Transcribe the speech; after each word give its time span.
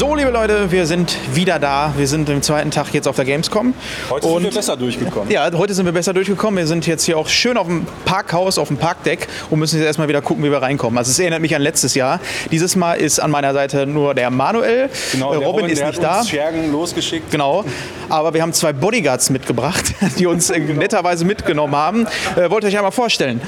So, 0.00 0.14
liebe 0.14 0.30
Leute, 0.30 0.72
wir 0.72 0.86
sind 0.86 1.14
wieder 1.34 1.58
da. 1.58 1.92
Wir 1.94 2.08
sind 2.08 2.26
im 2.30 2.40
zweiten 2.40 2.70
Tag 2.70 2.86
jetzt 2.94 3.06
auf 3.06 3.16
der 3.16 3.26
Gamescom. 3.26 3.74
Heute 4.08 4.26
sind 4.26 4.44
wir 4.44 4.50
besser 4.50 4.74
durchgekommen. 4.74 5.30
Ja, 5.30 5.52
heute 5.52 5.74
sind 5.74 5.84
wir 5.84 5.92
besser 5.92 6.14
durchgekommen. 6.14 6.56
Wir 6.56 6.66
sind 6.66 6.86
jetzt 6.86 7.04
hier 7.04 7.18
auch 7.18 7.28
schön 7.28 7.58
auf 7.58 7.66
dem 7.66 7.86
Parkhaus, 8.06 8.56
auf 8.56 8.68
dem 8.68 8.78
Parkdeck 8.78 9.28
und 9.50 9.58
müssen 9.58 9.76
jetzt 9.76 9.84
erstmal 9.84 10.08
wieder 10.08 10.22
gucken, 10.22 10.42
wie 10.42 10.50
wir 10.50 10.62
reinkommen. 10.62 10.96
Also 10.96 11.10
es 11.10 11.18
erinnert 11.18 11.42
mich 11.42 11.54
an 11.54 11.60
letztes 11.60 11.94
Jahr. 11.94 12.18
Dieses 12.50 12.76
Mal 12.76 12.94
ist 12.94 13.20
an 13.20 13.30
meiner 13.30 13.52
Seite 13.52 13.86
nur 13.86 14.14
der 14.14 14.30
Manuel. 14.30 14.88
Genau, 15.12 15.34
Äh, 15.34 15.38
der 15.38 15.46
Robin, 15.46 15.66
ist 15.66 15.84
nicht 15.84 16.02
hat 16.02 16.02
da. 16.02 16.24
Schergen 16.24 16.72
losgeschickt. 16.72 17.30
Genau. 17.30 17.66
Aber 18.08 18.32
wir 18.32 18.40
haben 18.40 18.54
zwei 18.54 18.72
Bodyguards 18.72 19.28
mitgebracht, 19.28 19.84
die 20.18 20.24
uns 20.24 20.48
äh, 20.48 20.60
netterweise 20.60 21.26
mitgenommen 21.26 21.76
haben. 21.76 22.06
Äh, 22.36 22.48
wollt 22.48 22.64
ihr 22.64 22.68
euch 22.68 22.76
einmal 22.78 22.90
vorstellen? 22.90 23.42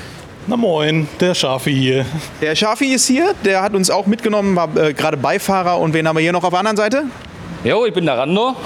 Na 0.49 0.57
moin, 0.57 1.07
der 1.21 1.35
Schafi 1.35 1.73
hier. 1.73 2.05
Der 2.41 2.57
Shafi 2.57 2.93
ist 2.93 3.07
hier, 3.07 3.33
der 3.45 3.63
hat 3.63 3.75
uns 3.75 3.91
auch 3.91 4.07
mitgenommen, 4.07 4.57
war 4.57 4.69
äh, 4.77 4.93
gerade 4.93 5.17
Beifahrer. 5.17 5.79
Und 5.79 5.95
wen 5.95 6.07
haben 6.09 6.17
wir 6.17 6.23
hier 6.23 6.33
noch 6.33 6.43
auf 6.43 6.51
der 6.51 6.59
anderen 6.59 6.77
Seite? 6.77 7.05
Jo, 7.65 7.87
ich 7.87 7.95
bin 7.95 8.05
der 8.07 8.19
Rando. 8.19 8.57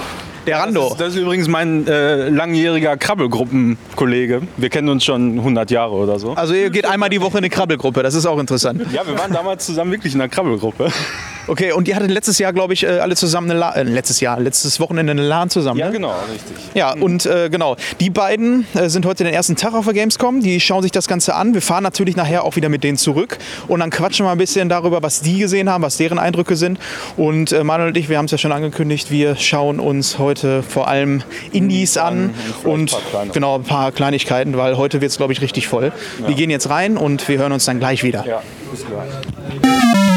Der 0.47 0.57
Das 0.57 0.65
Rando. 0.65 0.87
ist, 0.87 0.99
das 0.99 1.09
ist 1.09 1.17
übrigens 1.19 1.47
mein 1.47 1.85
äh, 1.87 2.29
langjähriger 2.29 2.97
Krabbelgruppenkollege. 2.97 4.41
Wir 4.57 4.69
kennen 4.69 4.89
uns 4.89 5.03
schon 5.03 5.37
100 5.37 5.69
Jahre 5.69 5.91
oder 5.93 6.17
so. 6.19 6.31
Also 6.33 6.53
ihr 6.55 6.69
geht 6.71 6.85
einmal 6.85 7.09
die 7.09 7.21
Woche 7.21 7.33
in 7.33 7.37
eine 7.39 7.49
Krabbelgruppe, 7.49 8.01
das 8.01 8.15
ist 8.15 8.25
auch 8.25 8.39
interessant. 8.39 8.81
Ja, 8.91 9.05
wir 9.05 9.17
waren 9.19 9.31
damals 9.33 9.65
zusammen 9.65 9.91
wirklich 9.91 10.15
in 10.15 10.21
einer 10.21 10.29
Krabbelgruppe. 10.29 10.89
Okay, 11.47 11.71
und 11.71 11.87
ihr 11.87 11.95
hattet 11.95 12.11
letztes 12.11 12.39
Jahr, 12.39 12.51
glaube 12.51 12.73
ich, 12.73 12.83
äh, 12.83 12.99
alle 12.99 13.15
zusammen 13.15 13.49
eine 13.49 13.59
La 13.59 13.73
äh, 13.73 13.83
letztes 13.83 14.19
Jahr, 14.19 14.39
letztes 14.39 14.79
Wochenende 14.81 15.11
eine 15.11 15.21
LAN 15.21 15.49
zusammen. 15.49 15.79
Ja, 15.79 15.87
ne? 15.87 15.93
genau, 15.93 16.13
richtig. 16.31 16.57
Ja, 16.73 16.93
und 16.93 17.25
äh, 17.25 17.49
genau, 17.49 17.77
die 18.01 18.09
beiden 18.09 18.67
äh, 18.75 18.89
sind 18.89 19.05
heute 19.05 19.23
den 19.23 19.33
ersten 19.33 19.55
Tag 19.55 19.73
auf 19.73 19.85
der 19.85 19.93
Gamescom. 19.93 20.41
Die 20.41 20.59
schauen 20.59 20.81
sich 20.81 20.91
das 20.91 21.07
Ganze 21.07 21.35
an. 21.35 21.53
Wir 21.53 21.61
fahren 21.61 21.83
natürlich 21.83 22.17
nachher 22.17 22.43
auch 22.43 22.57
wieder 22.57 22.67
mit 22.67 22.83
denen 22.83 22.97
zurück 22.97 23.37
und 23.67 23.79
dann 23.79 23.91
quatschen 23.91 24.25
wir 24.25 24.31
ein 24.31 24.37
bisschen 24.37 24.67
darüber, 24.67 25.01
was 25.01 25.21
die 25.21 25.39
gesehen 25.39 25.69
haben, 25.69 25.83
was 25.83 25.95
deren 25.95 26.19
Eindrücke 26.19 26.57
sind. 26.57 26.79
Und 27.15 27.53
äh, 27.53 27.63
Manuel 27.63 27.89
und 27.89 27.97
ich, 27.97 28.09
wir 28.09 28.17
haben 28.17 28.25
es 28.25 28.31
ja 28.31 28.37
schon 28.37 28.51
angekündigt, 28.51 29.09
wir 29.09 29.37
schauen 29.37 29.79
uns 29.79 30.19
heute 30.19 30.63
vor 30.63 30.89
allem 30.89 31.23
Indies 31.53 31.97
an 31.97 32.33
vielleicht 32.35 32.65
und 32.65 32.93
ein 32.93 33.31
genau 33.31 33.55
ein 33.55 33.63
paar 33.63 33.93
Kleinigkeiten, 33.93 34.57
weil 34.57 34.75
heute 34.75 34.99
wird 34.99 35.11
es, 35.11 35.17
glaube 35.17 35.31
ich, 35.31 35.41
richtig 35.41 35.67
voll. 35.67 35.93
Wir 36.25 36.35
gehen 36.35 36.49
jetzt 36.49 36.69
rein 36.69 36.97
und 36.97 37.27
wir 37.29 37.37
hören 37.37 37.53
uns 37.53 37.65
dann 37.65 37.79
gleich 37.79 38.03
wieder. 38.03 38.25
Ja, 38.25 38.41
bis 38.71 38.85
gleich. 38.85 40.16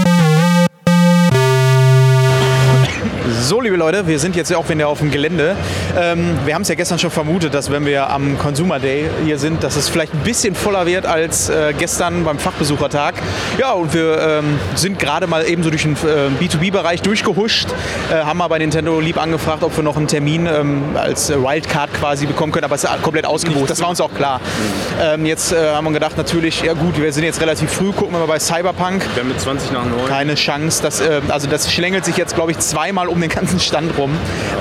So, 3.42 3.62
liebe 3.62 3.76
Leute, 3.76 4.06
wir 4.06 4.18
sind 4.18 4.36
jetzt 4.36 4.54
auch 4.54 4.68
wieder 4.68 4.86
auf 4.86 4.98
dem 4.98 5.10
Gelände. 5.10 5.56
Ähm, 5.98 6.38
wir 6.44 6.54
haben 6.54 6.60
es 6.60 6.68
ja 6.68 6.74
gestern 6.74 6.98
schon 6.98 7.10
vermutet, 7.10 7.54
dass 7.54 7.70
wenn 7.70 7.86
wir 7.86 8.10
am 8.10 8.38
Consumer 8.38 8.78
Day 8.78 9.08
hier 9.24 9.38
sind, 9.38 9.64
dass 9.64 9.76
es 9.76 9.88
vielleicht 9.88 10.12
ein 10.12 10.20
bisschen 10.20 10.54
voller 10.54 10.84
wird 10.84 11.06
als 11.06 11.48
äh, 11.48 11.72
gestern 11.76 12.24
beim 12.24 12.38
Fachbesuchertag. 12.38 13.14
Ja, 13.58 13.72
und 13.72 13.94
wir 13.94 14.20
ähm, 14.20 14.60
sind 14.74 14.98
gerade 14.98 15.26
mal 15.26 15.48
eben 15.48 15.62
so 15.62 15.70
durch 15.70 15.84
den 15.84 15.94
äh, 15.94 16.28
B2B-Bereich 16.38 17.00
durchgehuscht, 17.00 17.68
äh, 18.12 18.16
haben 18.16 18.36
mal 18.38 18.48
bei 18.48 18.58
Nintendo 18.58 19.00
lieb 19.00 19.16
angefragt, 19.16 19.64
ob 19.64 19.74
wir 19.74 19.84
noch 19.84 19.96
einen 19.96 20.06
Termin 20.06 20.46
ähm, 20.46 20.82
als 20.94 21.30
Wildcard 21.30 21.94
quasi 21.94 22.26
bekommen 22.26 22.52
können, 22.52 22.64
aber 22.64 22.74
es 22.74 22.84
ist 22.84 23.02
komplett 23.02 23.24
ausgebucht. 23.24 23.70
Das 23.70 23.80
war 23.80 23.88
uns 23.88 24.02
auch 24.02 24.14
klar. 24.14 24.42
Ähm, 25.00 25.24
jetzt 25.24 25.52
äh, 25.52 25.70
haben 25.72 25.84
wir 25.84 25.92
gedacht, 25.92 26.18
natürlich, 26.18 26.60
ja 26.60 26.74
gut, 26.74 27.00
wir 27.00 27.10
sind 27.10 27.24
jetzt 27.24 27.40
relativ 27.40 27.72
früh, 27.72 27.92
gucken 27.92 28.12
wir 28.12 28.18
mal 28.18 28.26
bei 28.26 28.38
Cyberpunk 28.38 29.02
Wir 29.14 29.22
haben 29.22 29.28
mit 29.28 29.40
20 29.40 29.72
nach 29.72 29.86
9. 29.86 30.06
keine 30.06 30.34
Chance. 30.34 30.82
Das, 30.82 31.00
äh, 31.00 31.22
also 31.28 31.48
das 31.48 31.72
schlängelt 31.72 32.04
sich 32.04 32.18
jetzt, 32.18 32.34
glaube 32.34 32.50
ich, 32.50 32.58
zweimal 32.58 33.08
um 33.08 33.18
den 33.18 33.29
ganzen 33.30 33.60
Stand 33.60 33.96
rum. 33.96 34.10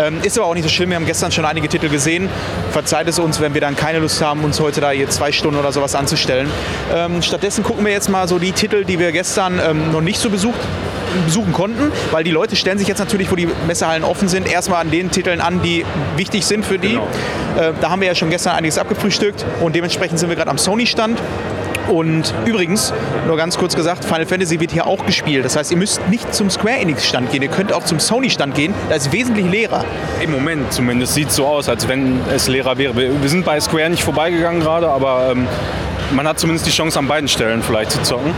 Ähm, 0.01 0.19
ist 0.23 0.37
aber 0.37 0.47
auch 0.47 0.53
nicht 0.53 0.63
so 0.63 0.69
schlimm. 0.69 0.89
Wir 0.89 0.95
haben 0.95 1.05
gestern 1.05 1.31
schon 1.31 1.45
einige 1.45 1.67
Titel 1.67 1.89
gesehen. 1.89 2.29
Verzeiht 2.71 3.07
es 3.07 3.19
uns, 3.19 3.39
wenn 3.41 3.53
wir 3.53 3.61
dann 3.61 3.75
keine 3.75 3.99
Lust 3.99 4.21
haben, 4.21 4.43
uns 4.43 4.59
heute 4.59 4.81
da 4.81 4.91
hier 4.91 5.09
zwei 5.09 5.31
Stunden 5.31 5.59
oder 5.59 5.71
sowas 5.71 5.95
anzustellen. 5.95 6.49
Ähm, 6.93 7.21
stattdessen 7.21 7.63
gucken 7.63 7.85
wir 7.85 7.91
jetzt 7.91 8.09
mal 8.09 8.27
so 8.27 8.39
die 8.39 8.51
Titel, 8.51 8.85
die 8.85 8.99
wir 8.99 9.11
gestern 9.11 9.59
ähm, 9.59 9.91
noch 9.91 10.01
nicht 10.01 10.19
so 10.19 10.29
besucht 10.29 10.59
besuchen 11.25 11.53
konnten, 11.53 11.91
weil 12.11 12.23
die 12.23 12.31
Leute 12.31 12.55
stellen 12.55 12.77
sich 12.77 12.87
jetzt 12.87 12.99
natürlich, 12.99 13.31
wo 13.31 13.35
die 13.35 13.47
Messehallen 13.67 14.03
offen 14.03 14.27
sind, 14.27 14.47
erstmal 14.47 14.81
an 14.81 14.91
den 14.91 15.09
Titeln 15.09 15.41
an, 15.41 15.61
die 15.61 15.83
wichtig 16.17 16.45
sind 16.45 16.65
für 16.65 16.77
die. 16.77 16.95
Äh, 16.95 17.73
da 17.81 17.89
haben 17.89 18.01
wir 18.01 18.07
ja 18.07 18.15
schon 18.15 18.29
gestern 18.29 18.55
einiges 18.55 18.77
abgefrühstückt 18.77 19.45
und 19.61 19.75
dementsprechend 19.75 20.19
sind 20.19 20.29
wir 20.29 20.35
gerade 20.35 20.51
am 20.51 20.57
Sony-Stand. 20.57 21.19
Und 21.89 22.33
übrigens, 22.45 22.93
nur 23.25 23.35
ganz 23.35 23.57
kurz 23.57 23.75
gesagt, 23.75 24.05
Final 24.05 24.27
Fantasy 24.27 24.59
wird 24.59 24.71
hier 24.71 24.85
auch 24.85 25.05
gespielt. 25.05 25.43
Das 25.43 25.55
heißt, 25.55 25.71
ihr 25.71 25.77
müsst 25.77 26.07
nicht 26.09 26.33
zum 26.33 26.49
Square 26.51 26.77
Enix-Stand 26.77 27.31
gehen, 27.31 27.41
ihr 27.41 27.49
könnt 27.49 27.73
auch 27.73 27.83
zum 27.83 27.99
Sony-Stand 27.99 28.53
gehen. 28.53 28.75
Da 28.89 28.95
ist 28.95 29.11
wesentlich 29.11 29.49
leerer. 29.49 29.83
Im 30.21 30.31
Moment 30.31 30.71
zumindest 30.71 31.15
sieht 31.15 31.29
es 31.29 31.35
so 31.35 31.47
aus, 31.47 31.67
als 31.67 31.87
wenn 31.87 32.21
es 32.33 32.47
leerer 32.47 32.77
wäre. 32.77 32.95
Wir, 32.95 33.21
wir 33.21 33.29
sind 33.29 33.43
bei 33.43 33.59
Square 33.59 33.89
nicht 33.89 34.03
vorbeigegangen 34.03 34.61
gerade, 34.61 34.87
aber 34.87 35.31
ähm, 35.31 35.47
man 36.11 36.27
hat 36.27 36.39
zumindest 36.39 36.67
die 36.67 36.71
Chance, 36.71 36.99
an 36.99 37.07
beiden 37.07 37.27
Stellen 37.27 37.63
vielleicht 37.63 37.91
zu 37.91 38.01
zocken. 38.03 38.33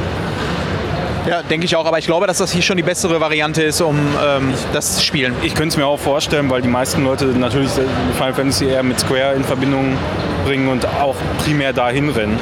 Ja, 1.28 1.44
denke 1.44 1.66
ich 1.66 1.76
auch. 1.76 1.86
Aber 1.86 2.00
ich 2.00 2.06
glaube, 2.06 2.28
dass 2.28 2.38
das 2.38 2.52
hier 2.52 2.62
schon 2.62 2.78
die 2.78 2.84
bessere 2.84 3.20
Variante 3.20 3.62
ist, 3.62 3.82
um 3.82 3.98
ähm, 4.26 4.54
das 4.74 4.96
zu 4.96 5.04
spielen. 5.04 5.36
Ich 5.44 5.54
könnte 5.54 5.70
es 5.70 5.78
mir 5.78 5.86
auch 5.86 6.00
vorstellen, 6.00 6.50
weil 6.50 6.62
die 6.62 6.68
meisten 6.68 7.04
Leute 7.04 7.26
natürlich 7.26 7.70
Final 8.16 8.34
Fantasy 8.34 8.66
eher 8.66 8.82
mit 8.82 9.00
Square 9.00 9.34
in 9.36 9.44
Verbindung 9.44 9.98
bringen 10.46 10.70
und 10.70 10.86
auch 10.86 11.16
primär 11.44 11.74
dahin 11.74 12.10
rennen. 12.10 12.40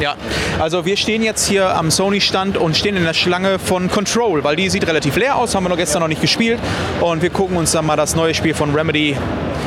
Ja, 0.00 0.14
also 0.58 0.86
wir 0.86 0.96
stehen 0.96 1.22
jetzt 1.22 1.46
hier 1.46 1.76
am 1.76 1.90
Sony-Stand 1.90 2.56
und 2.56 2.74
stehen 2.74 2.96
in 2.96 3.04
der 3.04 3.12
Schlange 3.12 3.58
von 3.58 3.90
Control, 3.90 4.42
weil 4.44 4.56
die 4.56 4.70
sieht 4.70 4.86
relativ 4.86 5.16
leer 5.16 5.36
aus, 5.36 5.54
haben 5.54 5.64
wir 5.64 5.68
noch 5.68 5.76
gestern 5.76 6.00
noch 6.00 6.08
nicht 6.08 6.22
gespielt. 6.22 6.58
Und 7.02 7.20
wir 7.20 7.28
gucken 7.28 7.58
uns 7.58 7.72
dann 7.72 7.84
mal 7.84 7.96
das 7.96 8.16
neue 8.16 8.32
Spiel 8.32 8.54
von 8.54 8.74
Remedy 8.74 9.14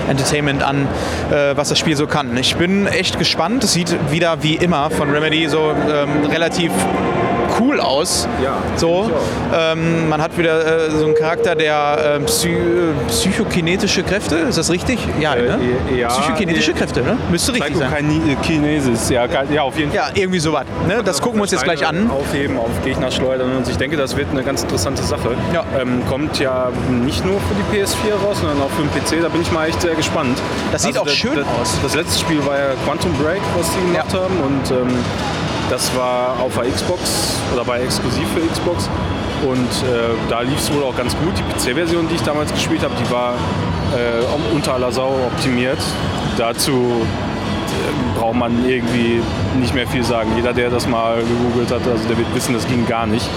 Entertainment 0.10 0.64
an, 0.64 0.88
äh, 1.32 1.56
was 1.56 1.70
das 1.70 1.78
Spiel 1.78 1.96
so 1.96 2.08
kann. 2.08 2.36
Ich 2.38 2.56
bin 2.56 2.88
echt 2.88 3.20
gespannt. 3.20 3.64
Es 3.64 3.74
sieht 3.74 3.96
wieder 4.12 4.42
wie 4.42 4.56
immer 4.56 4.90
von 4.90 5.12
Remedy 5.12 5.48
so 5.48 5.72
ähm, 5.72 6.26
relativ 6.26 6.72
cool 7.60 7.80
aus. 7.80 8.28
Ja, 8.44 8.58
So, 8.76 9.10
ähm, 9.56 10.10
man 10.10 10.22
hat 10.22 10.38
wieder 10.38 10.88
äh, 10.88 10.92
so 10.92 11.06
einen 11.06 11.16
Charakter, 11.16 11.56
der 11.56 12.18
äh, 12.22 12.24
psy 12.26 12.56
psychokinetische 13.08 14.04
Kräfte, 14.04 14.36
ist 14.36 14.58
das 14.58 14.70
richtig? 14.70 15.00
Ja, 15.20 15.36
ne? 15.36 15.60
äh, 15.92 16.00
ja, 16.00 16.08
Psychokinetische 16.10 16.72
äh, 16.72 16.76
Kräfte, 16.76 17.02
ne? 17.02 17.18
Müsste 17.32 17.54
richtig 17.54 17.78
sein. 17.78 17.92
Psychokinesis, 17.92 19.10
ja, 19.10 19.26
ja, 19.52 19.62
auf 19.64 19.78
jeden 19.78 19.92
Fall. 19.92 20.12
Ja, 20.14 20.22
irgendwie 20.22 20.40
sowas. 20.40 20.66
Ne? 20.88 21.02
Das 21.04 21.22
gucken 21.22 21.40
wir 21.40 21.44
uns 21.44 21.52
jetzt 21.52 21.64
gleich 21.64 21.86
an. 21.86 22.10
Aufheben, 22.10 22.58
auf 22.58 22.70
Gegner 22.84 23.12
schleudern 23.12 23.56
und 23.58 23.68
ich 23.68 23.78
denke, 23.78 23.98
das 23.98 24.16
wird 24.16 24.30
eine 24.32 24.44
ganz 24.44 24.64
interessante 24.64 25.04
Sache. 25.04 25.36
Ja. 25.54 25.64
Ähm, 25.80 26.02
kommt 26.10 26.40
ja 26.40 26.70
nicht 26.90 27.26
nur 27.26 27.40
für 27.40 27.56
die 27.56 27.78
PS4 27.78 28.26
raus, 28.26 28.38
sondern 28.40 28.62
auch 28.62 28.70
für 28.72 28.82
den 28.84 28.92
PC. 28.92 29.22
Da 29.24 29.30
bin 29.30 29.42
ich 29.42 29.52
mal 29.52 29.68
echt 29.68 29.82
sehr 29.82 29.96
gespannt. 29.96 30.38
Also 30.40 30.72
Das 30.72 30.84
sieht 30.84 30.98
auch 30.98 31.06
das, 31.06 31.14
schön 31.16 31.36
das, 31.36 31.46
aus. 31.62 31.78
Das 31.82 31.96
letzte 31.96 32.20
Spiel 32.20 32.46
war 32.46 32.58
ja 32.58 32.66
Quantum 32.86 33.14
Break, 33.22 33.42
was 33.58 33.68
sie 33.74 33.80
gemacht 33.92 34.14
Ja. 34.14 34.20
haben 34.20 34.38
und 34.44 34.72
ähm, 34.72 34.98
das 35.70 35.96
war 35.96 36.40
auf 36.40 36.54
der 36.56 36.72
Xbox 36.72 37.38
oder 37.54 37.66
war 37.66 37.80
exklusiv 37.80 38.28
für 38.34 38.42
Xbox. 38.48 38.90
Und 39.46 39.60
äh, 39.60 40.16
da 40.30 40.42
lief 40.42 40.58
es 40.58 40.74
wohl 40.74 40.84
auch 40.84 40.96
ganz 40.96 41.16
gut. 41.18 41.34
Die 41.38 41.44
PC-Version, 41.44 42.08
die 42.08 42.16
ich 42.16 42.22
damals 42.22 42.52
gespielt 42.54 42.84
habe, 42.84 42.94
die 42.96 43.12
war 43.12 43.34
äh, 43.34 44.54
unter 44.56 44.76
aller 44.76 44.92
Sau 44.92 45.16
optimiert. 45.28 45.80
Dazu 46.38 46.72
äh, 46.72 48.20
braucht 48.20 48.36
man 48.36 48.68
irgendwie 48.68 49.22
nicht 49.60 49.74
mehr 49.74 49.88
viel 49.88 50.04
sagen. 50.04 50.32
Jeder, 50.36 50.54
der 50.54 50.70
das 50.70 50.88
mal 50.88 51.18
gegoogelt 51.18 51.72
hat, 51.72 51.88
also 51.88 52.08
der 52.08 52.18
wird 52.18 52.34
wissen, 52.34 52.54
das 52.54 52.68
ging 52.68 52.86
gar 52.88 53.06
nicht. 53.06 53.30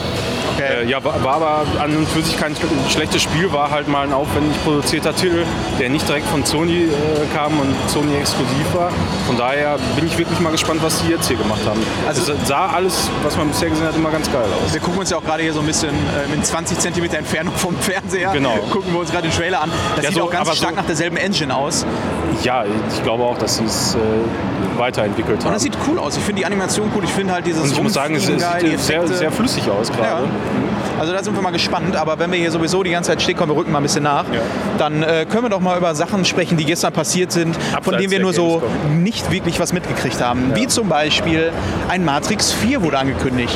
Äh, 0.60 0.86
ja, 0.88 1.02
war, 1.04 1.22
war 1.22 1.34
aber 1.34 1.62
an 1.82 1.96
und 1.96 2.08
für 2.08 2.22
sich 2.22 2.36
kein 2.38 2.54
schlechtes 2.88 3.22
Spiel, 3.22 3.52
war 3.52 3.70
halt 3.70 3.88
mal 3.88 4.06
ein 4.06 4.12
aufwendig 4.12 4.56
produzierter 4.64 5.14
Titel, 5.14 5.44
der 5.78 5.88
nicht 5.90 6.08
direkt 6.08 6.26
von 6.28 6.44
Sony 6.44 6.84
äh, 6.84 6.88
kam 7.36 7.58
und 7.60 7.74
Sony 7.88 8.14
exklusiv 8.16 8.74
war. 8.74 8.90
Von 9.26 9.36
daher 9.36 9.76
bin 9.96 10.06
ich 10.06 10.16
wirklich 10.18 10.40
mal 10.40 10.52
gespannt, 10.52 10.80
was 10.82 11.02
die 11.02 11.10
jetzt 11.10 11.28
hier 11.28 11.36
gemacht 11.36 11.60
haben. 11.66 11.80
Also- 12.06 12.32
es 12.32 12.48
sah 12.48 12.66
alles, 12.66 13.10
was 13.22 13.36
man 13.36 13.48
bisher 13.48 13.68
gesehen 13.70 13.86
hat, 13.86 13.94
immer 13.96 14.10
ganz 14.10 14.30
geil 14.32 14.42
aus. 14.65 14.72
Wir 14.72 14.80
gucken 14.80 15.00
uns 15.00 15.10
ja 15.10 15.16
auch 15.18 15.24
gerade 15.24 15.42
hier 15.42 15.53
so 15.53 15.60
ein 15.60 15.66
bisschen 15.66 15.91
äh, 15.91 16.34
in 16.34 16.42
20 16.42 16.78
cm 16.78 17.04
Entfernung 17.15 17.54
vom 17.54 17.76
Fernseher. 17.76 18.30
Genau. 18.32 18.54
Gucken 18.71 18.92
wir 18.92 19.00
uns 19.00 19.10
gerade 19.12 19.28
den 19.28 19.36
Trailer 19.36 19.62
an. 19.62 19.71
Das 19.97 20.04
Ja, 20.04 20.10
sieht 20.10 20.18
so, 20.18 20.24
auch 20.24 20.30
ganz 20.30 20.56
stark 20.56 20.71
so- 20.71 20.76
nach 20.76 20.86
derselben 20.86 21.16
Engine 21.16 21.54
aus. 21.54 21.84
Ja, 22.42 22.65
ich 22.94 23.03
glaube 23.03 23.22
auch, 23.24 23.38
dass 23.38 23.56
sie 23.56 23.65
es 23.65 23.94
äh, 23.94 23.98
weiterentwickelt 24.78 25.38
Und 25.38 25.44
haben. 25.47 25.53
das 25.54 25.62
sieht 25.62 25.76
cool 25.88 25.98
aus. 25.98 26.16
Ich 26.16 26.22
finde 26.22 26.41
die 26.41 26.47
Animation 26.47 26.91
cool. 26.94 27.04
Ich 27.04 27.10
finde 27.10 27.32
halt 27.32 27.47
dieses 27.47 27.62
Und 27.62 27.72
ich 27.72 27.82
muss 27.82 27.94
sagen, 27.94 28.15
es, 28.15 28.26
sieht 28.26 28.41
sehr, 28.41 28.56
Effekte. 28.74 29.15
sehr 29.15 29.32
flüssig 29.32 29.71
aus 29.71 29.91
Ja. 30.00 30.21
Also 30.98 31.12
da 31.12 31.22
sind 31.22 31.34
wir 31.36 31.42
mal 31.42 31.50
gespannt, 31.50 31.94
aber 31.97 32.18
wenn 32.18 32.33
wir 32.33 32.38
hier 32.38 32.50
sowieso 32.50 32.83
die 32.83 32.91
ganze 32.91 33.10
Zeit 33.10 33.21
stehen, 33.22 33.36
kommen 33.36 33.53
wir 33.53 33.56
rücken 33.56 33.71
mal 33.72 33.78
ein 33.80 33.83
bisschen 33.83 34.04
nach, 34.04 34.24
Ja. 34.33 34.41
dann 34.78 35.03
äh, 35.03 35.27
können 35.30 35.44
wir 35.44 35.50
doch 35.50 35.60
mal 35.60 35.77
über 35.77 35.94
Sachen 35.94 36.24
sprechen, 36.24 36.56
die 36.56 36.65
gestern 36.65 36.92
passiert 36.92 37.33
sind, 37.33 37.54
von 37.56 37.74
Abseits 37.77 37.98
denen 37.98 38.10
wir 38.10 38.21
nur 38.21 38.33
so 38.33 38.60
Gamescom. 38.60 39.03
nicht 39.03 39.30
wirklich 39.30 39.60
was 39.60 39.72
mitgekriegt 39.72 40.22
haben. 40.22 40.53
Wie 40.54 40.66
zum 40.68 40.88
Beispiel 40.88 41.53
ein 41.88 42.04
Matrix 42.04 42.53
4 42.53 42.83
wurde 42.83 42.98
angekündigt. 42.98 43.54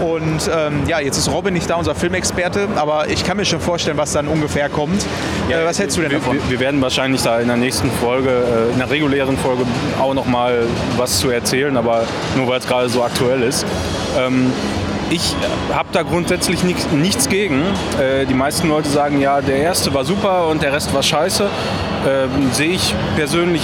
Und 0.00 0.50
ähm, 0.56 0.84
ja, 0.86 0.98
jetzt 0.98 1.18
ist 1.18 1.30
Robin 1.30 1.52
nicht 1.52 1.68
da, 1.68 1.74
unser 1.74 1.94
Filmexperte, 1.94 2.68
aber 2.76 3.08
ich 3.10 3.22
kann 3.26 3.36
mir 3.36 3.44
schon 3.44 3.60
vorstellen, 3.60 3.98
was 3.98 4.12
dann 4.12 4.28
ungefähr 4.28 4.70
kommt. 4.70 5.02
äh, 5.50 5.62
was 5.66 5.78
hältst 5.78 5.98
du 5.98 6.00
denn 6.00 6.10
wir, 6.10 6.18
davon? 6.20 6.36
Wir, 6.36 6.50
wir 6.52 6.60
werden 6.60 6.80
wahrscheinlich 6.80 7.20
da 7.22 7.38
in 7.38 7.48
der 7.48 7.58
nächsten 7.58 7.90
Folge, 7.90 8.30
äh, 8.30 8.72
in 8.72 8.78
der 8.78 8.88
regulären 8.90 9.36
Folge 9.36 9.64
auch 10.00 10.14
noch 10.14 10.24
mal 10.24 10.62
was 10.96 11.18
zu 11.18 11.28
erzählen, 11.28 11.76
aber 11.76 12.04
nur 12.34 12.48
weil 12.48 12.60
es 12.60 12.66
gerade 12.66 12.88
so 12.88 13.02
aktuell 13.04 13.42
ist. 13.42 13.66
Ähm, 14.18 14.50
ich 15.10 15.34
habe 15.72 15.88
da 15.92 16.02
grundsätzlich 16.02 16.62
nichts, 16.62 16.86
nichts 16.92 17.28
gegen. 17.28 17.62
Äh, 18.00 18.26
die 18.26 18.34
meisten 18.34 18.68
Leute 18.68 18.88
sagen, 18.88 19.20
ja, 19.20 19.40
der 19.40 19.56
erste 19.56 19.92
war 19.92 20.04
super 20.04 20.46
und 20.46 20.62
der 20.62 20.72
Rest 20.72 20.94
war 20.94 21.02
scheiße. 21.02 21.48
Ähm, 22.08 22.52
Sehe 22.52 22.70
ich 22.70 22.94
persönlich 23.16 23.62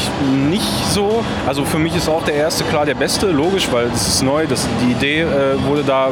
nicht 0.50 0.86
so. 0.90 1.24
Also 1.46 1.64
für 1.64 1.78
mich 1.78 1.96
ist 1.96 2.08
auch 2.08 2.24
der 2.24 2.34
erste 2.34 2.64
klar 2.64 2.84
der 2.84 2.94
beste, 2.94 3.30
logisch, 3.30 3.68
weil 3.70 3.88
das 3.88 4.06
ist 4.08 4.22
neu, 4.22 4.46
das, 4.46 4.66
die 4.84 4.92
Idee 4.92 5.20
äh, 5.22 5.62
wurde 5.66 5.84
da 5.84 6.10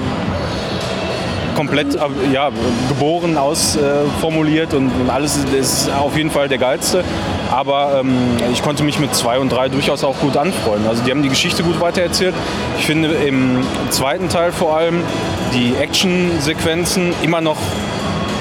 komplett 1.55 1.95
äh, 1.95 1.99
ja, 2.33 2.51
geboren, 2.89 3.37
ausformuliert 3.37 4.75
und, 4.75 4.89
und 4.89 5.11
alles 5.11 5.39
ist, 5.59 5.91
auf 5.91 6.17
jeden 6.17 6.31
Fall 6.31 6.49
der 6.49 6.59
geilste. 6.59 7.05
Aber 7.51 8.01
ähm, 8.01 8.15
ich 8.53 8.63
konnte 8.63 8.83
mich 8.83 8.99
mit 8.99 9.15
zwei 9.15 9.39
und 9.39 9.51
drei 9.51 9.69
durchaus 9.69 10.05
auch 10.05 10.19
gut 10.19 10.37
anfreunden. 10.37 10.89
Also 10.89 11.03
die 11.03 11.11
haben 11.11 11.23
die 11.23 11.29
Geschichte 11.29 11.63
gut 11.63 11.81
weitererzählt. 11.81 12.35
Ich 12.79 12.87
finde 12.87 13.09
im 13.09 13.63
zweiten 13.91 14.29
Teil 14.29 14.53
vor 14.53 14.77
allem 14.77 15.03
die 15.53 15.75
Actionsequenzen 15.81 17.15
immer 17.23 17.41
noch 17.41 17.59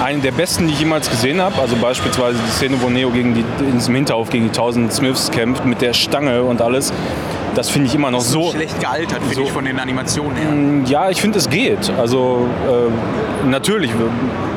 eine 0.04 0.20
der 0.20 0.32
besten, 0.32 0.68
die 0.68 0.74
ich 0.74 0.80
jemals 0.80 1.10
gesehen 1.10 1.42
habe. 1.42 1.62
Also 1.62 1.76
beispielsweise 1.76 2.38
die 2.46 2.52
Szene, 2.52 2.78
wo 2.82 2.90
Neo 2.90 3.10
gegen 3.10 3.34
die, 3.34 3.46
in 3.60 3.74
diesem 3.74 3.96
Hinterhof 3.96 4.30
gegen 4.30 4.46
die 4.46 4.50
1000 4.50 4.92
Smiths 4.92 5.32
kämpft 5.32 5.66
mit 5.66 5.82
der 5.82 5.94
Stange 5.94 6.44
und 6.44 6.62
alles. 6.62 6.92
Das 7.56 7.70
finde 7.70 7.88
ich 7.88 7.96
immer 7.96 8.12
noch 8.12 8.22
so. 8.22 8.52
Schlecht 8.52 8.80
gealtert, 8.80 9.20
finde 9.20 9.36
so- 9.36 9.42
ich, 9.44 9.52
von 9.52 9.66
den 9.66 9.80
Animationen 9.80 10.36
her. 10.36 10.50
Ja, 10.86 11.10
ich 11.10 11.22
finde, 11.22 11.38
es 11.38 11.50
geht. 11.50 11.92
Also 12.00 12.48
äh, 12.68 13.48
natürlich, 13.48 13.92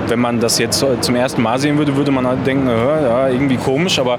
wenn 0.09 0.19
man 0.19 0.41
das 0.41 0.59
jetzt 0.59 0.85
zum 1.01 1.15
ersten 1.15 1.43
Mal 1.43 1.59
sehen 1.59 1.79
würde, 1.79 1.97
würde 1.97 2.11
man 2.11 2.27
halt 2.27 2.47
denken, 2.47 2.69
äh, 2.69 2.73
ja, 2.73 3.29
irgendwie 3.29 3.57
komisch, 3.57 3.99
aber 3.99 4.19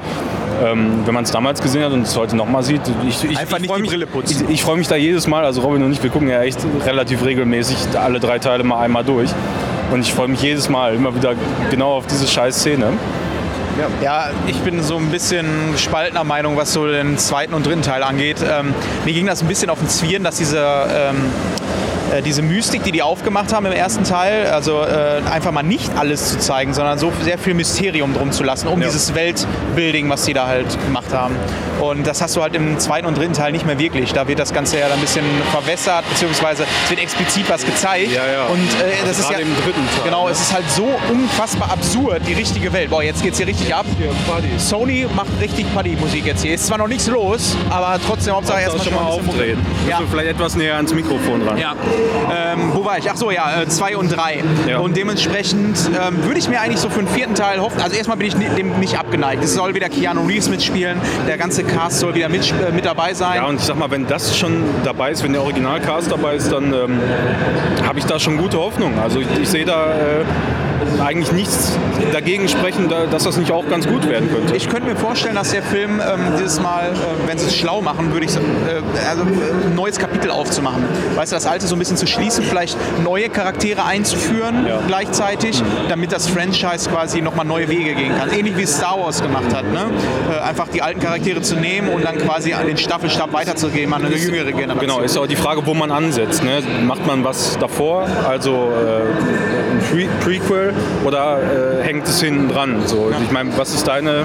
ähm, 0.63 1.01
wenn 1.05 1.13
man 1.13 1.23
es 1.23 1.31
damals 1.31 1.61
gesehen 1.61 1.83
hat 1.83 1.91
und 1.91 2.01
es 2.03 2.15
heute 2.17 2.35
nochmal 2.35 2.63
sieht, 2.63 2.81
ich, 3.07 3.23
ich, 3.23 3.37
Einfach 3.37 3.57
ich 3.57 3.63
nicht 3.63 3.71
freu 3.71 3.77
die 3.77 4.35
mich. 4.35 4.41
Ich, 4.41 4.49
ich 4.49 4.63
freue 4.63 4.77
mich 4.77 4.87
da 4.87 4.95
jedes 4.95 5.27
Mal, 5.27 5.45
also 5.45 5.61
Robin 5.61 5.83
und 5.83 5.91
ich, 5.91 6.01
wir 6.01 6.09
gucken 6.09 6.29
ja 6.29 6.41
echt 6.41 6.59
relativ 6.85 7.23
regelmäßig 7.23 7.77
alle 7.97 8.19
drei 8.19 8.39
Teile 8.39 8.63
mal 8.63 8.79
einmal 8.81 9.03
durch. 9.03 9.29
Und 9.91 10.01
ich 10.01 10.13
freue 10.13 10.27
mich 10.27 10.41
jedes 10.41 10.67
Mal 10.67 10.95
immer 10.95 11.15
wieder 11.15 11.33
genau 11.71 11.93
auf 11.93 12.07
diese 12.07 12.27
scheiß 12.27 12.57
Szene. 12.59 12.87
Ja, 14.01 14.31
ich 14.47 14.57
bin 14.61 14.81
so 14.81 14.97
ein 14.97 15.11
bisschen 15.11 15.73
gespaltener 15.73 16.23
Meinung, 16.23 16.57
was 16.57 16.73
so 16.73 16.87
den 16.87 17.17
zweiten 17.17 17.53
und 17.53 17.65
dritten 17.65 17.83
Teil 17.83 18.01
angeht. 18.01 18.37
Ähm, 18.41 18.73
mir 19.05 19.13
ging 19.13 19.27
das 19.27 19.41
ein 19.41 19.47
bisschen 19.47 19.69
auf 19.69 19.79
den 19.79 19.87
Zwirn, 19.87 20.23
dass 20.23 20.37
diese, 20.37 20.59
ähm, 20.59 21.31
äh, 22.15 22.21
diese 22.21 22.41
Mystik, 22.41 22.83
die 22.83 22.91
die 22.91 23.01
aufgemacht 23.01 23.53
haben 23.53 23.65
im 23.65 23.71
ersten 23.73 24.03
Teil, 24.03 24.47
also 24.47 24.81
äh, 24.81 25.21
einfach 25.31 25.51
mal 25.51 25.63
nicht 25.63 25.91
alles 25.97 26.29
zu 26.33 26.39
zeigen, 26.39 26.73
sondern 26.73 26.97
so 26.99 27.11
sehr 27.23 27.37
viel 27.37 27.53
Mysterium 27.53 28.13
drum 28.13 28.31
zu 28.31 28.43
lassen, 28.43 28.67
um 28.67 28.79
Ja. 28.81 28.87
dieses 28.87 29.13
Weltbuilding, 29.15 30.09
was 30.09 30.23
die 30.23 30.33
da 30.33 30.47
halt 30.47 30.65
gemacht 30.85 31.13
haben. 31.13 31.35
Und 31.81 32.07
das 32.07 32.21
hast 32.21 32.35
du 32.35 32.41
halt 32.41 32.55
im 32.55 32.79
zweiten 32.79 33.05
und 33.05 33.17
dritten 33.17 33.33
Teil 33.33 33.51
nicht 33.51 33.65
mehr 33.65 33.77
wirklich. 33.77 34.11
Da 34.13 34.27
wird 34.27 34.39
das 34.39 34.51
Ganze 34.53 34.79
ja 34.79 34.87
dann 34.87 34.97
ein 34.97 35.01
bisschen 35.01 35.23
verwässert, 35.51 36.03
beziehungsweise 36.09 36.63
es 36.85 36.89
wird 36.89 36.99
explizit 37.01 37.49
was 37.49 37.63
gezeigt. 37.65 38.11
Ja, 38.11 38.25
ja. 38.25 38.45
Und 38.47 38.57
äh, 38.59 39.05
das 39.07 39.19
ist 39.19 39.29
ja 39.29 39.37
im 39.37 39.53
dritten 39.63 39.85
Teil, 39.95 40.05
Genau, 40.05 40.27
es 40.27 40.39
ist 40.41 40.53
halt 40.53 40.69
so 40.71 40.87
unfassbar 41.11 41.71
absurd, 41.71 42.21
die 42.27 42.33
richtige 42.33 42.73
Welt. 42.73 42.89
Boah, 42.89 43.03
jetzt 43.03 43.21
geht's 43.21 43.37
hier 43.37 43.47
richtig 43.47 43.75
ab. 43.75 43.85
Sony 44.57 45.05
macht 45.15 45.29
richtig 45.39 45.71
Partymusik 45.73 46.25
jetzt 46.25 46.41
hier. 46.43 46.53
Ist 46.55 46.65
zwar 46.67 46.77
noch 46.77 46.87
nichts 46.87 47.07
los, 47.07 47.55
aber 47.69 47.99
trotzdem 48.05 48.33
Hauptsache 48.35 48.61
erstmal 48.61 48.83
schon 48.85 48.95
mal 48.95 49.01
aufdrehen. 49.03 49.59
Ja. 49.87 49.99
Müssen 49.99 50.11
wir 50.11 50.17
vielleicht 50.19 50.35
etwas 50.35 50.55
näher 50.55 50.75
ans 50.75 50.93
Mikrofon 50.93 51.47
ran. 51.47 51.57
Ja. 51.57 51.73
Ähm, 52.31 52.71
wo 52.73 52.85
war 52.85 52.97
ich? 52.97 53.09
Ach 53.09 53.17
so, 53.17 53.31
ja, 53.31 53.63
2 53.67 53.97
und 53.97 54.09
3. 54.09 54.43
Ja. 54.67 54.79
Und 54.79 54.97
dementsprechend 54.97 55.77
ähm, 55.87 56.23
würde 56.23 56.39
ich 56.39 56.49
mir 56.49 56.61
eigentlich 56.61 56.79
so 56.79 56.89
für 56.89 56.99
den 56.99 57.07
vierten 57.07 57.35
Teil 57.35 57.59
hoffen. 57.59 57.81
Also 57.81 57.95
erstmal 57.95 58.17
bin 58.17 58.27
ich 58.27 58.35
dem 58.35 58.79
nicht 58.79 58.97
abgeneigt. 58.97 59.43
Es 59.43 59.53
soll 59.53 59.73
wieder 59.75 59.89
Keanu 59.89 60.25
Reeves 60.25 60.49
mitspielen. 60.49 60.99
Der 61.27 61.37
ganze 61.37 61.63
Cast 61.63 61.99
soll 61.99 62.15
wieder 62.15 62.29
mit, 62.29 62.51
äh, 62.51 62.71
mit 62.71 62.85
dabei 62.85 63.13
sein. 63.13 63.37
Ja, 63.37 63.45
und 63.45 63.55
ich 63.55 63.65
sag 63.65 63.77
mal, 63.77 63.91
wenn 63.91 64.07
das 64.07 64.37
schon 64.37 64.63
dabei 64.83 65.11
ist, 65.11 65.23
wenn 65.23 65.33
der 65.33 65.41
Originalcast 65.41 66.11
dabei 66.11 66.35
ist, 66.35 66.51
dann 66.51 66.73
ähm, 66.73 66.99
habe 67.85 67.99
ich 67.99 68.05
da 68.05 68.19
schon 68.19 68.37
gute 68.37 68.57
Hoffnung. 68.57 68.99
Also 68.99 69.19
ich, 69.19 69.27
ich 69.41 69.49
sehe 69.49 69.65
da 69.65 69.91
äh, 69.91 70.25
eigentlich 71.03 71.31
nichts 71.31 71.77
dagegen 72.13 72.47
sprechen, 72.47 72.89
da, 72.89 73.05
dass 73.05 73.23
das 73.23 73.37
nicht 73.37 73.51
auch 73.51 73.67
ganz 73.67 73.87
gut 73.87 74.07
werden 74.07 74.29
könnte. 74.31 74.55
Ich 74.55 74.69
könnte 74.69 74.89
mir 74.89 74.95
vorstellen, 74.95 75.35
dass 75.35 75.51
der 75.51 75.63
Film 75.63 75.99
ähm, 75.99 76.19
dieses 76.39 76.59
Mal, 76.61 76.85
äh, 76.91 77.27
wenn 77.27 77.37
sie 77.37 77.47
es 77.47 77.55
schlau 77.55 77.81
machen, 77.81 78.13
würde 78.13 78.25
ich 78.25 78.35
äh, 78.35 78.39
also, 79.09 79.23
äh, 79.23 79.67
ein 79.67 79.75
neues 79.75 79.97
Kapitel 79.97 80.31
aufzumachen. 80.31 80.83
Weißt 81.15 81.31
du, 81.31 81.35
das 81.35 81.45
alte 81.45 81.67
so 81.67 81.75
ein 81.75 81.79
bisschen 81.79 81.97
zu 81.97 82.07
schließen, 82.07 82.43
vielleicht 82.43 82.77
neue 83.03 83.29
Charaktere 83.29 83.85
einzuführen 83.85 84.65
Ja. 84.67 84.79
gleichzeitig, 84.87 85.61
damit 85.89 86.11
das 86.11 86.27
Franchise 86.27 86.89
quasi 86.89 87.21
nochmal 87.21 87.45
neue 87.45 87.67
Wege 87.69 87.93
gehen 87.95 88.15
kann. 88.17 88.29
Ähnlich 88.31 88.57
wie 88.57 88.63
es 88.63 88.75
Star 88.77 88.99
Wars 88.99 89.21
gemacht 89.21 89.53
hat. 89.53 89.65
Ne? 89.71 89.85
Äh, 90.31 90.39
einfach 90.41 90.67
die 90.67 90.81
alten 90.81 90.99
Charaktere 90.99 91.41
zu 91.41 91.55
nehmen 91.55 91.89
und 91.89 92.03
dann 92.05 92.17
quasi 92.17 92.53
an 92.53 92.67
den 92.67 92.77
Staffelstab 92.77 93.33
weiterzugeben 93.33 93.93
an 93.93 94.05
eine 94.05 94.15
jüngere 94.15 94.51
Generation. 94.51 94.79
Genau, 94.79 94.99
ist 95.01 95.17
auch 95.17 95.27
die 95.27 95.35
Frage, 95.35 95.65
wo 95.65 95.73
man 95.73 95.91
ansetzt. 95.91 96.43
Ne? 96.43 96.61
Macht 96.85 97.05
man 97.05 97.23
was 97.23 97.57
davor, 97.59 98.07
also 98.27 98.51
äh, 98.51 99.66
ein 99.77 99.83
Pre 99.91 100.07
Prequel, 100.23 100.73
oder 101.05 101.39
äh, 101.39 101.83
hängt 101.83 102.07
es 102.07 102.21
hinten 102.21 102.49
dran? 102.49 102.81
So, 102.85 103.11
Ich 103.23 103.31
meine, 103.31 103.57
was 103.57 103.73
ist 103.73 103.87
deine, 103.87 104.23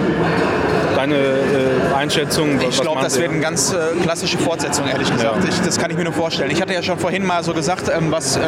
deine 0.97 1.15
äh, 1.17 1.95
Einschätzung? 1.95 2.61
Ich 2.61 2.81
glaube, 2.81 3.03
das 3.03 3.19
wird 3.19 3.31
eine 3.31 3.41
ganz 3.41 3.73
äh, 3.73 4.01
klassische 4.03 4.39
Fortsetzung, 4.39 4.87
ehrlich 4.89 5.11
gesagt. 5.11 5.45
Ja. 5.45 5.49
Ich, 5.49 5.61
das 5.61 5.79
kann 5.79 5.91
ich 5.91 5.97
mir 5.97 6.05
nur 6.05 6.13
vorstellen. 6.13 6.51
Ich 6.51 6.61
hatte 6.61 6.73
ja 6.75 6.83
schon 6.83 6.99
vorhin 6.99 7.25
mal 7.25 7.43
so 7.43 7.55
gesagt, 7.55 7.91
ähm, 7.95 8.11
was 8.11 8.37
ähm, 8.37 8.43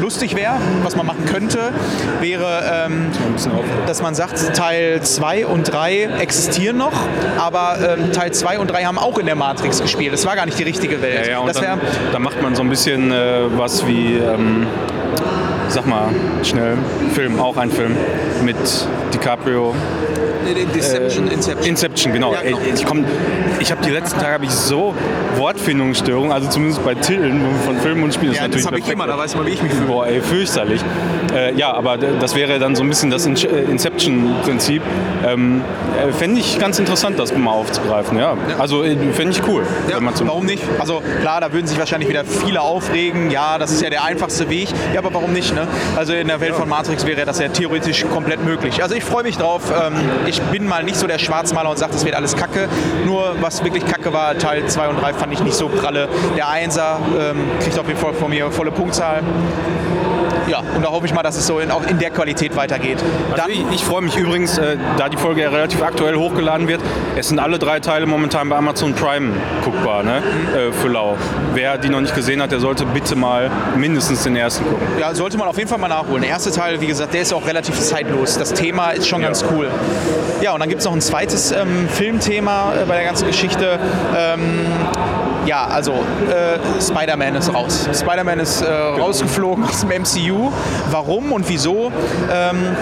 lustig 0.00 0.36
wäre, 0.36 0.54
was 0.82 0.96
man 0.96 1.06
machen 1.06 1.24
könnte, 1.26 1.72
wäre, 2.20 2.86
ähm, 2.86 3.10
dass 3.86 4.02
man 4.02 4.14
sagt, 4.14 4.54
Teil 4.54 5.02
2 5.02 5.46
und 5.46 5.64
3 5.64 6.08
existieren 6.20 6.76
noch, 6.76 6.92
aber 7.38 7.76
ähm, 7.98 8.12
Teil 8.12 8.32
2 8.32 8.58
und 8.58 8.70
3 8.70 8.84
haben 8.84 8.98
auch 8.98 9.18
in 9.18 9.26
der 9.26 9.36
Matrix 9.36 9.80
gespielt. 9.82 10.12
Das 10.12 10.26
war 10.26 10.36
gar 10.36 10.46
nicht 10.46 10.58
die 10.58 10.64
richtige 10.64 11.02
Welt. 11.02 11.26
Ja, 11.26 11.40
ja, 11.40 11.46
das 11.46 11.56
dann, 11.56 11.64
wäre 11.64 11.78
dann 12.12 12.22
macht 12.22 12.42
man 12.42 12.54
so 12.54 12.62
ein 12.62 12.70
bisschen 12.70 13.12
äh, 13.12 13.40
was 13.56 13.86
wie, 13.86 14.16
ähm, 14.16 14.66
sag 15.68 15.86
mal 15.86 16.08
schnell, 16.42 16.76
Film, 17.14 17.38
auch 17.40 17.56
ein 17.56 17.70
Film 17.70 17.96
mit 18.44 18.56
DiCaprio. 19.12 19.74
Deception, 20.54 21.28
Äh, 21.28 21.34
Inception. 21.34 21.66
Inception, 21.68 22.12
genau. 22.12 22.32
Ja, 22.32 22.42
genau. 22.42 22.58
Ich, 22.74 22.84
komm, 22.84 23.04
ich 23.60 23.70
habe 23.70 23.82
die 23.84 23.90
letzten 23.90 24.18
Tage 24.20 24.32
habe 24.34 24.44
ich 24.44 24.50
so 24.50 24.94
Wortfindungsstörungen, 25.36 26.32
also 26.32 26.48
zumindest 26.48 26.84
bei 26.84 26.94
Titeln 26.94 27.40
von 27.64 27.78
Filmen 27.80 28.02
und 28.04 28.14
Spielen. 28.14 28.32
ja, 28.32 28.42
das 28.48 28.64
natürlich 28.64 28.66
habe 28.66 28.78
ich 28.78 28.88
immer, 28.88 29.06
da 29.06 29.18
weiß 29.18 29.36
man, 29.36 29.46
wie 29.46 29.50
ich 29.50 29.62
mich 29.62 29.72
fühle. 29.72 29.86
Boah, 29.86 30.06
ey, 30.06 30.20
fürchterlich. 30.20 30.80
Äh, 31.34 31.54
ja, 31.54 31.72
aber 31.72 31.96
das 31.96 32.34
wäre 32.34 32.58
dann 32.58 32.74
so 32.76 32.82
ein 32.82 32.88
bisschen 32.88 33.10
das 33.10 33.26
äh, 33.26 33.30
Inception-Prinzip. 33.70 34.82
Ähm, 35.26 35.62
äh, 36.08 36.12
Fände 36.12 36.40
ich 36.40 36.58
ganz 36.58 36.78
interessant, 36.78 37.18
das 37.18 37.34
mal 37.36 37.50
aufzugreifen. 37.50 38.18
Ja. 38.18 38.36
Also 38.58 38.82
äh, 38.84 38.96
fände 39.12 39.32
ich 39.32 39.46
cool. 39.46 39.64
Ja, 39.90 39.98
warum 40.00 40.46
nicht? 40.46 40.62
Also 40.78 41.02
klar, 41.20 41.40
da 41.40 41.52
würden 41.52 41.66
sich 41.66 41.78
wahrscheinlich 41.78 42.08
wieder 42.08 42.24
viele 42.24 42.60
aufregen. 42.60 43.30
Ja, 43.30 43.58
das 43.58 43.72
ist 43.72 43.82
ja 43.82 43.90
der 43.90 44.04
einfachste 44.04 44.48
Weg. 44.48 44.68
Ja, 44.92 45.00
aber 45.00 45.12
warum 45.14 45.32
nicht? 45.32 45.54
Ne? 45.54 45.66
Also 45.96 46.12
in 46.12 46.28
der 46.28 46.40
Welt 46.40 46.54
von 46.54 46.68
Matrix 46.68 47.06
wäre 47.06 47.24
das 47.24 47.38
ja 47.38 47.48
theoretisch 47.48 48.04
komplett 48.12 48.44
möglich. 48.44 48.82
Also 48.82 48.94
ich 48.94 49.04
freue 49.04 49.22
mich 49.24 49.36
drauf. 49.36 49.62
Ähm, 49.70 49.94
ich 50.26 50.35
bin 50.40 50.66
mal 50.66 50.82
nicht 50.82 50.96
so 50.96 51.06
der 51.06 51.18
Schwarzmaler 51.18 51.70
und 51.70 51.78
sage, 51.78 51.92
das 51.92 52.04
wird 52.04 52.14
alles 52.14 52.36
Kacke. 52.36 52.68
Nur 53.04 53.36
was 53.40 53.62
wirklich 53.64 53.84
Kacke 53.86 54.12
war, 54.12 54.36
Teil 54.38 54.66
2 54.66 54.88
und 54.88 55.00
3 55.00 55.14
fand 55.14 55.32
ich 55.32 55.40
nicht 55.40 55.56
so 55.56 55.68
pralle. 55.68 56.08
Der 56.36 56.48
Einser 56.48 56.98
ähm, 57.18 57.48
kriegt 57.60 57.78
auf 57.78 57.86
jeden 57.88 57.98
Fall 57.98 58.14
von 58.14 58.30
mir 58.30 58.50
volle 58.50 58.70
Punktzahl. 58.70 59.22
Ja, 60.46 60.62
und 60.74 60.82
da 60.84 60.90
hoffe 60.90 61.06
ich 61.06 61.14
mal, 61.14 61.22
dass 61.22 61.36
es 61.36 61.46
so 61.46 61.58
in, 61.58 61.70
auch 61.70 61.84
in 61.86 61.98
der 61.98 62.10
Qualität 62.10 62.54
weitergeht. 62.56 62.98
Also 63.32 63.48
ich, 63.48 63.64
ich 63.72 63.84
freue 63.84 64.02
mich 64.02 64.16
übrigens, 64.16 64.58
äh, 64.58 64.76
da 64.96 65.08
die 65.08 65.16
Folge 65.16 65.42
ja 65.42 65.50
relativ 65.50 65.82
aktuell 65.82 66.16
hochgeladen 66.16 66.68
wird. 66.68 66.80
Es 67.16 67.28
sind 67.28 67.38
alle 67.38 67.58
drei 67.58 67.80
Teile 67.80 68.06
momentan 68.06 68.48
bei 68.48 68.56
Amazon 68.56 68.94
Prime 68.94 69.32
guckbar 69.64 70.02
ne? 70.02 70.22
äh, 70.54 70.72
für 70.72 70.88
Lau. 70.88 71.16
Wer 71.54 71.78
die 71.78 71.88
noch 71.88 72.00
nicht 72.00 72.14
gesehen 72.14 72.40
hat, 72.40 72.52
der 72.52 72.60
sollte 72.60 72.86
bitte 72.86 73.16
mal 73.16 73.50
mindestens 73.76 74.22
den 74.22 74.36
ersten 74.36 74.64
gucken. 74.64 74.86
Ja, 75.00 75.14
sollte 75.14 75.36
man 75.36 75.48
auf 75.48 75.56
jeden 75.58 75.68
Fall 75.68 75.78
mal 75.78 75.88
nachholen. 75.88 76.22
Der 76.22 76.30
erste 76.30 76.52
Teil, 76.52 76.80
wie 76.80 76.86
gesagt, 76.86 77.14
der 77.14 77.22
ist 77.22 77.32
auch 77.32 77.46
relativ 77.46 77.78
zeitlos. 77.80 78.38
Das 78.38 78.52
Thema 78.52 78.90
ist 78.90 79.08
schon 79.08 79.22
ganz 79.22 79.44
cool. 79.50 79.68
Ja, 80.40 80.52
und 80.52 80.60
dann 80.60 80.68
gibt 80.68 80.80
es 80.80 80.84
noch 80.84 80.92
ein 80.92 81.00
zweites 81.00 81.50
ähm, 81.50 81.88
Filmthema 81.88 82.74
äh, 82.74 82.84
bei 82.86 82.96
der 82.96 83.04
ganzen 83.04 83.26
Geschichte. 83.26 83.78
Ähm, 84.16 84.66
ja, 85.46 85.64
also 85.66 85.92
äh, 85.92 86.82
Spider-Man 86.82 87.36
ist 87.36 87.54
raus. 87.54 87.88
Spider-Man 87.92 88.40
ist 88.40 88.62
äh, 88.62 88.66
rausgeflogen 88.70 89.64
aus 89.64 89.80
dem 89.80 90.02
MCU. 90.02 90.50
Warum 90.90 91.32
und 91.32 91.48
wieso? 91.48 91.92
Ähm, 92.32 92.76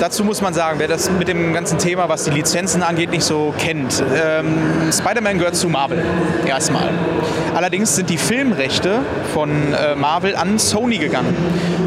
dazu 0.00 0.24
muss 0.24 0.40
man 0.40 0.54
sagen, 0.54 0.78
wer 0.78 0.88
das 0.88 1.10
mit 1.10 1.28
dem 1.28 1.52
ganzen 1.52 1.78
Thema, 1.78 2.08
was 2.08 2.24
die 2.24 2.30
Lizenzen 2.30 2.82
angeht, 2.82 3.10
nicht 3.10 3.24
so 3.24 3.54
kennt. 3.58 4.02
Ähm, 4.16 4.90
Spider-Man 4.90 5.38
gehört 5.38 5.56
zu 5.56 5.68
Marvel. 5.68 6.02
Erstmal. 6.46 6.88
Allerdings 7.54 7.96
sind 7.96 8.10
die 8.10 8.18
Filmrechte 8.18 9.00
von 9.32 9.72
äh, 9.72 9.94
Marvel 9.94 10.36
an 10.36 10.58
Sony 10.58 10.98
gegangen. 10.98 11.34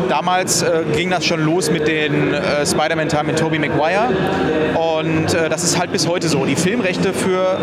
Damals 0.10 0.62
äh, 0.64 0.84
ging 0.96 1.10
das 1.10 1.26
schon 1.26 1.44
los 1.44 1.70
mit 1.70 1.88
den 1.88 2.34
äh, 2.34 2.66
Spider-Man-Teilen 2.66 3.28
mit 3.28 3.40
Tobey 3.40 3.60
Maguire. 3.60 4.10
Und 4.76 5.34
äh, 5.34 5.50
das 5.50 5.64
ist 5.64 5.80
halt 5.80 5.92
bis 5.92 6.08
heute 6.08 6.28
so. 6.28 6.46
Die 6.46 6.56
Filmrechte 6.56 7.14
für 7.14 7.60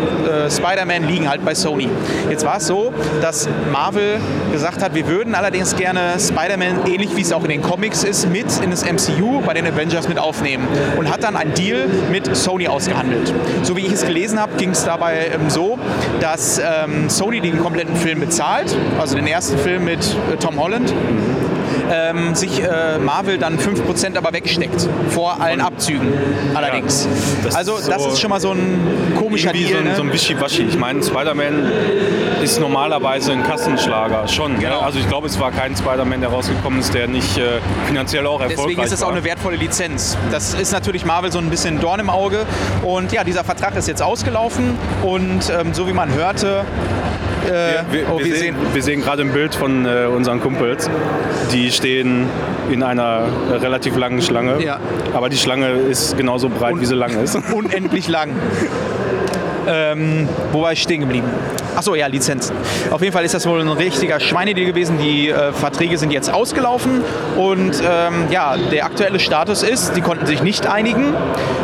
Spider-Man 0.49 1.07
liegen 1.07 1.29
halt 1.29 1.43
bei 1.43 1.55
Sony. 1.55 1.89
Jetzt 2.29 2.45
war 2.45 2.56
es 2.57 2.67
so, 2.67 2.93
dass 3.21 3.47
Marvel 3.71 4.19
gesagt 4.51 4.81
hat, 4.83 4.93
wir 4.93 5.07
würden 5.07 5.35
allerdings 5.35 5.75
gerne 5.75 6.13
Spider-Man, 6.19 6.85
ähnlich 6.85 7.15
wie 7.15 7.21
es 7.21 7.31
auch 7.33 7.43
in 7.43 7.49
den 7.49 7.61
Comics 7.61 8.03
ist, 8.03 8.29
mit 8.29 8.45
in 8.61 8.71
das 8.71 8.83
MCU 8.83 9.41
bei 9.41 9.53
den 9.53 9.65
Avengers 9.65 10.07
mit 10.07 10.19
aufnehmen. 10.19 10.67
Und 10.97 11.09
hat 11.11 11.23
dann 11.23 11.35
einen 11.35 11.53
Deal 11.53 11.87
mit 12.11 12.35
Sony 12.35 12.67
ausgehandelt. 12.67 13.33
So 13.63 13.75
wie 13.77 13.85
ich 13.85 13.93
es 13.93 14.05
gelesen 14.05 14.39
habe, 14.39 14.55
ging 14.57 14.71
es 14.71 14.83
dabei 14.83 15.31
ähm, 15.33 15.49
so, 15.49 15.79
dass 16.19 16.59
ähm, 16.59 17.09
Sony 17.09 17.41
den 17.41 17.59
kompletten 17.61 17.95
Film 17.95 18.19
bezahlt, 18.19 18.75
also 18.99 19.15
den 19.15 19.27
ersten 19.27 19.57
Film 19.57 19.85
mit 19.85 20.03
äh, 20.31 20.37
Tom 20.37 20.59
Holland 20.59 20.93
ähm, 21.91 22.35
sich 22.35 22.61
äh, 22.61 22.97
Marvel 22.99 23.37
dann 23.37 23.57
5% 23.57 24.17
aber 24.17 24.33
wegsteckt. 24.33 24.87
Vor 25.09 25.41
allen 25.41 25.61
Abzügen 25.61 26.13
allerdings. 26.53 27.07
das 27.43 27.55
also 27.55 27.77
ist 27.77 27.87
das 27.89 28.03
so 28.03 28.09
ist 28.09 28.21
schon 28.21 28.29
mal 28.29 28.39
so 28.39 28.51
ein 28.51 29.13
komischer 29.17 29.51
Deal. 29.51 29.71
so 29.71 29.77
ein, 29.77 29.83
ne? 29.83 29.95
so 29.95 30.01
ein 30.03 30.13
Wischiwaschi. 30.13 30.63
Ich 30.63 30.77
meine, 30.77 31.03
Spider-Man 31.03 31.71
ist 32.43 32.59
normalerweise 32.59 33.31
ein 33.31 33.43
Kassenschlager, 33.43 34.27
schon. 34.27 34.59
Genau. 34.59 34.79
Ja? 34.79 34.85
Also 34.85 34.99
ich 34.99 35.07
glaube, 35.07 35.27
es 35.27 35.39
war 35.39 35.51
kein 35.51 35.75
Spider-Man, 35.75 36.21
der 36.21 36.29
rausgekommen 36.29 36.79
ist, 36.79 36.93
der 36.93 37.07
nicht 37.07 37.37
äh, 37.37 37.59
finanziell 37.87 38.25
auch 38.25 38.41
erfolgreich 38.41 38.57
Deswegen 38.57 38.83
ist 38.83 38.91
es 38.91 39.01
auch 39.01 39.07
war. 39.07 39.13
eine 39.13 39.23
wertvolle 39.23 39.57
Lizenz. 39.57 40.17
Das 40.31 40.53
ist 40.53 40.71
natürlich 40.71 41.05
Marvel 41.05 41.31
so 41.31 41.39
ein 41.39 41.49
bisschen 41.49 41.79
Dorn 41.79 41.99
im 41.99 42.09
Auge. 42.09 42.45
Und 42.83 43.11
ja, 43.11 43.23
dieser 43.23 43.43
Vertrag 43.43 43.75
ist 43.75 43.87
jetzt 43.87 44.01
ausgelaufen. 44.01 44.75
Und 45.03 45.49
ähm, 45.49 45.73
so 45.73 45.87
wie 45.87 45.93
man 45.93 46.13
hörte, 46.13 46.65
äh, 47.45 47.83
wir, 47.91 48.11
oh, 48.11 48.19
wir, 48.19 48.35
sehen, 48.35 48.55
wir 48.73 48.83
sehen 48.83 49.01
gerade 49.01 49.21
ein 49.21 49.31
Bild 49.31 49.55
von 49.55 49.85
äh, 49.85 50.05
unseren 50.05 50.41
Kumpels. 50.41 50.89
Die 51.51 51.71
stehen 51.71 52.27
in 52.71 52.83
einer 52.83 53.23
relativ 53.51 53.95
langen 53.95 54.21
Schlange. 54.21 54.61
Ja. 54.63 54.79
Aber 55.13 55.29
die 55.29 55.37
Schlange 55.37 55.69
ist 55.71 56.17
genauso 56.17 56.49
breit, 56.49 56.75
wie 56.79 56.85
sie 56.85 56.95
lang 56.95 57.21
ist. 57.21 57.35
unendlich 57.53 58.07
lang. 58.07 58.31
Ähm, 59.67 60.27
wo 60.51 60.61
war 60.61 60.71
ich 60.71 60.81
stehen 60.81 61.01
geblieben? 61.01 61.27
Achso, 61.77 61.93
ja, 61.93 62.07
Lizenzen. 62.07 62.55
Auf 62.89 63.01
jeden 63.01 63.13
Fall 63.13 63.23
ist 63.23 63.35
das 63.35 63.45
wohl 63.45 63.61
ein 63.61 63.67
richtiger 63.67 64.19
Schweinedeal 64.19 64.65
gewesen. 64.65 64.97
Die 64.97 65.29
äh, 65.29 65.53
Verträge 65.53 65.99
sind 65.99 66.09
jetzt 66.09 66.27
ausgelaufen 66.27 67.03
und 67.35 67.83
ähm, 67.87 68.25
ja, 68.31 68.57
der 68.57 68.83
aktuelle 68.85 69.19
Status 69.19 69.61
ist, 69.61 69.95
die 69.95 70.01
konnten 70.01 70.25
sich 70.25 70.41
nicht 70.41 70.65
einigen. 70.65 71.13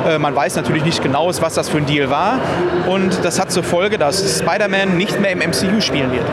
Äh, 0.08 0.20
man 0.20 0.36
weiß 0.36 0.56
natürlich 0.56 0.86
nicht 0.86 1.02
genau, 1.02 1.32
was 1.42 1.56
das 1.56 1.68
für 1.68 1.78
ein 1.78 1.88
Deal 1.88 2.12
war. 2.12 2.40
Und 2.88 3.26
das 3.26 3.40
hat 3.40 3.52
zur 3.52 3.64
Folge, 3.64 3.98
dass 3.98 4.38
Spider-Man 4.38 4.98
nicht 4.98 5.20
mehr 5.20 5.32
im 5.32 5.40
MCU 5.40 5.82
spielen 5.82 6.12
wird. 6.12 6.26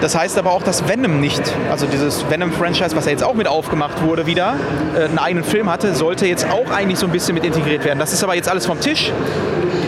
Das 0.00 0.16
heißt 0.16 0.38
aber 0.38 0.52
auch, 0.52 0.62
dass 0.62 0.88
Venom 0.88 1.20
nicht, 1.20 1.42
also 1.70 1.86
dieses 1.86 2.28
Venom-Franchise, 2.30 2.94
was 2.94 3.06
ja 3.06 3.12
jetzt 3.12 3.24
auch 3.24 3.34
mit 3.34 3.48
aufgemacht 3.48 4.02
wurde 4.02 4.26
wieder, 4.26 4.54
äh, 4.96 5.04
einen 5.04 5.18
eigenen 5.18 5.44
Film 5.44 5.70
hatte, 5.70 5.94
sollte 5.94 6.26
jetzt 6.26 6.46
auch 6.50 6.70
eigentlich 6.70 6.98
so 6.98 7.06
ein 7.06 7.12
bisschen 7.12 7.34
mit 7.34 7.44
integriert 7.44 7.84
werden. 7.84 7.98
Das 7.98 8.12
ist 8.12 8.22
aber 8.22 8.34
jetzt 8.34 8.48
alles 8.48 8.66
vom 8.66 8.80
Tisch. 8.80 9.10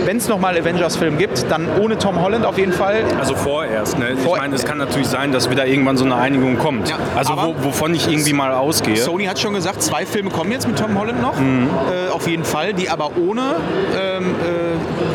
Wenn 0.05 0.17
es 0.17 0.27
nochmal 0.29 0.57
Avengers-Film 0.57 1.19
gibt, 1.19 1.45
dann 1.51 1.67
ohne 1.79 1.99
Tom 1.99 2.23
Holland 2.23 2.47
auf 2.47 2.57
jeden 2.57 2.73
Fall. 2.73 3.03
Also 3.21 3.35
vorerst. 3.37 3.99
Ne? 3.99 4.17
Vor- 4.17 4.37
ich 4.37 4.41
meine, 4.43 4.55
es 4.55 4.65
kann 4.65 4.79
natürlich 4.79 5.07
sein, 5.09 5.33
dass 5.33 5.51
wieder 5.51 5.67
irgendwann 5.67 5.99
so 5.99 6.05
eine 6.07 6.17
Einigung 6.17 6.57
kommt. 6.57 6.89
Ja, 6.89 6.97
also 7.15 7.35
wo, 7.37 7.55
wovon 7.63 7.95
ich 7.95 8.09
irgendwie 8.11 8.33
mal 8.33 8.53
ausgehe. 8.53 8.97
Sony 8.97 9.27
hat 9.27 9.39
schon 9.39 9.53
gesagt, 9.53 9.83
zwei 9.83 10.07
Filme 10.07 10.31
kommen 10.31 10.51
jetzt 10.51 10.67
mit 10.67 10.79
Tom 10.79 10.99
Holland 10.99 11.21
noch, 11.21 11.35
äh, 11.37 12.11
auf 12.11 12.27
jeden 12.27 12.45
Fall, 12.45 12.73
die 12.73 12.89
aber 12.89 13.11
ohne, 13.19 13.57
ähm, 14.01 14.35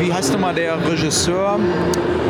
wie 0.04 0.12
heißt 0.14 0.32
nochmal 0.32 0.54
der 0.54 0.74
Regisseur? 0.88 1.58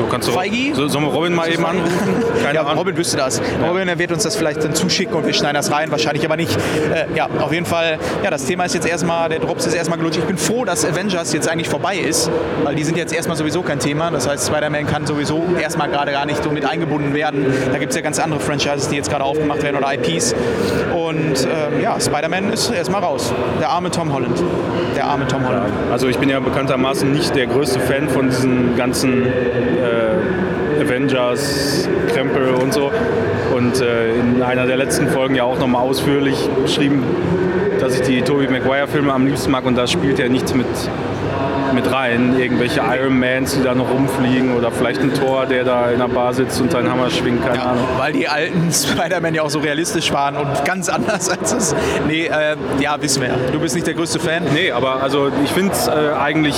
Du 0.00 0.10
kannst 0.10 0.28
du, 0.28 0.32
Feige? 0.32 0.74
so, 0.74 0.88
sollen 0.88 1.04
wir 1.04 1.12
Robin 1.12 1.34
mal 1.34 1.50
eben 1.50 1.64
anrufen? 1.64 2.24
Keine 2.42 2.54
ja, 2.54 2.62
Ahnung. 2.62 2.78
Robin 2.78 2.96
wüsste 2.96 3.16
das. 3.16 3.40
Robin 3.66 3.86
der 3.86 3.98
wird 3.98 4.12
uns 4.12 4.22
das 4.22 4.36
vielleicht 4.36 4.62
dann 4.62 4.74
zuschicken 4.74 5.14
und 5.14 5.26
wir 5.26 5.32
schneiden 5.32 5.54
das 5.54 5.70
rein, 5.70 5.90
wahrscheinlich 5.90 6.24
aber 6.24 6.36
nicht. 6.36 6.56
Äh, 6.92 7.06
ja, 7.16 7.28
auf 7.40 7.52
jeden 7.52 7.66
Fall, 7.66 7.98
ja, 8.22 8.30
das 8.30 8.44
Thema 8.44 8.64
ist 8.64 8.74
jetzt 8.74 8.86
erstmal, 8.86 9.28
der 9.28 9.38
Drops 9.38 9.66
ist 9.66 9.74
erstmal 9.74 9.98
gelutscht. 9.98 10.18
Ich 10.18 10.24
bin 10.24 10.36
froh, 10.36 10.64
dass 10.64 10.84
Avengers 10.84 11.32
jetzt 11.32 11.48
eigentlich 11.48 11.68
vorbei 11.68 11.96
ist, 11.96 12.30
weil 12.62 12.74
die 12.74 12.84
sind 12.84 12.96
jetzt 12.96 13.14
erstmal 13.14 13.36
sowieso 13.36 13.62
kein 13.62 13.78
Thema. 13.78 14.10
Das 14.10 14.28
heißt, 14.28 14.46
Spider-Man 14.46 14.86
kann 14.86 15.06
sowieso 15.06 15.44
erstmal 15.60 15.88
gerade 15.88 16.12
gar 16.12 16.26
nicht 16.26 16.42
so 16.42 16.50
mit 16.50 16.64
eingebunden 16.64 17.14
werden. 17.14 17.46
Da 17.72 17.78
gibt 17.78 17.90
es 17.90 17.96
ja 17.96 18.02
ganz 18.02 18.18
andere 18.18 18.40
Franchises, 18.40 18.88
die 18.88 18.96
jetzt 18.96 19.10
gerade 19.10 19.24
aufgemacht 19.24 19.62
werden 19.62 19.76
oder 19.76 19.92
IPs. 19.94 20.34
Und 20.94 21.44
ähm, 21.44 21.80
ja, 21.80 21.98
Spider-Man 22.00 22.52
ist 22.52 22.70
erstmal 22.70 23.02
raus. 23.02 23.32
Der 23.60 23.70
arme 23.70 23.90
Tom 23.90 24.12
Holland. 24.12 24.42
Der 24.96 25.06
arme 25.06 25.26
Tom 25.26 25.46
Holland. 25.46 25.72
Also 25.90 26.08
ich 26.08 26.18
bin 26.18 26.28
ja 26.28 26.40
bekanntermaßen 26.40 27.12
nicht 27.12 27.34
der 27.34 27.46
größte 27.46 27.80
Fan 27.80 28.08
von 28.08 28.28
diesen 28.28 28.76
ganzen 28.76 29.26
äh, 29.66 30.82
Avengers, 30.82 31.88
Krempel 32.12 32.54
und 32.54 32.72
so. 32.72 32.90
Und 33.54 33.80
äh, 33.80 34.14
in 34.14 34.42
einer 34.42 34.66
der 34.66 34.76
letzten 34.76 35.08
Folgen 35.08 35.34
ja 35.34 35.44
auch 35.44 35.58
nochmal 35.58 35.82
ausführlich 35.82 36.36
beschrieben, 36.62 37.04
dass 37.80 37.94
ich 37.94 38.02
die 38.02 38.22
Tobey 38.22 38.48
Maguire-Filme 38.48 39.12
am 39.12 39.26
liebsten 39.26 39.50
mag 39.50 39.64
und 39.66 39.76
da 39.76 39.86
spielt 39.86 40.18
ja 40.18 40.28
nichts 40.28 40.54
mit, 40.54 40.66
mit 41.74 41.92
rein. 41.92 42.36
Irgendwelche 42.38 42.80
Iron 42.80 43.18
Mans, 43.20 43.54
die 43.56 43.62
da 43.62 43.74
noch 43.74 43.90
rumfliegen 43.90 44.56
oder 44.56 44.70
vielleicht 44.72 45.00
ein 45.00 45.12
Thor, 45.14 45.46
der 45.46 45.64
da 45.64 45.90
in 45.90 45.98
der 45.98 46.08
Bar 46.08 46.32
sitzt 46.34 46.60
und 46.60 46.72
seinen 46.72 46.90
Hammer 46.90 47.10
schwingt, 47.10 47.42
keine 47.44 47.56
Ja, 47.56 47.62
Ahnung. 47.66 47.84
weil 47.98 48.12
die 48.12 48.26
alten 48.26 48.70
Spider-Man 48.72 49.34
ja 49.34 49.42
auch 49.42 49.50
so 49.50 49.58
realistisch 49.60 50.12
waren 50.12 50.36
und 50.36 50.64
ganz 50.64 50.88
anders 50.88 51.28
als 51.38 51.52
es. 51.52 51.76
Nee, 52.08 52.26
äh, 52.26 52.56
ja, 52.80 52.96
wissen 53.00 53.22
wir 53.22 53.28
ja. 53.28 53.34
Du 53.52 53.60
bist 53.60 53.74
nicht 53.74 53.86
der 53.86 53.94
größte 53.94 54.18
Fan. 54.18 54.42
Nee, 54.52 54.72
aber 54.72 55.02
also 55.02 55.30
ich 55.44 55.50
finde 55.50 55.72
es 55.72 55.86
äh, 55.86 55.92
eigentlich. 56.18 56.56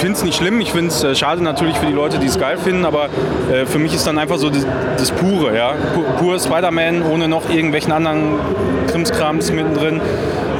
Ich 0.00 0.02
finde 0.02 0.16
es 0.16 0.24
nicht 0.24 0.38
schlimm, 0.38 0.62
ich 0.62 0.72
finde 0.72 0.88
es 0.88 1.04
äh, 1.04 1.14
schade 1.14 1.44
natürlich 1.44 1.76
für 1.76 1.84
die 1.84 1.92
Leute, 1.92 2.18
die 2.18 2.26
es 2.26 2.38
geil 2.38 2.56
finden, 2.56 2.86
aber 2.86 3.10
äh, 3.52 3.66
für 3.66 3.78
mich 3.78 3.94
ist 3.94 4.06
dann 4.06 4.16
einfach 4.18 4.38
so 4.38 4.48
das, 4.48 4.66
das 4.96 5.10
Pure, 5.10 5.54
ja. 5.54 5.72
Pu- 5.72 6.18
Pur 6.18 6.40
Spider-Man 6.40 7.02
ohne 7.02 7.28
noch 7.28 7.50
irgendwelchen 7.50 7.92
anderen 7.92 8.36
Krimskrams 8.90 9.52
mittendrin. 9.52 10.00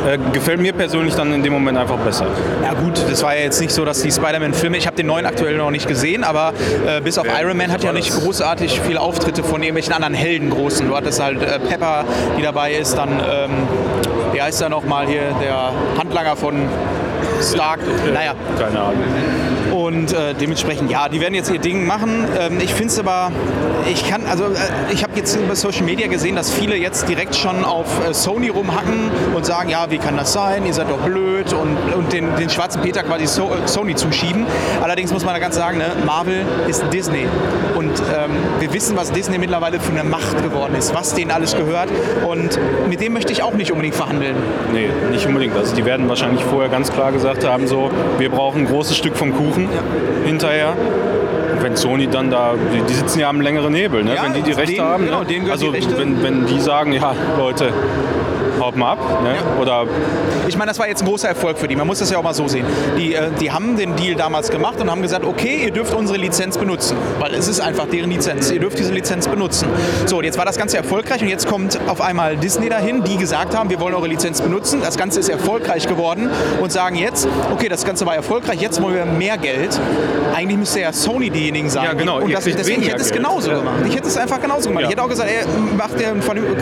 Äh, 0.06 0.18
gefällt 0.34 0.60
mir 0.60 0.74
persönlich 0.74 1.14
dann 1.14 1.32
in 1.32 1.42
dem 1.42 1.54
Moment 1.54 1.78
einfach 1.78 1.96
besser. 1.96 2.26
Ja 2.62 2.74
gut, 2.74 3.02
das 3.10 3.22
war 3.22 3.34
ja 3.34 3.44
jetzt 3.44 3.62
nicht 3.62 3.72
so, 3.72 3.86
dass 3.86 4.02
die 4.02 4.12
Spider-Man-Filme, 4.12 4.76
ich 4.76 4.86
habe 4.86 4.96
den 4.96 5.06
neuen 5.06 5.24
aktuell 5.24 5.56
noch 5.56 5.70
nicht 5.70 5.88
gesehen, 5.88 6.22
aber 6.22 6.52
äh, 6.86 7.00
bis 7.00 7.16
auf 7.16 7.26
Ja, 7.26 7.40
Iron 7.40 7.56
Man 7.56 7.72
hat 7.72 7.82
ja 7.82 7.94
nicht 7.94 8.12
großartig 8.12 8.78
viele 8.86 9.00
Auftritte 9.00 9.42
von 9.42 9.62
irgendwelchen 9.62 9.94
anderen 9.94 10.12
Helden 10.12 10.50
großen. 10.50 10.86
Du 10.86 10.94
hattest 10.94 11.18
halt 11.18 11.42
äh, 11.42 11.58
Pepper, 11.60 12.04
die 12.36 12.42
dabei 12.42 12.74
ist, 12.74 12.94
dann, 12.98 13.08
ähm, 13.08 13.50
wie 14.34 14.42
heißt 14.42 14.60
er 14.60 14.68
nochmal 14.68 15.06
hier, 15.06 15.22
der 15.42 15.70
Handlanger 15.98 16.36
von 16.36 16.56
Stark. 17.42 17.80
Naja, 18.12 18.34
Keine 18.58 18.80
Ahnung. 18.80 19.04
Und 19.90 20.12
äh, 20.12 20.34
dementsprechend, 20.34 20.88
ja, 20.88 21.08
die 21.08 21.20
werden 21.20 21.34
jetzt 21.34 21.50
ihr 21.50 21.58
Ding 21.58 21.84
machen. 21.84 22.24
Ähm, 22.38 22.60
ich 22.60 22.72
finde 22.72 22.92
es 22.92 22.98
aber, 23.00 23.32
ich 23.90 24.08
kann, 24.08 24.24
also 24.30 24.44
äh, 24.44 24.92
ich 24.92 25.02
habe 25.02 25.14
jetzt 25.16 25.34
über 25.34 25.56
Social 25.56 25.82
Media 25.82 26.06
gesehen, 26.06 26.36
dass 26.36 26.52
viele 26.52 26.76
jetzt 26.76 27.08
direkt 27.08 27.34
schon 27.34 27.64
auf 27.64 27.86
äh, 28.08 28.14
Sony 28.14 28.50
rumhacken 28.50 29.10
und 29.34 29.44
sagen, 29.44 29.68
ja, 29.68 29.90
wie 29.90 29.98
kann 29.98 30.16
das 30.16 30.32
sein? 30.32 30.64
Ihr 30.64 30.74
seid 30.74 30.90
doch 30.90 30.98
blöd 30.98 31.52
und, 31.52 31.76
und 31.92 32.12
den, 32.12 32.36
den 32.36 32.50
schwarzen 32.50 32.82
Peter 32.82 33.02
quasi 33.02 33.26
so, 33.26 33.46
äh, 33.46 33.66
Sony 33.66 33.96
zuschieben. 33.96 34.46
Allerdings 34.80 35.12
muss 35.12 35.24
man 35.24 35.34
da 35.34 35.40
ganz 35.40 35.56
sagen, 35.56 35.78
ne, 35.78 35.86
Marvel 36.06 36.44
ist 36.68 36.84
Disney. 36.92 37.26
Und 37.74 37.90
ähm, 38.14 38.30
wir 38.60 38.72
wissen, 38.72 38.96
was 38.96 39.10
Disney 39.10 39.38
mittlerweile 39.38 39.80
für 39.80 39.90
eine 39.90 40.04
Macht 40.04 40.40
geworden 40.40 40.76
ist, 40.76 40.94
was 40.94 41.14
denen 41.14 41.32
alles 41.32 41.56
gehört. 41.56 41.88
Und 42.28 42.60
mit 42.88 43.00
dem 43.00 43.12
möchte 43.12 43.32
ich 43.32 43.42
auch 43.42 43.54
nicht 43.54 43.72
unbedingt 43.72 43.96
verhandeln. 43.96 44.36
Nee, 44.72 44.88
nicht 45.10 45.26
unbedingt. 45.26 45.56
Also 45.56 45.74
die 45.74 45.84
werden 45.84 46.08
wahrscheinlich 46.08 46.44
vorher 46.44 46.70
ganz 46.70 46.92
klar 46.92 47.10
gesagt 47.10 47.44
haben, 47.44 47.66
so, 47.66 47.90
wir 48.18 48.30
brauchen 48.30 48.60
ein 48.60 48.66
großes 48.66 48.96
Stück 48.96 49.16
vom 49.16 49.34
Kuchen 49.34 49.68
hinterher. 50.24 50.74
Wenn 51.62 51.76
Sony 51.76 52.06
dann 52.08 52.30
da, 52.30 52.54
die, 52.74 52.80
die 52.82 52.94
sitzen 52.94 53.18
ja 53.20 53.28
am 53.28 53.40
längeren 53.40 53.74
Hebel, 53.74 54.02
ne? 54.02 54.14
Ja, 54.14 54.24
wenn 54.24 54.32
die 54.32 54.42
die 54.42 54.52
Rechte 54.52 54.76
denen- 54.76 54.86
haben. 54.86 55.04
genau, 55.04 55.20
ne? 55.20 55.26
denen 55.26 55.40
gehören 55.40 55.52
also 55.52 55.66
die 55.72 55.76
Rechte. 55.78 55.98
Wenn, 55.98 56.22
wenn 56.22 56.46
die 56.46 56.60
sagen, 56.60 56.92
ja 56.92 57.14
Leute, 57.36 57.70
haut 58.60 58.76
mal 58.76 58.92
ab. 58.92 59.22
Ne? 59.22 59.34
Oder 59.60 59.86
Ich 60.48 60.56
meine, 60.56 60.70
das 60.70 60.78
war 60.78 60.88
jetzt 60.88 61.02
ein 61.02 61.08
großer 61.08 61.28
Erfolg 61.28 61.58
für 61.58 61.68
die. 61.68 61.76
Man 61.76 61.86
muss 61.86 61.98
das 62.00 62.10
ja 62.10 62.18
auch 62.18 62.22
mal 62.22 62.34
so 62.34 62.46
sehen. 62.48 62.64
Die, 62.98 63.14
äh, 63.14 63.30
die 63.40 63.50
haben 63.50 63.76
den 63.76 63.96
Deal 63.96 64.14
damals 64.16 64.50
gemacht 64.50 64.80
und 64.80 64.90
haben 64.90 65.02
gesagt, 65.02 65.24
okay, 65.24 65.62
ihr 65.64 65.70
dürft 65.70 65.94
unsere 65.94 66.18
Lizenz 66.18 66.58
benutzen. 66.58 66.96
Weil 67.18 67.34
es 67.34 67.48
ist 67.48 67.60
einfach 67.60 67.86
deren 67.86 68.10
Lizenz. 68.10 68.50
Ihr 68.50 68.60
dürft 68.60 68.78
diese 68.78 68.92
Lizenz 68.92 69.28
benutzen. 69.28 69.68
So, 70.06 70.22
jetzt 70.22 70.38
war 70.38 70.44
das 70.44 70.56
Ganze 70.58 70.76
erfolgreich 70.76 71.22
und 71.22 71.28
jetzt 71.28 71.48
kommt 71.48 71.78
auf 71.88 72.00
einmal 72.00 72.36
Disney 72.36 72.68
dahin, 72.68 73.02
die 73.04 73.16
gesagt 73.16 73.56
haben, 73.56 73.70
wir 73.70 73.80
wollen 73.80 73.94
eure 73.94 74.08
Lizenz 74.08 74.40
benutzen. 74.40 74.80
Das 74.82 74.96
Ganze 74.96 75.20
ist 75.20 75.28
erfolgreich 75.28 75.86
geworden 75.86 76.28
und 76.60 76.72
sagen 76.72 76.96
jetzt, 76.96 77.28
okay, 77.52 77.68
das 77.68 77.84
Ganze 77.84 78.06
war 78.06 78.14
erfolgfolgreich, 78.14 78.60
jetzt 78.60 78.80
wollen 78.82 78.94
wir 78.96 79.04
mehr 79.06 79.38
Geld. 79.38 79.78
Eigentlich 80.34 80.58
müsste 80.58 80.80
ja 80.80 80.92
Sony 80.92 81.30
diejenigen 81.30 81.68
sein. 81.70 81.84
Ja, 81.84 81.92
genau, 81.92 82.20
Und 82.20 82.32
das, 82.32 82.44
deswegen, 82.44 82.82
ich 82.82 82.88
hätte 82.88 83.00
es 83.02 83.12
genauso 83.12 83.50
Ja. 83.50 83.58
gemacht. 83.58 83.74
Ich 83.88 83.94
hätte 83.96 84.08
es 84.08 84.16
einfach 84.16 84.40
genauso 84.40 84.68
gemacht. 84.68 84.82
Ja. 84.82 84.88
Ich 84.88 84.92
hätte 84.94 85.02
auch 85.04 85.08
gesagt, 85.08 85.28
ey, 85.30 85.44
macht 85.76 86.00
ihr, 86.00 86.14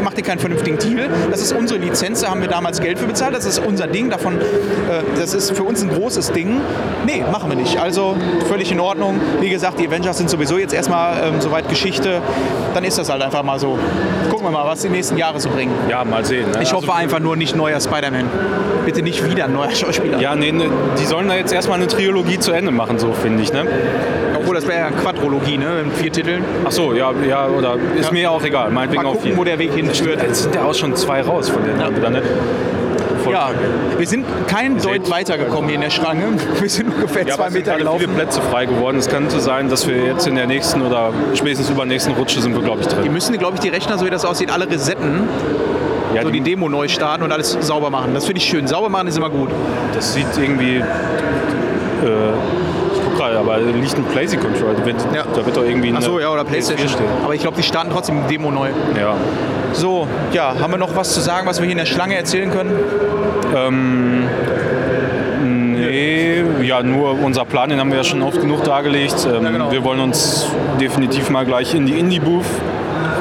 macht 0.03 0.17
ihr 0.19 0.25
keinen 0.25 0.39
vernünftigen 0.39 0.79
Deal. 0.79 1.09
Das 1.31 1.41
ist 1.41 1.53
unsere 1.53 1.79
Lizenz, 1.79 1.88
da 1.89 2.31
haben 2.31 2.41
wir 2.41 2.49
damals 2.49 2.81
Geld 2.81 2.99
für 2.99 3.07
bezahlt. 3.07 3.35
Das 3.35 3.45
ist 3.45 3.59
unser 3.59 3.87
Ding. 3.87 4.11
Davon, 4.11 4.41
äh, 4.41 5.03
das 5.19 5.35
ist 5.35 5.57
für 5.57 5.63
uns 5.63 5.83
ein 5.83 5.91
großes 5.91 6.33
Ding. 6.33 6.61
Nee, 7.07 7.25
machen 7.31 7.49
wir 7.51 7.57
nicht. 7.57 7.79
Also 7.79 8.17
völlig 8.49 8.71
in 8.73 8.81
Ordnung. 8.81 9.21
Wie 9.41 9.51
gesagt, 9.51 9.79
die 9.79 9.89
Avengers 9.89 10.19
sind 10.19 10.31
sowieso 10.31 10.59
jetzt 10.59 10.75
erstmal 10.75 11.29
ähm, 11.29 11.41
soweit 11.41 11.69
Geschichte. 11.69 12.21
Dann 12.75 12.85
ist 12.85 12.99
das 12.99 13.11
halt 13.11 13.23
einfach 13.23 13.43
mal 13.43 13.59
so. 13.59 13.79
Gucken 14.31 14.47
wir 14.47 14.51
mal, 14.51 14.67
was 14.67 14.83
die 14.83 14.89
nächsten 14.89 15.17
Jahre 15.17 15.41
so 15.41 15.49
bringen. 15.49 15.73
ja, 15.89 16.05
mal 16.05 16.25
sehen. 16.25 16.51
Ne? 16.51 16.63
Ich 16.63 16.73
hoffe 16.73 16.89
also, 16.89 17.03
einfach 17.03 17.21
nur 17.21 17.37
nicht 17.37 17.57
neuer 17.57 17.81
Spider-Man. 17.81 18.29
Bitte 18.85 19.03
nicht 19.03 19.29
wieder 19.29 19.47
ein 19.47 19.53
neuer 19.53 19.71
Schauspieler. 19.71 20.21
Ja, 20.21 20.35
nee, 20.35 20.53
ne, 20.53 20.67
die 21.01 21.05
sollen 21.05 21.29
da 21.29 21.35
jetzt 21.35 21.53
erstmal 21.53 21.79
eine 21.79 21.89
Trilogie 21.89 22.39
zu 22.39 22.53
Ende 22.53 22.71
machen, 22.71 22.99
so 22.99 23.13
finde 23.13 23.43
ich. 23.43 23.53
Ne? 23.53 23.67
Obwohl, 24.49 24.55
das 24.63 24.67
wäre 24.67 24.79
ja 24.81 24.91
Quadrologie, 24.91 25.59
ne? 25.59 25.81
In 25.85 25.93
vier 25.93 26.11
Titeln. 26.11 26.43
Ach 26.67 26.73
so, 26.73 26.95
ja, 26.95 27.13
ja, 27.29 27.47
oder 27.49 27.75
ist 27.99 28.07
Ja. 28.07 28.13
mir 28.13 28.31
auch 28.31 28.43
egal. 28.43 28.71
Meinetwegen 28.71 29.03
Mal 29.03 29.09
auch 29.11 29.13
gucken, 29.13 29.29
viel. 29.29 29.37
wo 29.37 29.45
der 29.45 29.59
Weg 29.59 29.75
hinführt. 29.75 30.23
Jetzt 30.23 30.45
sind 30.45 30.55
ja 30.55 30.63
auch 30.65 30.73
schon 30.75 30.97
zwei 30.97 31.21
raus 31.21 31.51
von 31.51 31.63
den 31.65 31.79
Ja. 31.79 31.91
ne? 32.11 32.23
Ja, 33.31 33.51
wir 33.99 34.07
sind 34.07 34.25
kein 34.47 34.81
Deut 34.81 35.11
weitergekommen 35.11 35.67
hier 35.69 35.75
in 35.75 35.83
der 35.83 35.91
Schranke. 35.91 36.25
Wir 36.63 36.71
sind 36.71 36.95
ungefähr 36.95 37.27
Ja, 37.27 37.35
zwei 37.35 37.51
Meter 37.51 37.77
gelaufen. 37.77 38.01
viele 38.01 38.13
Plätze 38.15 38.41
frei 38.41 38.65
geworden. 38.65 38.97
Es 38.97 39.07
könnte 39.11 39.39
sein, 39.41 39.69
dass 39.69 39.87
wir 39.87 39.97
jetzt 40.03 40.27
in 40.27 40.35
der 40.35 40.47
nächsten 40.47 40.81
oder 40.81 41.13
spätestens 41.35 41.69
übernächsten 41.69 42.15
Rutsche 42.15 42.41
sind 42.41 42.55
wir, 42.55 42.63
glaube 42.63 42.81
ich, 42.81 42.87
Die 42.87 42.95
drin. 42.95 43.13
müssen, 43.13 43.37
glaube 43.37 43.57
ich, 43.57 43.61
die 43.61 43.69
Rechner, 43.69 43.99
so 43.99 44.07
wie 44.07 44.11
das 44.11 44.25
aussieht, 44.25 44.51
alle 44.51 44.67
resetten, 44.71 45.29
Ja, 46.15 46.23
so 46.23 46.31
die 46.31 46.41
die, 46.41 46.53
Demo 46.53 46.71
neu 46.71 46.89
starten 46.89 47.23
und 47.23 47.31
alles 47.31 47.59
sauber 47.61 47.91
machen. 47.91 48.15
Das 48.15 48.25
finde 48.25 48.41
ich 48.41 48.47
schön. 48.49 48.67
Sauber 48.67 48.89
machen 48.89 49.09
ist 49.09 49.19
immer 49.19 49.29
gut. 49.29 49.51
das 49.95 50.15
sieht 50.15 50.27
irgendwie. 50.41 50.77
Äh, 50.79 50.83
gerade, 53.19 53.39
aber 53.39 53.59
liegt 53.59 53.97
ein 53.99 54.05
PlayStation-Controller. 54.05 54.75
Da, 54.79 54.87
wird- 54.87 54.97
Ja. 55.15 55.25
da 55.35 55.45
wird 55.45 55.57
doch 55.57 55.65
irgendwie 55.65 55.89
eine 55.89 55.99
Achso, 55.99 56.19
ja, 56.19 56.31
oder 56.31 56.43
PS4 56.43 56.47
Playstation. 56.47 56.89
stehen. 56.89 57.07
Aber 57.25 57.35
ich 57.35 57.41
glaube, 57.43 57.57
die 57.57 57.63
starten 57.63 57.91
trotzdem 57.93 58.27
Demo 58.31 58.51
neu. 58.51 58.69
Ja. 58.99 59.15
So, 59.73 60.07
ja, 60.33 60.55
haben 60.61 60.73
wir 60.73 60.79
noch 60.79 60.97
was 60.97 61.13
zu 61.13 61.21
sagen, 61.21 61.47
was 61.47 61.59
wir 61.59 61.65
hier 61.67 61.73
in 61.73 61.79
der 61.79 61.85
Schlange 61.87 62.17
erzählen 62.17 62.51
können? 62.51 62.73
Nee, 65.45 66.43
ja, 66.63 66.83
nur 66.83 67.19
unser 67.23 67.45
Plan, 67.45 67.69
den 67.71 67.79
haben 67.81 67.91
wir 67.91 67.99
ja 67.99 68.05
schon 68.05 68.23
oft 68.23 68.41
genug 68.41 68.65
dargelegt. 68.65 69.27
Ähm, 69.27 69.45
Ja, 69.45 69.51
genau. 69.51 69.71
Wir 69.71 69.85
wollen 69.85 70.01
uns 70.01 70.47
definitiv 70.81 71.31
mal 71.31 71.45
gleich 71.45 71.75
in 71.75 71.87
die 71.87 71.99
Indie-Booth 71.99 72.45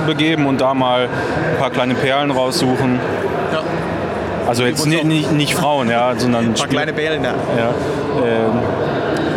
begeben 0.06 0.46
und 0.46 0.62
da 0.62 0.74
mal 0.74 1.04
ein 1.04 1.60
paar 1.60 1.70
kleine 1.70 1.94
Perlen 1.96 2.32
raussuchen. 2.32 3.00
Ja. 3.54 3.60
Also 4.48 4.63
jetzt 4.63 4.86
nicht, 4.86 5.32
nicht 5.32 5.54
Frauen, 5.56 5.89
ja, 5.89 6.13
sondern 6.18 6.46
Ein 6.46 6.54
paar 6.54 6.68
kleine 6.68 6.94
Bären 6.94 7.22
da. 7.24 7.30
Ja, 7.58 7.70
ähm, 8.25 8.60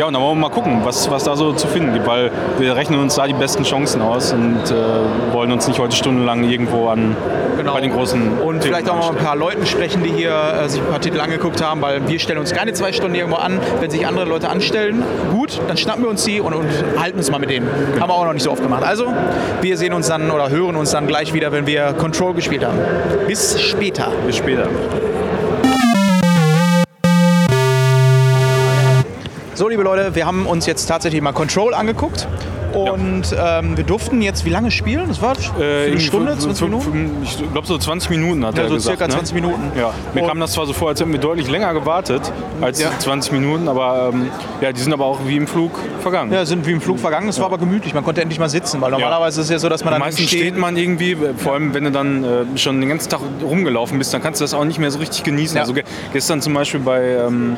ja, 0.01 0.07
und 0.07 0.15
dann 0.15 0.23
wollen 0.23 0.39
wir 0.39 0.49
mal 0.49 0.55
gucken, 0.55 0.81
was, 0.83 1.11
was 1.11 1.25
da 1.25 1.37
so 1.37 1.53
zu 1.53 1.69
finden 1.69 1.93
gibt, 1.93 2.07
weil 2.07 2.31
wir 2.59 2.75
rechnen 2.75 2.99
uns 3.01 3.17
da 3.17 3.27
die 3.27 3.35
besten 3.35 3.65
Chancen 3.65 4.01
aus 4.01 4.33
und 4.33 4.63
äh, 4.71 5.35
wollen 5.35 5.53
uns 5.53 5.69
nicht 5.69 5.79
heute 5.79 5.95
stundenlang 5.95 6.43
irgendwo 6.43 6.89
an 6.89 7.15
Genau. 7.59 7.75
bei 7.75 7.83
den 7.83 7.93
großen 7.93 8.39
Und 8.39 8.61
Themen 8.61 8.63
vielleicht 8.63 8.89
auch 8.89 8.99
mal 8.99 9.11
mit 9.13 9.21
ein 9.21 9.27
paar 9.27 9.37
Leuten 9.37 9.67
sprechen, 9.67 10.03
die 10.03 10.09
hier 10.11 10.33
äh, 10.33 10.67
sich 10.71 10.81
ein 10.81 10.87
paar 10.87 11.03
Titel 11.03 11.21
angeguckt 11.21 11.63
haben, 11.63 11.83
weil 11.83 12.09
wir 12.09 12.19
stellen 12.19 12.39
uns 12.39 12.55
keine 12.55 12.73
zwei 12.73 12.93
Stunden 12.93 13.15
irgendwo 13.15 13.37
an. 13.37 13.61
Wenn 13.81 13.91
sich 13.91 14.07
andere 14.07 14.25
Leute 14.25 14.49
anstellen, 14.49 15.03
gut, 15.31 15.61
dann 15.69 15.77
schnappen 15.77 16.03
wir 16.03 16.09
uns 16.09 16.25
die 16.25 16.41
und, 16.41 16.55
und 16.55 16.67
halten 16.99 17.19
uns 17.19 17.31
mal 17.31 17.39
mit 17.39 17.51
denen. 17.51 17.69
Haben 18.01 18.09
wir 18.09 18.15
auch 18.15 18.25
noch 18.25 18.33
nicht 18.33 18.45
so 18.45 18.53
oft 18.53 18.63
gemacht. 18.63 18.83
Also, 18.83 19.13
wir 19.61 19.77
sehen 19.77 19.93
uns 19.93 20.09
dann 20.09 20.31
oder 20.31 20.49
hören 20.49 20.77
uns 20.77 20.93
dann 20.93 21.07
gleich 21.07 21.35
wieder, 21.35 21.53
wenn 21.53 21.67
wir 21.67 21.93
Control 21.93 22.33
gespielt 22.33 22.65
haben. 22.65 22.79
Bis 23.27 23.61
später. 23.61 24.11
Bis 24.27 24.37
später. 24.37 24.67
So, 29.61 29.69
liebe 29.69 29.83
Leute, 29.83 30.15
wir 30.15 30.25
haben 30.25 30.47
uns 30.47 30.65
jetzt 30.65 30.87
tatsächlich 30.87 31.21
mal 31.21 31.33
Control 31.33 31.75
angeguckt. 31.75 32.27
Und 32.73 33.25
ähm, 33.39 33.77
wir 33.77 33.85
durften 33.85 34.23
jetzt 34.23 34.47
wie 34.47 34.49
lange 34.49 34.71
spielen? 34.71 35.05
Das 35.09 35.21
war 35.21 35.35
Äh, 35.61 35.89
eine 35.91 36.01
Stunde, 36.01 36.31
fünf- 36.33 36.45
20 36.57 36.59
fünf- 36.67 36.87
Minuten? 36.95 37.23
Ich 37.25 37.37
glaube 37.53 37.67
so 37.67 37.77
20 37.77 38.09
Minuten 38.09 38.47
hat 38.47 38.57
Ja, 38.57 38.63
er 38.63 38.69
so 38.71 38.77
gesagt. 38.77 38.97
circa 38.97 39.09
ne? 39.09 39.13
20 39.19 39.35
Minuten. 39.35 39.73
Ja, 39.79 39.93
mir 40.15 40.23
Und- 40.23 40.29
kam 40.29 40.41
das 40.41 40.53
zwar 40.53 40.65
so 40.65 40.73
vor, 40.73 40.89
als 40.89 40.99
hätten 41.01 41.13
wir 41.13 41.21
deutlich 41.21 41.51
länger 41.51 41.75
gewartet 41.75 42.23
als 42.63 42.81
Ja. 42.81 42.91
20 42.99 43.33
Minuten, 43.33 43.69
aber 43.69 44.13
ähm, 44.15 44.31
ja, 44.63 44.73
die 44.73 44.81
sind 44.81 44.95
aber 44.95 45.05
auch 45.05 45.19
wie 45.27 45.37
im 45.37 45.47
Flug 45.47 45.73
vergangen. 46.01 46.33
Ja, 46.33 46.47
sind 46.47 46.67
wie 46.67 46.73
im 46.73 46.81
Flug 46.81 46.99
vergangen. 46.99 47.29
Es 47.29 47.39
war 47.39 47.45
aber 47.45 47.59
gemütlich. 47.59 47.93
Man 47.93 48.03
konnte 48.03 48.23
endlich 48.23 48.39
mal 48.41 48.49
sitzen, 48.49 48.81
weil 48.81 48.93
normalerweise 48.93 49.43
ist 49.43 49.49
es 49.49 49.53
ja 49.53 49.59
so, 49.59 49.69
dass 49.69 49.85
man 49.85 49.93
dann 49.93 50.01
Meistens 50.01 50.29
steht. 50.29 50.41
steht 50.41 50.57
man 50.57 50.79
irgendwie, 50.79 51.19
vor 51.37 51.53
allem 51.53 51.75
wenn 51.75 51.85
du 51.85 51.91
dann 51.91 52.25
äh, 52.25 52.57
schon 52.57 52.81
den 52.81 52.89
ganzen 52.89 53.11
Tag 53.11 53.21
rumgelaufen 53.43 53.99
bist, 53.99 54.15
dann 54.15 54.23
kannst 54.23 54.41
du 54.41 54.45
das 54.45 54.55
auch 54.55 54.65
nicht 54.65 54.79
mehr 54.79 54.91
so 54.91 55.01
richtig 55.01 55.23
genießen. 55.23 55.59
Also 55.59 55.75
ge 55.75 55.83
gestern 56.15 56.41
zum 56.41 56.55
Beispiel 56.55 56.81
bei 56.81 57.03
ähm, 57.27 57.57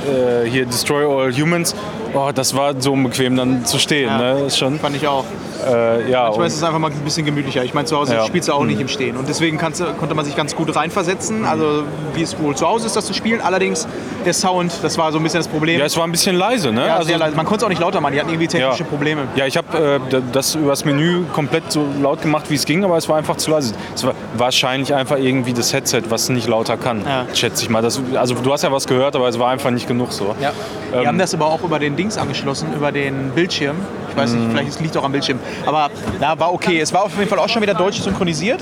äh, 0.00 0.48
hier 0.48 0.66
Destroy 0.66 1.04
All 1.04 1.32
Humans, 1.32 1.74
oh, 2.14 2.30
das 2.34 2.56
war 2.56 2.74
so 2.78 2.92
unbequem 2.92 3.36
dann 3.36 3.64
zu 3.64 3.78
stehen. 3.78 4.08
Ja. 4.08 4.18
Ne? 4.34 4.40
Ist 4.46 4.58
schon, 4.58 4.78
Fand 4.78 4.96
ich 4.96 5.06
auch. 5.06 5.24
äh, 5.66 6.10
ja, 6.10 6.24
Manchmal 6.24 6.46
ist 6.46 6.56
es 6.56 6.62
einfach 6.62 6.78
mal 6.78 6.90
ein 6.90 6.98
bisschen 7.00 7.24
gemütlicher. 7.26 7.62
Ich 7.64 7.74
meine, 7.74 7.86
zu 7.86 7.96
Hause 7.96 8.14
Ja. 8.14 8.24
spielst 8.26 8.48
du 8.48 8.52
auch 8.52 8.64
nicht 8.64 8.80
im 8.80 8.88
Stehen. 8.88 9.16
Und 9.16 9.28
deswegen 9.28 9.58
konnte 9.58 10.14
man 10.14 10.24
sich 10.24 10.34
ganz 10.36 10.56
gut 10.56 10.74
reinversetzen. 10.74 11.44
Also, 11.44 11.82
wie 12.14 12.22
es 12.22 12.38
wohl 12.38 12.54
zu 12.56 12.66
Hause 12.66 12.86
ist, 12.86 12.96
das 12.96 13.06
zu 13.06 13.12
spielen. 13.14 13.40
Allerdings, 13.40 13.86
der 14.24 14.32
Sound, 14.32 14.72
das 14.82 14.96
war 14.98 15.12
so 15.12 15.18
ein 15.18 15.22
bisschen 15.22 15.40
das 15.40 15.48
Problem. 15.48 15.78
ja, 15.78 15.84
es 15.86 15.96
war 15.96 16.04
ein 16.04 16.12
bisschen 16.12 16.36
leise. 16.36 16.72
Ne? 16.72 16.86
Ja, 16.86 16.96
also, 16.96 17.08
sehr 17.08 17.18
leise. 17.18 17.36
Man 17.36 17.44
konnte 17.46 17.58
es 17.60 17.64
auch 17.64 17.68
nicht 17.68 17.80
lauter 17.80 18.00
machen. 18.00 18.14
Die 18.14 18.20
hatten 18.20 18.30
irgendwie 18.30 18.48
technische 18.48 18.82
Ja. 18.84 18.88
Probleme. 18.88 19.22
Ja, 19.36 19.46
ich 19.46 19.56
habe 19.56 20.00
äh, 20.10 20.20
das 20.32 20.54
übers 20.54 20.84
Menü 20.84 21.24
komplett 21.32 21.70
so 21.70 21.84
laut 22.02 22.22
gemacht, 22.22 22.46
wie 22.48 22.54
es 22.54 22.64
ging, 22.64 22.84
aber 22.84 22.96
es 22.96 23.08
war 23.08 23.16
einfach 23.18 23.36
zu 23.36 23.50
leise. 23.50 23.74
Es 23.94 24.04
war 24.04 24.14
wahrscheinlich 24.36 24.94
einfach 24.94 25.18
irgendwie 25.18 25.52
das 25.52 25.72
Headset, 25.72 26.02
was 26.08 26.28
nicht 26.30 26.48
lauter 26.48 26.76
kann, 26.76 27.02
schätze 27.34 27.62
ich 27.64 27.68
mal. 27.70 27.82
Das, 27.82 28.00
also 28.14 28.34
du 28.34 28.52
hast 28.52 28.62
ja 28.62 28.72
was 28.72 28.86
gehört, 28.86 29.14
aber 29.16 29.28
es 29.28 29.38
war 29.38 29.50
einfach 29.50 29.70
nicht 29.70 29.86
genug 29.90 30.12
so. 30.12 30.34
Ja. 30.40 30.50
Ähm, 30.92 31.00
Wir 31.00 31.08
haben 31.08 31.18
das 31.18 31.34
aber 31.34 31.46
auch 31.46 31.62
über 31.62 31.78
den 31.78 31.96
Dings 31.96 32.16
angeschlossen, 32.16 32.68
über 32.74 32.92
den 32.92 33.30
Bildschirm. 33.30 33.76
Ich 34.10 34.16
weiß 34.16 34.32
Mhm. 34.32 34.38
nicht, 34.40 34.50
vielleicht 34.58 34.80
liegt 34.80 34.90
es 34.94 34.96
auch 35.00 35.04
am 35.04 35.12
Bildschirm. 35.12 35.38
Aber 35.66 35.90
ja, 36.20 36.38
war 36.38 36.52
okay. 36.52 36.80
Es 36.80 36.92
war 36.92 37.04
auf 37.04 37.16
jeden 37.16 37.28
Fall 37.28 37.38
auch 37.38 37.48
schon 37.48 37.62
wieder 37.62 37.74
deutsch 37.74 38.00
synchronisiert. 38.00 38.60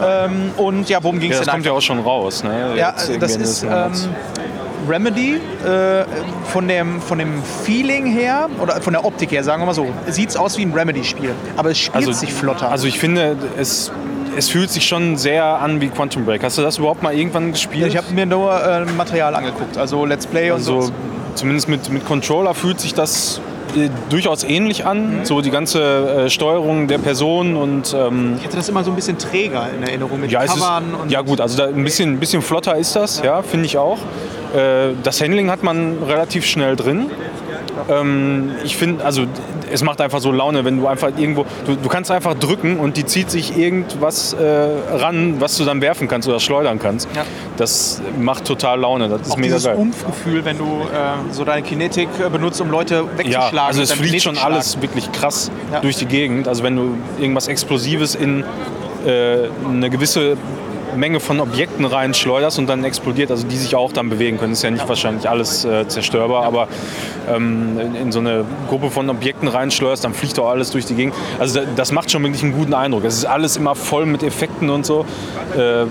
Ähm, 0.00 0.50
und 0.56 0.88
ja, 0.88 0.98
worum 1.02 1.18
ging 1.18 1.30
Ja, 1.30 1.34
es 1.34 1.38
das 1.40 1.46
denn 1.46 1.54
kommt 1.54 1.66
ja 1.66 1.72
auch 1.72 1.80
schon 1.82 1.98
raus. 2.00 2.44
Ne? 2.44 2.74
Ja, 2.76 2.94
das 3.18 3.36
ist 3.36 3.62
ähm, 3.64 3.92
Remedy 4.88 5.34
äh, 5.66 6.04
von, 6.52 6.68
dem, 6.68 7.00
von 7.00 7.18
dem 7.18 7.42
Feeling 7.64 8.06
her 8.06 8.48
oder 8.60 8.80
von 8.80 8.92
der 8.92 9.04
Optik 9.04 9.32
her, 9.32 9.42
sagen 9.44 9.60
wir 9.62 9.66
mal 9.66 9.74
so. 9.74 9.88
Sieht 10.06 10.30
es 10.30 10.36
aus 10.36 10.56
wie 10.56 10.62
ein 10.62 10.72
Remedy-Spiel, 10.72 11.32
aber 11.56 11.70
es 11.70 11.78
spielt 11.78 12.14
sich 12.14 12.32
flotter. 12.32 12.70
Also 12.70 12.86
ich 12.86 12.98
finde, 12.98 13.36
es, 13.58 13.90
es 14.36 14.48
fühlt 14.48 14.70
sich 14.70 14.86
schon 14.86 15.16
sehr 15.16 15.44
an 15.44 15.80
wie 15.80 15.88
Quantum 15.88 16.24
Break. 16.24 16.42
Hast 16.44 16.58
du 16.58 16.62
das 16.62 16.78
überhaupt 16.78 17.02
mal 17.02 17.14
irgendwann 17.14 17.52
gespielt? 17.52 17.86
ich 17.86 17.96
habe 17.96 18.12
mir 18.12 18.26
nur 18.26 18.52
äh, 18.62 18.84
Material 18.96 19.34
angeguckt, 19.34 19.76
also 19.76 20.04
Let's 20.04 20.26
Play 20.26 20.50
und 20.50 20.56
also 20.58 20.80
so. 20.82 20.92
zumindest 21.34 21.68
mit, 21.68 21.90
mit 21.90 22.04
Controller 22.06 22.54
fühlt 22.54 22.80
sich 22.80 22.94
das 22.94 23.40
äh, 23.76 23.88
durchaus 24.10 24.44
ähnlich 24.44 24.80
Mhm. 24.84 24.86
an. 24.88 25.20
So 25.24 25.40
die 25.40 25.50
ganze 25.50 26.26
äh, 26.26 26.30
Steuerung 26.30 26.88
der 26.88 26.98
Person 26.98 27.56
und 27.56 27.94
ähm, 27.98 28.34
Ich 28.38 28.44
hatte 28.44 28.56
das 28.56 28.68
immer 28.68 28.84
so 28.84 28.90
ein 28.90 28.96
bisschen 28.96 29.18
träger 29.18 29.66
in 29.76 29.82
Erinnerung 29.82 30.20
mit 30.20 30.30
ja, 30.30 30.42
es 30.42 30.52
ist, 30.54 30.60
Covern 30.60 30.94
und 30.94 31.10
ja 31.10 31.20
gut, 31.22 31.40
also 31.40 31.62
ein 31.62 31.84
bisschen, 31.84 32.14
ein 32.14 32.20
bisschen 32.20 32.42
flotter 32.42 32.76
ist 32.76 32.96
das, 32.96 33.22
ja, 33.22 33.42
finde 33.42 33.66
ich 33.66 33.76
auch. 33.78 33.98
Äh, 34.54 34.94
das 35.02 35.20
Handling 35.20 35.50
hat 35.50 35.62
man 35.62 35.98
relativ 36.06 36.46
schnell 36.46 36.76
drin. 36.76 37.10
Ähm, 37.88 38.50
ich 38.64 38.76
finde, 38.76 39.04
also 39.04 39.24
es 39.72 39.82
macht 39.82 40.00
einfach 40.00 40.20
so 40.20 40.32
Laune, 40.32 40.64
wenn 40.64 40.78
du 40.78 40.86
einfach 40.86 41.10
irgendwo, 41.16 41.44
du, 41.66 41.76
du 41.76 41.88
kannst 41.88 42.10
einfach 42.10 42.34
drücken 42.34 42.78
und 42.78 42.96
die 42.96 43.04
zieht 43.04 43.30
sich 43.30 43.56
irgendwas 43.56 44.32
äh, 44.32 44.42
ran, 44.96 45.36
was 45.40 45.56
du 45.56 45.64
dann 45.64 45.80
werfen 45.80 46.08
kannst 46.08 46.28
oder 46.28 46.40
schleudern 46.40 46.78
kannst. 46.78 47.08
Ja. 47.14 47.22
Das 47.56 48.00
macht 48.18 48.44
total 48.44 48.80
Laune, 48.80 49.08
das 49.08 49.22
ist 49.22 49.32
auch 49.32 49.36
mega 49.36 49.54
dieses 49.56 49.64
geil. 49.68 49.76
Umgefühl, 49.76 50.44
wenn 50.44 50.58
du 50.58 50.64
äh, 50.64 51.32
so 51.32 51.44
deine 51.44 51.62
Kinetik 51.62 52.08
äh, 52.24 52.28
benutzt, 52.30 52.60
um 52.60 52.70
Leute 52.70 52.94
Ja, 52.96 53.18
wegzuschlagen. 53.18 53.58
also 53.58 53.82
es 53.82 53.92
fliegt 53.92 54.22
schon 54.22 54.38
alles 54.38 54.80
wirklich 54.80 55.10
krass 55.12 55.50
Ja. 55.72 55.80
durch 55.80 55.96
die 55.96 56.06
Gegend. 56.06 56.48
Also 56.48 56.62
wenn 56.62 56.76
du 56.76 56.94
irgendwas 57.20 57.48
Explosives 57.48 58.14
in 58.14 58.44
äh, 59.06 59.48
eine 59.68 59.90
gewisse 59.90 60.36
Menge 60.96 61.20
von 61.20 61.40
Objekten 61.40 61.84
reinschleuderst 61.84 62.58
und 62.58 62.66
dann 62.68 62.84
explodiert, 62.84 63.30
also 63.30 63.46
die 63.46 63.56
sich 63.56 63.74
auch 63.76 63.92
dann 63.92 64.08
bewegen 64.10 64.38
können, 64.38 64.52
ist 64.52 64.62
ja 64.62 64.70
nicht 64.70 64.88
wahrscheinlich 64.88 65.28
alles 65.28 65.64
äh, 65.64 65.86
zerstörbar, 65.88 66.44
aber 66.44 66.68
ähm, 67.28 67.78
in, 67.80 67.94
in 67.94 68.12
so 68.12 68.18
eine 68.20 68.44
Gruppe 68.68 68.90
von 68.90 69.08
Objekten 69.10 69.48
reinschleuderst, 69.48 70.04
dann 70.04 70.14
fliegt 70.14 70.38
auch 70.38 70.48
alles 70.48 70.70
durch 70.70 70.86
die 70.86 70.94
Gegend. 70.94 71.14
Also 71.38 71.60
da- 71.60 71.66
das 71.76 71.92
macht 71.92 72.10
schon 72.10 72.22
wirklich 72.22 72.42
einen 72.42 72.52
guten 72.52 72.74
Eindruck. 72.74 73.04
Es 73.04 73.16
ist 73.16 73.24
alles 73.26 73.56
immer 73.56 73.74
voll 73.74 74.06
mit 74.06 74.22
Effekten 74.22 74.70
und 74.70 74.84
so. 74.86 75.04
Äh, 75.56 75.84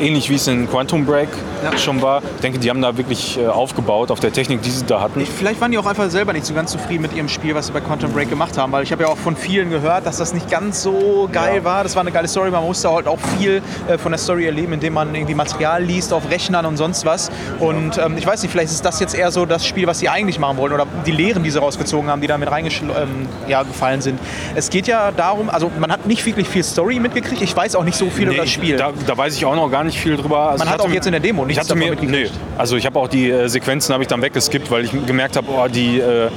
ähnlich 0.00 0.30
wie 0.30 0.34
es 0.34 0.46
in 0.46 0.68
Quantum 0.68 1.04
Break 1.06 1.28
Ja. 1.62 1.76
schon 1.78 2.02
war. 2.02 2.22
Ich 2.36 2.40
denke, 2.42 2.58
die 2.58 2.70
haben 2.70 2.82
da 2.82 2.96
wirklich 2.96 3.38
äh, 3.38 3.46
aufgebaut 3.46 4.10
auf 4.10 4.20
der 4.20 4.32
Technik, 4.32 4.62
die 4.62 4.70
sie 4.70 4.84
da 4.86 5.00
hatten. 5.00 5.24
Vielleicht 5.26 5.60
waren 5.60 5.70
die 5.70 5.78
auch 5.78 5.86
einfach 5.86 6.08
selber 6.10 6.32
nicht 6.32 6.46
so 6.46 6.54
ganz 6.54 6.72
zufrieden 6.72 7.02
mit 7.02 7.14
ihrem 7.14 7.28
Spiel, 7.28 7.54
was 7.54 7.66
sie 7.68 7.72
bei 7.72 7.80
Quantum 7.80 8.12
Break 8.12 8.28
gemacht 8.30 8.56
haben, 8.58 8.72
weil 8.72 8.82
ich 8.82 8.92
habe 8.92 9.02
ja 9.04 9.08
auch 9.08 9.16
von 9.16 9.36
vielen 9.36 9.70
gehört, 9.70 10.06
dass 10.06 10.18
das 10.18 10.34
nicht 10.34 10.50
ganz 10.50 10.82
so 10.82 11.28
geil 11.32 11.56
Ja. 11.58 11.64
war. 11.64 11.82
Das 11.82 11.94
war 11.96 12.00
eine 12.02 12.12
geile 12.12 12.28
Story, 12.28 12.50
man 12.50 12.64
musste 12.64 12.90
halt 12.90 13.06
auch 13.06 13.18
viel 13.38 13.62
äh, 13.88 13.98
von 13.98 14.12
der 14.12 14.18
Story 14.18 14.46
erleben, 14.46 14.72
indem 14.74 14.94
man 14.94 15.14
irgendwie 15.14 15.34
Material 15.34 15.82
liest 15.82 16.12
auf 16.12 16.30
Rechnern 16.30 16.66
und 16.66 16.76
sonst 16.76 17.04
was. 17.04 17.30
Und 17.60 17.98
ähm, 17.98 18.16
ich 18.18 18.26
weiß 18.26 18.42
nicht, 18.42 18.50
vielleicht 18.52 18.72
ist 18.72 18.84
das 18.84 19.00
jetzt 19.00 19.14
eher 19.14 19.30
so 19.30 19.46
das 19.46 19.66
Spiel, 19.66 19.86
was 19.86 19.98
sie 20.00 20.08
eigentlich 20.08 20.38
machen 20.38 20.56
wollen 20.58 20.72
oder 20.72 20.86
die 21.06 21.12
Lehren, 21.12 21.42
die 21.42 21.50
sie 21.50 21.58
rausgezogen 21.60 22.10
haben, 22.10 22.20
die 22.20 22.26
damit 22.26 22.50
reingefallen 22.50 22.92
ähm, 22.96 23.48
ja, 23.48 23.64
sind. 24.00 24.18
Es 24.54 24.70
geht 24.70 24.86
ja 24.86 25.12
darum, 25.12 25.48
also 25.50 25.70
man 25.78 25.90
hat 25.92 26.06
nicht 26.06 26.24
wirklich 26.26 26.48
viel 26.48 26.62
Story 26.64 26.98
mitgekriegt. 26.98 27.42
Ich 27.42 27.56
weiß 27.56 27.76
auch 27.76 27.84
nicht 27.84 27.96
so 27.96 28.10
viel 28.10 28.26
über 28.28 28.36
das 28.36 28.46
ich- 28.46 28.52
Spiel. 28.54 28.76
Da, 28.76 28.92
da 29.06 29.16
weiß 29.16 29.36
ich 29.36 29.44
auch 29.44 29.54
noch 29.56 29.70
gar 29.70 29.83
nicht 29.83 29.83
viel 29.92 30.16
drüber. 30.16 30.50
Also 30.50 30.58
Man 30.58 30.68
ich 30.68 30.74
hat 30.74 30.80
auch 30.80 30.90
jetzt 30.90 31.06
in 31.06 31.12
der 31.12 31.20
Demo 31.20 31.42
ich 31.42 31.48
nichts 31.48 31.64
hatte 31.64 31.74
mir, 31.78 31.94
nee, 31.94 32.30
also 32.56 32.76
ich 32.76 32.86
habe 32.86 32.98
auch 32.98 33.08
die 33.08 33.30
äh, 33.30 33.48
Sequenzen 33.48 33.92
habe 33.92 34.02
ich 34.02 34.08
dann 34.08 34.22
weggeskippt, 34.22 34.70
weil 34.70 34.84
ich 34.84 35.06
gemerkt 35.06 35.36
habe, 35.36 35.46
oh, 35.50 35.66
die, 35.68 35.98
äh, 35.98 36.28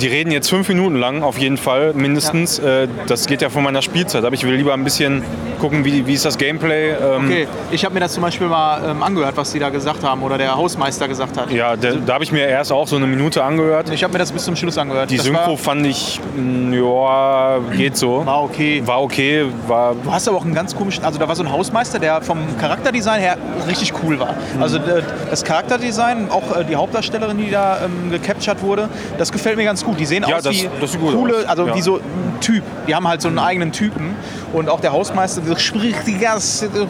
die 0.00 0.06
reden 0.08 0.30
jetzt 0.30 0.48
fünf 0.48 0.68
Minuten 0.68 0.96
lang 0.96 1.22
auf 1.22 1.38
jeden 1.38 1.56
Fall 1.56 1.92
mindestens. 1.94 2.58
Äh, 2.58 2.88
das 3.06 3.26
geht 3.26 3.42
ja 3.42 3.50
von 3.50 3.62
meiner 3.62 3.82
Spielzeit. 3.82 4.24
Aber 4.24 4.34
ich 4.34 4.44
will 4.44 4.54
lieber 4.54 4.72
ein 4.74 4.84
bisschen 4.84 5.22
gucken, 5.60 5.84
wie, 5.84 6.06
wie 6.06 6.14
ist 6.14 6.24
das 6.24 6.38
Gameplay. 6.38 6.90
Ähm, 6.90 7.26
Okay, 7.26 7.46
ich 7.70 7.84
habe 7.84 7.94
mir 7.94 8.00
das 8.00 8.12
zum 8.14 8.22
Beispiel 8.22 8.48
mal 8.48 8.90
ähm, 8.90 9.02
angehört, 9.02 9.36
was 9.36 9.52
die 9.52 9.58
da 9.58 9.68
gesagt 9.68 10.02
haben 10.02 10.22
oder 10.22 10.38
der 10.38 10.56
Hausmeister 10.56 11.08
gesagt 11.08 11.38
hat. 11.38 11.50
Ja, 11.50 11.76
der, 11.76 11.94
da 11.94 12.14
habe 12.14 12.24
ich 12.24 12.32
mir 12.32 12.46
erst 12.46 12.72
auch 12.72 12.86
so 12.88 12.96
eine 12.96 13.06
Minute 13.06 13.44
angehört. 13.44 13.90
Ich 13.90 14.02
habe 14.02 14.12
mir 14.12 14.18
das 14.18 14.32
bis 14.32 14.44
zum 14.44 14.56
Schluss 14.56 14.76
angehört. 14.78 15.10
Die 15.10 15.16
das 15.16 15.26
Synchro 15.26 15.56
fand 15.56 15.86
ich, 15.86 16.20
mh, 16.36 16.76
ja, 16.76 17.58
geht 17.76 17.96
so. 17.96 18.24
war 18.26 18.42
okay. 18.42 18.82
War 18.84 19.02
okay, 19.02 19.44
war 19.66 19.94
Du 20.02 20.12
hast 20.12 20.26
aber 20.28 20.38
auch 20.38 20.44
einen 20.44 20.54
ganz 20.54 20.74
komischen, 20.74 21.04
also 21.04 21.18
da 21.18 21.28
war 21.28 21.36
so 21.36 21.42
ein 21.42 21.52
Hausmeister, 21.52 21.98
der 21.98 22.22
vom 22.22 22.38
Charakterdesign 22.58 23.20
her 23.20 23.36
richtig 23.68 23.92
cool 24.02 24.18
war. 24.18 24.34
Mhm. 24.56 24.62
Also 24.62 24.78
äh, 24.78 25.02
das 25.30 25.44
Charakterdesign, 25.44 26.30
auch 26.30 26.56
äh, 26.56 26.64
die 26.64 26.76
Hauptdarstellerin, 26.76 27.38
die 27.38 27.50
da 27.50 27.78
ähm, 27.84 28.10
gecaptured 28.10 28.62
wurde, 28.62 28.88
das 29.18 29.30
gefällt 29.32 29.56
mir 29.56 29.64
ganz 29.64 29.81
gut. 29.84 29.98
Die 30.00 30.06
sehen 30.06 30.24
Ja, 30.28 30.36
aus 30.36 30.42
das- 30.44 30.54
wie 30.54 30.68
das 30.80 30.98
coole, 30.98 31.44
also 31.48 31.66
Ja. 31.66 31.74
wie 31.74 31.82
so 31.82 31.96
ein 31.96 32.40
Typ. 32.40 32.62
Die 32.86 32.94
haben 32.94 33.06
halt 33.06 33.22
so 33.22 33.28
einen 33.28 33.38
eigenen 33.38 33.72
Typen 33.72 34.14
und 34.52 34.68
auch 34.68 34.80
der 34.80 34.92
Hausmeister, 34.92 35.40
der 35.40 35.56
spricht 35.58 36.06
die 36.06 36.18
ganze 36.18 36.70
Zeit 36.72 36.80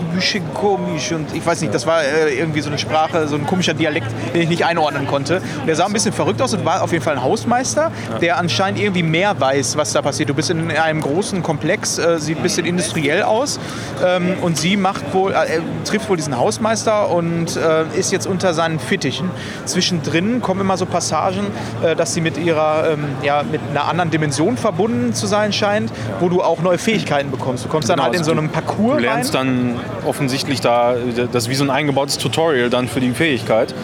komisch 0.55 1.13
und 1.13 1.35
ich 1.35 1.45
weiß 1.45 1.61
nicht, 1.61 1.75
das 1.75 1.87
war 1.87 2.03
äh, 2.03 2.35
irgendwie 2.39 2.61
so 2.61 2.69
eine 2.69 2.79
Sprache, 2.79 3.29
so 3.29 3.37
ein 3.37 3.47
komischer 3.47 3.75
Dialekt, 3.75 4.07
den 4.35 4.43
ich 4.43 4.49
nicht 4.49 4.65
einordnen 4.65 5.07
konnte. 5.07 5.43
Und 5.61 5.67
der 5.67 5.77
sah 5.77 5.85
ein 5.87 5.93
bisschen 5.93 6.13
verrückt 6.13 6.41
aus 6.41 6.55
und 6.55 6.65
war 6.65 6.83
auf 6.83 6.93
jeden 6.93 7.05
Fall 7.05 7.15
ein 7.15 7.23
Hausmeister, 7.23 7.91
der 8.21 8.39
anscheinend 8.39 8.81
irgendwie 8.81 9.03
mehr 9.03 9.39
weiß, 9.39 9.77
was 9.77 9.93
da 9.93 10.01
passiert. 10.03 10.29
Du 10.31 10.35
bist 10.35 10.51
in 10.51 10.71
einem 10.71 11.01
großen 11.01 11.43
Komplex, 11.43 11.99
äh, 11.99 12.19
sieht 12.19 12.39
ein 12.39 12.43
bisschen 12.43 12.65
industriell 12.67 13.23
aus 13.23 13.61
ähm, 14.05 14.35
und 14.41 14.57
sie 14.59 14.77
macht 14.77 15.13
wohl, 15.13 15.33
äh, 15.33 15.61
trifft 15.85 16.09
wohl 16.09 16.17
diesen 16.17 16.37
Hausmeister 16.39 17.11
und 17.11 17.57
äh, 17.57 17.85
ist 17.99 18.11
jetzt 18.13 18.27
unter 18.27 18.55
seinen 18.55 18.79
Fittichen. 18.79 19.31
Zwischendrin 19.67 20.41
kommen 20.41 20.61
immer 20.61 20.77
so 20.77 20.87
Passagen, 20.87 21.47
äh, 21.85 21.95
dass 21.95 22.15
sie 22.15 22.21
mit 22.21 22.39
ihrer, 22.39 22.82
ähm, 22.91 23.05
ja, 23.23 23.43
mit 23.43 23.61
einer 23.71 23.87
anderen 23.89 24.11
Dimension 24.11 24.57
verbunden 24.57 25.13
zu 25.15 25.27
sein 25.27 25.53
scheint, 25.53 25.93
wo 26.21 26.29
du 26.29 26.43
auch 26.43 26.61
neue 26.63 26.79
Fähigkeiten 26.79 27.31
bekommst. 27.31 27.65
Du 27.65 27.69
kommst 27.69 27.89
dann 27.89 27.97
Genau, 27.97 28.05
halt 28.05 28.15
in 28.15 28.21
also 28.21 28.33
so 28.33 28.39
einem 28.39 28.49
Parcours 28.49 28.97
Du 28.97 29.03
lernst 29.03 29.35
rein. 29.35 29.77
dann 30.03 30.09
offensichtlich 30.09 30.61
da, 30.61 30.95
das 31.33 31.45
ist 31.45 31.49
wie 31.51 31.55
so 31.55 31.65
ein 31.65 31.71
eingebautes 31.71 32.19
Tutorial 32.19 32.71
dann 32.71 32.89
für 32.89 33.01
die 33.01 33.11
Fähigkeit. 33.13 33.75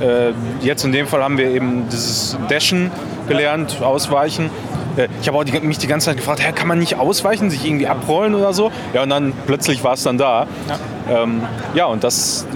Äh, 0.00 0.32
jetzt 0.60 0.84
in 0.84 0.92
dem 0.92 1.06
Fall 1.06 1.22
haben 1.22 1.38
wir 1.38 1.46
eben 1.48 1.88
dieses 1.90 2.36
Dashen 2.48 2.90
gelernt, 3.28 3.80
Ausweichen. 3.82 4.50
Äh, 4.96 5.08
Ich 5.22 5.28
habe 5.28 5.38
auch 5.38 5.44
die, 5.44 5.58
mich 5.60 5.78
die 5.78 5.86
ganze 5.86 6.06
Zeit 6.06 6.16
gefragt, 6.16 6.42
kann 6.56 6.66
man 6.68 6.78
nicht 6.78 6.96
ausweichen, 6.98 7.48
sich 7.50 7.64
irgendwie 7.64 7.86
abrollen 7.86 8.34
oder 8.34 8.52
so? 8.52 8.70
Ja, 8.92 9.02
und 9.04 9.10
dann 9.10 9.32
plötzlich 9.46 9.84
war 9.84 9.94
es 9.94 10.02
dann 10.02 10.18
da. 10.18 10.46
Ja, 10.68 10.78
ähm, 11.08 11.42
ja 11.74 11.86
und 11.86 12.04
das, 12.04 12.46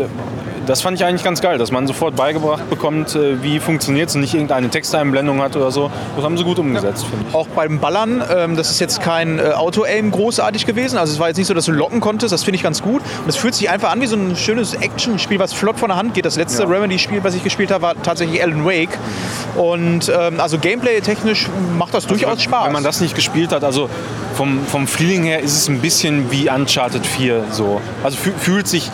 das 0.66 0.80
fand 0.82 0.98
ich 0.98 1.04
eigentlich 1.04 1.24
ganz 1.24 1.40
geil, 1.40 1.58
dass 1.58 1.70
man 1.72 1.86
sofort 1.86 2.14
beigebracht 2.16 2.68
bekommt, 2.68 3.14
äh, 3.14 3.42
wie 3.42 3.58
funktioniert 3.60 4.08
es 4.10 4.14
und 4.14 4.20
nicht 4.20 4.34
irgendeine 4.34 4.68
Texteinblendung 4.68 5.40
hat 5.40 5.56
oder 5.56 5.70
so. 5.70 5.90
Das 6.16 6.24
haben 6.24 6.36
sie 6.36 6.44
gut 6.44 6.58
umgesetzt, 6.58 7.06
finde 7.06 7.24
ich. 7.28 7.34
Auch 7.34 7.48
beim 7.48 7.78
Ballern, 7.78 8.22
ähm, 8.34 8.56
das 8.56 8.70
ist 8.70 8.80
jetzt 8.80 9.00
kein 9.00 9.38
äh, 9.38 9.52
Auto-Aim 9.52 10.10
großartig 10.10 10.66
gewesen. 10.66 10.98
Also 10.98 11.12
es 11.14 11.18
war 11.18 11.28
jetzt 11.28 11.38
nicht 11.38 11.46
so, 11.46 11.54
dass 11.54 11.64
du 11.64 11.72
locken 11.72 12.00
konntest. 12.00 12.32
Das 12.32 12.44
finde 12.44 12.56
ich 12.56 12.62
ganz 12.62 12.82
gut. 12.82 13.02
Und 13.22 13.28
es 13.28 13.36
fühlt 13.36 13.54
sich 13.54 13.70
einfach 13.70 13.90
an 13.90 14.00
wie 14.00 14.06
so 14.06 14.16
ein 14.16 14.36
schönes 14.36 14.74
Action-Spiel, 14.74 15.38
was 15.38 15.52
flott 15.52 15.78
von 15.78 15.88
der 15.88 15.96
Hand 15.96 16.14
geht. 16.14 16.24
Das 16.26 16.36
letzte 16.36 16.64
Ja. 16.64 16.68
Remedy-Spiel, 16.68 17.24
was 17.24 17.34
ich 17.34 17.42
gespielt 17.44 17.70
habe, 17.70 17.82
war 17.82 18.02
tatsächlich 18.02 18.42
Alan 18.42 18.64
Wake. 18.64 18.98
Und 19.56 20.12
ähm, 20.14 20.40
also 20.40 20.58
Gameplay-technisch 20.58 21.48
macht 21.78 21.94
das 21.94 22.06
durchaus 22.06 22.42
Spaß. 22.42 22.66
Wenn 22.66 22.72
man 22.72 22.84
das 22.84 23.00
nicht 23.00 23.14
gespielt 23.14 23.52
hat, 23.52 23.64
also 23.64 23.88
vom, 24.38 24.64
vom 24.68 24.86
Feeling 24.86 25.24
her 25.24 25.40
ist 25.40 25.56
es 25.56 25.68
ein 25.68 25.80
bisschen 25.80 26.30
wie 26.30 26.48
Uncharted 26.48 27.04
4 27.04 27.46
so. 27.50 27.80
Also 28.04 28.16
fü- 28.18 28.38
fühlt 28.38 28.68
sich, 28.68 28.88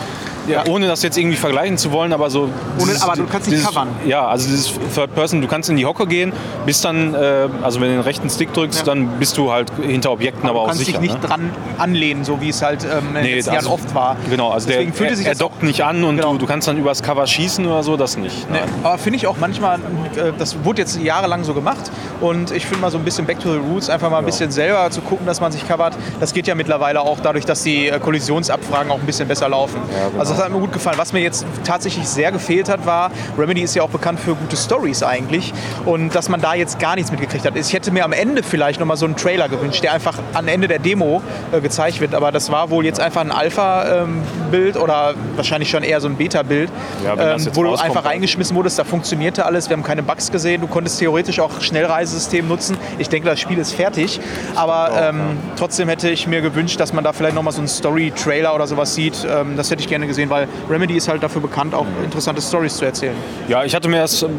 ja, 0.47 0.63
ohne 0.67 0.87
das 0.87 1.01
jetzt 1.03 1.17
irgendwie 1.17 1.35
vergleichen 1.37 1.77
zu 1.77 1.91
wollen, 1.91 2.13
aber 2.13 2.29
so. 2.29 2.49
dieses- 2.79 3.01
aber 3.01 3.15
du 3.15 3.25
kannst 3.25 3.47
nicht 3.49 3.59
dieses, 3.59 3.67
covern. 3.73 3.87
Ja, 4.05 4.27
also 4.27 4.47
dieses 4.47 4.71
Third 4.93 5.13
Person, 5.15 5.41
du 5.41 5.47
kannst 5.47 5.69
in 5.69 5.77
die 5.77 5.85
Hocke 5.85 6.07
gehen, 6.07 6.31
bist 6.65 6.85
dann, 6.85 7.13
äh, 7.13 7.47
also 7.63 7.79
wenn 7.81 7.87
du 7.89 7.93
den 7.95 8.01
rechten 8.01 8.29
Stick 8.29 8.53
drückst, 8.53 8.79
Ja. 8.79 8.85
dann 8.85 9.07
bist 9.19 9.37
du 9.37 9.51
halt 9.51 9.71
hinter 9.81 10.11
Objekten, 10.11 10.47
aber 10.49 10.59
du 10.59 10.63
auch 10.63 10.67
kannst 10.67 10.85
sicher. 10.85 10.99
dich 10.99 11.11
nicht 11.11 11.21
ne? 11.21 11.27
dran 11.27 11.49
anlehnen, 11.77 12.23
so 12.25 12.39
wie 12.41 12.49
es 12.49 12.61
halt 12.61 12.83
ähm, 12.83 13.13
Nee, 13.21 13.41
also- 13.47 13.71
oft 13.71 13.93
war. 13.95 14.15
Genau, 14.29 14.51
also 14.51 14.67
der, 14.67 14.77
Deswegen 14.77 14.93
fühlte 14.93 15.13
er, 15.13 15.17
sich 15.17 15.27
er 15.27 15.35
dockt 15.35 15.63
nicht 15.63 15.83
an 15.83 16.03
und 16.03 16.17
Genau. 16.17 16.33
du, 16.33 16.39
du 16.39 16.45
kannst 16.45 16.67
dann 16.67 16.77
übers 16.77 17.01
Cover 17.03 17.25
schießen 17.27 17.65
oder 17.65 17.83
so, 17.83 17.97
das 17.97 18.17
nicht. 18.17 18.49
Nee, 18.51 18.59
aber 18.83 18.97
finde 18.97 19.17
ich 19.17 19.27
auch 19.27 19.37
manchmal, 19.39 19.79
äh, 20.15 20.31
das 20.37 20.63
wurde 20.63 20.81
jetzt 20.81 20.99
jahrelang 21.01 21.43
so 21.43 21.53
gemacht 21.53 21.91
und 22.21 22.51
ich 22.51 22.65
finde 22.65 22.81
mal 22.81 22.91
so 22.91 22.97
ein 22.97 23.03
bisschen 23.03 23.25
Back 23.25 23.39
to 23.39 23.51
the 23.51 23.59
Roots, 23.59 23.89
einfach 23.89 24.09
mal 24.09 24.19
ein 24.19 24.25
bisschen 24.25 24.51
selber 24.51 24.89
zu 24.91 25.01
gucken, 25.01 25.25
dass 25.25 25.41
man 25.41 25.51
sich 25.51 25.67
covert. 25.67 25.95
Das 26.19 26.33
geht 26.33 26.47
ja 26.47 26.55
mittlerweile 26.55 27.01
auch 27.01 27.17
dadurch, 27.21 27.45
dass 27.45 27.63
die 27.63 27.87
äh, 27.89 27.99
Kollisionsabfragen 27.99 28.91
auch 28.91 28.99
ein 28.99 29.05
bisschen 29.05 29.27
besser 29.27 29.49
laufen. 29.49 29.79
genau. 29.87 30.19
Also 30.19 30.34
das 30.35 30.45
hat 30.45 30.51
mir 30.51 30.59
gut 30.59 30.73
gefallen. 30.73 30.97
Was 30.97 31.13
mir 31.13 31.21
jetzt 31.21 31.45
tatsächlich 31.63 32.07
sehr 32.07 32.31
gefehlt 32.31 32.69
hat, 32.69 32.85
war, 32.85 33.11
Remedy 33.37 33.61
ist 33.61 33.75
ja 33.75 33.83
auch 33.83 33.89
bekannt 33.89 34.19
für 34.19 34.35
gute 34.35 34.57
Stories 34.57 35.03
eigentlich 35.03 35.53
und 35.85 36.13
dass 36.13 36.29
man 36.29 36.41
da 36.41 36.53
jetzt 36.53 36.79
gar 36.79 36.95
nichts 36.95 37.11
mitgekriegt 37.11 37.45
hat. 37.45 37.55
Ich 37.55 37.73
hätte 37.73 37.91
mir 37.91 38.03
am 38.03 38.13
Ende 38.13 38.43
vielleicht 38.43 38.79
nochmal 38.79 38.97
so 38.97 39.05
einen 39.05 39.15
Trailer 39.15 39.49
gewünscht, 39.49 39.83
der 39.83 39.93
einfach 39.93 40.17
am 40.33 40.47
Ende 40.47 40.67
der 40.67 40.79
Demo 40.79 41.21
äh, 41.51 41.61
gezeigt 41.61 42.01
wird, 42.01 42.13
aber 42.13 42.31
das 42.31 42.51
war 42.51 42.69
wohl 42.69 42.85
jetzt 42.85 42.99
einfach 42.99 43.21
ein 43.21 43.31
Alpha-Bild 43.31 44.77
oder 44.77 45.13
wahrscheinlich 45.35 45.69
schon 45.69 45.83
eher 45.83 46.01
so 46.01 46.07
ein 46.07 46.15
Beta-Bild, 46.15 46.69
Ja, 47.03 47.35
ähm, 47.35 47.47
wo 47.53 47.63
du 47.63 47.75
einfach 47.75 48.05
reingeschmissen 48.05 48.55
wurdest, 48.55 48.77
da 48.79 48.83
funktionierte 48.83 49.45
alles, 49.45 49.69
wir 49.69 49.77
haben 49.77 49.83
keine 49.83 50.03
Bugs 50.03 50.31
gesehen, 50.31 50.61
du 50.61 50.67
konntest 50.67 50.99
theoretisch 50.99 51.39
auch 51.39 51.61
Schnellreisesystem 51.61 52.47
nutzen. 52.47 52.77
Ich 52.97 53.09
denke, 53.09 53.29
das 53.29 53.39
Spiel 53.39 53.57
ist 53.57 53.73
fertig, 53.73 54.19
aber 54.55 54.91
ähm, 55.09 55.37
trotzdem 55.57 55.89
hätte 55.89 56.09
ich 56.09 56.27
mir 56.27 56.41
gewünscht, 56.41 56.79
dass 56.79 56.93
man 56.93 57.03
da 57.03 57.13
vielleicht 57.13 57.35
nochmal 57.35 57.53
so 57.53 57.59
einen 57.59 57.67
Story-Trailer 57.67 58.53
oder 58.53 58.67
sowas 58.67 58.95
sieht. 58.95 59.25
Ähm, 59.29 59.55
das 59.57 59.71
hätte 59.71 59.81
ich 59.81 59.87
gerne 59.87 60.07
gesehen, 60.07 60.24
weil 60.29 60.47
Remedy 60.69 60.95
ist 60.95 61.07
halt 61.07 61.23
dafür 61.23 61.41
bekannt, 61.41 61.73
auch 61.73 61.85
interessante 62.03 62.41
Stories 62.41 62.77
zu 62.77 62.85
erzählen. 62.85 63.15
Ja, 63.47 63.63
ich 63.63 63.75
hatte 63.75 63.87
mir 63.87 64.01
das 64.01 64.23
ähm, 64.23 64.31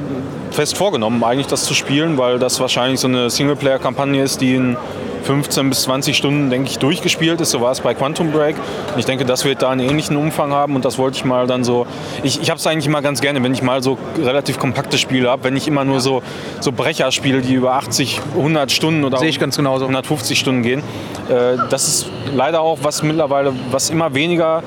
fest 0.51 0.77
vorgenommen, 0.77 1.22
eigentlich 1.25 1.46
das 1.46 1.64
zu 1.64 1.75
spielen, 1.75 2.18
weil 2.18 2.38
das 2.38 2.61
wahrscheinlich 2.61 3.01
so 3.01 3.09
eine 3.09 3.31
Singleplayer-Kampagne 3.31 4.22
ist, 4.22 4.40
die 4.40 4.55
in 4.55 4.77
15 5.27 5.68
bis 5.68 5.83
20 5.83 6.16
Stunden, 6.16 6.51
denke 6.51 6.70
ich, 6.70 6.79
durchgespielt 6.79 7.40
ist. 7.40 7.51
So 7.51 7.61
war 7.61 7.72
es 7.72 7.81
bei 7.81 7.94
Quantum 7.94 8.31
Break. 8.31 8.55
Und 8.92 8.99
ich 8.99 9.05
denke, 9.05 9.25
das 9.25 9.44
wird 9.44 9.61
da 9.61 9.70
einen 9.70 9.81
ähnlichen 9.81 10.16
Umfang 10.16 10.53
haben 10.53 10.77
und 10.77 10.85
das 10.85 10.99
wollte 10.99 11.16
ich 11.16 11.25
mal 11.25 11.46
dann 11.46 11.64
so. 11.64 11.87
Ich, 12.22 12.40
ich 12.40 12.49
habe 12.49 12.59
es 12.59 12.66
eigentlich 12.66 12.87
immer 12.87 13.03
ganz 13.03 13.20
gerne, 13.20 13.42
wenn 13.42 13.53
ich 13.53 13.62
mal 13.62 13.83
so 13.83 13.99
relativ 14.22 14.59
kompakte 14.59 14.99
Spiele 14.99 15.29
habe, 15.29 15.44
wenn 15.44 15.57
ich 15.57 15.66
immer 15.66 15.85
nur 15.85 16.01
so, 16.01 16.22
so 16.61 16.70
Brecher 16.70 17.11
spiele, 17.11 17.40
die 17.40 17.55
über 17.55 17.72
80, 17.72 18.20
100 18.37 18.70
Stunden 18.70 19.05
oder 19.05 19.18
Sehe 19.18 19.29
ich 19.29 19.40
ganz 19.40 19.57
genauso. 19.57 19.85
150 19.85 20.38
Stunden 20.38 20.62
gehen. 20.62 20.81
Äh, 21.29 21.57
das 21.70 21.88
ist 21.88 22.07
leider 22.35 22.61
auch 22.61 22.79
was 22.83 23.03
mittlerweile, 23.03 23.53
was 23.70 23.90
immer 23.90 24.14
weniger 24.14 24.62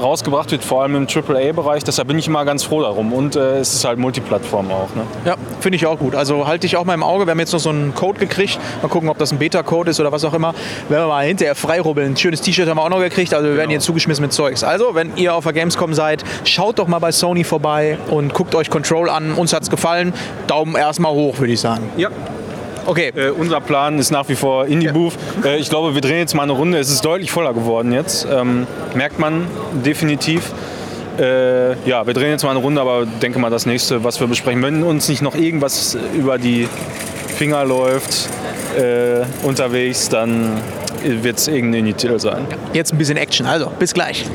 rausgebracht 0.00 0.50
wird, 0.50 0.64
vor 0.64 0.82
allem 0.82 0.96
im 0.96 1.06
AAA-Bereich. 1.06 1.84
Deshalb 1.84 2.08
bin 2.08 2.18
ich 2.18 2.26
immer 2.26 2.44
ganz 2.44 2.64
froh 2.64 2.82
darum. 2.82 3.12
Und 3.12 3.36
äh, 3.36 3.58
es 3.58 3.74
ist 3.74 3.84
halt 3.84 3.98
Multiplattform 3.98 4.70
auch. 4.70 4.94
Ne? 4.94 5.02
Ja, 5.24 5.36
finde 5.60 5.76
ich 5.76 5.86
auch 5.86 5.98
gut. 5.98 6.14
Also 6.14 6.46
halte 6.46 6.66
ich 6.66 6.76
auch 6.76 6.84
mal 6.84 6.94
im 6.94 7.02
Auge. 7.02 7.26
Wir 7.26 7.32
haben 7.32 7.40
jetzt 7.40 7.52
noch 7.52 7.60
so 7.60 7.70
einen 7.70 7.94
Code 7.94 8.18
gekriegt. 8.18 8.58
Mal 8.82 8.88
gucken, 8.88 9.08
ob 9.08 9.18
das 9.18 9.32
ein 9.32 9.38
Beta-Code 9.38 9.90
ist 9.90 10.00
oder 10.00 10.12
was 10.12 10.24
auch 10.24 10.34
immer. 10.34 10.54
Werden 10.88 11.04
wir 11.04 11.08
mal 11.08 11.24
hinterher 11.24 11.54
freirubbeln. 11.54 12.12
Ein 12.12 12.16
schönes 12.16 12.40
T-Shirt 12.40 12.68
haben 12.68 12.78
wir 12.78 12.84
auch 12.84 12.90
noch 12.90 13.00
gekriegt. 13.00 13.34
Also 13.34 13.48
wir 13.48 13.56
werden 13.56 13.70
hier 13.70 13.80
zugeschmissen 13.80 14.22
mit 14.22 14.32
Zeugs. 14.32 14.64
Also, 14.64 14.94
wenn 14.94 15.16
ihr 15.16 15.34
auf 15.34 15.44
der 15.44 15.52
Gamescom 15.52 15.94
seid, 15.94 16.24
schaut 16.44 16.78
doch 16.78 16.88
mal 16.88 16.98
bei 16.98 17.12
Sony 17.12 17.44
vorbei 17.44 17.98
und 18.10 18.34
guckt 18.34 18.54
euch 18.54 18.70
Control 18.70 19.08
an. 19.10 19.34
Uns 19.34 19.52
hat's 19.52 19.70
gefallen. 19.70 20.12
Daumen 20.46 20.76
erstmal 20.76 21.12
hoch, 21.12 21.38
würde 21.38 21.52
ich 21.52 21.60
sagen. 21.60 21.90
Ja. 21.96 22.08
Okay. 22.90 23.12
Äh, 23.14 23.30
unser 23.30 23.60
Plan 23.60 24.00
ist 24.00 24.10
nach 24.10 24.28
wie 24.28 24.34
vor 24.34 24.66
Indie 24.66 24.88
Booth. 24.88 25.12
Äh, 25.44 25.58
ich 25.58 25.70
glaube, 25.70 25.94
wir 25.94 26.00
drehen 26.00 26.18
jetzt 26.18 26.34
mal 26.34 26.42
eine 26.42 26.52
Runde. 26.52 26.76
Es 26.76 26.90
ist 26.90 27.04
deutlich 27.04 27.30
voller 27.30 27.54
geworden 27.54 27.92
jetzt. 27.92 28.26
Ähm, 28.28 28.66
merkt 28.94 29.20
man 29.20 29.46
definitiv. 29.84 30.50
Äh, 31.16 31.74
ja, 31.88 32.04
wir 32.04 32.14
drehen 32.14 32.30
jetzt 32.30 32.42
mal 32.42 32.50
eine 32.50 32.58
Runde, 32.58 32.80
aber 32.80 33.06
denke 33.06 33.38
mal 33.38 33.48
das 33.48 33.64
nächste, 33.64 34.02
was 34.02 34.18
wir 34.18 34.26
besprechen. 34.26 34.60
Wenn 34.64 34.82
uns 34.82 35.08
nicht 35.08 35.22
noch 35.22 35.36
irgendwas 35.36 35.96
über 36.14 36.36
die 36.36 36.66
Finger 37.36 37.64
läuft 37.64 38.28
äh, 38.76 39.22
unterwegs, 39.46 40.08
dann 40.08 40.60
wird 41.04 41.38
es 41.38 41.46
irgendein 41.46 41.80
Indie-Titel 41.80 42.18
sein. 42.18 42.44
Jetzt 42.72 42.92
ein 42.92 42.98
bisschen 42.98 43.18
Action. 43.18 43.46
Also, 43.46 43.70
bis 43.78 43.94
gleich. 43.94 44.26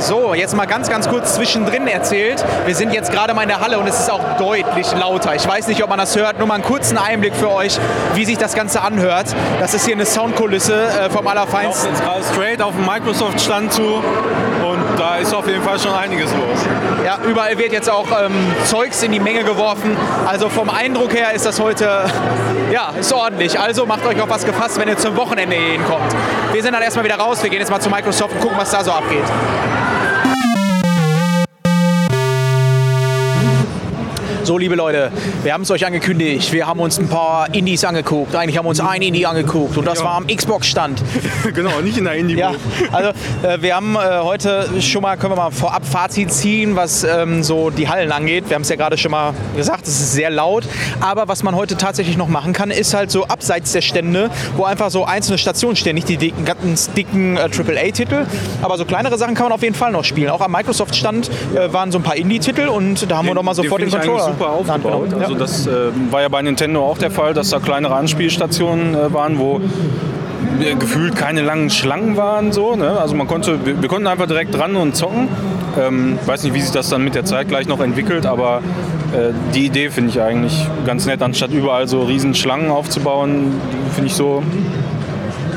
So, 0.00 0.32
jetzt 0.32 0.56
mal 0.56 0.64
ganz, 0.64 0.88
ganz 0.88 1.08
kurz 1.08 1.34
zwischendrin 1.34 1.86
erzählt. 1.86 2.42
Wir 2.64 2.74
sind 2.74 2.94
jetzt 2.94 3.12
gerade 3.12 3.34
mal 3.34 3.42
in 3.42 3.48
der 3.48 3.60
Halle 3.60 3.78
und 3.78 3.86
es 3.86 4.00
ist 4.00 4.10
auch 4.10 4.38
deutlich 4.38 4.90
lauter. 4.92 5.34
Ich 5.34 5.46
weiß 5.46 5.68
nicht, 5.68 5.82
ob 5.82 5.90
man 5.90 5.98
das 5.98 6.16
hört. 6.16 6.38
Nur 6.38 6.46
mal 6.46 6.54
einen 6.54 6.64
kurzen 6.64 6.96
Einblick 6.96 7.34
für 7.34 7.50
euch, 7.50 7.78
wie 8.14 8.24
sich 8.24 8.38
das 8.38 8.54
Ganze 8.54 8.80
anhört. 8.80 9.26
Das 9.60 9.74
ist 9.74 9.84
hier 9.84 9.94
eine 9.94 10.06
Soundkulisse 10.06 10.74
äh, 10.74 11.10
vom 11.10 11.26
Allerfeinsten. 11.26 11.90
jetzt 11.90 12.02
gerade 12.02 12.24
straight 12.24 12.62
auf 12.62 12.74
den 12.74 12.86
Microsoft-Stand 12.86 13.74
zu 13.74 14.02
ist 15.16 15.34
auf 15.34 15.46
jeden 15.46 15.62
Fall 15.62 15.78
schon 15.78 15.92
einiges 15.92 16.30
los. 16.32 16.66
Ja, 17.04 17.18
überall 17.26 17.56
wird 17.58 17.72
jetzt 17.72 17.90
auch 17.90 18.06
ähm, 18.22 18.32
Zeugs 18.64 19.02
in 19.02 19.12
die 19.12 19.20
Menge 19.20 19.44
geworfen. 19.44 19.96
Also 20.26 20.48
vom 20.48 20.70
Eindruck 20.70 21.14
her 21.14 21.32
ist 21.32 21.46
das 21.46 21.60
heute, 21.60 21.84
ja, 22.72 22.90
ist 22.98 23.12
ordentlich. 23.12 23.58
Also 23.58 23.86
macht 23.86 24.04
euch 24.06 24.20
auf 24.20 24.28
was 24.28 24.44
gefasst, 24.44 24.78
wenn 24.78 24.88
ihr 24.88 24.96
zum 24.96 25.16
Wochenende 25.16 25.56
hinkommt. 25.56 26.14
Wir 26.52 26.62
sind 26.62 26.72
dann 26.72 26.82
erstmal 26.82 27.04
wieder 27.04 27.16
raus. 27.16 27.42
Wir 27.42 27.50
gehen 27.50 27.60
jetzt 27.60 27.70
mal 27.70 27.80
zu 27.80 27.90
Microsoft 27.90 28.34
und 28.34 28.40
gucken, 28.40 28.58
was 28.58 28.70
da 28.70 28.84
so 28.84 28.92
abgeht. 28.92 29.24
So, 34.42 34.56
liebe 34.56 34.74
Leute, 34.74 35.12
wir 35.42 35.52
haben 35.52 35.62
es 35.62 35.70
euch 35.70 35.84
angekündigt. 35.84 36.50
Wir 36.52 36.66
haben 36.66 36.80
uns 36.80 36.98
ein 36.98 37.08
paar 37.08 37.54
Indies 37.54 37.84
angeguckt. 37.84 38.34
Eigentlich 38.34 38.56
haben 38.56 38.64
wir 38.64 38.70
uns 38.70 38.80
ein 38.80 39.02
Indie 39.02 39.26
angeguckt 39.26 39.76
und 39.76 39.84
das 39.86 40.02
war 40.02 40.14
am 40.14 40.26
Xbox-Stand. 40.26 41.02
genau, 41.54 41.80
nicht 41.82 41.98
in 41.98 42.04
der 42.04 42.14
indie 42.14 42.36
Ja, 42.36 42.54
also 42.90 43.10
äh, 43.42 43.60
wir 43.60 43.76
haben 43.76 43.96
äh, 43.96 44.20
heute 44.22 44.66
schon 44.80 45.02
mal, 45.02 45.16
können 45.18 45.32
wir 45.32 45.36
mal 45.36 45.50
vorab 45.50 45.84
Fazit 45.84 46.32
ziehen, 46.32 46.74
was 46.74 47.04
ähm, 47.04 47.42
so 47.42 47.68
die 47.68 47.88
Hallen 47.88 48.12
angeht. 48.12 48.44
Wir 48.48 48.54
haben 48.54 48.62
es 48.62 48.70
ja 48.70 48.76
gerade 48.76 48.96
schon 48.96 49.10
mal 49.10 49.34
gesagt, 49.56 49.86
es 49.86 50.00
ist 50.00 50.12
sehr 50.14 50.30
laut. 50.30 50.64
Aber 51.00 51.28
was 51.28 51.42
man 51.42 51.54
heute 51.54 51.76
tatsächlich 51.76 52.16
noch 52.16 52.28
machen 52.28 52.54
kann, 52.54 52.70
ist 52.70 52.94
halt 52.94 53.10
so 53.10 53.26
abseits 53.26 53.72
der 53.72 53.82
Stände, 53.82 54.30
wo 54.56 54.64
einfach 54.64 54.90
so 54.90 55.04
einzelne 55.04 55.36
Stationen 55.36 55.76
stehen. 55.76 55.94
Nicht 55.94 56.08
die 56.08 56.16
dicken, 56.16 56.46
ganz 56.46 56.90
dicken 56.92 57.36
äh, 57.36 57.40
AAA-Titel, 57.40 58.26
aber 58.62 58.78
so 58.78 58.86
kleinere 58.86 59.18
Sachen 59.18 59.34
kann 59.34 59.44
man 59.44 59.52
auf 59.52 59.62
jeden 59.62 59.76
Fall 59.76 59.92
noch 59.92 60.04
spielen. 60.04 60.30
Auch 60.30 60.40
am 60.40 60.52
Microsoft-Stand 60.52 61.30
äh, 61.54 61.72
waren 61.72 61.92
so 61.92 61.98
ein 61.98 62.02
paar 62.02 62.16
Indie-Titel 62.16 62.68
und 62.68 63.10
da 63.10 63.18
haben 63.18 63.26
wir 63.26 63.34
noch 63.34 63.42
mal 63.42 63.54
sofort 63.54 63.82
den, 63.82 63.90
den, 63.90 64.00
den 64.00 64.08
Controller. 64.08 64.29
Super 64.32 64.50
aufgebaut. 64.50 65.04
genommen. 65.04 65.22
Also 65.22 65.34
das 65.34 65.66
äh, 65.66 65.90
war 66.10 66.22
ja 66.22 66.28
bei 66.28 66.42
Nintendo 66.42 66.84
auch 66.84 66.98
der 66.98 67.10
Fall, 67.10 67.34
dass 67.34 67.50
da 67.50 67.58
kleinere 67.58 67.94
Anspielstationen 67.94 68.94
äh, 68.94 69.12
waren, 69.12 69.38
wo 69.38 69.60
äh, 70.60 70.74
gefühlt 70.74 71.16
keine 71.16 71.42
langen 71.42 71.70
Schlangen 71.70 72.16
waren. 72.16 72.52
So, 72.52 72.76
ne? 72.76 72.98
Also 73.00 73.14
man 73.14 73.26
konnte, 73.26 73.64
wir, 73.64 73.80
wir 73.80 73.88
konnten 73.88 74.06
einfach 74.06 74.26
direkt 74.26 74.54
dran 74.54 74.76
und 74.76 74.96
zocken. 74.96 75.28
Ähm, 75.78 76.18
weiß 76.26 76.42
nicht, 76.44 76.54
wie 76.54 76.60
sich 76.60 76.72
das 76.72 76.88
dann 76.88 77.04
mit 77.04 77.14
der 77.14 77.24
Zeit 77.24 77.48
gleich 77.48 77.68
noch 77.68 77.80
entwickelt, 77.80 78.26
aber 78.26 78.58
äh, 79.12 79.32
die 79.54 79.66
Idee 79.66 79.90
finde 79.90 80.10
ich 80.10 80.20
eigentlich 80.20 80.66
ganz 80.84 81.06
nett, 81.06 81.22
anstatt 81.22 81.52
überall 81.52 81.86
so 81.86 82.02
riesen 82.02 82.34
Schlangen 82.34 82.70
aufzubauen, 82.70 83.52
finde 83.94 84.08
ich 84.08 84.14
so 84.14 84.42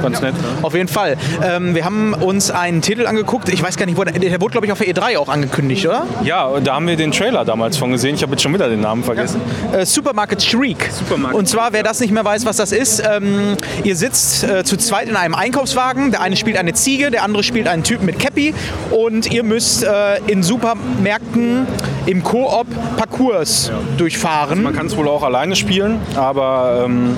ganz 0.04 0.22
nett. 0.22 0.36
Ne? 0.36 0.48
Auf 0.62 0.76
jeden 0.76 0.88
Fall. 0.88 1.18
Ähm, 1.44 1.74
wir 1.74 1.86
haben 1.86 2.14
uns 2.14 2.52
einen 2.52 2.82
Titel 2.82 3.08
angeguckt. 3.08 3.50
Ich 3.50 3.64
weiß 3.64 3.78
gar 3.78 3.86
nicht, 3.86 3.98
wo 3.98 4.04
der, 4.04 4.14
der 4.14 4.42
wurde, 4.42 4.52
glaube 4.52 4.66
ich, 4.68 4.72
auf 4.72 4.80
der 4.80 4.88
E3 4.88 5.18
auch 5.18 5.30
angekündigt, 5.30 5.86
oder? 5.88 6.06
Ja, 6.24 6.60
da 6.60 6.76
haben 6.76 6.88
wir 6.88 6.96
den 6.96 7.12
Trailer 7.12 7.46
damals 7.46 7.78
von 7.78 7.92
gesehen. 7.92 8.16
Ich 8.16 8.22
habe 8.22 8.34
jetzt 8.34 8.42
schon 8.42 8.54
wieder 8.54 8.70
den 8.70 8.82
Namen 8.82 9.04
vergessen. 9.04 9.42
Äh, 9.72 9.86
Supermarket 9.86 10.42
Shriek. 10.44 10.90
Supermarket 10.92 11.40
Und 11.40 11.48
zwar, 11.48 11.74
wer 11.74 11.84
das 11.84 12.00
nicht 12.00 12.12
mehr 12.12 12.26
weiß, 12.26 12.46
was 12.46 12.58
das 12.58 12.72
ist, 12.72 13.02
ähm, 13.10 13.56
ihr 13.84 13.96
sitzt 13.96 14.44
äh, 14.44 14.64
zu 14.64 14.78
zweit 14.78 15.08
in 15.08 15.16
einem 15.16 15.36
Einkaufswagen. 15.36 16.12
Der 16.12 16.22
eine 16.22 16.36
spielt 16.36 16.58
eine 16.58 16.74
Ziege, 16.74 17.10
der 17.10 17.24
andere 17.24 17.44
spielt 17.44 17.68
einen 17.68 17.84
Typen 17.84 18.06
mit 18.06 18.20
Cappy. 18.20 18.54
Und 18.92 19.32
ihr 19.32 19.44
müsst 19.44 19.84
äh, 19.84 20.18
in 20.28 20.44
Supermärkten 20.44 21.66
im 22.06 22.24
Koop 22.24 22.68
Parcours 22.98 23.72
durchfahren. 23.98 24.64
Man 24.64 24.74
kann 24.76 24.88
es 24.88 24.98
wohl 24.98 25.08
auch 25.08 25.24
alleine 25.24 25.56
spielen, 25.56 26.00
aber 26.16 26.84
ähm, 26.86 27.16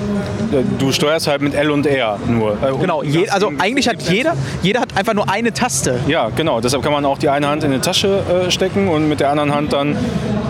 du 0.78 0.92
steuerst 0.92 1.26
halt 1.26 1.42
mit 1.42 1.54
L 1.54 1.70
und 1.70 1.86
R 1.86 2.18
nur. 2.28 2.52
Äh, 2.52 2.76
Genau, 2.80 3.02
je, 3.02 3.28
also 3.28 3.50
eigentlich 3.58 3.88
hat 3.88 4.02
jeder, 4.02 4.34
jeder 4.62 4.80
hat 4.80 4.96
einfach 4.96 5.14
nur 5.14 5.28
eine 5.28 5.52
Taste. 5.52 5.98
Ja, 6.06 6.28
genau. 6.34 6.60
Deshalb 6.60 6.82
kann 6.82 6.92
man 6.92 7.04
auch 7.04 7.18
die 7.18 7.28
eine 7.28 7.48
Hand 7.48 7.64
in 7.64 7.72
die 7.72 7.78
Tasche 7.78 8.20
äh, 8.46 8.50
stecken 8.50 8.88
und 8.88 9.08
mit 9.08 9.18
der 9.20 9.30
anderen 9.30 9.54
Hand 9.54 9.72
dann 9.72 9.96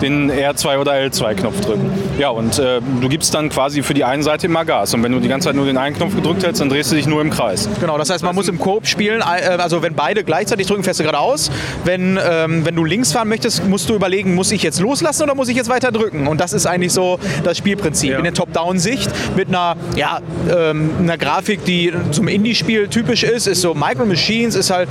den 0.01 0.31
R2 0.31 0.77
oder 0.77 0.93
L2-Knopf 0.93 1.61
drücken. 1.61 1.89
Ja, 2.19 2.29
und 2.29 2.59
äh, 2.59 2.79
du 3.01 3.09
gibst 3.09 3.33
dann 3.33 3.49
quasi 3.49 3.81
für 3.81 3.93
die 3.93 4.03
eine 4.03 4.21
Seite 4.23 4.45
immer 4.45 4.65
Gas. 4.65 4.93
Und 4.93 5.01
wenn 5.03 5.11
du 5.11 5.19
die 5.19 5.27
ganze 5.27 5.47
Zeit 5.47 5.55
nur 5.55 5.65
den 5.65 5.77
einen 5.77 5.95
Knopf 5.95 6.15
gedrückt 6.15 6.43
hältst, 6.43 6.61
dann 6.61 6.69
drehst 6.69 6.91
du 6.91 6.95
dich 6.95 7.07
nur 7.07 7.21
im 7.21 7.29
Kreis. 7.31 7.67
Genau, 7.79 7.97
das 7.97 8.09
heißt, 8.09 8.23
man 8.23 8.35
muss 8.35 8.47
im 8.47 8.59
Koop 8.59 8.85
spielen, 8.85 9.21
äh, 9.21 9.23
also 9.57 9.81
wenn 9.81 9.95
beide 9.95 10.23
gleichzeitig 10.23 10.67
drücken, 10.67 10.83
fährst 10.83 10.99
du 10.99 11.03
geradeaus. 11.03 11.49
Wenn, 11.85 12.19
ähm, 12.23 12.65
wenn 12.65 12.75
du 12.75 12.83
links 12.83 13.11
fahren 13.13 13.29
möchtest, 13.29 13.65
musst 13.67 13.89
du 13.89 13.95
überlegen, 13.95 14.26
muss 14.35 14.51
ich 14.51 14.63
jetzt 14.63 14.79
loslassen 14.79 15.23
oder 15.23 15.35
muss 15.35 15.49
ich 15.49 15.55
jetzt 15.55 15.69
weiter 15.69 15.91
drücken? 15.91 16.27
Und 16.27 16.39
das 16.39 16.53
ist 16.53 16.65
eigentlich 16.65 16.93
so 16.93 17.19
das 17.43 17.57
Spielprinzip. 17.57 18.11
Ja. 18.11 18.17
In 18.17 18.23
der 18.23 18.33
Top-Down-Sicht 18.33 19.09
mit 19.35 19.49
einer, 19.49 19.75
ja, 19.95 20.19
ähm, 20.53 20.91
einer 20.99 21.17
Grafik, 21.17 21.65
die 21.65 21.93
zum 22.11 22.27
Indie-Spiel 22.27 22.87
typisch 22.87 23.23
ist, 23.23 23.47
ist 23.47 23.61
so 23.61 23.73
Micro 23.73 24.05
Machines, 24.05 24.55
ist 24.55 24.69
halt 24.69 24.89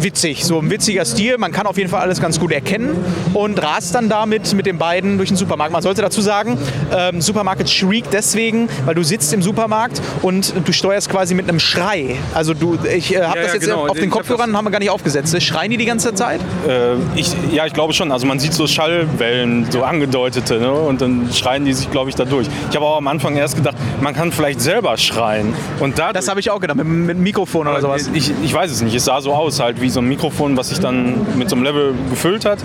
witzig, 0.00 0.44
so 0.44 0.58
ein 0.58 0.70
witziger 0.70 1.04
Stil. 1.04 1.38
Man 1.38 1.52
kann 1.52 1.66
auf 1.66 1.78
jeden 1.78 1.90
Fall 1.90 2.00
alles 2.00 2.20
ganz 2.20 2.38
gut 2.40 2.52
erkennen 2.52 2.96
und 3.34 3.62
rast 3.62 3.94
dann 3.94 4.08
damit 4.08 4.52
mit 4.54 4.66
den 4.66 4.78
beiden 4.78 5.16
durch 5.16 5.28
den 5.28 5.36
Supermarkt. 5.36 5.72
Man 5.72 5.82
sollte 5.82 6.02
dazu 6.02 6.20
sagen, 6.20 6.58
ähm, 6.96 7.20
Supermarket 7.20 7.68
Shriek 7.68 8.04
deswegen, 8.12 8.68
weil 8.84 8.94
du 8.94 9.02
sitzt 9.02 9.32
im 9.32 9.42
Supermarkt 9.42 10.00
und 10.22 10.52
du 10.64 10.72
steuerst 10.72 11.10
quasi 11.10 11.34
mit 11.34 11.48
einem 11.48 11.60
Schrei. 11.60 12.16
Also 12.34 12.54
du, 12.54 12.78
ich 12.94 13.14
äh, 13.14 13.22
habe 13.22 13.38
Ja, 13.38 13.44
das 13.44 13.54
jetzt 13.54 13.64
genau. 13.64 13.86
auf 13.86 13.92
den 13.94 14.04
Ich 14.04 14.10
hab 14.10 14.18
Kopfhörern 14.18 14.56
haben 14.56 14.64
wir 14.64 14.70
gar 14.70 14.78
nicht 14.78 14.90
aufgesetzt. 14.90 15.36
Schreien 15.42 15.70
die 15.70 15.76
die 15.76 15.84
ganze 15.84 16.14
Zeit? 16.14 16.40
Äh, 16.68 16.94
ich, 17.14 17.34
ja, 17.52 17.66
ich 17.66 17.72
glaube 17.72 17.92
schon. 17.92 18.10
Also 18.12 18.26
man 18.26 18.38
sieht 18.38 18.54
so 18.54 18.66
Schallwellen, 18.76 19.70
so 19.70 19.82
angedeutete. 19.82 20.58
Ne? 20.58 20.70
Und 20.70 21.00
dann 21.00 21.32
schreien 21.32 21.64
die 21.64 21.72
sich, 21.72 21.90
glaube 21.90 22.10
ich, 22.10 22.16
da 22.16 22.26
durch. 22.26 22.46
Ich 22.68 22.76
habe 22.76 22.84
auch 22.84 22.98
am 22.98 23.08
Anfang 23.08 23.34
erst 23.36 23.56
gedacht, 23.56 23.76
man 24.02 24.14
kann 24.14 24.32
vielleicht 24.32 24.60
selber 24.60 24.96
schreien. 24.98 25.54
Und 25.80 25.98
dadurch, 25.98 26.12
Das 26.14 26.28
habe 26.28 26.40
ich 26.40 26.50
auch 26.50 26.60
gedacht, 26.60 26.76
mit, 26.76 26.86
mit 26.86 27.18
Mikrofon 27.18 27.66
oder 27.66 27.80
sowas. 27.80 28.10
Ich, 28.12 28.30
ich 28.44 28.52
weiß 28.52 28.70
es 28.70 28.82
nicht. 28.82 28.94
Es 28.94 29.06
sah 29.06 29.20
so 29.22 29.32
aus, 29.32 29.60
halt 29.60 29.80
wie 29.80 29.88
so 29.88 30.00
ein 30.00 30.06
Mikrofon, 30.06 30.56
was 30.58 30.68
sich 30.68 30.78
dann 30.78 31.26
mit 31.38 31.48
so 31.48 31.56
einem 31.56 31.64
Level 31.64 31.94
gefüllt 32.10 32.44
hat. 32.44 32.58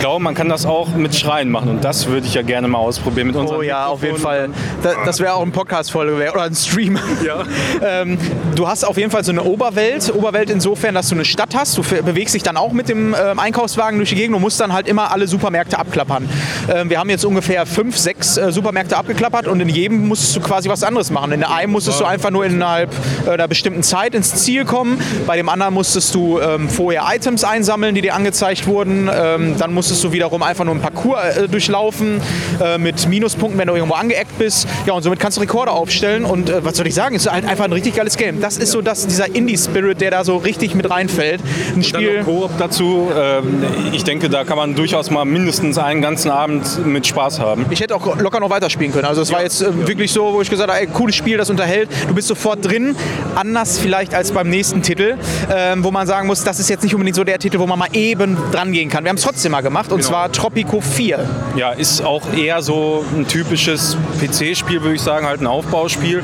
Ich 0.00 0.02
glaube, 0.02 0.24
man 0.24 0.34
kann 0.34 0.48
das 0.48 0.64
auch 0.64 0.88
mit 0.94 1.14
Schreien 1.14 1.50
machen 1.50 1.68
und 1.68 1.84
das 1.84 2.06
würde 2.06 2.26
ich 2.26 2.32
ja 2.32 2.40
gerne 2.40 2.68
mal 2.68 2.78
ausprobieren 2.78 3.26
mit 3.26 3.36
unserem 3.36 3.58
Oh 3.58 3.62
ja, 3.62 3.86
auf 3.86 4.00
jeden 4.02 4.14
Mikrofon. 4.14 4.32
Fall. 4.32 4.50
Da, 4.82 4.94
das 5.04 5.20
wäre 5.20 5.34
auch 5.34 5.42
ein 5.42 5.52
Podcast-Folge 5.52 6.14
oder 6.32 6.44
ein 6.44 6.54
Stream. 6.54 6.98
Ja. 7.22 7.42
ähm, 7.82 8.16
du 8.56 8.66
hast 8.66 8.82
auf 8.82 8.96
jeden 8.96 9.10
Fall 9.10 9.22
so 9.24 9.30
eine 9.30 9.42
Oberwelt. 9.42 10.10
Oberwelt 10.14 10.48
insofern, 10.48 10.94
dass 10.94 11.10
du 11.10 11.16
eine 11.16 11.26
Stadt 11.26 11.54
hast. 11.54 11.76
Du 11.76 11.82
bewegst 11.82 12.34
dich 12.34 12.42
dann 12.42 12.56
auch 12.56 12.72
mit 12.72 12.88
dem 12.88 13.14
ähm, 13.14 13.38
Einkaufswagen 13.38 13.98
durch 13.98 14.08
die 14.08 14.14
Gegend 14.14 14.34
und 14.34 14.40
musst 14.40 14.58
dann 14.58 14.72
halt 14.72 14.88
immer 14.88 15.10
alle 15.12 15.28
Supermärkte 15.28 15.78
abklappern. 15.78 16.26
Ähm, 16.74 16.88
wir 16.88 16.98
haben 16.98 17.10
jetzt 17.10 17.26
ungefähr 17.26 17.66
fünf, 17.66 17.98
sechs 17.98 18.38
äh, 18.38 18.50
Supermärkte 18.52 18.96
abgeklappert 18.96 19.48
und 19.48 19.60
in 19.60 19.68
jedem 19.68 20.08
musstest 20.08 20.34
du 20.34 20.40
quasi 20.40 20.70
was 20.70 20.82
anderes 20.82 21.10
machen. 21.10 21.32
In 21.32 21.44
einem 21.44 21.72
musstest 21.72 22.00
du 22.00 22.06
einfach 22.06 22.30
nur 22.30 22.46
innerhalb 22.46 22.90
äh, 23.26 23.32
einer 23.32 23.48
bestimmten 23.48 23.82
Zeit 23.82 24.14
ins 24.14 24.34
Ziel 24.36 24.64
kommen. 24.64 24.98
Bei 25.26 25.36
dem 25.36 25.50
anderen 25.50 25.74
musstest 25.74 26.14
du 26.14 26.40
ähm, 26.40 26.70
vorher 26.70 27.04
Items 27.14 27.44
einsammeln, 27.44 27.94
die 27.94 28.00
dir 28.00 28.14
angezeigt 28.14 28.66
wurden. 28.66 29.10
Ähm, 29.12 29.56
dann 29.58 29.74
musstest 29.74 29.89
du 29.98 30.12
wiederum 30.12 30.42
einfach 30.42 30.64
nur 30.64 30.74
einen 30.74 30.82
Parcours 30.82 31.36
äh, 31.36 31.48
durchlaufen 31.48 32.20
äh, 32.62 32.78
mit 32.78 33.08
Minuspunkten, 33.08 33.58
wenn 33.58 33.66
du 33.66 33.74
irgendwo 33.74 33.94
angeeckt 33.94 34.38
bist. 34.38 34.68
Ja, 34.86 34.92
und 34.92 35.02
somit 35.02 35.18
kannst 35.18 35.36
du 35.38 35.40
Rekorde 35.40 35.72
aufstellen. 35.72 36.24
Und 36.24 36.50
äh, 36.50 36.64
was 36.64 36.76
soll 36.76 36.86
ich 36.86 36.94
sagen? 36.94 37.16
Es 37.16 37.26
ist 37.26 37.32
halt 37.32 37.44
einfach 37.44 37.64
ein 37.64 37.72
richtig 37.72 37.96
geiles 37.96 38.16
Game. 38.16 38.40
Das 38.40 38.56
ist 38.56 38.70
so 38.70 38.82
das, 38.82 39.06
dieser 39.06 39.34
Indie-Spirit, 39.34 40.00
der 40.00 40.10
da 40.10 40.24
so 40.24 40.36
richtig 40.36 40.74
mit 40.74 40.88
reinfällt. 40.90 41.40
Ein 41.40 41.74
Dann 41.74 41.84
Spiel. 41.84 42.18
noch 42.18 42.24
Koop 42.24 42.50
dazu. 42.58 43.10
Ähm, 43.16 43.64
ich 43.92 44.04
denke, 44.04 44.28
da 44.28 44.44
kann 44.44 44.56
man 44.56 44.74
durchaus 44.74 45.10
mal 45.10 45.24
mindestens 45.24 45.78
einen 45.78 46.02
ganzen 46.02 46.30
Abend 46.30 46.86
mit 46.86 47.06
Spaß 47.06 47.40
haben. 47.40 47.66
Ich 47.70 47.80
hätte 47.80 47.94
auch 47.94 48.18
locker 48.18 48.40
noch 48.40 48.50
weiterspielen 48.50 48.92
können. 48.92 49.06
Also 49.06 49.22
es 49.22 49.32
war 49.32 49.42
jetzt 49.42 49.62
äh, 49.62 49.86
wirklich 49.86 50.12
so, 50.12 50.32
wo 50.32 50.40
ich 50.42 50.50
gesagt 50.50 50.70
habe, 50.70 50.80
ey, 50.80 50.86
cooles 50.86 51.16
Spiel, 51.16 51.36
das 51.36 51.50
unterhält. 51.50 51.88
Du 52.08 52.14
bist 52.14 52.28
sofort 52.28 52.64
drin. 52.64 52.94
Anders 53.34 53.78
vielleicht 53.78 54.14
als 54.14 54.32
beim 54.32 54.48
nächsten 54.48 54.82
Titel, 54.82 55.16
ähm, 55.52 55.82
wo 55.84 55.90
man 55.90 56.06
sagen 56.06 56.26
muss, 56.26 56.44
das 56.44 56.60
ist 56.60 56.68
jetzt 56.68 56.82
nicht 56.82 56.94
unbedingt 56.94 57.16
so 57.16 57.24
der 57.24 57.38
Titel, 57.38 57.58
wo 57.58 57.66
man 57.66 57.78
mal 57.78 57.88
eben 57.92 58.36
dran 58.52 58.72
gehen 58.72 58.88
kann. 58.88 59.04
Wir 59.04 59.08
haben 59.08 59.16
es 59.16 59.22
trotzdem 59.22 59.52
mal 59.52 59.60
gemacht 59.62 59.79
und 59.88 60.02
zwar 60.02 60.30
Tropico 60.32 60.80
4. 60.80 61.28
Ja, 61.56 61.70
ist 61.70 62.02
auch 62.02 62.32
eher 62.34 62.62
so 62.62 63.04
ein 63.16 63.26
typisches 63.26 63.96
PC-Spiel, 64.20 64.82
würde 64.82 64.94
ich 64.94 65.02
sagen, 65.02 65.26
halt 65.26 65.40
ein 65.40 65.46
Aufbauspiel. 65.46 66.22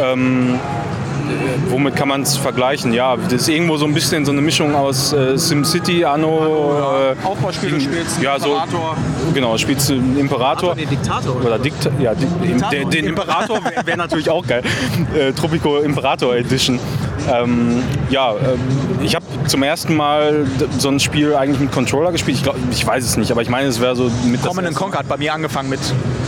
Ähm, 0.00 0.54
äh, 0.54 1.70
womit 1.70 1.96
kann 1.96 2.08
man 2.08 2.22
es 2.22 2.36
vergleichen? 2.36 2.92
Ja, 2.92 3.16
das 3.16 3.32
ist 3.32 3.48
irgendwo 3.48 3.76
so 3.76 3.86
ein 3.86 3.94
bisschen 3.94 4.24
so 4.24 4.32
eine 4.32 4.40
Mischung 4.40 4.74
aus 4.74 5.12
äh, 5.12 5.38
SimCity, 5.38 6.04
Anno. 6.04 7.12
Äh, 7.12 7.26
Aufbauspiel, 7.26 7.70
du 7.70 7.80
spielst 7.80 8.20
ja, 8.20 8.38
so, 8.38 8.60
genau, 9.32 9.56
spielst 9.56 9.88
du 9.88 9.94
einen 9.94 10.18
Imperator. 10.18 10.74
Diktator. 10.74 11.44
Oder 11.44 11.58
Dikt 11.58 11.90
ja, 11.98 12.14
Di 12.14 12.26
den, 12.70 12.90
den 12.90 13.04
Imperator 13.06 13.64
wäre 13.64 13.86
wär 13.86 13.96
natürlich 13.96 14.28
auch 14.28 14.46
geil. 14.46 14.62
Äh, 15.16 15.32
Tropico 15.32 15.78
Imperator 15.78 16.34
Edition. 16.34 16.78
Ähm, 17.32 17.82
ja, 18.10 18.32
ähm, 18.32 18.60
ich 19.02 19.14
habe 19.14 19.24
zum 19.46 19.62
ersten 19.62 19.94
Mal 19.96 20.46
so 20.78 20.88
ein 20.88 21.00
Spiel 21.00 21.34
eigentlich 21.34 21.60
mit 21.60 21.72
Controller 21.72 22.12
gespielt. 22.12 22.36
Ich, 22.38 22.42
glaub, 22.42 22.56
ich 22.70 22.86
weiß 22.86 23.04
es 23.04 23.16
nicht, 23.16 23.30
aber 23.30 23.42
ich 23.42 23.48
meine, 23.48 23.68
es 23.68 23.80
wäre 23.80 23.96
so 23.96 24.10
mit 24.26 24.42
erste- 24.42 24.74
Conquer 24.74 24.98
hat 24.98 25.08
bei 25.08 25.16
mir 25.16 25.32
angefangen 25.32 25.68
mit 25.70 25.80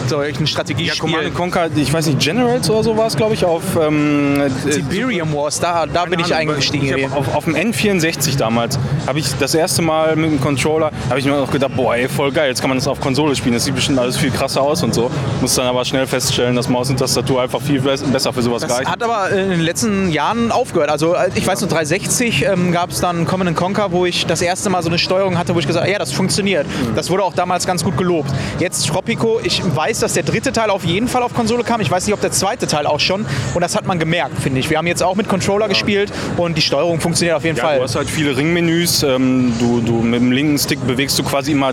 solchen 0.08 0.26
ja, 0.26 0.32
Command 0.32 0.48
Strategiespielen. 0.48 1.34
Conquer, 1.34 1.68
ich 1.74 1.92
weiß 1.92 2.06
nicht, 2.06 2.18
Generals 2.20 2.68
oder 2.70 2.82
so 2.82 2.96
war 2.96 3.06
es, 3.06 3.16
glaube 3.16 3.34
ich, 3.34 3.44
auf, 3.44 3.62
ähm, 3.80 4.40
äh, 4.40 4.72
Siberian 4.72 5.32
Wars, 5.32 5.60
da, 5.60 5.86
da 5.86 6.04
bin 6.04 6.20
ich 6.20 6.26
Ahnung, 6.34 6.50
eingestiegen. 6.50 6.86
Ich 6.98 7.12
auf, 7.12 7.34
auf 7.34 7.44
dem 7.44 7.54
N64 7.54 8.36
damals 8.36 8.78
habe 9.06 9.18
ich 9.18 9.26
das 9.38 9.54
erste 9.54 9.82
Mal 9.82 10.16
mit 10.16 10.30
dem 10.30 10.40
Controller, 10.40 10.90
habe 11.08 11.18
ich 11.18 11.24
mir 11.26 11.34
auch 11.34 11.50
gedacht, 11.50 11.72
boah, 11.76 11.94
ey, 11.96 12.08
voll 12.08 12.32
geil, 12.32 12.48
jetzt 12.48 12.60
kann 12.60 12.70
man 12.70 12.78
das 12.78 12.88
auf 12.88 13.00
Konsole 13.00 13.34
spielen. 13.36 13.54
Das 13.54 13.64
sieht 13.64 13.74
bestimmt 13.74 13.98
alles 13.98 14.16
viel 14.16 14.30
krasser 14.30 14.62
aus 14.62 14.82
und 14.82 14.94
so. 14.94 15.10
Muss 15.40 15.54
dann 15.54 15.66
aber 15.66 15.84
schnell 15.84 16.06
feststellen, 16.06 16.56
dass 16.56 16.68
Maus 16.68 16.90
und 16.90 16.98
Tastatur 16.98 17.42
einfach 17.42 17.60
viel 17.60 17.80
bes- 17.80 18.04
besser 18.10 18.32
für 18.32 18.42
sowas 18.42 18.62
Das 18.62 18.70
reichen. 18.72 18.90
hat 18.90 19.02
aber 19.02 19.30
in 19.30 19.50
den 19.50 19.60
letzten 19.60 20.10
Jahren 20.10 20.50
aufgehört. 20.52 20.90
Also 20.90 21.14
äh, 21.14 21.30
ich 21.34 21.46
weiß 21.46 21.60
noch, 21.60 21.68
360 21.68 22.44
ähm, 22.46 22.72
gab 22.72 22.90
es 22.90 23.00
dann 23.00 23.26
Command 23.26 23.54
Conquer, 23.56 23.92
wo 23.92 24.06
ich 24.06 24.26
das 24.26 24.42
erste 24.42 24.70
Mal 24.70 24.82
so 24.82 24.88
eine 24.88 24.98
Steuerung 24.98 25.38
hatte, 25.38 25.54
wo 25.54 25.58
ich 25.60 25.66
gesagt 25.66 25.84
habe, 25.84 25.92
ja, 25.92 25.98
das 25.98 26.12
funktioniert. 26.12 26.66
Das 26.94 27.10
wurde 27.10 27.22
auch 27.22 27.34
damals 27.34 27.66
ganz 27.66 27.84
gut 27.84 27.96
gelobt. 27.96 28.30
Jetzt 28.58 28.86
Tropico, 28.88 29.40
ich 29.42 29.62
weiß, 29.74 29.95
dass 30.02 30.12
der 30.14 30.22
dritte 30.22 30.52
Teil 30.52 30.70
auf 30.70 30.84
jeden 30.84 31.08
Fall 31.08 31.22
auf 31.22 31.34
Konsole 31.34 31.64
kam. 31.64 31.80
Ich 31.80 31.90
weiß 31.90 32.06
nicht, 32.06 32.14
ob 32.14 32.20
der 32.20 32.32
zweite 32.32 32.66
Teil 32.66 32.86
auch 32.86 33.00
schon. 33.00 33.26
Und 33.54 33.60
das 33.60 33.76
hat 33.76 33.86
man 33.86 33.98
gemerkt, 33.98 34.38
finde 34.40 34.60
ich. 34.60 34.70
Wir 34.70 34.78
haben 34.78 34.86
jetzt 34.86 35.02
auch 35.02 35.16
mit 35.16 35.28
Controller 35.28 35.68
gespielt 35.68 36.12
und 36.36 36.56
die 36.56 36.62
Steuerung 36.62 37.00
funktioniert 37.00 37.36
auf 37.36 37.44
jeden 37.44 37.56
Ja, 37.56 37.64
Fall. 37.64 37.76
du 37.78 37.82
hast 37.84 37.96
halt 37.96 38.08
viele 38.08 38.36
Ringmenüs. 38.36 39.02
Ähm, 39.02 39.52
du, 39.58 39.80
du 39.80 39.92
mit 40.02 40.20
dem 40.20 40.32
linken 40.32 40.58
Stick 40.58 40.84
bewegst 40.86 41.18
du 41.18 41.22
quasi 41.22 41.52
immer 41.52 41.72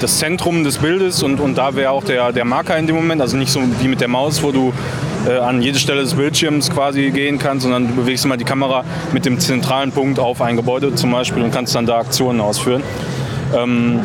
das 0.00 0.18
Zentrum 0.18 0.64
des 0.64 0.78
Bildes 0.78 1.22
und, 1.22 1.40
und 1.40 1.56
da 1.56 1.74
wäre 1.74 1.90
auch 1.90 2.04
der, 2.04 2.32
der 2.32 2.44
Marker 2.44 2.76
in 2.76 2.86
dem 2.86 2.96
Moment. 2.96 3.20
Also 3.22 3.36
nicht 3.36 3.50
so 3.52 3.60
wie 3.80 3.88
mit 3.88 4.00
der 4.00 4.08
Maus, 4.08 4.42
wo 4.42 4.52
du 4.52 4.72
äh, 5.26 5.36
an 5.38 5.62
jede 5.62 5.78
Stelle 5.78 6.02
des 6.02 6.14
Bildschirms 6.14 6.70
quasi 6.70 7.10
gehen 7.10 7.38
kannst, 7.38 7.62
sondern 7.64 7.88
du 7.88 7.94
bewegst 7.94 8.24
immer 8.24 8.36
die 8.36 8.44
Kamera 8.44 8.84
mit 9.12 9.24
dem 9.24 9.38
zentralen 9.40 9.92
Punkt 9.92 10.18
auf 10.18 10.40
ein 10.42 10.56
Gebäude 10.56 10.94
zum 10.94 11.12
Beispiel 11.12 11.42
und 11.42 11.50
kannst 11.52 11.74
dann 11.74 11.86
da 11.86 11.98
Aktionen 11.98 12.40
ausführen. 12.40 12.82
Ähm, 13.56 14.00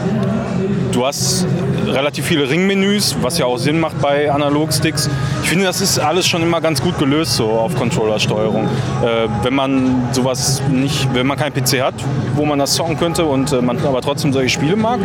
du 0.91 1.05
hast 1.05 1.45
relativ 1.87 2.25
viele 2.25 2.49
Ringmenüs, 2.49 3.15
was 3.21 3.37
ja 3.37 3.45
auch 3.45 3.57
Sinn 3.57 3.79
macht 3.79 3.99
bei 4.01 4.31
Analogsticks. 4.31 5.09
Ich 5.43 5.49
finde, 5.49 5.65
das 5.65 5.81
ist 5.81 5.99
alles 5.99 6.27
schon 6.27 6.41
immer 6.43 6.61
ganz 6.61 6.81
gut 6.81 6.97
gelöst 6.99 7.35
so 7.35 7.49
auf 7.49 7.75
Controllersteuerung. 7.75 8.65
Äh, 8.65 9.27
wenn 9.43 9.53
man 9.53 10.09
sowas 10.11 10.61
nicht, 10.69 11.13
wenn 11.13 11.27
man 11.27 11.37
keinen 11.37 11.53
PC 11.53 11.81
hat, 11.81 11.95
wo 12.35 12.45
man 12.45 12.59
das 12.59 12.73
zocken 12.73 12.97
könnte 12.97 13.25
und 13.25 13.51
äh, 13.51 13.61
man 13.61 13.77
aber 13.85 14.01
trotzdem 14.01 14.33
solche 14.33 14.49
Spiele 14.49 14.75
mag, 14.75 14.99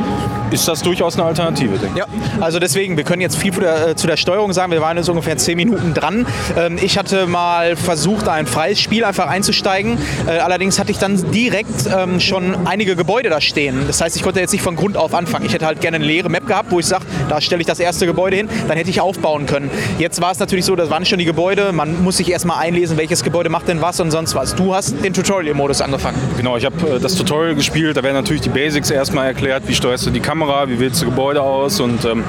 ist 0.51 0.69
das 0.69 0.83
durchaus 0.83 1.15
eine 1.15 1.25
Alternative, 1.25 1.79
denke 1.79 1.89
ich. 1.95 1.97
Ja, 1.97 2.07
also 2.41 2.59
deswegen, 2.59 2.97
wir 2.97 3.05
können 3.05 3.23
jetzt 3.23 3.37
viel 3.37 3.53
zu 3.53 3.61
der, 3.61 3.89
äh, 3.89 3.97
zu 3.97 4.07
der 4.07 4.17
Steuerung 4.17 4.53
sagen. 4.53 4.73
Wir 4.73 4.81
waren 4.81 4.97
jetzt 4.97 5.09
ungefähr 5.09 5.37
10 5.37 5.57
Minuten 5.57 5.95
dran. 5.95 6.27
Ähm, 6.57 6.79
ich 6.81 6.99
hatte 6.99 7.27
mal 7.27 7.77
versucht, 7.77 8.29
ein 8.29 8.47
freies 8.47 8.81
Spiel 8.81 9.05
einfach 9.05 9.29
einzusteigen. 9.29 9.99
Äh, 10.27 10.39
allerdings 10.39 10.79
hatte 10.79 10.91
ich 10.91 10.99
dann 10.99 11.31
direkt 11.31 11.89
ähm, 11.95 12.21
schon 12.21 12.67
einige 12.67 12.97
Gebäude 12.97 13.31
da 13.31 13.41
stehen. 13.41 13.85
Das 13.87 14.01
heißt, 14.01 14.17
ich 14.17 14.23
konnte 14.23 14.41
jetzt 14.41 14.53
nicht 14.53 14.63
von 14.63 14.77
Grund 14.77 14.97
auf 14.97 15.15
anfangen. 15.15 15.47
Ich 15.47 15.53
hätte 15.53 15.67
halt 15.67 15.81
gerne 15.81 15.97
eine 15.97 16.05
leere 16.05 16.29
Map 16.29 16.47
gehabt 16.47 16.66
habe, 16.67 16.75
wo 16.75 16.81
ich 16.81 16.87
sage, 16.87 17.05
da 17.29 17.41
stelle 17.41 17.61
ich 17.61 17.67
das 17.67 17.81
erste 17.81 18.07
Gebäude 18.07 18.37
hin, 18.37 18.49
dann 18.69 18.77
hätte 18.77 18.91
ich 18.91 19.01
aufbauen 19.01 19.47
können. 19.47 19.71
Jetzt 19.99 20.21
war 20.21 20.33
es 20.33 20.39
natürlich 20.39 20.65
so, 20.65 20.77
das 20.77 20.91
waren 20.91 21.05
schon 21.05 21.19
die 21.19 21.25
Gebäude, 21.25 21.73
man 21.73 22.03
muss 22.03 22.19
sich 22.19 22.31
erstmal 22.31 22.59
einlesen, 22.59 22.97
welches 22.97 23.23
Gebäude 23.23 23.49
macht 23.49 23.69
denn 23.69 23.81
was 23.81 24.01
und 24.01 24.11
sonst 24.11 24.35
was. 24.35 24.55
Du 24.55 24.75
hast 24.75 25.03
den 25.05 25.15
Tutorial-Modus 25.15 25.81
angefangen. 25.81 26.19
Genau, 26.37 26.57
ich 26.57 26.65
habe 26.65 26.97
äh, 26.97 27.01
das 27.01 27.15
Tutorial 27.15 27.55
gespielt, 27.55 27.97
da 27.97 28.03
werden 28.03 28.17
natürlich 28.17 28.43
die 28.43 28.49
Basics 28.49 28.91
erstmal 28.91 29.27
erklärt, 29.27 29.65
wie 29.67 29.75
steuerst 29.75 30.07
du 30.07 30.11
die 30.11 30.21
Kamera, 30.21 30.69
wie 30.69 30.81
wählst 30.81 31.03
du 31.03 31.07
Gebäude 31.07 31.43
aus 31.43 31.81
und 31.81 32.05
ähm, 32.05 32.25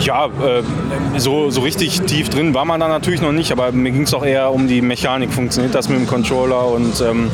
ja, 0.00 0.26
äh, 0.26 0.62
so, 1.18 1.50
so 1.50 1.60
richtig 1.60 2.00
tief 2.02 2.28
drin 2.28 2.54
war 2.54 2.64
man 2.64 2.80
da 2.80 2.88
natürlich 2.88 3.20
noch 3.20 3.32
nicht, 3.32 3.52
aber 3.52 3.72
mir 3.72 3.92
ging 3.92 4.02
es 4.02 4.14
auch 4.14 4.24
eher 4.24 4.52
um 4.52 4.66
die 4.66 4.82
Mechanik. 4.82 5.32
Funktioniert 5.32 5.74
das 5.74 5.88
mit 5.88 5.98
dem 5.98 6.06
Controller? 6.06 6.66
Und 6.66 7.00
ähm, 7.00 7.30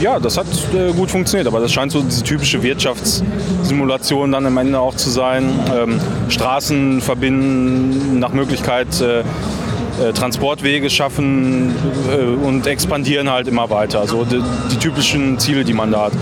ja, 0.00 0.18
das 0.18 0.36
hat 0.36 0.46
äh, 0.74 0.92
gut 0.92 1.10
funktioniert, 1.10 1.46
aber 1.46 1.60
das 1.60 1.72
scheint 1.72 1.92
so 1.92 2.02
diese 2.02 2.22
typische 2.22 2.62
Wirtschaftssimulation 2.62 4.32
dann 4.32 4.46
am 4.46 4.56
Ende 4.58 4.78
auch 4.78 4.94
zu 4.94 5.10
sein. 5.10 5.48
Ähm, 5.74 6.00
Straßen 6.28 7.00
verbinden, 7.00 8.18
nach 8.18 8.32
Möglichkeit 8.32 9.00
äh, 9.00 9.20
äh, 9.20 10.12
Transportwege 10.12 10.90
schaffen 10.90 11.74
äh, 12.10 12.22
und 12.22 12.66
expandieren 12.66 13.30
halt 13.30 13.48
immer 13.48 13.70
weiter. 13.70 14.00
Also 14.00 14.24
die, 14.24 14.42
die 14.70 14.76
typischen 14.76 15.38
Ziele, 15.38 15.64
die 15.64 15.72
man 15.72 15.90
da 15.90 16.06
hat. 16.06 16.12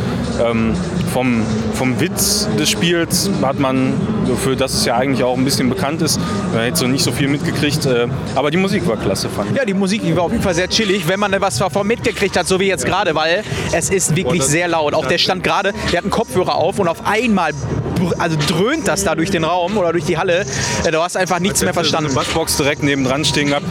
Ähm, 0.44 0.74
vom, 1.14 1.42
vom 1.74 2.00
Witz 2.00 2.48
des 2.58 2.68
Spiels 2.68 3.30
hat 3.40 3.60
man, 3.60 3.94
für 4.42 4.56
das 4.56 4.74
es 4.74 4.84
ja 4.84 4.96
eigentlich 4.96 5.22
auch 5.22 5.38
ein 5.38 5.44
bisschen 5.44 5.70
bekannt 5.70 6.02
ist, 6.02 6.20
man 6.52 6.64
hätte 6.64 6.76
so 6.76 6.86
nicht 6.88 7.04
so 7.04 7.12
viel 7.12 7.28
mitgekriegt, 7.28 7.86
äh, 7.86 8.08
aber 8.34 8.50
die 8.50 8.56
Musik 8.56 8.86
war 8.88 8.96
klasse, 8.96 9.28
fand 9.28 9.52
ich. 9.52 9.56
Ja, 9.56 9.64
die 9.64 9.74
Musik 9.74 10.02
war 10.16 10.24
auf 10.24 10.32
jeden 10.32 10.42
Fall 10.42 10.54
sehr 10.54 10.68
chillig, 10.68 11.06
wenn 11.06 11.20
man 11.20 11.32
was 11.38 11.56
davon 11.58 11.86
mitgekriegt 11.86 12.36
hat, 12.36 12.48
so 12.48 12.58
wie 12.58 12.66
jetzt 12.66 12.84
gerade, 12.84 13.14
weil 13.14 13.44
es 13.72 13.90
ist 13.90 14.16
wirklich 14.16 14.42
sehr 14.42 14.66
laut. 14.66 14.92
Auch 14.92 15.06
der 15.06 15.18
stand 15.18 15.44
gerade, 15.44 15.72
der 15.92 15.98
hat 15.98 16.04
einen 16.04 16.10
Kopfhörer 16.10 16.56
auf 16.56 16.80
und 16.80 16.88
auf 16.88 17.06
einmal 17.06 17.52
also 18.18 18.36
dröhnt 18.48 18.88
das 18.88 19.04
da 19.04 19.14
durch 19.14 19.30
den 19.30 19.44
Raum 19.44 19.76
oder 19.76 19.92
durch 19.92 20.04
die 20.04 20.18
Halle. 20.18 20.44
Äh, 20.84 20.90
Du 20.90 21.00
hast 21.00 21.16
einfach 21.16 21.38
nichts 21.40 21.62
mehr 21.62 21.74
verstanden. 21.74 22.10
So 22.10 22.18
eine 22.18 22.26
Bassbox 22.26 22.56
direkt 22.56 22.82
nebendran 22.82 23.24
stehen 23.24 23.48
gehabt. 23.48 23.66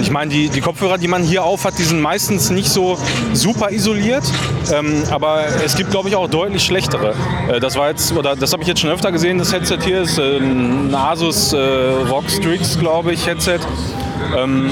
Ich 0.00 0.10
meine, 0.10 0.30
die, 0.30 0.48
die 0.48 0.60
Kopfhörer, 0.60 0.98
die 0.98 1.08
man 1.08 1.22
hier 1.22 1.44
auf 1.44 1.64
hat, 1.64 1.78
die 1.78 1.82
sind 1.82 2.00
meistens 2.00 2.50
nicht 2.50 2.68
so 2.68 2.98
super 3.32 3.70
isoliert. 3.70 4.24
Ähm, 4.72 5.04
aber 5.10 5.44
es 5.64 5.76
gibt, 5.76 5.90
glaube 5.90 6.08
ich, 6.08 6.16
auch 6.16 6.28
deutlich 6.28 6.64
schlechtere. 6.64 7.14
Äh, 7.48 7.60
das 7.60 7.76
war 7.76 7.90
jetzt, 7.90 8.12
oder 8.16 8.36
das 8.36 8.52
habe 8.52 8.62
ich 8.62 8.68
jetzt 8.68 8.80
schon 8.80 8.90
öfter 8.90 9.12
gesehen, 9.12 9.38
das 9.38 9.52
Headset 9.52 9.78
hier 9.82 10.02
ist 10.02 10.18
äh, 10.18 10.38
ein 10.38 10.94
Asus 10.94 11.52
äh, 11.52 11.58
ROG 11.58 12.28
Strix, 12.28 12.78
glaube 12.78 13.12
ich, 13.12 13.26
Headset. 13.26 13.60
Ähm, 14.36 14.70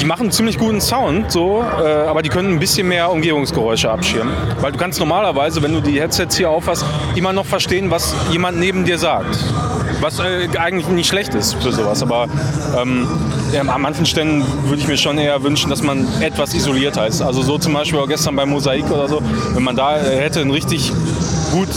die 0.00 0.04
machen 0.04 0.22
einen 0.22 0.32
ziemlich 0.32 0.58
guten 0.58 0.80
Sound, 0.80 1.30
so, 1.30 1.64
äh, 1.82 1.86
aber 1.86 2.22
die 2.22 2.28
können 2.28 2.54
ein 2.54 2.58
bisschen 2.58 2.88
mehr 2.88 3.10
Umgebungsgeräusche 3.10 3.90
abschirmen. 3.90 4.34
Weil 4.60 4.72
du 4.72 4.78
kannst 4.78 4.98
normalerweise, 4.98 5.62
wenn 5.62 5.72
du 5.72 5.80
die 5.80 6.00
Headsets 6.00 6.36
hier 6.36 6.50
aufhast, 6.50 6.84
immer 7.14 7.32
noch 7.32 7.46
verstehen, 7.46 7.90
was 7.90 8.14
jemand 8.30 8.58
neben 8.58 8.84
dir 8.84 8.98
sagt. 8.98 9.36
Was 10.04 10.18
äh, 10.18 10.48
eigentlich 10.58 10.86
nicht 10.88 11.08
schlecht 11.08 11.32
ist 11.32 11.54
für 11.54 11.72
sowas. 11.72 12.02
Aber 12.02 12.28
ähm, 12.78 13.08
ja, 13.54 13.62
an 13.62 13.80
manchen 13.80 14.04
Stellen 14.04 14.44
würde 14.66 14.82
ich 14.82 14.86
mir 14.86 14.98
schon 14.98 15.16
eher 15.16 15.42
wünschen, 15.42 15.70
dass 15.70 15.82
man 15.82 16.06
etwas 16.20 16.52
isolierter 16.52 17.06
ist. 17.06 17.22
Also 17.22 17.40
so 17.40 17.56
zum 17.56 17.72
Beispiel 17.72 17.98
auch 17.98 18.06
gestern 18.06 18.36
bei 18.36 18.44
Mosaik 18.44 18.90
oder 18.90 19.08
so. 19.08 19.22
Wenn 19.54 19.62
man 19.62 19.76
da 19.76 19.96
äh, 19.96 20.20
hätte 20.20 20.42
einen 20.42 20.50
richtig 20.50 20.92
gut 21.52 21.68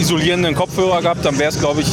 isolierenden 0.00 0.56
Kopfhörer 0.56 1.00
gehabt, 1.02 1.24
dann 1.24 1.38
wäre 1.38 1.50
es, 1.50 1.60
glaube 1.60 1.82
ich, 1.82 1.88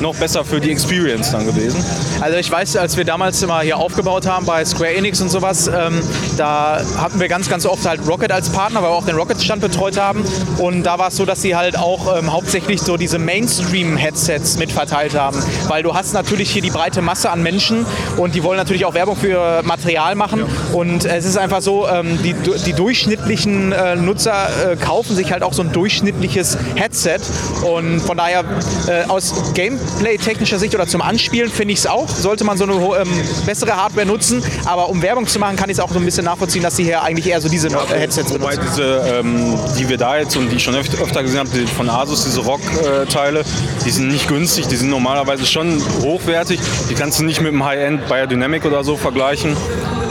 noch 0.00 0.16
besser 0.16 0.44
für 0.44 0.60
die 0.60 0.70
Experience 0.70 1.30
dann 1.30 1.46
gewesen. 1.46 1.82
Also 2.20 2.36
ich 2.36 2.50
weiß, 2.50 2.76
als 2.76 2.96
wir 2.96 3.04
damals 3.04 3.40
immer 3.42 3.60
hier 3.60 3.78
aufgebaut 3.78 4.26
haben 4.26 4.44
bei 4.44 4.64
Square 4.64 4.94
Enix 4.94 5.20
und 5.20 5.30
sowas, 5.30 5.68
ähm, 5.68 6.02
da 6.36 6.80
hatten 6.96 7.20
wir 7.20 7.28
ganz, 7.28 7.48
ganz 7.48 7.66
oft 7.66 7.86
halt 7.86 8.00
Rocket 8.06 8.32
als 8.32 8.50
Partner, 8.50 8.82
weil 8.82 8.90
wir 8.90 8.94
auch 8.94 9.06
den 9.06 9.16
Rocket-Stand 9.16 9.62
betreut 9.62 9.96
haben. 9.96 10.24
Und 10.58 10.82
da 10.82 10.98
war 10.98 11.08
es 11.08 11.16
so, 11.16 11.24
dass 11.24 11.40
sie 11.40 11.54
halt 11.54 11.78
auch 11.78 12.18
ähm, 12.18 12.32
hauptsächlich 12.32 12.80
so 12.80 12.96
diese 12.96 13.18
Mainstream-Headsets 13.18 14.58
mitverteilt 14.58 15.16
haben. 15.16 15.37
Weil 15.68 15.82
du 15.82 15.94
hast 15.94 16.12
natürlich 16.14 16.50
hier 16.50 16.62
die 16.62 16.70
breite 16.70 17.02
Masse 17.02 17.30
an 17.30 17.42
Menschen 17.42 17.86
und 18.16 18.34
die 18.34 18.42
wollen 18.42 18.58
natürlich 18.58 18.84
auch 18.84 18.94
Werbung 18.94 19.16
für 19.16 19.62
Material 19.62 20.14
machen. 20.14 20.44
Und 20.72 21.04
es 21.04 21.24
ist 21.24 21.36
einfach 21.36 21.60
so, 21.60 21.88
ähm, 21.88 22.18
die, 22.22 22.34
die 22.66 22.72
durchschnittlichen 22.72 23.72
äh, 23.72 23.96
Nutzer 23.96 24.72
äh, 24.72 24.76
kaufen 24.76 25.14
sich 25.14 25.32
halt 25.32 25.42
auch 25.42 25.52
so 25.52 25.62
ein 25.62 25.72
durchschnittliches 25.72 26.58
Headset. 26.74 27.18
Und 27.62 28.00
von 28.00 28.16
daher 28.16 28.44
äh, 28.86 29.04
aus 29.08 29.52
Gameplay-technischer 29.54 30.58
Sicht 30.58 30.74
oder 30.74 30.86
zum 30.86 31.02
Anspielen 31.02 31.50
finde 31.50 31.72
ich 31.72 31.80
es 31.80 31.86
auch, 31.86 32.08
sollte 32.08 32.44
man 32.44 32.56
so 32.56 32.64
eine 32.64 32.74
ähm, 32.74 33.08
bessere 33.46 33.76
Hardware 33.76 34.06
nutzen. 34.06 34.42
Aber 34.64 34.88
um 34.88 35.02
Werbung 35.02 35.26
zu 35.26 35.38
machen, 35.38 35.56
kann 35.56 35.70
ich 35.70 35.78
es 35.78 35.80
auch 35.80 35.90
so 35.90 35.98
ein 35.98 36.04
bisschen 36.04 36.24
nachvollziehen, 36.24 36.62
dass 36.62 36.76
sie 36.76 36.84
hier 36.84 37.02
eigentlich 37.02 37.26
eher 37.26 37.40
so 37.40 37.48
diese 37.48 37.68
Headsets 37.68 38.32
Wobei 38.32 38.56
benutzen. 38.56 38.70
diese, 38.70 39.18
ähm, 39.20 39.58
die 39.78 39.88
wir 39.88 39.96
da 39.96 40.18
jetzt 40.18 40.36
und 40.36 40.50
die 40.50 40.56
ich 40.56 40.62
schon 40.62 40.74
öfter, 40.74 41.22
gesehen 41.22 41.40
habe, 41.40 41.66
von 41.76 41.88
Asus, 41.88 42.24
diese 42.24 42.40
Rock-Teile, 42.40 43.44
die 43.84 43.90
sind 43.90 44.08
nicht 44.08 44.28
günstig, 44.28 44.68
die 44.68 44.76
sind 44.76 44.90
normalerweise 44.90 45.27
schon 45.50 45.82
hochwertig. 46.00 46.58
Die 46.88 46.94
kannst 46.94 47.20
du 47.20 47.24
nicht 47.24 47.40
mit 47.40 47.52
dem 47.52 47.64
High-End 47.64 48.08
Biodynamic 48.08 48.64
oder 48.64 48.82
so 48.82 48.96
vergleichen. 48.96 49.56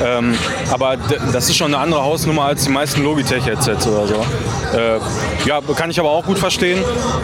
Ähm, 0.03 0.35
aber 0.71 0.97
das 1.33 1.49
ist 1.49 1.57
schon 1.57 1.73
eine 1.73 1.81
andere 1.81 2.03
Hausnummer 2.03 2.45
als 2.45 2.63
die 2.63 2.69
meisten 2.69 3.03
Logitech-Headsets 3.03 3.87
oder 3.87 4.07
so. 4.07 4.25
Äh, 4.75 4.99
ja, 5.45 5.61
kann 5.75 5.89
ich 5.89 5.99
aber 5.99 6.09
auch 6.09 6.25
gut 6.25 6.39
verstehen. 6.39 6.83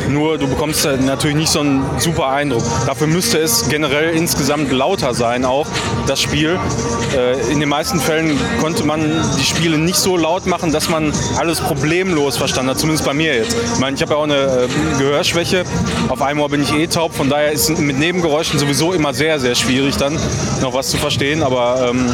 Nur 0.09 0.37
du 0.37 0.47
bekommst 0.47 0.85
äh, 0.85 0.97
natürlich 0.97 1.35
nicht 1.35 1.51
so 1.51 1.59
einen 1.59 1.83
super 1.99 2.27
Eindruck. 2.29 2.63
Dafür 2.85 3.07
müsste 3.07 3.37
es 3.37 3.67
generell 3.69 4.15
insgesamt 4.15 4.71
lauter 4.71 5.13
sein, 5.13 5.45
auch 5.45 5.67
das 6.07 6.21
Spiel. 6.21 6.59
Äh, 7.15 7.51
in 7.51 7.59
den 7.59 7.69
meisten 7.69 7.99
Fällen 7.99 8.39
konnte 8.61 8.83
man 8.83 9.01
die 9.37 9.43
Spiele 9.43 9.77
nicht 9.77 9.97
so 9.97 10.17
laut 10.17 10.45
machen, 10.45 10.71
dass 10.71 10.89
man 10.89 11.13
alles 11.37 11.59
problemlos 11.59 12.37
verstanden 12.37 12.71
hat. 12.71 12.79
Zumindest 12.79 13.05
bei 13.05 13.13
mir 13.13 13.35
jetzt. 13.35 13.55
Ich 13.73 13.79
meine, 13.79 13.95
ich 13.95 14.01
habe 14.01 14.13
ja 14.13 14.17
auch 14.17 14.23
eine 14.23 14.35
äh, 14.35 14.67
Gehörschwäche. 14.97 15.63
Auf 16.09 16.21
einem 16.21 16.39
Ohr 16.39 16.49
bin 16.49 16.63
ich 16.63 16.73
eh 16.73 16.87
taub. 16.87 17.13
Von 17.13 17.29
daher 17.29 17.51
ist 17.51 17.77
mit 17.77 17.99
Nebengeräuschen 17.99 18.59
sowieso 18.59 18.93
immer 18.93 19.13
sehr, 19.13 19.39
sehr 19.39 19.55
schwierig 19.55 19.97
dann 19.97 20.17
noch 20.61 20.73
was 20.73 20.89
zu 20.89 20.97
verstehen. 20.97 21.43
Aber 21.43 21.89
ähm, 21.89 22.13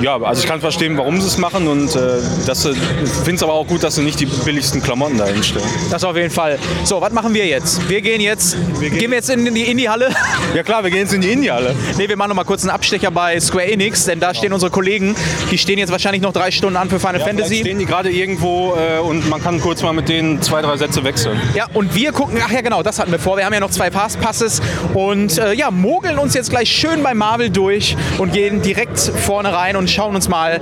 ja, 0.00 0.20
also 0.20 0.42
ich 0.42 0.48
kann 0.48 0.60
verstehen, 0.60 0.96
warum 0.98 1.20
sie 1.20 1.26
es 1.26 1.38
machen 1.38 1.66
und 1.68 1.94
äh, 1.96 2.00
das, 2.46 2.64
äh, 2.64 2.70
ich 2.70 3.10
finde 3.10 3.34
es 3.34 3.42
aber 3.42 3.54
auch 3.54 3.66
gut, 3.66 3.82
dass 3.82 3.94
sie 3.96 4.02
nicht 4.02 4.20
die 4.20 4.26
billigsten 4.26 4.82
Klamotten 4.82 5.18
dahin 5.18 5.42
stellen. 5.42 5.64
Das 5.90 6.04
auf 6.04 6.16
jeden 6.16 6.30
Fall. 6.30 6.58
So, 6.84 7.00
was 7.00 7.12
machen 7.12 7.32
wir 7.34 7.46
jetzt? 7.46 7.88
Wir 7.88 8.00
gehen 8.00 8.20
jetzt, 8.20 8.56
gehen 8.80 9.10
wir 9.10 9.16
jetzt 9.16 9.30
in 9.30 9.54
die 9.54 9.62
Indie-Halle? 9.70 10.10
Ja 10.54 10.62
klar, 10.62 10.82
wir 10.84 10.90
gehen 10.90 11.00
jetzt 11.00 11.12
in 11.12 11.20
die 11.20 11.30
Indie-Halle. 11.32 11.74
Ne, 11.98 12.08
wir 12.08 12.16
machen 12.16 12.28
noch 12.30 12.36
mal 12.36 12.44
kurz 12.44 12.62
einen 12.62 12.70
Abstecher 12.70 13.10
bei 13.10 13.38
Square 13.40 13.66
Enix, 13.66 14.04
denn 14.04 14.20
da 14.20 14.32
stehen 14.32 14.52
unsere 14.52 14.70
Kollegen. 14.70 15.14
Die 15.50 15.58
stehen 15.58 15.78
jetzt 15.78 15.90
wahrscheinlich 15.90 16.22
noch 16.22 16.32
drei 16.32 16.50
Stunden 16.50 16.76
an 16.76 16.88
für 16.88 16.98
Final 16.98 17.20
Vielleicht 17.20 17.38
Fantasy. 17.38 17.60
stehen 17.60 17.78
die 17.78 17.84
gerade 17.84 18.10
irgendwo 18.10 18.74
äh, 18.74 18.98
und 19.00 19.28
man 19.28 19.42
kann 19.42 19.60
kurz 19.60 19.82
mal 19.82 19.92
mit 19.92 20.08
denen 20.08 20.40
zwei, 20.40 20.62
drei 20.62 20.76
Sätze 20.76 21.04
wechseln. 21.04 21.38
Ja, 21.54 21.66
und 21.74 21.94
wir 21.94 22.12
gucken, 22.12 22.38
ach 22.42 22.50
ja 22.50 22.60
genau, 22.62 22.82
das 22.82 22.98
hatten 22.98 23.12
wir 23.12 23.18
vor. 23.18 23.36
Wir 23.36 23.44
haben 23.44 23.52
ja 23.52 23.60
noch 23.60 23.70
zwei 23.70 23.90
Passpasses 23.90 24.62
und 24.94 25.36
äh, 25.38 25.52
ja, 25.52 25.70
mogeln 25.70 26.18
uns 26.18 26.32
jetzt 26.34 26.50
gleich 26.50 26.70
schön 26.70 27.02
bei 27.02 27.12
Marvel 27.12 27.50
durch 27.50 27.96
und 28.18 28.32
gehen 28.32 28.62
direkt 28.62 28.98
vorne 28.98 29.52
rein 29.52 29.76
und 29.76 29.85
schauen 29.88 30.14
uns 30.14 30.28
mal 30.28 30.60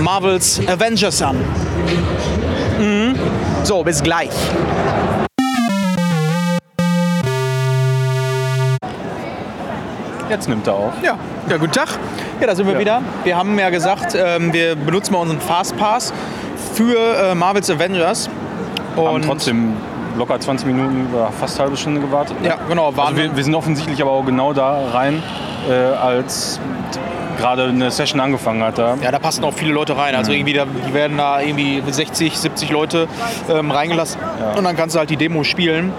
Marvels 0.00 0.60
Avengers 0.66 1.20
an. 1.22 1.36
Mhm. 2.78 3.14
So, 3.64 3.82
bis 3.82 4.02
gleich. 4.02 4.30
Jetzt 10.28 10.48
nimmt 10.48 10.66
er 10.66 10.74
auf. 10.74 10.92
Ja, 11.02 11.16
ja 11.48 11.56
guten 11.56 11.72
Tag. 11.72 11.88
Ja, 12.40 12.46
da 12.48 12.54
sind 12.54 12.66
wir 12.66 12.74
Ja. 12.74 12.80
wieder. 12.80 13.02
Wir 13.24 13.36
haben 13.36 13.58
ja 13.58 13.70
gesagt, 13.70 14.14
ähm, 14.16 14.52
wir 14.52 14.74
benutzen 14.74 15.12
mal 15.12 15.20
unseren 15.20 15.40
Fastpass 15.40 16.12
für 16.74 16.96
äh, 17.30 17.34
Marvels 17.34 17.70
Avengers. 17.70 18.28
Haben 18.96 19.06
Und 19.06 19.24
trotzdem 19.24 19.74
locker 20.18 20.38
20 20.40 20.66
Minuten 20.66 21.06
oder 21.14 21.30
fast 21.38 21.56
eine 21.58 21.64
halbe 21.66 21.76
Stunde 21.76 22.00
gewartet. 22.00 22.36
ja, 22.42 22.56
genau, 22.68 22.96
waren 22.96 23.08
Also 23.08 23.18
wir, 23.22 23.36
wir 23.36 23.44
sind 23.44 23.54
offensichtlich 23.54 24.00
aber 24.02 24.10
auch 24.10 24.24
genau 24.24 24.52
da 24.52 24.88
rein, 24.92 25.22
äh, 25.70 25.72
als 25.74 26.58
gerade 27.36 27.64
eine 27.64 27.90
Session 27.90 28.20
angefangen 28.20 28.62
hat. 28.62 28.78
Da. 28.78 28.96
Ja, 29.02 29.10
da 29.10 29.18
passen 29.18 29.44
auch 29.44 29.54
viele 29.54 29.72
Leute 29.72 29.96
rein. 29.96 30.14
Also 30.14 30.32
irgendwie, 30.32 30.52
da, 30.52 30.64
die 30.64 30.94
werden 30.94 31.16
da 31.16 31.40
irgendwie 31.40 31.82
60, 31.86 32.36
70 32.36 32.70
Leute 32.70 33.08
ähm, 33.50 33.70
reingelassen. 33.70 34.20
Und 34.56 34.64
dann 34.64 34.76
kannst 34.76 34.94
du 34.94 34.98
halt 34.98 35.10
die 35.10 35.16
Demo 35.16 35.44
spielen. 35.44 35.92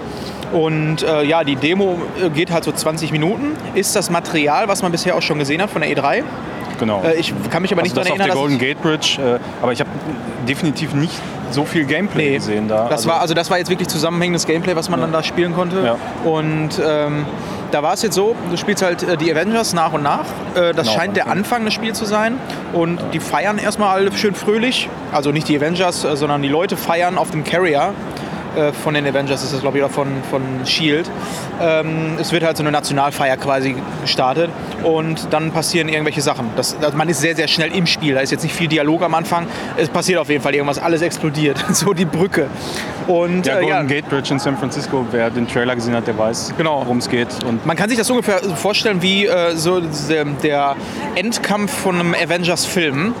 Und 0.52 1.02
äh, 1.02 1.24
ja, 1.24 1.44
die 1.44 1.56
Demo 1.56 1.98
äh, 2.22 2.30
geht 2.30 2.50
halt 2.50 2.64
so 2.64 2.72
20 2.72 3.12
Minuten. 3.12 3.52
Ist 3.74 3.94
das 3.96 4.10
Material, 4.10 4.68
was 4.68 4.82
man 4.82 4.92
bisher 4.92 5.14
auch 5.16 5.22
schon 5.22 5.38
gesehen 5.38 5.60
hat 5.60 5.70
von 5.70 5.82
der 5.82 5.90
E3. 5.90 6.24
Genau. 6.78 7.02
Äh, 7.02 7.14
ich 7.14 7.32
kann 7.50 7.62
mich 7.62 7.72
aber 7.72 7.82
also 7.82 7.94
nicht 7.94 7.96
das 7.96 8.06
daran 8.06 8.12
auf 8.12 8.16
der 8.16 8.26
erinnern, 8.26 8.36
Golden 8.36 8.58
Gate 8.58 8.82
Bridge, 8.82 9.18
äh, 9.20 9.38
aber 9.62 9.72
ich 9.72 9.80
habe 9.80 9.90
definitiv 10.48 10.94
nicht 10.94 11.20
so 11.50 11.64
viel 11.64 11.84
Gameplay 11.84 12.30
Nee, 12.30 12.36
gesehen 12.36 12.68
da. 12.68 12.88
das 12.88 13.06
war 13.06 13.20
also 13.20 13.34
das 13.34 13.50
war 13.50 13.58
jetzt 13.58 13.70
wirklich 13.70 13.88
zusammenhängendes 13.88 14.46
Gameplay, 14.46 14.74
was 14.76 14.88
man 14.88 15.00
dann 15.00 15.12
da 15.12 15.22
spielen 15.22 15.54
konnte. 15.54 15.82
Ja. 15.84 15.96
Und 16.28 16.70
ähm, 16.84 17.24
da 17.70 17.82
war 17.82 17.92
es 17.92 18.02
jetzt 18.02 18.14
so, 18.14 18.34
du 18.50 18.56
spielst 18.56 18.82
halt 18.82 19.02
äh, 19.02 19.16
die 19.16 19.30
Avengers 19.32 19.74
nach 19.74 19.92
und 19.92 20.02
nach. 20.02 20.24
Äh, 20.54 20.72
das 20.72 20.86
Genau, 20.86 20.98
scheint 20.98 21.16
der 21.16 21.28
Anfang. 21.28 21.64
Des 21.64 21.74
Spiels 21.74 21.98
zu 21.98 22.04
sein. 22.06 22.38
Und 22.72 22.98
die 23.12 23.20
feiern 23.20 23.58
erstmal 23.58 23.90
alle 23.98 24.12
schön 24.12 24.34
fröhlich. 24.34 24.88
Also 25.12 25.32
nicht 25.32 25.48
die 25.48 25.56
Avengers, 25.56 26.04
äh, 26.04 26.16
sondern 26.16 26.40
die 26.42 26.48
Leute 26.48 26.76
feiern 26.76 27.18
auf 27.18 27.30
dem 27.30 27.44
Carrier. 27.44 27.92
Äh, 28.56 28.72
von 28.72 28.94
den 28.94 29.06
Avengers 29.06 29.42
ist 29.42 29.52
das, 29.52 29.60
glaube 29.60 29.78
ich, 29.78 29.84
oder 29.84 29.92
von, 29.92 30.08
von 30.30 30.42
S.H.I.E.L.D. 30.62 31.10
Ähm, 31.60 32.16
es 32.20 32.32
wird 32.32 32.44
halt 32.44 32.56
so 32.56 32.62
eine 32.62 32.70
Nationalfeier 32.72 33.36
quasi 33.36 33.74
gestartet 34.02 34.50
und 34.84 35.28
dann 35.32 35.50
passieren 35.50 35.88
irgendwelche 35.88 36.20
Sachen. 36.20 36.50
Das, 36.56 36.76
also 36.82 36.96
man 36.96 37.08
ist 37.08 37.20
sehr, 37.20 37.34
sehr 37.36 37.48
schnell 37.48 37.74
im 37.74 37.86
Spiel. 37.86 38.14
Da 38.14 38.20
ist 38.20 38.30
jetzt 38.30 38.42
nicht 38.42 38.54
viel 38.54 38.68
Dialog 38.68 39.02
am 39.02 39.14
Anfang. 39.14 39.46
Es 39.76 39.88
passiert 39.88 40.18
auf 40.20 40.28
jeden 40.28 40.42
Fall 40.42 40.54
irgendwas. 40.54 40.78
Alles 40.78 41.02
explodiert. 41.02 41.64
so 41.72 41.92
die 41.92 42.04
Brücke. 42.04 42.46
Und 43.06 43.46
Der 43.46 43.58
äh, 43.58 43.62
Golden 43.62 43.68
ja, 43.68 43.82
Gate 43.82 44.08
Bridge 44.08 44.32
in 44.32 44.38
San 44.38 44.56
Francisco, 44.56 45.04
wer 45.10 45.30
den 45.30 45.48
Trailer 45.48 45.74
gesehen 45.74 45.94
hat, 45.94 46.06
der 46.06 46.16
weiß, 46.18 46.52
Genau. 46.58 46.80
worum 46.84 46.98
es 46.98 47.08
geht. 47.08 47.28
Und 47.46 47.64
Man 47.64 47.76
kann 47.76 47.88
sich 47.88 47.98
das 47.98 48.10
ungefähr 48.10 48.40
so 48.42 48.54
vorstellen 48.54 49.00
wie 49.02 49.26
äh, 49.26 49.56
so 49.56 49.80
der, 49.80 50.24
der 50.24 50.76
Endkampf 51.14 51.72
von 51.72 51.94
einem 51.98 52.14
Avengers-Film. 52.14 53.14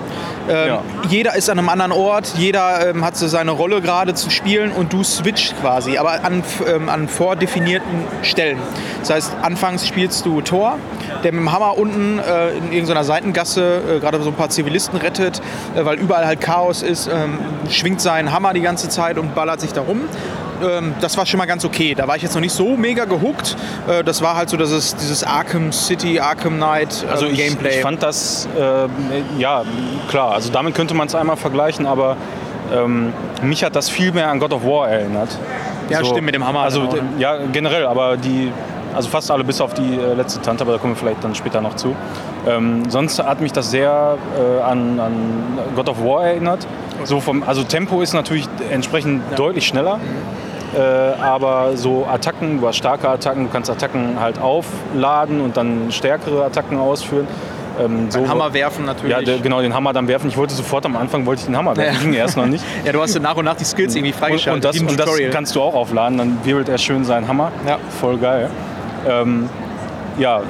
Ähm, 0.48 0.68
Ja. 0.68 0.82
Jeder 1.08 1.34
ist 1.36 1.48
an 1.50 1.58
einem 1.58 1.68
anderen 1.68 1.92
Ort, 1.92 2.32
jeder 2.36 2.88
ähm, 2.90 3.04
hat 3.04 3.16
so 3.16 3.28
seine 3.28 3.50
Rolle 3.50 3.80
gerade 3.80 4.14
zu 4.14 4.30
spielen 4.30 4.72
und 4.72 4.92
du 4.92 5.02
switcht 5.18 5.58
quasi, 5.60 5.98
aber 5.98 6.24
an, 6.24 6.42
ähm, 6.66 6.88
an 6.88 7.08
vordefinierten 7.08 8.04
Stellen. 8.22 8.58
Das 9.00 9.10
heißt, 9.10 9.36
anfangs 9.42 9.86
spielst 9.86 10.24
du 10.26 10.40
Thor, 10.40 10.78
der 11.24 11.32
mit 11.32 11.42
dem 11.42 11.52
Hammer 11.52 11.76
unten 11.76 12.18
äh, 12.18 12.50
in 12.50 12.72
irgendeiner 12.72 13.04
Seitengasse 13.04 13.82
äh, 13.96 14.00
gerade 14.00 14.22
so 14.22 14.30
ein 14.30 14.34
paar 14.34 14.50
Zivilisten 14.50 14.98
rettet, 14.98 15.40
äh, 15.74 15.84
weil 15.84 15.98
überall 15.98 16.26
halt 16.26 16.40
Chaos 16.40 16.82
ist, 16.82 17.08
ähm, 17.08 17.38
schwingt 17.68 18.00
seinen 18.00 18.32
Hammer 18.32 18.52
die 18.52 18.60
ganze 18.60 18.88
Zeit 18.88 19.18
und 19.18 19.34
ballert 19.34 19.60
sich 19.60 19.72
da 19.72 19.80
rum 19.82 20.02
ähm, 20.60 20.94
das 21.00 21.16
war 21.16 21.24
schon 21.24 21.38
mal 21.38 21.46
ganz 21.46 21.64
okay. 21.64 21.94
Da 21.94 22.08
war 22.08 22.16
ich 22.16 22.22
jetzt 22.22 22.34
noch 22.34 22.40
nicht 22.40 22.52
so 22.52 22.76
mega 22.76 23.04
gehuckt. 23.04 23.56
Äh, 23.88 24.02
das 24.02 24.22
war 24.22 24.34
halt 24.34 24.50
so 24.50 24.56
dass 24.56 24.70
es 24.70 24.96
dieses 24.96 25.22
Arkham 25.22 25.72
City, 25.72 26.18
Arkham 26.18 26.56
Knight 26.56 27.04
äh, 27.04 27.10
also 27.10 27.26
ich, 27.26 27.38
Gameplay. 27.38 27.76
ich 27.76 27.82
fand 27.82 28.02
das, 28.02 28.48
äh, 28.58 28.88
ja, 29.40 29.62
klar, 30.08 30.32
also 30.32 30.50
damit 30.50 30.74
könnte 30.74 30.94
man 30.94 31.06
es 31.06 31.14
einmal 31.14 31.36
vergleichen, 31.36 31.86
aber 31.86 32.16
ähm, 32.74 33.12
mich 33.42 33.64
hat 33.64 33.76
das 33.76 33.88
viel 33.88 34.12
mehr 34.12 34.28
an 34.28 34.38
God 34.38 34.52
of 34.52 34.64
War 34.64 34.88
erinnert. 34.88 35.28
Ja, 35.88 36.04
stimmt, 36.04 36.26
mit 36.26 36.34
dem 36.34 36.46
Hammer 36.46 36.60
Also 36.60 36.80
genau, 36.80 36.94
ne? 36.94 37.02
ja, 37.18 37.36
generell, 37.52 37.86
aber 37.86 38.16
die, 38.16 38.52
also 38.94 39.08
fast 39.08 39.30
alle 39.30 39.44
bis 39.44 39.60
auf 39.60 39.74
die 39.74 39.94
äh, 39.94 40.14
letzte 40.14 40.40
Tante, 40.42 40.64
aber 40.64 40.72
da 40.72 40.78
kommen 40.78 40.94
wir 40.94 40.98
vielleicht 40.98 41.24
dann 41.24 41.34
später 41.34 41.60
noch 41.60 41.76
zu. 41.76 41.96
Ähm, 42.46 42.88
sonst 42.90 43.22
hat 43.22 43.40
mich 43.40 43.52
das 43.52 43.70
sehr 43.70 44.18
äh, 44.38 44.62
an, 44.62 45.00
an 45.00 45.12
God 45.74 45.88
of 45.88 46.02
War 46.02 46.26
erinnert. 46.26 46.66
So 47.04 47.20
vom, 47.20 47.42
also 47.42 47.62
Tempo 47.62 48.02
ist 48.02 48.12
natürlich 48.12 48.48
entsprechend 48.70 49.22
deutlich 49.36 49.66
schneller. 49.66 49.98
Äh, 50.76 50.80
aber 51.22 51.76
so 51.76 52.06
Attacken, 52.10 52.60
du 52.60 52.68
hast 52.68 52.76
starke 52.76 53.08
Attacken, 53.08 53.44
du 53.44 53.50
kannst 53.50 53.70
Attacken 53.70 54.20
halt 54.20 54.38
aufladen 54.38 55.40
und 55.40 55.56
dann 55.56 55.90
stärkere 55.90 56.44
Attacken 56.44 56.78
ausführen. 56.78 57.26
Ähm, 57.80 58.10
so, 58.10 58.26
Hammer 58.28 58.52
werfen 58.52 58.84
natürlich. 58.84 59.16
Ja, 59.16 59.22
der, 59.22 59.38
genau, 59.38 59.60
den 59.60 59.74
Hammer 59.74 59.92
dann 59.92 60.08
werfen. 60.08 60.28
Ich 60.28 60.36
wollte 60.36 60.54
sofort 60.54 60.84
am 60.86 60.96
Anfang 60.96 61.24
wollte 61.26 61.40
ich 61.40 61.46
den 61.46 61.56
Hammer 61.56 61.76
werfen, 61.76 61.94
Ja. 61.96 62.02
ging 62.02 62.12
erst 62.14 62.36
noch 62.36 62.46
nicht. 62.46 62.64
Ja, 62.84 62.92
du 62.92 63.00
hast 63.02 63.12
so 63.12 63.20
nach 63.20 63.36
und 63.36 63.44
nach 63.44 63.56
die 63.56 63.64
Skills 63.64 63.94
irgendwie 63.94 64.12
Und, 64.12 64.18
freigeschaltet. 64.18 64.54
und, 64.56 64.64
das, 64.64 64.74
wie 64.76 64.80
im 64.80 64.88
und 64.88 64.98
das 64.98 65.10
kannst 65.32 65.54
du 65.54 65.62
auch 65.62 65.74
aufladen, 65.74 66.18
dann 66.18 66.38
wirbelt 66.44 66.68
er 66.68 66.78
schön 66.78 67.04
seinen 67.04 67.28
Hammer. 67.28 67.50
Ja. 67.66 67.78
Voll 68.00 68.18
geil. 68.18 68.50
Ähm, 69.08 69.48
ja, 70.18 70.40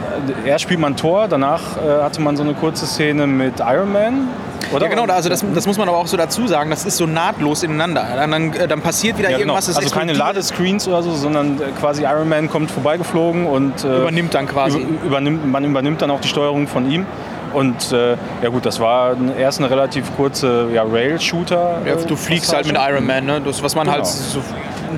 erst 0.46 0.62
spielt 0.64 0.80
man 0.80 0.96
Tor, 0.96 1.28
danach 1.28 1.60
äh, 1.76 2.02
hatte 2.02 2.20
man 2.22 2.36
so 2.36 2.42
eine 2.42 2.54
kurze 2.54 2.86
Szene 2.86 3.26
mit 3.26 3.60
Iron 3.60 3.92
Man. 3.92 4.28
Oder? 4.72 4.86
ja, 4.86 4.94
genau, 4.94 5.12
also 5.12 5.28
das, 5.28 5.44
das 5.54 5.66
muss 5.66 5.78
man 5.78 5.88
aber 5.88 5.98
auch 5.98 6.06
so 6.06 6.16
dazu 6.16 6.46
sagen, 6.46 6.70
das 6.70 6.84
ist 6.84 6.96
so 6.96 7.06
nahtlos 7.06 7.62
ineinander. 7.62 8.06
Dann, 8.14 8.30
dann, 8.30 8.52
äh, 8.52 8.68
dann 8.68 8.80
passiert 8.80 9.18
wieder 9.18 9.30
Ja, 9.30 9.38
genau. 9.38 9.54
irgendwas, 9.54 9.68
es 9.68 9.76
Also 9.76 9.90
keine 9.90 10.12
Ladescreens 10.12 10.86
oder 10.88 11.02
so, 11.02 11.12
sondern 11.14 11.60
äh, 11.60 11.64
quasi 11.78 12.02
Iron 12.02 12.28
Man 12.28 12.50
kommt 12.50 12.70
vorbeigeflogen 12.70 13.46
und 13.46 13.84
äh, 13.84 14.02
übernimmt 14.02 14.34
dann 14.34 14.46
quasi. 14.46 14.78
über, 14.78 15.06
übernimmt, 15.06 15.50
man 15.50 15.64
übernimmt 15.64 16.02
dann 16.02 16.10
auch 16.10 16.20
die 16.20 16.28
Steuerung 16.28 16.66
von 16.68 16.90
ihm. 16.90 17.06
Und 17.54 17.92
äh, 17.92 18.16
ja 18.42 18.50
gut, 18.50 18.66
das 18.66 18.78
war 18.78 19.16
erst 19.38 19.58
eine 19.60 19.70
relativ 19.70 20.14
kurze 20.16 20.68
ja, 20.72 20.82
Rail-Shooter. 20.82 21.82
Ja, 21.86 21.94
äh, 21.94 22.04
du 22.06 22.16
fliegst 22.16 22.52
halt 22.52 22.66
mit 22.66 22.76
Iron 22.76 23.06
Man, 23.06 23.24
ne? 23.24 23.40
das, 23.40 23.62
was 23.62 23.74
man 23.74 23.88
halt 23.90 24.02
Genau. 24.04 24.08
so, 24.08 24.42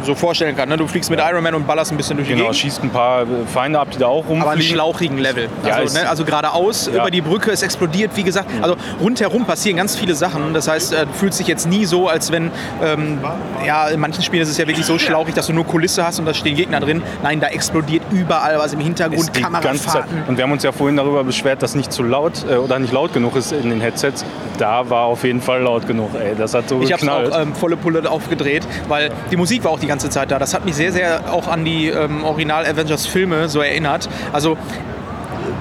so 0.04 0.14
vorstellen 0.14 0.56
kann. 0.56 0.68
Ne? 0.68 0.76
Du 0.76 0.86
fliegst 0.86 1.10
mit 1.10 1.20
Iron 1.20 1.42
Man 1.42 1.54
und 1.54 1.66
ballerst 1.66 1.90
ein 1.90 1.96
bisschen 1.96 2.16
durch 2.16 2.28
die 2.28 2.34
Genau, 2.34 2.46
Gegend. 2.46 2.56
schießt 2.58 2.82
ein 2.82 2.90
paar 2.90 3.22
äh, 3.22 3.26
Feinde 3.52 3.78
ab, 3.78 3.88
die 3.90 3.98
da 3.98 4.06
auch 4.06 4.16
rumfliegen. 4.18 4.42
Aber 4.42 4.50
einen 4.52 4.62
schlauchigen 4.62 5.18
Level. 5.18 5.48
Ja, 5.66 5.74
Also, 5.74 5.98
ne, 5.98 6.08
also 6.08 6.24
geradeaus 6.24 6.86
Ja. 6.92 7.00
über 7.02 7.10
die 7.10 7.20
Brücke, 7.20 7.50
es 7.50 7.62
explodiert, 7.62 8.12
wie 8.16 8.22
gesagt. 8.22 8.48
Also 8.62 8.76
rundherum 9.00 9.44
passieren 9.44 9.76
ganz 9.76 9.96
viele 9.96 10.14
Sachen. 10.14 10.54
Das 10.54 10.68
heißt, 10.68 10.92
äh, 10.92 11.06
du 11.06 11.12
fühlst 11.12 11.38
dich 11.40 11.46
jetzt 11.46 11.66
nie 11.68 11.84
so, 11.84 12.08
als 12.08 12.30
wenn, 12.32 12.50
ähm, 12.82 13.18
ja, 13.66 13.88
in 13.88 14.00
manchen 14.00 14.22
Spielen 14.22 14.42
ist 14.42 14.48
es 14.50 14.58
ja 14.58 14.66
wirklich 14.66 14.86
so 14.86 14.98
schlauchig, 14.98 15.34
dass 15.34 15.46
du 15.46 15.52
nur 15.52 15.66
Kulisse 15.66 16.04
hast 16.04 16.18
und 16.18 16.26
da 16.26 16.34
stehen 16.34 16.56
Gegner 16.56 16.80
drin. 16.80 17.02
Nein, 17.22 17.40
da 17.40 17.48
explodiert 17.48 18.02
überall 18.10 18.58
was 18.58 18.72
im 18.72 18.80
Hintergrund. 18.80 19.32
Kamerafahrten. 19.32 20.22
Und 20.28 20.36
wir 20.36 20.44
haben 20.44 20.52
uns 20.52 20.62
ja 20.62 20.72
vorhin 20.72 20.96
darüber 20.96 21.24
beschwert, 21.24 21.62
dass 21.62 21.74
nicht 21.74 21.92
zu 21.92 22.02
laut 22.02 22.44
äh, 22.50 22.54
oder 22.56 22.78
nicht 22.78 22.92
laut 22.92 23.12
genug 23.12 23.36
ist 23.36 23.52
in 23.52 23.70
den 23.70 23.80
Headsets. 23.80 24.24
Da 24.60 24.90
war 24.90 25.04
auf 25.04 25.24
jeden 25.24 25.40
Fall 25.40 25.62
laut 25.62 25.86
genug. 25.86 26.10
Ey, 26.14 26.34
das 26.36 26.52
hat 26.52 26.68
so 26.68 26.82
Ich 26.82 26.92
habe 26.92 27.00
geknallt. 27.00 27.32
auch 27.32 27.40
ähm, 27.40 27.54
volle 27.54 27.76
Pulle 27.78 28.08
aufgedreht, 28.10 28.66
weil 28.88 29.10
die 29.30 29.36
Musik 29.36 29.64
war 29.64 29.70
auch 29.70 29.80
die 29.80 29.86
ganze 29.86 30.10
Zeit 30.10 30.30
da. 30.30 30.38
Das 30.38 30.52
hat 30.52 30.66
mich 30.66 30.74
sehr, 30.74 30.92
sehr 30.92 31.32
auch 31.32 31.48
an 31.48 31.64
die 31.64 31.88
ähm, 31.88 32.24
Original-Avengers-Filme 32.24 33.48
so 33.48 33.60
erinnert. 33.60 34.08
Also 34.32 34.58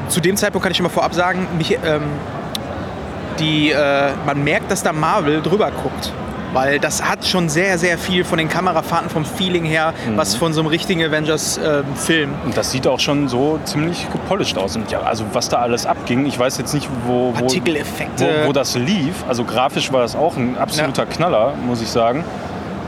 zu 0.10 0.20
dem 0.20 0.36
Zeitpunkt 0.36 0.64
kann 0.64 0.72
ich 0.72 0.78
schon 0.78 0.84
mal 0.84 0.90
vorab 0.90 1.14
sagen, 1.14 1.48
mich, 1.58 1.72
ähm, 1.86 2.02
die, 3.40 3.72
äh, 3.72 4.10
man 4.26 4.44
merkt, 4.44 4.70
dass 4.70 4.84
da 4.84 4.92
Marvel 4.92 5.42
drüber 5.42 5.72
guckt. 5.72 6.12
Weil 6.54 6.80
das 6.80 7.04
hat 7.04 7.26
schon 7.26 7.48
sehr, 7.48 7.78
sehr 7.78 7.98
viel 7.98 8.24
von 8.24 8.38
den 8.40 8.50
Kamerafahrten, 8.50 9.10
vom 9.10 9.24
Feeling 9.26 9.66
her, 9.66 9.94
Mhm. 10.08 10.18
was 10.18 10.36
von 10.36 10.52
so 10.54 10.62
einem 10.62 10.70
richtigen 10.70 11.04
Avengers-Film. 11.04 12.34
Und 12.46 12.58
das 12.58 12.72
sieht 12.72 12.88
auch 12.88 13.00
schon 13.00 13.28
so 13.28 13.60
ziemlich 13.66 14.08
gepolished 14.12 14.58
aus. 14.58 14.76
Und 14.76 14.90
ja, 14.92 15.02
also 15.02 15.26
was 15.34 15.50
da 15.50 15.58
alles 15.58 15.86
abging, 15.86 16.26
ich 16.26 16.40
weiß 16.40 16.58
jetzt 16.58 16.74
nicht, 16.74 16.90
wo, 17.06 17.34
wo, 17.40 17.48
wo, 18.44 18.48
wo 18.48 18.54
das 18.54 18.76
lief. 18.76 19.24
Also 19.28 19.44
grafisch 19.44 19.92
war 19.92 20.02
das 20.02 20.16
auch 20.16 20.38
ein 20.38 20.58
absoluter 20.58 21.06
Knaller, 21.06 21.54
muss 21.66 21.82
ich 21.82 21.90
sagen. 21.90 22.24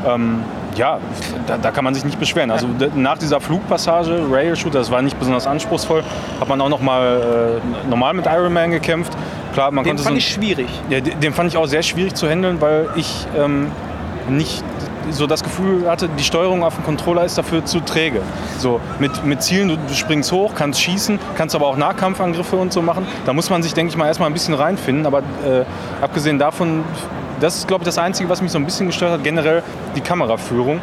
Ähm, 0.07 0.43
ja, 0.75 0.99
da, 1.47 1.57
da 1.57 1.71
kann 1.71 1.83
man 1.83 1.93
sich 1.93 2.05
nicht 2.05 2.19
beschweren. 2.19 2.51
Also 2.51 2.67
nach 2.95 3.17
dieser 3.17 3.39
Flugpassage, 3.39 4.25
Rail 4.29 4.55
Shooter, 4.55 4.79
das 4.79 4.91
war 4.91 5.01
nicht 5.01 5.17
besonders 5.17 5.47
anspruchsvoll, 5.47 6.03
hat 6.39 6.47
man 6.47 6.61
auch 6.61 6.69
noch 6.69 6.81
mal 6.81 7.59
äh, 7.85 7.89
normal 7.89 8.13
mit 8.13 8.25
Iron 8.25 8.53
Man 8.53 8.71
gekämpft. 8.71 9.13
Klar, 9.53 9.71
man 9.71 9.83
Den 9.83 9.97
fand 9.97 10.09
so 10.09 10.17
ich 10.17 10.27
schwierig. 10.27 10.69
Ja, 10.89 11.01
den 11.01 11.33
fand 11.33 11.49
ich 11.49 11.57
auch 11.57 11.65
sehr 11.65 11.83
schwierig 11.83 12.15
zu 12.15 12.29
handeln, 12.29 12.61
weil 12.61 12.87
ich 12.95 13.27
ähm, 13.37 13.67
nicht 14.29 14.63
so 15.09 15.27
das 15.27 15.43
Gefühl 15.43 15.89
hatte, 15.89 16.07
die 16.09 16.23
Steuerung 16.23 16.63
auf 16.63 16.75
dem 16.75 16.83
Controller 16.83 17.25
ist 17.25 17.37
dafür 17.37 17.65
zu 17.65 17.79
träge. 17.81 18.21
So 18.59 18.79
mit, 18.99 19.25
mit 19.25 19.41
Zielen, 19.41 19.67
du, 19.67 19.77
du 19.77 19.93
springst 19.93 20.31
hoch, 20.31 20.53
kannst 20.55 20.81
schießen, 20.81 21.19
kannst 21.35 21.55
aber 21.55 21.67
auch 21.67 21.77
Nahkampfangriffe 21.77 22.55
und 22.55 22.71
so 22.71 22.81
machen. 22.81 23.05
Da 23.25 23.33
muss 23.33 23.49
man 23.49 23.63
sich, 23.63 23.73
denke 23.73 23.91
ich 23.91 23.97
mal, 23.97 24.07
erstmal 24.07 24.29
ein 24.29 24.33
bisschen 24.33 24.53
reinfinden. 24.53 25.05
Aber 25.05 25.19
äh, 25.19 25.65
abgesehen 26.01 26.39
davon, 26.39 26.83
das 27.41 27.57
ist, 27.57 27.67
glaube 27.67 27.81
ich, 27.83 27.85
das 27.85 27.97
Einzige, 27.97 28.29
was 28.29 28.41
mich 28.41 28.51
so 28.51 28.57
ein 28.59 28.65
bisschen 28.65 28.87
gestört 28.87 29.11
hat, 29.11 29.23
generell 29.23 29.63
die 29.95 30.01
Kameraführung. 30.01 30.79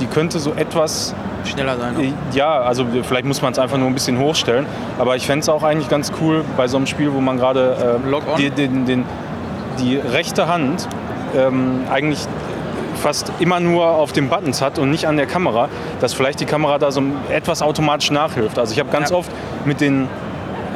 Die 0.00 0.06
könnte 0.06 0.38
so 0.38 0.52
etwas 0.54 1.14
Schneller 1.44 1.76
sein. 1.76 1.94
äh, 2.00 2.12
Ja, 2.36 2.60
also 2.60 2.84
vielleicht 3.02 3.24
muss 3.26 3.42
man 3.42 3.52
es 3.52 3.58
einfach 3.58 3.78
nur 3.78 3.88
ein 3.88 3.94
bisschen 3.94 4.18
hochstellen. 4.18 4.66
Aber 4.98 5.16
ich 5.16 5.26
fände 5.26 5.42
es 5.42 5.48
auch 5.48 5.62
eigentlich 5.62 5.88
ganz 5.88 6.12
cool 6.20 6.44
bei 6.56 6.68
so 6.68 6.76
einem 6.76 6.86
Spiel, 6.86 7.12
wo 7.12 7.20
man 7.20 7.36
gerade 7.36 7.98
äh, 8.04 8.36
die, 8.38 8.50
den, 8.50 8.86
den, 8.86 9.04
die 9.80 9.96
rechte 9.96 10.48
Hand 10.48 10.88
ähm, 11.36 11.80
eigentlich 11.90 12.20
fast 12.96 13.32
immer 13.40 13.58
nur 13.58 13.84
auf 13.86 14.12
den 14.12 14.28
Buttons 14.28 14.62
hat 14.62 14.78
und 14.78 14.90
nicht 14.90 15.06
an 15.06 15.16
der 15.16 15.26
Kamera, 15.26 15.68
dass 16.00 16.14
vielleicht 16.14 16.38
die 16.40 16.44
Kamera 16.46 16.78
da 16.78 16.90
so 16.92 17.02
etwas 17.30 17.60
automatisch 17.62 18.10
nachhilft. 18.12 18.58
Also 18.58 18.72
ich 18.72 18.78
habe 18.78 18.90
ganz 18.90 19.10
Ja. 19.10 19.16
oft 19.16 19.30
mit 19.64 19.80
den 19.80 20.08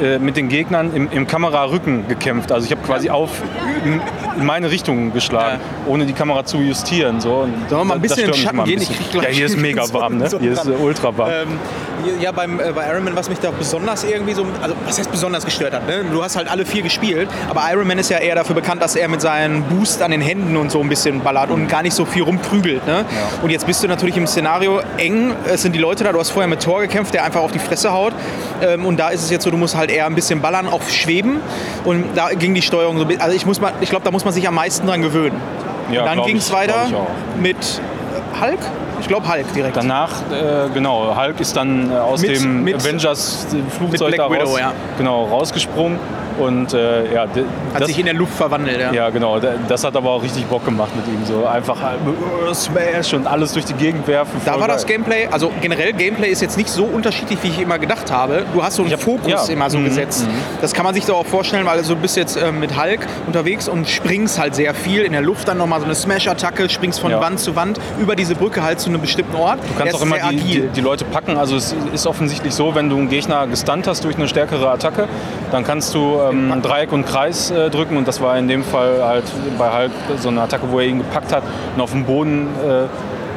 äh, 0.01 0.18
mit 0.18 0.36
den 0.36 0.49
Gegnern 0.49 0.94
im, 0.94 1.11
im 1.11 1.26
Kamerarücken 1.26 2.09
gekämpft. 2.09 2.53
Also 2.53 2.66
ich 2.66 2.72
habe 2.72 2.82
quasi 2.82 3.11
auf 3.11 3.30
in, 3.84 4.01
in 4.38 4.47
meine 4.47 4.70
Richtung 4.70 5.12
geschlagen, 5.12 5.61
ohne 5.86 6.07
die 6.07 6.12
Kamera 6.12 6.44
zu 6.44 6.59
justieren. 6.59 7.20
So. 7.20 7.38
Und 7.38 7.55
Sollen 7.68 7.80
wir 7.80 7.84
mal 7.84 7.94
ein 7.94 8.01
bisschen 8.01 8.24
in 8.24 8.32
den 8.32 8.34
Schatten 8.34 8.64
gehen? 8.64 8.80
Ich 8.82 8.88
bisschen. 8.88 8.97
krieg 8.97 9.11
gleich 9.12 9.24
ja, 9.24 9.30
hier 9.30 9.47
ist 9.47 9.57
mega 9.61 9.92
warm, 9.92 10.18
ne? 10.18 10.28
Hier 10.38 10.53
ist 10.53 10.66
äh, 10.66 10.70
ultra 10.70 11.16
warm. 11.16 11.30
Ähm, 11.30 11.59
ja, 12.20 12.32
beim, 12.32 12.59
äh, 12.61 12.72
bei 12.74 12.86
Iron 12.90 13.04
Man, 13.04 13.16
was 13.16 13.28
mich 13.28 13.38
da 13.38 13.50
besonders 13.50 14.04
irgendwie 14.04 14.34
so, 14.34 14.46
also 14.62 14.74
was 14.86 14.98
heißt 14.98 15.11
besonders 15.11 15.44
gestört 15.44 15.72
hat, 15.74 15.86
ne? 15.86 16.04
du 16.11 16.22
hast 16.22 16.36
halt 16.36 16.48
alle 16.50 16.64
vier 16.66 16.82
gespielt, 16.82 17.28
aber 17.48 17.62
Iron 17.72 17.86
Man 17.86 17.98
ist 17.98 18.11
ja 18.11 18.18
eher 18.18 18.34
dafür 18.34 18.54
bekannt, 18.54 18.82
dass 18.82 18.96
er 18.96 19.09
mit 19.09 19.20
seinem 19.20 19.62
Boost 19.64 20.02
an 20.02 20.11
den 20.11 20.20
Händen 20.20 20.57
und 20.57 20.70
so 20.70 20.80
ein 20.80 20.88
bisschen 20.88 21.20
ballert 21.22 21.50
und 21.50 21.68
gar 21.68 21.82
nicht 21.82 21.94
so 21.94 22.04
viel 22.04 22.22
rumprügelt. 22.22 22.86
Ne? 22.86 23.04
Und 23.42 23.50
jetzt 23.50 23.66
bist 23.66 23.82
du 23.82 23.88
natürlich 23.88 24.16
im 24.16 24.26
Szenario 24.26 24.80
eng, 24.98 25.32
es 25.46 25.62
sind 25.62 25.74
die 25.74 25.78
Leute 25.80 26.04
da, 26.04 26.12
du 26.12 26.18
hast 26.20 26.30
vorher 26.30 26.48
mit 26.48 26.62
Thor 26.62 26.80
gekämpft, 26.80 27.14
der 27.14 27.24
einfach 27.24 27.40
auf 27.40 27.52
die 27.52 27.59
Fresse 27.59 27.92
haut 27.92 28.12
ähm, 28.62 28.84
und 28.86 28.98
da 28.98 29.09
ist 29.11 29.22
es 29.22 29.30
jetzt 29.30 29.44
so, 29.44 29.50
du 29.50 29.57
musst 29.57 29.76
halt 29.76 29.90
eher 29.90 30.07
ein 30.07 30.14
bisschen 30.14 30.40
ballern, 30.40 30.68
auch 30.68 30.82
schweben 30.88 31.40
und 31.84 32.04
da 32.14 32.28
ging 32.30 32.54
die 32.54 32.62
Steuerung 32.62 32.96
so, 32.98 33.02
ein 33.04 33.09
bisschen- 33.09 33.22
also 33.22 33.36
ich, 33.36 33.46
muss 33.46 33.61
mal, 33.61 33.72
ich 33.80 33.90
glaube, 33.90 34.04
da 34.04 34.11
muss 34.11 34.24
man 34.24 34.32
sich 34.34 34.46
am 34.48 34.54
meisten 34.54 34.86
dran 34.86 35.02
gewöhnen. 35.02 35.40
Ja, 35.92 36.00
und 36.00 36.07
dann 36.07 36.18
ging 36.26 36.36
es 36.38 36.50
weiter 36.52 36.86
mit 37.40 37.57
Hulk, 38.40 38.59
ich 39.01 39.09
glaube 39.09 39.28
Hulk 39.30 39.53
direkt. 39.55 39.76
Danach, 39.76 40.11
äh, 40.30 40.68
genau, 40.72 41.14
Hulk 41.16 41.40
ist 41.40 41.57
dann 41.57 41.90
äh, 41.90 41.94
aus 41.94 42.20
Mit- 42.22 42.36
dem 42.40 42.64
mit- 42.64 42.76
Avengers 42.76 43.47
Flugzeug 43.76 44.11
mit 44.11 44.16
Black 44.16 44.16
da 44.16 44.26
raus, 44.26 44.32
Widow, 44.55 44.59
ja. 44.59 44.72
genau, 44.99 45.24
rausgesprungen. 45.24 45.99
Und 46.39 46.72
äh, 46.74 47.12
ja, 47.14 47.22
Hat 47.22 47.28
das, 47.80 47.89
sich 47.89 47.99
in 47.99 48.05
der 48.07 48.14
Luft 48.14 48.34
verwandelt, 48.34 48.80
ja. 48.80 48.93
ja, 48.93 49.11
genau. 49.11 49.39
Das 49.68 49.84
hat 49.84 49.97
aber 49.97 50.11
auch 50.11 50.22
richtig 50.22 50.45
Bock 50.47 50.64
gemacht 50.64 50.91
mit 50.97 51.07
ihm. 51.07 51.24
So 51.24 51.47
einfach 51.47 51.76
äh, 51.80 52.55
Smash 52.55 53.14
und 53.14 53.26
alles 53.26 53.53
durch 53.53 53.64
die 53.64 53.74
Gegend 53.74 54.07
werfen. 54.07 54.41
Da 54.45 54.59
war 54.61 54.68
das 54.68 54.87
geil. 54.87 54.97
Gameplay, 54.97 55.28
also 55.30 55.51
generell 55.61 55.93
Gameplay 55.93 56.28
ist 56.30 56.43
jetzt 56.43 56.57
nicht 56.57 56.68
so 56.68 56.84
unterschiedlich, 56.84 57.39
wie 57.43 57.49
ich 57.49 57.61
immer 57.61 57.78
gedacht 57.78 58.11
habe. 58.11 58.45
Du 58.55 58.62
hast 58.62 58.76
so 58.76 58.82
einen 58.82 58.93
hab- 58.93 59.01
Fokus 59.01 59.28
ja. 59.49 59.53
immer 59.53 59.68
so 59.70 59.78
Mhm, 59.78 59.84
gesetzt. 59.87 60.26
Das 60.61 60.72
kann 60.72 60.84
man 60.84 60.95
sich 60.95 61.05
doch 61.05 61.16
auch 61.18 61.26
vorstellen, 61.26 61.66
weil 61.66 61.82
du 61.82 61.97
bist 61.97 62.16
jetzt 62.16 62.37
ähm, 62.41 62.61
mit 62.61 62.80
Hulk 62.80 63.01
unterwegs 63.26 63.68
und 63.68 63.89
springst 63.89 64.39
halt 64.39 64.55
sehr 64.55 64.74
viel 64.74 65.03
in 65.03 65.12
der 65.12 65.22
Luft, 65.22 65.49
dann 65.49 65.59
nochmal 65.59 65.80
so 65.80 65.87
eine 65.87 65.95
Smash-Attacke, 65.95 66.68
springst 66.68 67.01
von 67.01 67.11
Ja. 67.11 67.20
Wand 67.20 67.39
zu 67.41 67.57
Wand 67.57 67.78
über 68.01 68.16
diese 68.16 68.34
Brücke 68.34 68.62
halt 68.62 68.80
zu 68.80 68.89
einem 68.91 69.01
bestimmten 69.01 69.37
Ort. 69.37 69.59
Du 69.68 69.78
kannst 69.78 69.95
auch 69.95 70.03
immer 70.03 70.16
die, 70.30 70.37
die, 70.37 70.61
die 70.74 70.80
Leute 70.80 71.05
packen. 71.05 71.37
Also 71.37 71.57
es 71.57 71.74
ist 71.93 72.07
offensichtlich 72.07 72.55
so, 72.55 72.74
wenn 72.74 72.89
du 72.89 72.97
einen 72.97 73.09
Gegner 73.09 73.47
gestunt 73.47 73.87
hast 73.87 74.05
durch 74.05 74.16
eine 74.16 74.28
stärkere 74.28 74.70
Attacke, 74.70 75.09
dann 75.53 75.64
kannst 75.64 75.95
du 75.95 76.18
ähm, 76.30 76.62
Dreieck 76.62 76.92
und 76.92 77.06
Kreis 77.06 77.50
äh, 77.50 77.70
drücken. 77.70 77.96
Und 77.96 78.08
das 78.08 78.20
war 78.20 78.38
in 78.38 78.48
dem 78.48 78.64
Fall 78.64 79.02
halt 79.02 79.24
bei 79.58 79.70
Hulk 79.70 79.92
so 80.18 80.28
eine 80.28 80.42
Attacke, 80.42 80.70
wo 80.70 80.80
er 80.80 80.86
ihn 80.86 80.98
gepackt 80.98 81.32
hat 81.32 81.42
und 81.74 81.80
auf 81.80 81.92
den 81.92 82.04
Boden 82.04 82.48
äh, 82.66 82.86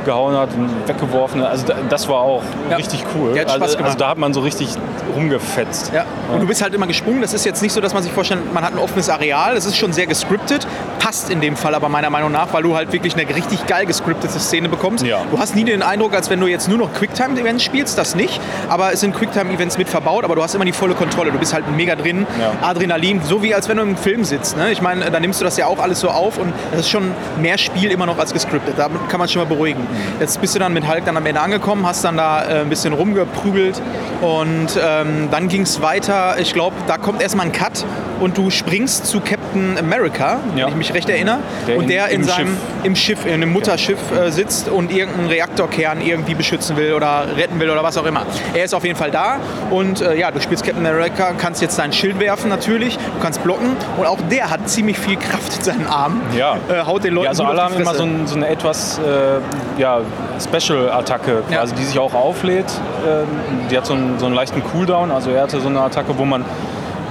gehauen 0.10 0.36
hat 0.36 0.50
und 0.58 0.70
weggeworfen. 0.88 1.42
hat. 1.42 1.52
Also 1.52 1.68
da- 1.68 1.76
das 1.88 2.08
war 2.10 2.18
auch 2.22 2.42
Ja. 2.70 2.78
richtig 2.78 3.04
cool. 3.16 3.34
Der 3.34 3.44
hat 3.44 3.50
Spaß 3.52 3.62
also, 3.62 3.78
gemacht. 3.78 3.90
also 3.92 4.00
da 4.00 4.10
hat 4.10 4.18
man 4.18 4.34
so 4.34 4.40
richtig 4.42 4.70
rumgefetzt. 5.16 5.92
Ja. 5.94 6.06
Und 6.34 6.42
du 6.42 6.48
bist 6.48 6.62
halt 6.62 6.74
immer 6.74 6.88
gesprungen. 6.88 7.22
Das 7.22 7.34
ist 7.34 7.46
jetzt 7.46 7.62
nicht 7.62 7.74
so, 7.74 7.82
dass 7.82 7.94
man 7.94 8.02
sich 8.04 8.12
vorstellt, 8.12 8.54
man 8.54 8.64
hat 8.64 8.74
ein 8.74 8.80
offenes 8.80 9.10
Areal. 9.10 9.56
Das 9.56 9.66
ist 9.66 9.78
schon 9.78 9.94
sehr 9.94 10.08
gescriptet. 10.08 10.66
Passt 11.00 11.30
in 11.30 11.42
dem 11.42 11.56
Fall 11.56 11.76
aber 11.76 11.90
meiner 11.90 12.10
Meinung 12.10 12.32
nach, 12.32 12.48
weil 12.54 12.64
du 12.64 12.76
halt 12.76 12.92
wirklich 12.92 13.16
eine 13.16 13.28
richtig 13.36 13.66
geil 13.68 13.86
gescriptete 13.86 14.40
Szene 14.40 14.70
bekommst. 14.70 15.06
Ja. 15.06 15.20
Du 15.32 15.40
hast 15.40 15.56
nie 15.56 15.64
den 15.64 15.82
Eindruck, 15.84 16.14
als 16.16 16.30
wenn 16.30 16.40
du 16.40 16.48
jetzt 16.48 16.68
nur 16.68 16.78
noch 16.78 16.94
Quicktime-Events 16.94 17.64
spielst. 17.64 17.98
Das 17.98 18.16
nicht. 18.16 18.40
Aber 18.70 18.92
es 18.94 19.00
sind 19.02 19.16
Quicktime-Events 19.16 19.78
mit 19.78 19.90
verbaut. 19.90 20.24
Aber 20.24 20.36
du 20.36 20.44
hast 20.44 20.56
immer 20.56 20.66
die 20.66 20.72
volle 20.74 20.94
Kontrolle. 20.96 21.32
Du 21.32 21.38
bist 21.40 21.54
halt 21.54 21.66
mega 21.76 21.96
drin. 21.96 22.26
Adrenalin. 22.62 23.22
So 23.24 23.42
wie 23.44 23.54
als 23.54 23.70
wenn 23.70 23.78
du 23.78 23.84
im 23.84 23.98
Film 23.98 24.24
sitzt. 24.24 24.58
Ne? 24.58 24.72
Ich 24.72 24.82
meine, 24.82 25.10
da 25.12 25.20
nimmst 25.20 25.40
du 25.42 25.46
das 25.46 25.58
ja 25.58 25.66
auch 25.68 25.80
alles 25.80 26.00
so 26.00 26.10
auf. 26.10 26.38
Und 26.38 26.54
das 26.72 26.82
ist 26.82 26.90
schon 26.90 27.12
mehr 27.40 27.58
Spiel 27.58 27.92
immer 27.92 28.06
noch 28.06 28.18
als 28.18 28.34
gescriptet. 28.34 28.76
Da 28.78 28.90
kann 29.10 29.20
man 29.20 29.28
schon 29.28 29.42
mal 29.42 29.48
beruhigen. 29.48 29.86
Jetzt 30.20 30.40
bist 30.42 30.56
du 30.56 30.60
dann 30.60 30.74
mit 30.74 30.88
Hulk 30.90 31.06
dann 31.06 31.18
am 31.18 31.26
Ende 31.26 31.42
angekommen, 31.42 31.86
hast 31.88 32.04
dann 32.04 32.18
da 32.18 32.44
äh, 32.44 32.62
ein 32.62 32.70
bisschen 32.70 32.94
rumgeprügelt. 32.94 33.82
Und 34.22 34.68
ähm, 34.84 35.30
dann 35.32 35.48
ging 35.48 35.62
es 35.64 35.82
weiter. 35.82 36.36
Ich 36.40 36.54
glaube, 36.54 36.76
da 36.88 36.98
kommt 36.98 37.22
erstmal 37.22 37.46
ein 37.46 37.52
Cut 37.52 37.86
und 38.20 38.38
du 38.38 38.50
springst 38.50 39.06
zu 39.06 39.22
Captain 39.22 39.78
America, 39.78 40.40
Ja. 40.56 40.64
wenn 40.66 40.70
ich 40.72 40.76
mich 40.76 40.94
recht 40.94 41.08
erinnere. 41.10 41.38
Der 41.68 41.78
und 41.78 41.84
in- 41.84 41.90
der 41.90 42.08
in 42.10 42.16
im 42.22 42.24
seinem 42.26 42.48
Schiff. 42.48 42.58
im 42.84 42.96
Schiff, 42.96 43.26
in 43.26 43.34
einem 43.34 43.54
Mutterschiff 43.54 44.00
äh, 44.12 44.30
sitzt 44.30 44.68
und 44.68 44.92
irgendeinen 44.92 45.30
Reaktorkern 45.30 46.02
irgendwie 46.02 46.36
beschützen 46.36 46.76
will 46.76 46.94
oder 46.94 47.24
retten 47.38 47.60
will 47.62 47.70
oder 47.70 47.82
was 47.82 47.98
auch 47.98 48.06
immer. 48.06 48.24
Er 48.54 48.66
ist 48.66 48.76
auf 48.76 48.84
jeden 48.84 48.98
Fall 48.98 49.12
da 49.12 49.38
und 49.72 50.02
äh, 50.02 50.18
ja, 50.20 50.32
du 50.32 50.42
spielst 50.42 50.66
Captain 50.66 50.86
America, 50.86 51.32
kannst 51.38 51.62
jetzt 51.62 51.80
dein 51.80 51.94
Schild 51.94 52.20
werfen 52.20 52.50
natürlich, 52.50 52.98
du 52.98 53.22
kannst 53.22 53.42
blocken 53.44 53.78
und 53.98 54.06
auch 54.06 54.20
der 54.30 54.50
hat 54.50 54.68
ziemlich 54.70 55.00
viel 55.00 55.16
Kraft 55.16 55.56
in 55.58 55.64
seinen 55.64 55.88
Armen. 55.88 56.22
Ja. 56.38 56.58
Äh, 56.70 56.86
haut 56.86 57.06
den 57.06 57.14
Leuten 57.14 57.24
Ja, 57.26 57.30
also 57.30 57.44
alle 57.46 57.64
haben 57.64 57.76
immer 57.76 57.96
so, 57.96 58.04
ein, 58.04 58.28
so 58.28 58.36
eine 58.36 58.50
etwas 58.50 59.00
äh, 59.00 59.79
ja, 59.80 60.00
Special-Attacke, 60.40 61.44
Ja. 61.50 61.58
quasi, 61.58 61.76
die 61.76 61.84
sich 61.84 61.98
auch 62.00 62.14
auflädt. 62.14 62.66
Ähm, 63.08 63.28
die 63.72 63.78
hat 63.78 63.86
so 63.86 63.94
einen, 63.94 64.20
so 64.20 64.26
einen 64.26 64.36
leichten 64.36 64.64
Cooldown. 64.64 65.12
Also 65.12 65.32
er 65.32 65.44
hatte 65.44 65.60
so 65.60 65.68
eine 65.70 65.82
Attacke, 65.82 66.18
wo 66.18 66.26
man 66.26 66.46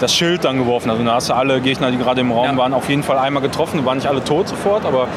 das 0.01 0.15
Schild 0.15 0.45
dann 0.45 0.59
geworfen 0.59 0.91
hat. 0.91 0.99
Und 0.99 1.07
da 1.07 1.15
hast 1.15 1.29
du 1.29 1.35
alle 1.35 1.61
Gegner, 1.61 1.91
die 1.91 1.99
gerade 1.99 2.21
im 2.21 2.31
Raum 2.31 2.53
Ja. 2.53 2.57
waren, 2.57 2.73
auf 2.75 2.89
jeden 2.89 3.03
Fall 3.03 3.19
einmal 3.19 3.43
getroffen. 3.43 3.79
Die 3.81 3.85
waren 3.87 3.97
nicht 3.99 4.07
alle 4.07 4.23
tot 4.23 4.49
sofort, 4.49 4.85
aber 4.87 5.09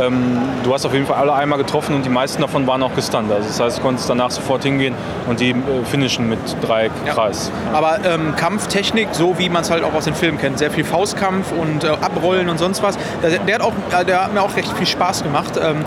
ähm, 0.00 0.38
du 0.62 0.72
hast 0.72 0.86
auf 0.86 0.92
jeden 0.94 1.04
Fall 1.06 1.16
alle 1.16 1.34
einmal 1.34 1.58
getroffen 1.58 1.96
und 1.96 2.04
die 2.04 2.08
meisten 2.10 2.40
davon 2.40 2.64
waren 2.68 2.80
auch 2.84 2.94
gestunt. 2.94 3.28
Also 3.32 3.48
das 3.48 3.58
heißt, 3.58 3.78
du 3.78 3.82
konntest 3.82 4.08
danach 4.08 4.30
sofort 4.30 4.62
hingehen 4.62 4.94
und 5.28 5.40
die 5.40 5.50
äh, 5.50 5.54
finishen 5.90 6.28
mit 6.28 6.38
Dreieck, 6.62 6.92
Ja. 7.04 7.14
Kreis. 7.14 7.50
Aber 7.72 7.98
ähm, 8.04 8.36
Kampftechnik, 8.36 9.08
so 9.10 9.36
wie 9.38 9.48
man 9.48 9.62
es 9.62 9.70
halt 9.72 9.82
auch 9.82 9.94
aus 9.94 10.04
den 10.04 10.14
Filmen 10.14 10.38
kennt, 10.38 10.58
sehr 10.60 10.70
viel 10.70 10.84
Faustkampf 10.84 11.50
und 11.50 11.82
äh, 11.82 11.88
Abrollen 11.88 12.48
und 12.48 12.58
sonst 12.58 12.84
was. 12.84 12.96
Der, 13.24 13.30
der, 13.40 13.54
hat 13.56 13.62
auch, 13.62 13.72
äh, 14.00 14.04
der 14.04 14.22
hat 14.26 14.32
mir 14.32 14.42
auch 14.42 14.54
recht 14.54 14.70
viel 14.78 14.86
Spaß 14.86 15.24
gemacht. 15.24 15.54
Ähm, 15.60 15.78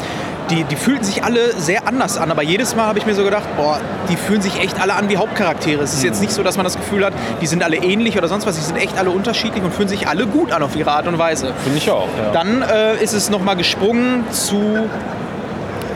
die, 0.49 0.63
die 0.63 0.75
fühlten 0.75 1.03
sich 1.03 1.23
alle 1.23 1.53
sehr 1.53 1.87
anders 1.87 2.17
an, 2.17 2.31
aber 2.31 2.43
jedes 2.43 2.75
Mal 2.75 2.85
habe 2.85 2.99
ich 2.99 3.05
mir 3.05 3.15
so 3.15 3.23
gedacht, 3.23 3.45
boah, 3.57 3.79
die 4.09 4.15
fühlen 4.15 4.41
sich 4.41 4.59
echt 4.59 4.81
alle 4.81 4.93
an 4.93 5.09
wie 5.09 5.17
Hauptcharaktere. 5.17 5.81
Es 5.83 5.93
ist 5.93 6.03
jetzt 6.03 6.21
nicht 6.21 6.33
so, 6.33 6.43
dass 6.43 6.57
man 6.57 6.63
das 6.63 6.75
Gefühl 6.75 7.05
hat, 7.05 7.13
die 7.41 7.47
sind 7.47 7.63
alle 7.63 7.77
ähnlich 7.77 8.17
oder 8.17 8.27
sonst 8.27 8.45
was. 8.45 8.55
Die 8.55 8.61
sind 8.61 8.77
echt 8.77 8.97
alle 8.97 9.09
unterschiedlich 9.09 9.63
und 9.63 9.73
fühlen 9.73 9.87
sich 9.89 10.07
alle 10.07 10.25
gut 10.27 10.51
an 10.51 10.63
auf 10.63 10.75
ihre 10.75 10.91
Art 10.91 11.07
und 11.07 11.17
Weise. 11.17 11.53
Finde 11.63 11.77
ich 11.77 11.89
auch. 11.89 12.07
Ja. 12.17 12.31
Dann 12.31 12.61
äh, 12.61 13.01
ist 13.03 13.13
es 13.13 13.29
nochmal 13.29 13.55
gesprungen 13.55 14.25
zu, 14.31 14.89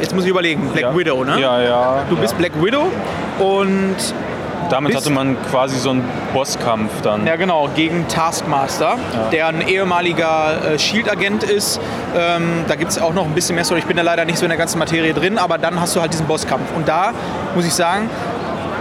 jetzt 0.02 0.16
muss 0.16 0.24
ich 0.24 0.30
überlegen, 0.30 0.70
Black 0.70 0.84
ja. 0.84 0.98
Widow, 0.98 1.24
ne? 1.24 1.40
Ja, 1.40 1.62
ja. 1.62 2.04
Du 2.10 2.16
ja. 2.16 2.22
bist 2.22 2.38
Black 2.38 2.54
Widow 2.62 2.92
und 3.40 3.96
Damit 4.70 4.96
hatte 4.96 5.10
man 5.10 5.38
quasi 5.50 5.78
so 5.78 5.92
einen 5.92 6.04
Bosskampf 6.34 7.02
dann. 7.02 7.26
Ja, 7.26 7.36
genau, 7.36 7.70
gegen 7.76 8.08
Taskmaster, 8.08 8.98
der 9.32 9.48
ein 9.48 9.68
ehemaliger 9.68 10.74
äh, 10.74 10.80
Shield-Agent 10.80 11.44
ist. 11.44 11.80
Ähm, 12.18 12.66
da 12.68 12.76
gibt 12.76 12.92
es 12.92 13.00
auch 13.00 13.14
noch 13.14 13.26
ein 13.26 13.34
bisschen 13.34 13.56
mehr 13.56 13.64
Story. 13.64 13.80
Ich 13.80 13.86
bin 13.86 13.98
da 13.98 14.04
leider 14.04 14.26
nicht 14.26 14.38
so 14.38 14.46
in 14.46 14.50
der 14.50 14.58
ganzen 14.58 14.80
Materie 14.80 15.14
drin, 15.14 15.38
aber 15.38 15.58
dann 15.58 15.80
hast 15.80 15.96
du 15.96 16.02
halt 16.02 16.12
diesen 16.14 16.28
Bosskampf. 16.28 16.76
Und 16.76 16.88
da 16.88 17.14
muss 17.56 17.66
ich 17.66 17.74
sagen, 17.74 18.10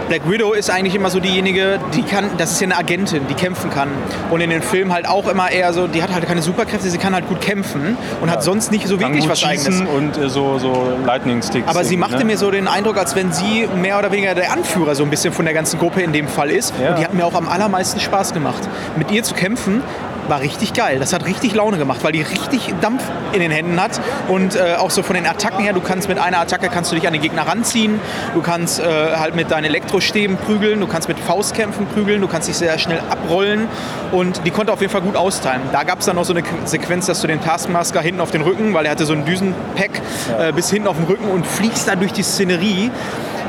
Black 0.07 0.29
Widow 0.29 0.53
ist 0.53 0.69
eigentlich 0.69 0.95
immer 0.95 1.09
so 1.09 1.19
diejenige, 1.19 1.79
die 1.93 2.03
kann, 2.03 2.29
das 2.37 2.53
ist 2.53 2.61
ja 2.61 2.65
eine 2.65 2.77
Agentin, 2.77 3.27
die 3.29 3.33
kämpfen 3.33 3.69
kann. 3.69 3.89
Und 4.29 4.41
in 4.41 4.49
den 4.49 4.61
Filmen 4.61 4.93
halt 4.93 5.07
auch 5.07 5.27
immer 5.27 5.51
eher 5.51 5.73
so, 5.73 5.87
die 5.87 6.01
hat 6.01 6.13
halt 6.13 6.25
keine 6.25 6.41
Superkräfte, 6.41 6.89
sie 6.89 6.97
kann 6.97 7.13
halt 7.13 7.27
gut 7.27 7.41
kämpfen 7.41 7.97
und 8.21 8.31
hat 8.31 8.43
sonst 8.43 8.71
nicht 8.71 8.87
so 8.87 8.99
wirklich 8.99 9.27
was 9.27 9.43
Eigenes. 9.43 9.81
und 9.81 10.17
äh, 10.17 10.29
so, 10.29 10.59
so 10.59 10.97
Lightning 11.05 11.41
Sticks. 11.41 11.67
Aber 11.67 11.83
sie 11.83 11.97
machte 11.97 12.19
ne? 12.19 12.25
mir 12.25 12.37
so 12.37 12.51
den 12.51 12.67
Eindruck, 12.67 12.97
als 12.97 13.15
wenn 13.15 13.31
sie 13.31 13.67
mehr 13.81 13.99
oder 13.99 14.11
weniger 14.11 14.33
der 14.33 14.51
Anführer 14.51 14.95
so 14.95 15.03
ein 15.03 15.09
bisschen 15.09 15.33
von 15.33 15.45
der 15.45 15.53
ganzen 15.53 15.79
Gruppe 15.79 16.01
in 16.01 16.13
dem 16.13 16.27
Fall 16.27 16.51
ist. 16.51 16.73
Ja. 16.81 16.91
Und 16.91 16.99
die 16.99 17.03
hat 17.03 17.13
mir 17.13 17.25
auch 17.25 17.35
am 17.35 17.49
allermeisten 17.49 17.99
Spaß 17.99 18.33
gemacht. 18.33 18.67
Mit 18.95 19.11
ihr 19.11 19.23
zu 19.23 19.33
kämpfen 19.33 19.81
war 20.29 20.41
richtig 20.41 20.73
geil. 20.73 20.99
Das 20.99 21.13
hat 21.13 21.25
richtig 21.25 21.55
Laune 21.55 21.77
gemacht, 21.77 21.99
weil 22.03 22.11
die 22.11 22.21
richtig 22.21 22.73
Dampf 22.81 23.03
in 23.33 23.39
den 23.39 23.51
Händen 23.51 23.81
hat. 23.81 23.99
Und 24.27 24.55
äh, 24.55 24.75
auch 24.77 24.91
so 24.91 25.03
von 25.03 25.15
den 25.15 25.25
Attacken 25.25 25.63
her, 25.63 25.73
du 25.73 25.81
kannst 25.81 26.07
mit 26.09 26.19
einer 26.19 26.39
Attacke 26.39 26.69
kannst 26.69 26.91
du 26.91 26.95
dich 26.95 27.07
an 27.07 27.13
den 27.13 27.21
Gegner 27.21 27.47
ranziehen. 27.47 27.99
Du 28.33 28.41
kannst 28.41 28.79
äh, 28.79 28.83
halt 29.15 29.35
mit 29.35 29.51
deinen 29.51 29.65
Elektrostäben 29.65 30.37
prügeln. 30.37 30.79
Du 30.79 30.87
kannst 30.87 31.07
mit 31.07 31.19
Faustkämpfen 31.19 31.87
prügeln. 31.87 32.21
Du 32.21 32.27
kannst 32.27 32.47
dich 32.47 32.57
sehr 32.57 32.77
schnell 32.79 32.99
abrollen. 33.09 33.67
Und 34.11 34.41
die 34.45 34.51
konnte 34.51 34.71
auf 34.73 34.81
jeden 34.81 34.91
Fall 34.91 35.01
gut 35.01 35.15
austeilen. 35.15 35.61
Da 35.71 35.83
gab 35.83 35.99
es 35.99 36.05
dann 36.05 36.15
noch 36.15 36.25
so 36.25 36.33
eine 36.33 36.41
Qu- 36.41 36.65
Sequenz, 36.65 37.05
dass 37.07 37.21
du 37.21 37.27
den 37.27 37.41
Taskmaster 37.41 38.01
hinten 38.01 38.21
auf 38.21 38.31
den 38.31 38.41
Rücken, 38.41 38.73
weil 38.73 38.85
er 38.85 38.91
hatte 38.91 39.05
so 39.05 39.13
einen 39.13 39.25
Düsenpack 39.25 39.91
äh, 40.39 40.51
bis 40.51 40.69
hinten 40.69 40.87
auf 40.87 40.97
den 40.97 41.05
Rücken 41.05 41.29
und 41.29 41.45
fliegst 41.45 41.87
da 41.87 41.95
durch 41.95 42.13
die 42.13 42.23
Szenerie. 42.23 42.91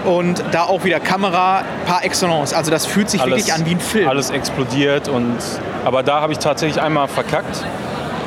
Und 0.05 0.43
da 0.53 0.63
auch 0.65 0.85
wieder 0.85 1.01
Kamera 1.01 1.63
par 1.87 2.05
excellence. 2.05 2.55
Also 2.55 2.71
das 2.71 2.87
fühlt 2.87 3.11
sich 3.11 3.25
wirklich 3.25 3.53
an 3.53 3.67
wie 3.67 3.73
ein 3.73 3.81
Film. 3.81 4.09
Alles 4.09 4.31
explodiert 4.31 5.09
und 5.09 5.37
aber 5.85 6.03
da 6.03 6.21
habe 6.21 6.33
ich 6.33 6.39
tatsächlich 6.39 6.81
einmal 6.83 7.09
verkackt. 7.09 7.65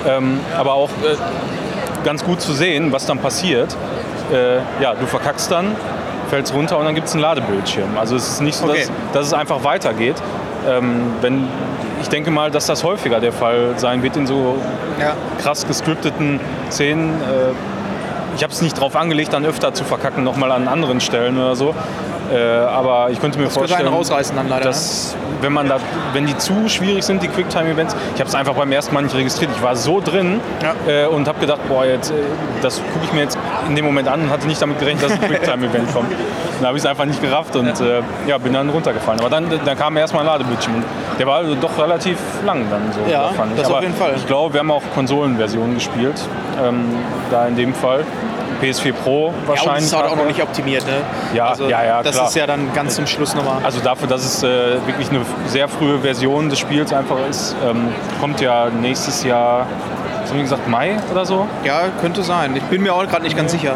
Ähm, 0.07 0.39
aber 0.57 0.73
auch 0.73 0.89
äh, 0.89 1.15
ganz 2.03 2.23
gut 2.23 2.41
zu 2.41 2.53
sehen, 2.53 2.91
was 2.91 3.05
dann 3.05 3.19
passiert. 3.19 3.75
Äh, 4.33 4.57
ja, 4.81 4.93
du 4.95 5.05
verkackst 5.05 5.51
dann, 5.51 5.75
fällst 6.29 6.53
runter 6.53 6.77
und 6.77 6.85
dann 6.85 6.95
gibt 6.95 7.07
es 7.07 7.13
einen 7.13 7.21
Ladebildschirm. 7.21 7.97
Also 7.99 8.15
es 8.15 8.27
ist 8.27 8.41
nicht 8.41 8.55
so, 8.57 8.65
Okay. 8.65 8.79
dass, 8.79 9.13
dass 9.13 9.27
es 9.27 9.33
einfach 9.33 9.63
weitergeht. 9.63 10.15
Ähm, 10.67 11.13
wenn, 11.21 11.47
ich 12.01 12.09
denke 12.09 12.31
mal, 12.31 12.49
dass 12.51 12.65
das 12.67 12.83
häufiger 12.83 13.19
der 13.19 13.31
Fall 13.31 13.73
sein 13.77 14.01
wird 14.03 14.15
in 14.17 14.25
so 14.27 14.57
Ja. 14.99 15.13
krass 15.41 15.67
gescripteten 15.67 16.39
Szenen. 16.71 17.09
Äh, 17.21 17.53
ich 18.35 18.43
habe 18.43 18.53
es 18.53 18.61
nicht 18.61 18.79
drauf 18.79 18.95
angelegt, 18.95 19.33
dann 19.33 19.45
öfter 19.45 19.73
zu 19.73 19.83
verkacken, 19.83 20.23
nochmal 20.23 20.51
an 20.51 20.67
anderen 20.67 21.01
Stellen 21.01 21.37
oder 21.37 21.55
so. 21.55 21.73
Äh, 22.33 22.37
aber 22.39 23.09
ich 23.11 23.19
könnte 23.19 23.37
mir 23.39 23.45
Das 23.45 23.53
vorstellen, 23.55 23.87
rausreißen 23.87 24.35
dann 24.35 24.47
leider. 24.47 24.65
ne? 24.65 24.71
dass 24.71 25.15
wenn 25.41 25.51
man 25.51 25.67
da, 25.67 25.79
wenn 26.13 26.25
die 26.27 26.37
zu 26.37 26.69
schwierig 26.69 27.03
sind, 27.03 27.21
die 27.23 27.27
Quicktime-Events, 27.27 27.95
ich 28.13 28.19
habe 28.21 28.29
es 28.29 28.35
einfach 28.35 28.53
beim 28.53 28.71
ersten 28.71 28.93
Mal 28.93 29.01
nicht 29.01 29.15
registriert. 29.15 29.51
Ich 29.55 29.61
war 29.61 29.75
so 29.75 29.99
drin 29.99 30.39
Ja. 30.61 30.75
äh, 31.03 31.07
und 31.07 31.27
habe 31.27 31.39
gedacht, 31.39 31.59
boah, 31.67 31.83
jetzt, 31.85 32.11
äh, 32.11 32.13
das 32.61 32.77
gucke 32.93 33.05
ich 33.05 33.11
mir 33.13 33.21
jetzt 33.21 33.37
in 33.71 33.75
dem 33.77 33.85
Moment 33.85 34.07
an 34.07 34.21
und 34.21 34.29
hatte 34.29 34.47
nicht 34.47 34.61
damit 34.61 34.79
gerechnet, 34.79 35.03
dass 35.05 35.11
ein 35.13 35.21
Quicktime-Event 35.21 35.93
kommt. 35.93 36.11
Dann 36.59 36.67
habe 36.67 36.77
ich 36.77 36.83
es 36.83 36.89
einfach 36.89 37.05
nicht 37.05 37.21
gerafft 37.21 37.55
und 37.55 37.67
äh, 37.79 38.01
ja, 38.27 38.37
bin 38.37 38.53
dann 38.53 38.69
runtergefallen. 38.69 39.19
Aber 39.19 39.29
dann, 39.29 39.47
dann 39.65 39.77
kam 39.77 39.97
erstmal 39.97 40.23
ein 40.23 40.27
Ladebildschirm. 40.27 40.83
Der 41.17 41.25
war 41.27 41.37
also 41.37 41.55
doch 41.55 41.77
relativ 41.77 42.17
lang 42.45 42.65
dann 42.69 42.91
so, 42.93 43.11
Ja, 43.11 43.29
fand 43.29 43.51
ich. 43.53 43.57
das 43.57 43.67
auf 43.69 43.75
Aber 43.77 43.83
jeden 43.83 43.95
Fall. 43.95 44.13
Ich 44.17 44.27
glaube, 44.27 44.53
wir 44.53 44.59
haben 44.59 44.71
auch 44.71 44.83
Konsolenversionen 44.93 45.75
gespielt. 45.75 46.21
Ähm, 46.63 46.83
da 47.31 47.47
in 47.47 47.55
dem 47.55 47.73
Fall. 47.73 48.03
PS4 48.61 48.93
Pro 48.93 49.27
Ja, 49.27 49.33
und 49.41 49.47
wahrscheinlich. 49.47 49.89
das 49.89 49.93
auch 50.03 50.15
noch 50.15 50.25
nicht 50.25 50.41
optimiert. 50.43 50.85
Ne? 50.85 50.93
Ja, 51.33 51.47
also, 51.47 51.67
ja, 51.67 51.83
ja, 51.83 52.03
Das 52.03 52.13
klar. 52.15 52.27
ist 52.27 52.35
ja 52.35 52.45
dann 52.45 52.71
ganz 52.75 52.93
zum 52.95 53.07
Schluss 53.07 53.33
nochmal. 53.33 53.57
Also 53.63 53.79
dafür, 53.79 54.07
dass 54.07 54.23
es 54.23 54.43
äh, 54.43 54.75
wirklich 54.85 55.09
eine 55.09 55.21
sehr 55.47 55.67
frühe 55.67 55.97
Version 55.99 56.47
des 56.49 56.59
Spiels 56.59 56.93
einfach 56.93 57.17
ist, 57.27 57.55
ähm, 57.67 57.87
kommt 58.19 58.39
ja 58.39 58.67
nächstes 58.69 59.23
Jahr, 59.23 59.65
haben 60.31 60.37
wir 60.37 60.43
gesagt, 60.43 60.69
Mai 60.69 60.97
oder 61.11 61.25
so? 61.25 61.45
Ja, 61.65 61.89
könnte 61.99 62.23
sein. 62.23 62.55
Ich 62.55 62.63
bin 62.63 62.81
mir 62.81 62.95
auch 62.95 63.05
gerade 63.07 63.23
nicht 63.23 63.35
ganz 63.35 63.51
sicher. 63.51 63.75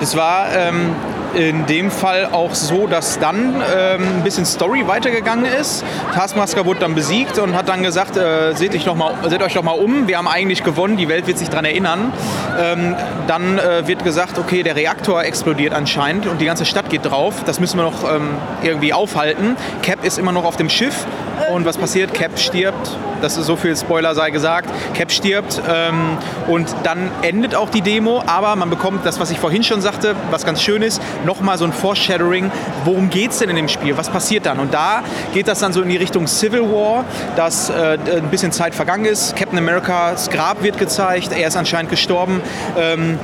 Das 0.00 0.16
war 0.16 0.46
ähm, 0.52 0.96
in 1.34 1.64
dem 1.66 1.92
Fall 1.92 2.28
auch 2.32 2.54
so, 2.54 2.88
dass 2.88 3.20
dann 3.20 3.54
ähm, 3.54 4.02
ein 4.18 4.22
bisschen 4.24 4.44
Story 4.44 4.88
weitergegangen 4.88 5.44
ist. 5.44 5.84
Taskmaster 6.12 6.66
wurde 6.66 6.80
dann 6.80 6.96
besiegt 6.96 7.38
und 7.38 7.54
hat 7.54 7.68
dann 7.68 7.84
gesagt, 7.84 8.16
äh, 8.16 8.52
seht, 8.54 8.74
euch 8.74 8.84
doch 8.84 8.96
mal, 8.96 9.14
seht 9.28 9.42
euch 9.42 9.54
doch 9.54 9.62
mal 9.62 9.72
um, 9.72 10.08
wir 10.08 10.18
haben 10.18 10.26
eigentlich 10.26 10.64
gewonnen, 10.64 10.96
die 10.96 11.08
Welt 11.08 11.28
wird 11.28 11.38
sich 11.38 11.50
daran 11.50 11.66
erinnern. 11.66 12.12
Ähm, 12.60 12.96
dann 13.28 13.58
äh, 13.58 13.86
wird 13.86 14.02
gesagt, 14.02 14.38
okay, 14.38 14.64
der 14.64 14.74
Reaktor 14.74 15.22
explodiert 15.22 15.72
anscheinend 15.72 16.26
und 16.26 16.40
die 16.40 16.46
ganze 16.46 16.64
Stadt 16.64 16.90
geht 16.90 17.04
drauf. 17.04 17.44
Das 17.46 17.60
müssen 17.60 17.78
wir 17.78 17.84
noch 17.84 18.12
ähm, 18.12 18.30
irgendwie 18.64 18.92
aufhalten. 18.92 19.56
Cap 19.82 20.04
ist 20.04 20.18
immer 20.18 20.32
noch 20.32 20.44
auf 20.44 20.56
dem 20.56 20.68
Schiff 20.68 21.06
und 21.50 21.64
was 21.64 21.76
passiert? 21.76 22.14
Cap 22.14 22.38
stirbt 22.38 22.96
das 23.22 23.36
ist 23.36 23.46
so 23.46 23.56
viel 23.56 23.76
Spoiler 23.76 24.14
sei 24.14 24.30
gesagt. 24.30 24.68
Cap 24.94 25.10
stirbt 25.12 25.62
ähm, 25.70 26.18
und 26.48 26.74
dann 26.82 27.10
endet 27.22 27.54
auch 27.54 27.70
die 27.70 27.80
Demo, 27.80 28.22
aber 28.26 28.56
man 28.56 28.68
bekommt 28.68 29.06
das, 29.06 29.20
was 29.20 29.30
ich 29.30 29.38
vorhin 29.38 29.62
schon 29.62 29.80
sagte, 29.80 30.14
was 30.30 30.44
ganz 30.44 30.60
schön 30.60 30.82
ist, 30.82 31.00
nochmal 31.24 31.56
so 31.56 31.64
ein 31.64 31.72
Foreshadowing, 31.72 32.50
worum 32.84 33.10
geht 33.10 33.30
es 33.30 33.38
denn 33.38 33.48
in 33.48 33.56
dem 33.56 33.68
Spiel, 33.68 33.96
was 33.96 34.10
passiert 34.10 34.46
dann? 34.46 34.58
Und 34.58 34.74
da 34.74 35.02
geht 35.32 35.48
das 35.48 35.60
dann 35.60 35.72
so 35.72 35.82
in 35.82 35.88
die 35.88 35.96
Richtung 35.96 36.26
Civil 36.26 36.62
War, 36.62 37.04
dass 37.36 37.70
äh, 37.70 37.96
ein 38.16 38.28
bisschen 38.30 38.50
Zeit 38.52 38.74
vergangen 38.74 39.04
ist. 39.04 39.36
Captain 39.36 39.58
Americas 39.58 40.28
Grab 40.28 40.62
wird 40.62 40.78
gezeigt, 40.78 41.30
er 41.32 41.46
ist 41.46 41.56
anscheinend 41.56 41.90
gestorben. 41.90 42.42
Ähm, 42.76 43.18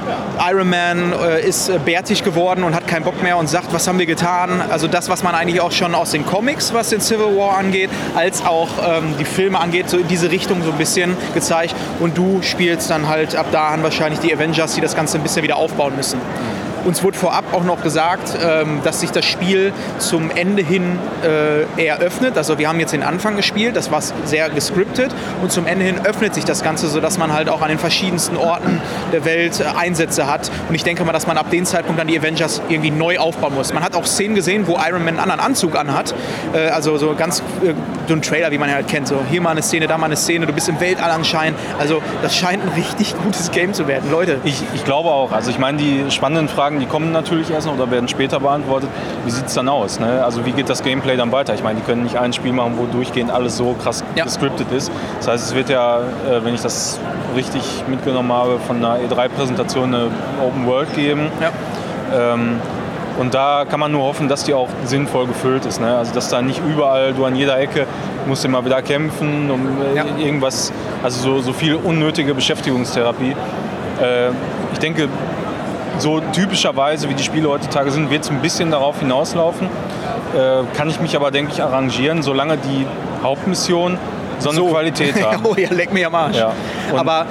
Iron 0.49 0.71
Man 0.71 1.13
äh, 1.13 1.47
ist 1.47 1.69
äh, 1.69 1.79
bärtig 1.85 2.23
geworden 2.23 2.63
und 2.63 2.75
hat 2.75 2.87
keinen 2.87 3.03
Bock 3.03 3.21
mehr 3.23 3.37
und 3.37 3.49
sagt, 3.49 3.73
was 3.73 3.89
haben 3.89 3.99
wir 3.99 4.07
getan? 4.07 4.63
Also 4.71 4.87
das, 4.87 5.09
was 5.09 5.25
man 5.25 5.35
eigentlich 5.35 5.61
auch 5.61 5.73
schon 5.73 5.95
aus 5.95 6.13
den 6.13 6.25
Comics, 6.25 6.73
was 6.73 6.91
den 6.91 7.01
Civil 7.01 7.37
War 7.37 7.59
angeht, 7.59 7.91
als 8.17 8.45
auch 8.45 8.69
ähm, 8.85 9.15
die 9.19 9.25
Filme 9.25 9.59
angeht, 9.59 9.89
so 9.89 9.99
in 9.99 10.09
diese 10.09 10.31
Richtung 10.31 10.63
so 10.63 10.71
ein 10.71 10.79
bisschen 10.79 11.17
gezeigt. 11.35 11.75
Und 12.01 12.17
du 12.17 12.43
spielst 12.43 12.91
dann 12.91 13.09
halt 13.09 13.37
ab 13.37 13.47
da 13.53 13.69
an 13.69 13.83
wahrscheinlich 13.83 14.21
die 14.21 14.35
Avengers, 14.35 14.75
die 14.75 14.81
das 14.81 14.95
Ganze 14.95 15.19
ein 15.19 15.23
bisschen 15.23 15.43
wieder 15.43 15.57
aufbauen 15.57 15.97
müssen. 15.97 16.21
Uns 16.85 17.03
wurde 17.03 17.19
vorab 17.19 17.45
auch 17.53 17.65
noch 17.65 17.83
gesagt, 17.83 18.37
ähm, 18.43 18.81
dass 18.85 19.01
sich 19.01 19.11
das 19.11 19.25
Spiel 19.25 19.73
zum 19.99 20.31
Ende 20.31 20.63
hin 20.63 20.99
äh, 21.25 21.87
eröffnet. 21.87 22.37
Also 22.37 22.59
wir 22.59 22.69
haben 22.69 22.81
jetzt 22.81 22.93
den 22.93 23.03
Anfang 23.03 23.37
gespielt, 23.37 23.77
das 23.77 23.91
war 23.91 24.03
sehr 24.25 24.51
gescriptet 24.51 25.15
und 25.43 25.53
zum 25.53 25.67
Ende 25.67 25.85
hin 25.85 26.01
öffnet 26.05 26.35
sich 26.35 26.45
das 26.45 26.63
Ganze, 26.63 26.89
sodass 26.89 27.19
man 27.19 27.33
halt 27.33 27.49
auch 27.49 27.63
an 27.63 27.69
den 27.69 27.79
verschiedensten 27.79 28.37
Orten 28.37 28.81
der 29.13 29.25
Welt 29.25 29.61
äh, 29.61 29.65
Einsätze 29.77 30.27
hat. 30.27 30.51
Und 30.69 30.75
ich 30.75 30.85
denke 30.85 31.05
mal, 31.05 31.13
dass 31.13 31.27
man 31.27 31.37
ab 31.37 31.51
dem 31.51 31.65
Zeitpunkt 31.65 32.01
dann 32.01 32.07
die 32.07 32.19
Avengers 32.19 32.63
irgendwie 32.69 32.91
neu 32.91 33.19
aufbauen 33.19 33.55
muss. 33.55 33.73
Man 33.73 33.83
hat 33.83 33.95
auch 33.95 34.07
Szenen 34.07 34.35
gesehen, 34.35 34.67
wo 34.67 34.77
Iron 34.77 35.05
Man 35.05 35.09
einen 35.09 35.19
anderen 35.19 35.41
Anzug 35.41 35.77
anhat. 35.77 36.15
Äh, 36.53 36.69
also 36.69 36.97
so 36.99 37.15
ganz 37.15 37.43
so 38.07 38.15
ein 38.15 38.23
Trailer, 38.23 38.51
wie 38.51 38.59
man 38.59 38.71
halt 38.71 38.89
kennt. 38.89 39.09
So 39.09 39.21
hier 39.31 39.41
mal 39.41 39.51
eine 39.51 39.63
Szene, 39.63 39.87
da 39.87 39.99
mal 39.99 40.07
eine 40.07 40.17
Szene, 40.17 40.47
du 40.47 40.53
bist 40.53 40.69
im 40.69 40.81
Weltall 40.81 41.11
anscheinend. 41.11 41.59
Also 41.79 42.03
das 42.23 42.37
scheint 42.37 42.63
ein 42.63 42.71
richtig 42.71 43.15
gutes 43.23 43.51
Game 43.51 43.73
zu 43.75 43.87
werden. 43.87 44.11
Leute. 44.11 44.41
Ich, 44.45 44.63
ich 44.75 44.85
glaube 44.85 45.09
auch. 45.09 45.33
Also 45.33 45.51
ich 45.51 45.59
meine, 45.59 45.79
die 45.79 46.11
spannenden 46.11 46.49
Fragen, 46.49 46.68
die 46.79 46.87
kommen 46.87 47.13
natürlich 47.13 47.51
erst 47.51 47.67
noch 47.67 47.75
oder 47.75 47.91
werden 47.91 48.09
später 48.09 48.39
beantwortet. 48.41 48.89
Wie 49.25 49.31
sieht 49.31 49.47
es 49.47 49.55
dann 49.55 49.69
aus? 49.69 49.99
Ne? 49.99 50.23
Also 50.25 50.45
wie 50.45 50.53
geht 50.53 50.69
das 50.69 50.83
Gameplay 50.83 51.17
dann 51.17 51.33
weiter? 51.33 51.55
Ich 51.55 51.63
meine, 51.63 51.81
die 51.81 51.85
können 51.87 52.03
nicht 52.03 52.17
ein 52.19 52.33
Spiel 52.33 52.53
machen, 52.53 52.75
wo 52.77 52.85
durchgehend 52.87 53.31
alles 53.31 53.57
so 53.57 53.75
krass 53.83 54.05
Ja. 54.15 54.25
gescriptet 54.25 54.71
ist. 54.73 54.91
Das 55.19 55.29
heißt, 55.29 55.45
es 55.47 55.55
wird 55.55 55.71
ja, 55.71 55.99
äh, 55.99 56.45
wenn 56.45 56.55
ich 56.55 56.61
das 56.63 57.01
richtig 57.37 57.63
mitgenommen 57.89 58.33
habe, 58.33 58.59
von 58.67 58.77
einer 58.85 58.97
E3-Präsentation 58.99 59.95
eine 59.95 60.07
Open 60.45 60.67
World 60.67 60.93
geben. 60.95 61.29
Ja. 61.41 62.35
Ähm, 62.35 62.61
und 63.19 63.35
da 63.35 63.65
kann 63.69 63.81
man 63.81 63.91
nur 63.91 64.05
hoffen, 64.05 64.29
dass 64.29 64.45
die 64.45 64.55
auch 64.55 64.69
sinnvoll 64.85 65.27
gefüllt 65.27 65.67
ist. 65.67 65.81
Ne? 65.81 65.97
Also 65.97 66.15
dass 66.15 66.29
da 66.29 66.41
nicht 66.41 66.61
überall, 66.65 67.13
du 67.15 67.25
an 67.25 67.35
jeder 67.35 67.59
Ecke 67.59 67.87
musst 68.27 68.45
immer 68.45 68.65
wieder 68.65 68.81
kämpfen, 68.83 69.51
um 69.51 69.61
äh, 69.93 69.97
Ja. 69.97 70.05
irgendwas, 70.19 70.73
also 71.03 71.21
so, 71.21 71.41
so 71.41 71.53
viel 71.53 71.75
unnötige 71.75 72.33
Beschäftigungstherapie. 72.35 73.35
Äh, 74.01 74.29
ich 74.73 74.79
denke, 74.79 75.09
so 75.99 76.21
typischerweise, 76.33 77.09
wie 77.09 77.15
die 77.15 77.23
Spiele 77.23 77.49
heutzutage 77.49 77.91
sind, 77.91 78.11
wird 78.11 78.25
es 78.25 78.31
ein 78.31 78.41
bisschen 78.41 78.71
darauf 78.71 79.01
hinauslaufen. 79.01 79.67
Äh, 79.67 80.77
kann 80.77 80.91
ich 80.91 81.01
mich 81.01 81.17
aber, 81.17 81.31
denke 81.31 81.53
ich, 81.53 81.63
arrangieren, 81.63 82.23
solange 82.23 82.59
die 82.59 82.87
Hauptmission 83.23 83.99
so 84.39 84.51
eine 84.51 84.61
Qualität 84.61 85.15
haben. 85.25 85.45
oh 85.45 85.55
ja, 85.57 85.71
leck 85.73 85.93
mich 85.93 86.07
am 86.07 86.15
Arsch. 86.15 86.37
Ja. 86.37 86.53
Aber 86.97 87.27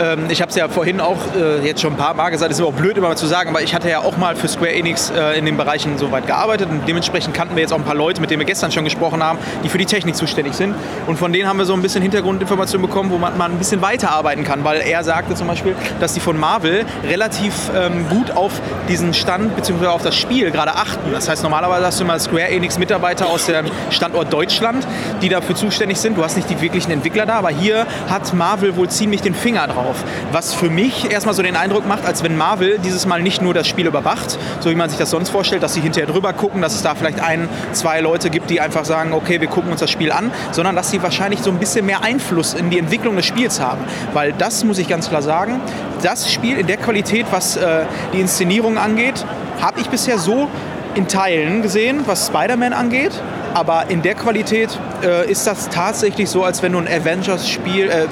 ähm, 0.00 0.26
ich 0.28 0.40
habe 0.40 0.50
es 0.50 0.56
ja 0.56 0.68
vorhin 0.68 1.00
auch 1.00 1.18
äh, 1.36 1.64
jetzt 1.66 1.80
schon 1.80 1.92
ein 1.92 1.96
paar 1.96 2.14
Mal 2.14 2.30
gesagt, 2.30 2.50
ist 2.50 2.58
immer 2.58 2.68
auch 2.68 2.72
blöd 2.72 2.96
immer 2.96 3.08
mal 3.08 3.16
zu 3.16 3.26
sagen, 3.26 3.50
aber 3.50 3.62
ich 3.62 3.74
hatte 3.74 3.88
ja 3.88 4.00
auch 4.00 4.16
mal 4.16 4.36
für 4.36 4.48
Square 4.48 4.72
Enix 4.72 5.10
äh, 5.10 5.38
in 5.38 5.46
den 5.46 5.56
Bereichen 5.56 5.98
so 5.98 6.10
weit 6.10 6.26
gearbeitet 6.26 6.68
und 6.70 6.86
dementsprechend 6.86 7.34
kannten 7.34 7.56
wir 7.56 7.62
jetzt 7.62 7.72
auch 7.72 7.78
ein 7.78 7.84
paar 7.84 7.94
Leute, 7.94 8.20
mit 8.20 8.30
denen 8.30 8.40
wir 8.40 8.46
gestern 8.46 8.72
schon 8.72 8.84
gesprochen 8.84 9.22
haben, 9.22 9.38
die 9.64 9.68
für 9.68 9.78
die 9.78 9.86
Technik 9.86 10.16
zuständig 10.16 10.54
sind. 10.54 10.74
Und 11.06 11.18
von 11.18 11.32
denen 11.32 11.48
haben 11.48 11.58
wir 11.58 11.64
so 11.64 11.74
ein 11.74 11.82
bisschen 11.82 12.02
Hintergrundinformationen 12.02 12.86
bekommen, 12.86 13.10
wo 13.10 13.18
man 13.18 13.36
mal 13.36 13.50
ein 13.50 13.58
bisschen 13.58 13.82
weiterarbeiten 13.82 14.44
kann, 14.44 14.64
weil 14.64 14.80
er 14.80 15.04
sagte 15.04 15.34
zum 15.34 15.46
Beispiel, 15.46 15.74
dass 16.00 16.14
die 16.14 16.20
von 16.20 16.38
Marvel 16.38 16.84
relativ 17.08 17.70
ähm, 17.76 18.08
gut 18.08 18.30
auf 18.30 18.52
diesen 18.88 19.14
Stand 19.14 19.54
bzw. 19.56 19.86
auf 19.86 20.02
das 20.02 20.16
Spiel 20.16 20.50
gerade 20.50 20.74
achten. 20.74 21.12
Das 21.12 21.28
heißt, 21.28 21.42
normalerweise 21.42 21.86
hast 21.86 22.00
du 22.00 22.04
immer 22.04 22.18
Square 22.18 22.48
Enix 22.48 22.78
Mitarbeiter 22.78 23.26
aus 23.26 23.46
dem 23.46 23.66
Standort 23.90 24.32
Deutschland, 24.32 24.86
die 25.20 25.28
dafür 25.28 25.54
zuständig 25.54 25.98
sind. 25.98 26.16
Du 26.16 26.24
hast 26.24 26.36
nicht 26.36 26.48
die 26.50 26.60
wirklichen 26.60 26.90
Entwickler 26.90 27.26
da, 27.26 27.34
aber 27.34 27.50
hier 27.50 27.86
hat 28.08 28.32
Marvel 28.34 28.76
wohl 28.76 28.88
ziemlich 28.88 29.22
den 29.22 29.34
Finger 29.34 29.66
drauf. 29.66 29.91
Was 30.32 30.54
für 30.54 30.70
mich 30.70 31.10
erstmal 31.10 31.34
so 31.34 31.42
den 31.42 31.56
Eindruck 31.56 31.86
macht, 31.86 32.04
als 32.04 32.22
wenn 32.22 32.36
Marvel 32.36 32.78
dieses 32.78 33.06
Mal 33.06 33.22
nicht 33.22 33.42
nur 33.42 33.54
das 33.54 33.66
Spiel 33.66 33.86
überwacht, 33.86 34.38
so 34.60 34.70
wie 34.70 34.74
man 34.74 34.88
sich 34.90 34.98
das 34.98 35.10
sonst 35.10 35.30
vorstellt, 35.30 35.62
dass 35.62 35.74
sie 35.74 35.80
hinterher 35.80 36.10
drüber 36.10 36.32
gucken, 36.32 36.62
dass 36.62 36.74
es 36.74 36.82
da 36.82 36.94
vielleicht 36.94 37.20
ein, 37.20 37.48
zwei 37.72 38.00
Leute 38.00 38.30
gibt, 38.30 38.50
die 38.50 38.60
einfach 38.60 38.84
sagen, 38.84 39.12
okay, 39.12 39.40
wir 39.40 39.48
gucken 39.48 39.70
uns 39.70 39.80
das 39.80 39.90
Spiel 39.90 40.12
an, 40.12 40.30
sondern 40.52 40.76
dass 40.76 40.90
sie 40.90 41.02
wahrscheinlich 41.02 41.40
so 41.40 41.50
ein 41.50 41.58
bisschen 41.58 41.86
mehr 41.86 42.02
Einfluss 42.02 42.54
in 42.54 42.70
die 42.70 42.78
Entwicklung 42.78 43.16
des 43.16 43.26
Spiels 43.26 43.60
haben. 43.60 43.84
Weil 44.12 44.32
das 44.32 44.64
muss 44.64 44.78
ich 44.78 44.88
ganz 44.88 45.08
klar 45.08 45.22
sagen, 45.22 45.60
das 46.02 46.32
Spiel 46.32 46.58
in 46.58 46.66
der 46.66 46.76
Qualität, 46.76 47.26
was 47.30 47.56
äh, 47.56 47.84
die 48.12 48.20
Inszenierung 48.20 48.78
angeht, 48.78 49.24
habe 49.60 49.80
ich 49.80 49.88
bisher 49.88 50.18
so 50.18 50.48
in 50.94 51.08
Teilen 51.08 51.62
gesehen, 51.62 52.02
was 52.06 52.26
Spider-Man 52.26 52.72
angeht. 52.72 53.12
Aber 53.54 53.90
in 53.90 54.02
der 54.02 54.14
Qualität 54.14 54.78
äh, 55.04 55.30
ist 55.30 55.46
das 55.46 55.68
tatsächlich 55.68 56.30
so, 56.30 56.44
als 56.44 56.62
wenn 56.62 56.72
du 56.72 56.78
einen 56.78 56.88
Avengers-Spiel, 56.88 57.90
äh, 57.90 58.06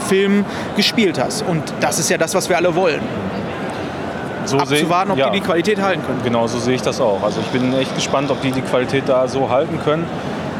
gespielt 0.76 1.18
hast. 1.18 1.43
Und 1.43 1.62
das 1.80 1.99
ist 1.99 2.11
ja 2.11 2.18
das, 2.18 2.34
was 2.34 2.49
wir 2.49 2.57
alle 2.57 2.74
wollen. 2.74 3.01
So 4.45 4.59
Abzuwarten, 4.59 5.12
ob 5.12 5.18
ja. 5.18 5.30
die 5.30 5.41
die 5.41 5.47
Qualität 5.47 5.80
halten 5.80 6.03
können. 6.05 6.20
Genau, 6.24 6.47
so 6.47 6.59
sehe 6.59 6.74
ich 6.74 6.82
das 6.82 7.01
auch. 7.01 7.22
Also 7.22 7.41
ich 7.41 7.47
bin 7.49 7.72
echt 7.74 7.95
gespannt, 7.95 8.30
ob 8.30 8.41
die 8.41 8.51
die 8.51 8.62
Qualität 8.62 9.05
da 9.07 9.28
so 9.28 9.51
halten 9.51 9.78
können. 9.84 10.05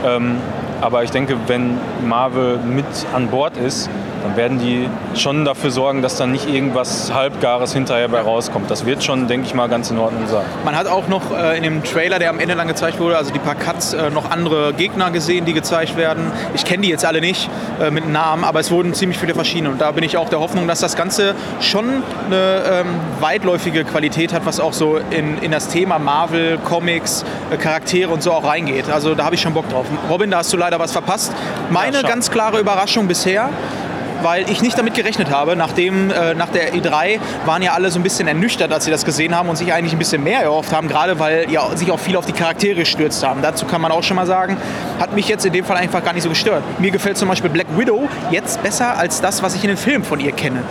Ähm, 0.05 0.37
aber 0.81 1.03
ich 1.03 1.11
denke, 1.11 1.37
wenn 1.47 1.79
Marvel 2.07 2.59
mit 2.59 2.87
an 3.15 3.29
Bord 3.29 3.57
ist, 3.57 3.91
dann 4.23 4.37
werden 4.37 4.59
die 4.59 4.89
schon 5.19 5.45
dafür 5.45 5.71
sorgen, 5.71 6.03
dass 6.03 6.17
dann 6.17 6.33
nicht 6.33 6.49
irgendwas 6.49 7.13
Halbgares 7.13 7.73
hinterher 7.73 8.09
bei 8.09 8.21
rauskommt. 8.21 8.71
Das 8.71 8.87
wird 8.87 9.03
schon, 9.03 9.29
denke 9.29 9.47
ich 9.47 9.55
mal, 9.55 9.69
ganz 9.69 9.91
in 9.91 9.99
Ordnung 9.99 10.27
sein. 10.27 10.45
Man 10.65 10.77
hat 10.77 10.87
auch 10.87 11.09
noch 11.09 11.37
äh, 11.37 11.57
in 11.57 11.63
dem 11.63 11.83
Trailer, 11.85 12.19
der 12.19 12.31
am 12.31 12.39
Ende 12.39 12.55
dann 12.57 12.69
gezeigt 12.69 12.99
wurde, 13.01 13.17
also 13.17 13.33
die 13.33 13.39
paar 13.39 13.55
Cuts, 13.55 13.93
äh, 13.93 14.11
noch 14.11 14.31
andere 14.31 14.73
Gegner 14.75 15.11
gesehen, 15.11 15.45
die 15.45 15.53
gezeigt 15.53 15.97
werden. 15.97 16.31
Ich 16.55 16.65
kenne 16.65 16.83
die 16.83 16.89
jetzt 16.89 17.05
alle 17.05 17.21
nicht 17.21 17.49
äh, 17.81 17.91
mit 17.91 18.09
Namen, 18.09 18.45
aber 18.45 18.61
es 18.61 18.71
wurden 18.71 18.95
ziemlich 18.95 19.19
viele 19.19 19.35
verschiedene. 19.35 19.71
Und 19.71 19.81
da 19.81 19.91
bin 19.93 20.05
ich 20.05 20.17
auch 20.17 20.29
der 20.29 20.41
Hoffnung, 20.41 20.69
dass 20.69 20.81
das 20.81 20.97
Ganze 20.97 21.35
schon 21.61 22.03
eine 22.27 22.63
ähm, 22.71 22.87
weitläufige 23.21 23.85
Qualität 23.85 24.33
hat, 24.33 24.47
was 24.47 24.61
auch 24.61 24.73
so 24.73 24.99
in, 25.11 25.39
in 25.39 25.51
das 25.51 25.69
Thema 25.69 25.99
Marvel, 25.99 26.59
Comics, 26.59 27.25
äh, 27.51 27.57
Charaktere 27.57 28.11
und 28.11 28.23
so 28.23 28.33
auch 28.33 28.45
reingeht. 28.45 28.91
Also 28.91 29.15
da 29.15 29.25
habe 29.25 29.35
ich 29.35 29.41
schon 29.41 29.55
Bock 29.55 29.69
drauf. 29.69 29.87
Robin, 30.09 30.31
da 30.31 30.39
hast 30.39 30.53
du 30.53 30.57
leider 30.57 30.79
was 30.79 30.93
verpasst. 30.93 31.33
Meine 31.71 31.99
schade. 31.99 32.09
ganz 32.09 32.31
klare 32.31 32.61
Überraschung 32.61 33.07
bisher 33.07 33.51
weil 34.23 34.49
ich 34.51 34.63
nicht 34.63 34.79
damit 34.79 34.95
gerechnet 34.95 35.31
habe. 35.31 35.57
Nachdem, 35.57 36.11
äh, 36.11 36.35
nach 36.35 36.49
der 36.49 36.75
E3 36.75 37.19
waren 37.47 37.63
ja 37.63 37.73
alle 37.73 37.91
so 37.91 37.99
ein 37.99 38.03
bisschen 38.03 38.29
ernüchtert, 38.29 38.73
als 38.73 38.85
sie 38.85 38.91
das 38.91 39.05
gesehen 39.05 39.37
haben 39.37 39.49
und 39.49 39.57
sich 39.57 39.73
eigentlich 39.73 39.93
ein 39.93 39.99
bisschen 39.99 40.23
mehr 40.23 40.41
erhofft 40.43 40.73
haben, 40.73 40.89
gerade 40.89 41.19
weil 41.19 41.51
ja 41.51 41.75
sich 41.77 41.91
auch 41.91 41.99
viel 42.01 42.17
auf 42.17 42.27
die 42.27 42.33
Charaktere 42.33 42.77
gestürzt 42.81 43.25
haben. 43.27 43.43
Dazu 43.43 43.67
kann 43.67 43.81
man 43.81 43.93
auch 43.93 44.03
schon 44.03 44.17
mal 44.17 44.27
sagen, 44.27 44.57
hat 44.99 45.15
mich 45.15 45.29
jetzt 45.29 45.45
in 45.47 45.53
dem 45.53 45.65
Fall 45.65 45.77
einfach 45.77 46.03
gar 46.05 46.13
nicht 46.13 46.23
so 46.23 46.29
gestört. 46.29 46.63
Mir 46.79 46.91
gefällt 46.91 47.17
zum 47.19 47.29
Beispiel 47.29 47.51
Black 47.51 47.67
Widow 47.77 48.09
jetzt 48.31 48.63
besser 48.63 48.97
als 48.97 49.21
das, 49.21 49.43
was 49.43 49.55
ich 49.55 49.63
in 49.65 49.69
den 49.69 49.77
Filmen 49.77 50.05
von 50.05 50.21
ihr 50.21 50.33
kenne. 50.33 50.63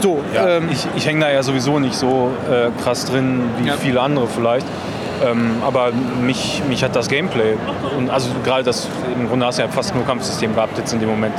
So, 0.00 0.22
Ja, 0.34 0.58
ähm, 0.58 0.68
ich 0.70 0.86
ich 0.94 1.06
hänge 1.06 1.20
da 1.20 1.30
ja 1.30 1.42
sowieso 1.42 1.78
nicht 1.78 1.94
so 1.94 2.30
äh, 2.50 2.68
krass 2.82 3.06
drin 3.06 3.42
wie 3.58 3.68
Ja. 3.68 3.74
viele 3.80 4.00
andere 4.02 4.26
vielleicht. 4.28 4.66
Ähm, 5.24 5.56
aber 5.66 5.90
mich, 5.92 6.62
mich 6.68 6.84
hat 6.84 6.94
das 6.94 7.08
Gameplay, 7.08 7.54
und 7.96 8.10
also 8.10 8.28
gerade 8.44 8.64
das, 8.64 8.88
im 9.18 9.28
Grunde 9.28 9.46
hast 9.46 9.58
du 9.58 9.62
ja 9.62 9.68
fast 9.68 9.94
nur 9.94 10.04
Kampfsystem 10.04 10.54
gehabt 10.54 10.76
jetzt 10.78 10.92
in 10.92 11.00
dem 11.00 11.08
Moment. 11.08 11.34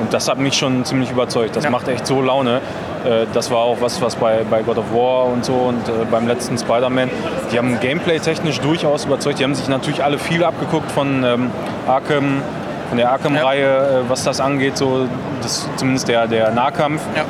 Und 0.00 0.12
das 0.12 0.28
hat 0.28 0.38
mich 0.38 0.54
schon 0.56 0.84
ziemlich 0.84 1.10
überzeugt. 1.10 1.54
Das 1.56 1.64
Ja. 1.64 1.70
macht 1.70 1.86
echt 1.88 2.06
so 2.06 2.22
Laune. 2.22 2.56
Äh, 3.04 3.26
das 3.34 3.50
war 3.50 3.58
auch 3.58 3.76
was, 3.80 4.00
was 4.00 4.16
bei, 4.16 4.40
bei 4.50 4.62
God 4.62 4.78
of 4.78 4.92
War 4.94 5.26
und 5.26 5.44
so 5.44 5.52
und 5.52 5.88
äh, 5.88 5.92
beim 6.10 6.26
letzten 6.26 6.56
Spider-Man, 6.58 7.10
die 7.52 7.58
haben 7.58 7.78
gameplay-technisch 7.80 8.60
durchaus 8.60 9.04
überzeugt. 9.04 9.38
Die 9.38 9.44
haben 9.44 9.54
sich 9.54 9.68
natürlich 9.68 10.02
alle 10.02 10.18
viel 10.18 10.42
abgeguckt 10.42 10.90
von 10.90 11.22
ähm, 11.22 11.50
Arkham, 11.86 12.42
von 12.88 12.96
der 12.98 13.12
Arkham-Reihe, 13.12 13.66
äh, 13.66 14.10
was 14.10 14.24
das 14.24 14.40
angeht, 14.40 14.76
so 14.78 15.06
das, 15.42 15.68
zumindest 15.76 16.08
der, 16.08 16.26
der 16.26 16.50
Nahkampf. 16.50 17.02
ja. 17.14 17.24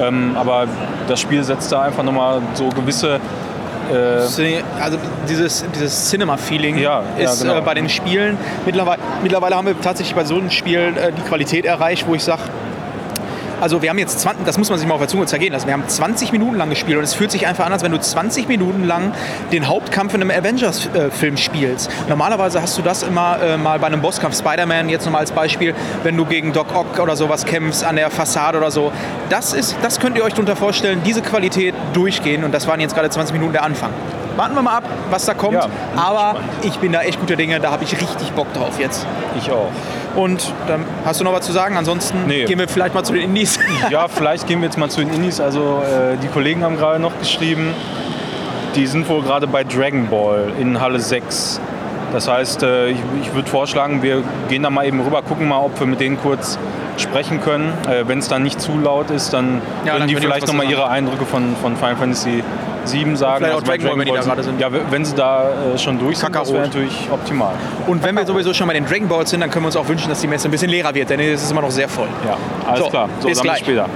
Ähm, 0.00 0.36
aber 0.38 0.66
das 1.08 1.20
Spiel 1.20 1.44
setzt 1.44 1.70
da 1.70 1.82
einfach 1.82 2.02
nochmal 2.02 2.40
so 2.54 2.68
gewisse. 2.70 3.20
Äh, 3.90 4.62
Also 4.80 4.98
dieses, 5.28 5.64
dieses 5.74 6.10
Cinema-Feeling 6.10 6.78
Ja, 6.78 7.02
ja, 7.18 7.30
ist 7.30 7.42
genau. 7.42 7.58
äh, 7.58 7.60
bei 7.60 7.74
den 7.74 7.88
Spielen, 7.88 8.36
mittlerweile, 8.64 9.00
mittlerweile 9.22 9.56
haben 9.56 9.66
wir 9.66 9.80
tatsächlich 9.80 10.14
bei 10.14 10.24
so 10.24 10.36
einem 10.36 10.50
Spiel 10.50 10.78
äh, 10.96 11.12
die 11.12 11.22
Qualität 11.22 11.64
erreicht, 11.64 12.06
wo 12.06 12.14
ich 12.14 12.22
sage, 12.24 12.42
also 13.62 13.80
wir 13.80 13.90
haben 13.90 13.98
jetzt 13.98 14.18
20, 14.18 14.44
das 14.44 14.58
muss 14.58 14.70
man 14.70 14.78
sich 14.80 14.88
mal 14.88 14.94
auf 14.94 15.00
der 15.00 15.08
Zunge 15.08 15.24
zergehen 15.26 15.52
lassen, 15.52 15.68
wir 15.68 15.74
haben 15.74 15.86
20 15.86 16.32
Minuten 16.32 16.56
lang 16.56 16.68
gespielt 16.68 16.98
und 16.98 17.04
es 17.04 17.14
fühlt 17.14 17.30
sich 17.30 17.46
einfach 17.46 17.64
an, 17.64 17.72
als 17.72 17.84
wenn 17.84 17.92
du 17.92 18.00
20 18.00 18.48
Minuten 18.48 18.82
lang 18.82 19.12
den 19.52 19.68
Hauptkampf 19.68 20.14
in 20.14 20.20
einem 20.20 20.32
Avengers-Film 20.32 21.36
spielst. 21.36 21.88
Normalerweise 22.08 22.60
hast 22.60 22.76
du 22.76 22.82
das 22.82 23.04
immer 23.04 23.40
äh, 23.40 23.56
mal 23.56 23.78
bei 23.78 23.86
einem 23.86 24.02
Bosskampf, 24.02 24.36
Spider-Man 24.36 24.88
jetzt 24.88 25.04
nochmal 25.04 25.20
als 25.20 25.30
Beispiel, 25.30 25.76
wenn 26.02 26.16
du 26.16 26.24
gegen 26.24 26.52
Doc 26.52 26.74
Ock 26.74 26.98
oder 26.98 27.14
sowas 27.14 27.44
kämpfst, 27.44 27.84
an 27.84 27.94
der 27.94 28.10
Fassade 28.10 28.58
oder 28.58 28.72
so. 28.72 28.90
Das, 29.28 29.52
ist, 29.52 29.76
das 29.80 30.00
könnt 30.00 30.16
ihr 30.16 30.24
euch 30.24 30.32
darunter 30.32 30.56
vorstellen, 30.56 31.00
diese 31.04 31.22
Qualität 31.22 31.74
durchgehen 31.92 32.42
und 32.42 32.52
das 32.52 32.66
waren 32.66 32.80
jetzt 32.80 32.96
gerade 32.96 33.10
20 33.10 33.32
Minuten 33.32 33.52
der 33.52 33.62
Anfang. 33.62 33.92
Warten 34.36 34.54
wir 34.54 34.62
mal 34.62 34.76
ab, 34.78 34.84
was 35.10 35.24
da 35.26 35.34
kommt. 35.34 35.54
Ja, 35.54 35.66
Aber 35.96 36.36
ich 36.62 36.78
bin 36.78 36.92
da 36.92 37.00
echt 37.02 37.20
guter 37.20 37.36
Dinge, 37.36 37.60
da 37.60 37.70
habe 37.70 37.84
ich 37.84 37.92
richtig 37.92 38.32
Bock 38.32 38.52
drauf 38.54 38.78
jetzt. 38.78 39.06
Ich 39.38 39.50
auch. 39.50 39.68
Und 40.16 40.52
dann 40.66 40.84
hast 41.04 41.20
du 41.20 41.24
noch 41.24 41.32
was 41.32 41.46
zu 41.46 41.52
sagen? 41.52 41.76
Ansonsten 41.76 42.26
Nee. 42.26 42.44
gehen 42.44 42.58
wir 42.58 42.68
vielleicht 42.68 42.94
mal 42.94 43.02
zu 43.02 43.12
den 43.14 43.22
Indies. 43.22 43.58
Ja, 43.90 44.08
vielleicht 44.08 44.46
gehen 44.46 44.60
wir 44.60 44.66
jetzt 44.66 44.78
mal 44.78 44.88
zu 44.90 45.00
den 45.00 45.12
Indies. 45.12 45.40
Also 45.40 45.82
äh, 45.82 46.16
die 46.22 46.28
Kollegen 46.28 46.62
haben 46.64 46.76
gerade 46.76 46.98
noch 46.98 47.18
geschrieben, 47.18 47.74
die 48.74 48.86
sind 48.86 49.08
wohl 49.08 49.22
gerade 49.22 49.46
bei 49.46 49.64
Dragon 49.64 50.08
Ball 50.08 50.52
in 50.58 50.80
Halle 50.80 51.00
6. 51.00 51.60
Das 52.12 52.28
heißt, 52.28 52.62
äh, 52.62 52.88
ich, 52.88 52.98
ich 53.22 53.34
würde 53.34 53.48
vorschlagen, 53.48 54.02
wir 54.02 54.22
gehen 54.48 54.62
da 54.62 54.70
mal 54.70 54.84
eben 54.86 55.00
rüber, 55.00 55.22
gucken 55.22 55.48
mal, 55.48 55.58
ob 55.58 55.78
wir 55.80 55.86
mit 55.86 56.00
denen 56.00 56.18
kurz 56.20 56.58
sprechen 56.98 57.40
können. 57.40 57.72
Äh, 57.88 58.06
Wenn 58.06 58.18
es 58.18 58.28
dann 58.28 58.42
nicht 58.42 58.60
zu 58.60 58.78
laut 58.78 59.10
ist, 59.10 59.32
dann 59.32 59.44
Ja, 59.44 59.50
dann 59.54 59.60
können 59.60 60.08
die 60.08 60.14
können 60.14 60.20
die 60.20 60.26
vielleicht 60.26 60.46
nochmal 60.46 60.66
ihre 60.70 60.88
Eindrücke 60.88 61.24
von, 61.24 61.56
von 61.62 61.76
Final 61.76 61.96
Fantasy 61.96 62.44
7 62.84 63.16
sagen. 63.16 63.36
vielleicht 63.38 63.52
auch 63.54 63.60
Also 63.60 63.66
bei 63.70 63.76
Dragon 63.78 63.90
Ball, 63.90 63.98
wenn 63.98 64.06
die 64.06 64.18
da 64.20 64.20
gerade 64.22 64.42
sind. 64.42 64.60
Ja, 64.60 64.68
wenn 64.90 65.04
sie 65.04 65.14
da 65.14 65.48
äh, 65.74 65.78
schon 65.78 65.98
durch 65.98 66.18
sind, 66.18 66.34
das 66.34 66.48
wäre 66.48 66.58
Kakarot. 66.62 66.74
natürlich 66.74 67.08
optimal. 67.10 67.52
Und 67.86 68.02
wenn 68.02 68.14
wir 68.14 68.26
sowieso 68.26 68.52
schon 68.54 68.66
bei 68.68 68.74
den 68.74 68.86
Dragon 68.86 69.08
Balls 69.08 69.30
sind, 69.30 69.40
dann 69.40 69.50
können 69.50 69.64
wir 69.64 69.68
uns 69.68 69.76
auch 69.76 69.88
wünschen, 69.88 70.08
dass 70.08 70.20
die 70.20 70.26
Messe 70.28 70.48
ein 70.48 70.50
bisschen 70.50 70.70
leerer 70.70 70.94
wird, 70.94 71.10
denn 71.10 71.20
es 71.20 71.42
ist 71.42 71.50
immer 71.50 71.62
noch 71.62 71.70
sehr 71.70 71.88
voll. 71.88 72.08
Ja, 72.26 72.36
alles 72.66 72.84
So, 72.84 72.90
klar. 72.90 73.08
So, 73.20 73.28
bis 73.28 73.40
gleich. 73.40 73.58
später. 73.58 73.86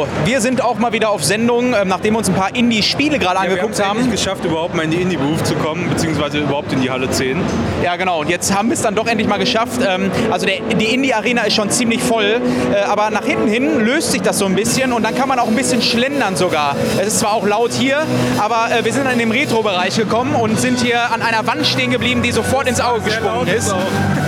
So, 0.00 0.08
wir 0.24 0.40
sind 0.40 0.62
auch 0.64 0.78
mal 0.78 0.94
wieder 0.94 1.10
auf 1.10 1.22
Sendung, 1.22 1.74
ähm, 1.74 1.88
nachdem 1.88 2.14
wir 2.14 2.18
uns 2.20 2.28
ein 2.30 2.34
paar 2.34 2.54
Indie-Spiele 2.54 3.18
gerade 3.18 3.38
angeguckt 3.40 3.60
wir 3.60 3.62
haben 3.64 3.72
es 3.72 3.84
haben. 3.84 3.98
endlich 4.00 4.22
geschafft, 4.22 4.46
überhaupt 4.46 4.74
mal 4.74 4.84
in 4.84 4.90
die 4.92 4.96
Indie-Booth 5.02 5.46
zu 5.46 5.54
kommen, 5.56 5.90
beziehungsweise 5.90 6.38
überhaupt 6.38 6.72
in 6.72 6.80
die 6.80 6.90
Halle 6.90 7.10
10. 7.10 7.38
Ja, 7.82 7.96
genau. 7.96 8.20
Und 8.20 8.30
jetzt 8.30 8.56
haben 8.56 8.68
wir 8.68 8.74
es 8.74 8.80
dann 8.80 8.94
doch 8.94 9.06
endlich 9.06 9.28
mal 9.28 9.38
geschafft. 9.38 9.80
Ähm, 9.86 10.10
Also 10.30 10.46
der, 10.46 10.60
die 10.60 10.94
Indie-Arena 10.94 11.42
ist 11.42 11.54
schon 11.54 11.68
ziemlich 11.68 12.02
voll, 12.02 12.40
äh, 12.72 12.82
aber 12.84 13.10
nach 13.10 13.26
hinten 13.26 13.46
hin 13.48 13.84
löst 13.84 14.12
sich 14.12 14.22
das 14.22 14.38
so 14.38 14.46
ein 14.46 14.54
bisschen 14.54 14.94
und 14.94 15.02
dann 15.02 15.14
kann 15.14 15.28
man 15.28 15.38
auch 15.38 15.48
ein 15.48 15.54
bisschen 15.54 15.82
schlendern 15.82 16.34
sogar. 16.34 16.76
Es 16.98 17.08
ist 17.08 17.18
zwar 17.20 17.34
auch 17.34 17.46
laut 17.46 17.72
hier, 17.72 17.98
aber 18.38 18.68
äh, 18.74 18.82
wir 18.82 18.94
sind 18.94 19.04
dann 19.04 19.12
in 19.12 19.18
den 19.18 19.32
Retro-Bereich 19.32 19.96
gekommen 19.96 20.34
und 20.34 20.58
sind 20.58 20.80
hier 20.80 21.12
an 21.12 21.20
einer 21.20 21.46
Wand 21.46 21.66
stehen 21.66 21.90
geblieben, 21.90 22.22
die 22.22 22.32
sofort 22.32 22.68
ins 22.68 22.80
Auge 22.80 23.02
gesprungen 23.02 23.48
ist. 23.48 23.74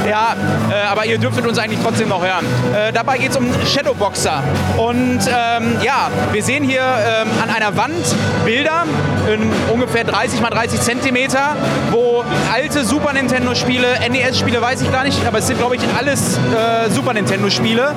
Ja, 0.07 0.37
äh, 0.71 0.87
aber 0.91 1.07
ihr 1.07 1.17
dürftet 1.17 1.47
uns 1.47 1.59
eigentlich 1.59 1.81
trotzdem 1.83 2.11
noch 2.11 2.21
hören. 2.23 2.45
Dabei 2.93 3.17
geht 3.19 3.31
es 3.31 3.37
um 3.37 3.47
Shadowboxer. 3.73 4.43
Und 4.77 5.21
ähm, 5.29 5.62
ja, 5.83 6.11
wir 6.33 6.43
sehen 6.43 6.65
hier 6.65 6.83
ähm, 6.83 7.29
an 7.43 7.51
einer 7.51 7.77
Wand 7.77 8.05
Bilder 8.45 8.85
in 9.33 9.51
ungefähr 9.73 10.05
30 10.05 10.41
mal 10.41 10.51
30 10.51 10.81
Zentimeter, 10.81 11.57
wo 11.91 12.25
alte 12.53 12.85
Super 12.85 13.13
Nintendo-Spiele, 13.13 13.87
NES-Spiele 14.11 14.61
weiß 14.61 14.83
ich 14.83 14.93
gar 14.93 15.05
nicht, 15.05 15.25
aber 15.27 15.39
es 15.39 15.47
sind 15.47 15.59
glaube 15.59 15.77
ich 15.77 15.83
alles 15.97 16.39
äh, 16.39 16.91
Super 16.91 17.15
Nintendo-Spiele, 17.15 17.95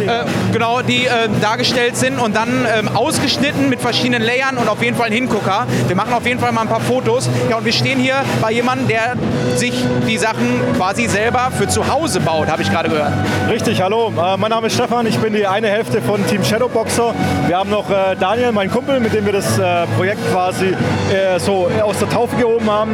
äh, 0.00 0.24
genau, 0.52 0.82
die 0.82 1.06
äh, 1.06 1.28
dargestellt 1.40 1.96
sind 1.96 2.18
und 2.18 2.36
dann 2.36 2.66
ähm, 2.66 2.88
ausgeschnitten 2.94 3.68
mit 3.68 3.80
verschiedenen 3.80 4.22
Layern 4.22 4.56
und 4.56 4.68
auf 4.68 4.82
jeden 4.82 4.96
Fall 4.96 5.06
ein 5.06 5.12
Hingucker. 5.12 5.66
Wir 5.86 5.96
machen 5.96 6.12
auf 6.12 6.26
jeden 6.26 6.40
Fall 6.40 6.52
mal 6.52 6.62
ein 6.62 6.68
paar 6.68 6.80
Fotos. 6.80 7.28
Ja, 7.50 7.56
und 7.56 7.64
wir 7.64 7.72
stehen 7.72 7.98
hier 7.98 8.16
bei 8.40 8.52
jemandem, 8.52 8.88
der 8.88 9.14
sich 9.56 9.72
die 10.06 10.18
Sachen 10.18 10.60
quasi 10.76 11.06
selber 11.06 11.50
für 11.56 11.68
zu 11.68 11.88
Hause 11.88 12.20
baut, 12.20 12.48
habe 12.48 12.62
ich 12.62 12.70
gerade 12.70 12.88
gehört. 12.88 13.12
Richtig, 13.50 13.82
hallo. 13.82 14.12
Äh, 14.16 14.36
mein 14.36 14.50
Name 14.50 14.68
ist 14.68 14.74
Stefan, 14.74 15.06
ich 15.06 15.18
bin 15.18 15.32
die 15.34 15.46
eine 15.46 15.68
Hälfte 15.68 16.00
von 16.00 16.24
Team 16.26 16.44
Shadowboxer. 16.44 17.07
Wir 17.46 17.56
haben 17.56 17.70
noch 17.70 17.90
äh, 17.90 18.16
Daniel, 18.18 18.52
mein 18.52 18.70
Kumpel, 18.70 19.00
mit 19.00 19.12
dem 19.14 19.24
wir 19.24 19.32
das 19.32 19.58
äh, 19.58 19.86
Projekt 19.96 20.20
quasi 20.30 20.66
äh, 20.66 21.38
so 21.38 21.68
aus 21.82 21.98
der 21.98 22.08
Taufe 22.08 22.36
gehoben 22.36 22.70
haben. 22.70 22.92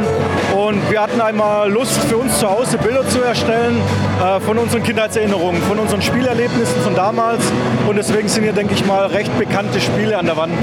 Und 0.55 0.89
wir 0.89 1.01
hatten 1.01 1.19
einmal 1.21 1.69
Lust 1.69 2.03
für 2.05 2.17
uns 2.17 2.39
zu 2.39 2.49
Hause 2.49 2.77
Bilder 2.77 3.07
zu 3.07 3.21
erstellen 3.21 3.77
äh, 4.23 4.39
von 4.39 4.57
unseren 4.57 4.83
Kindheitserinnerungen, 4.83 5.61
von 5.63 5.79
unseren 5.79 6.01
Spielerlebnissen 6.01 6.81
von 6.81 6.95
damals. 6.95 7.43
Und 7.87 7.95
deswegen 7.97 8.27
sind 8.27 8.43
hier, 8.43 8.53
denke 8.53 8.73
ich 8.73 8.85
mal, 8.85 9.07
recht 9.07 9.37
bekannte 9.37 9.79
Spiele 9.81 10.17
an 10.17 10.25
der 10.25 10.37
Wand. 10.37 10.53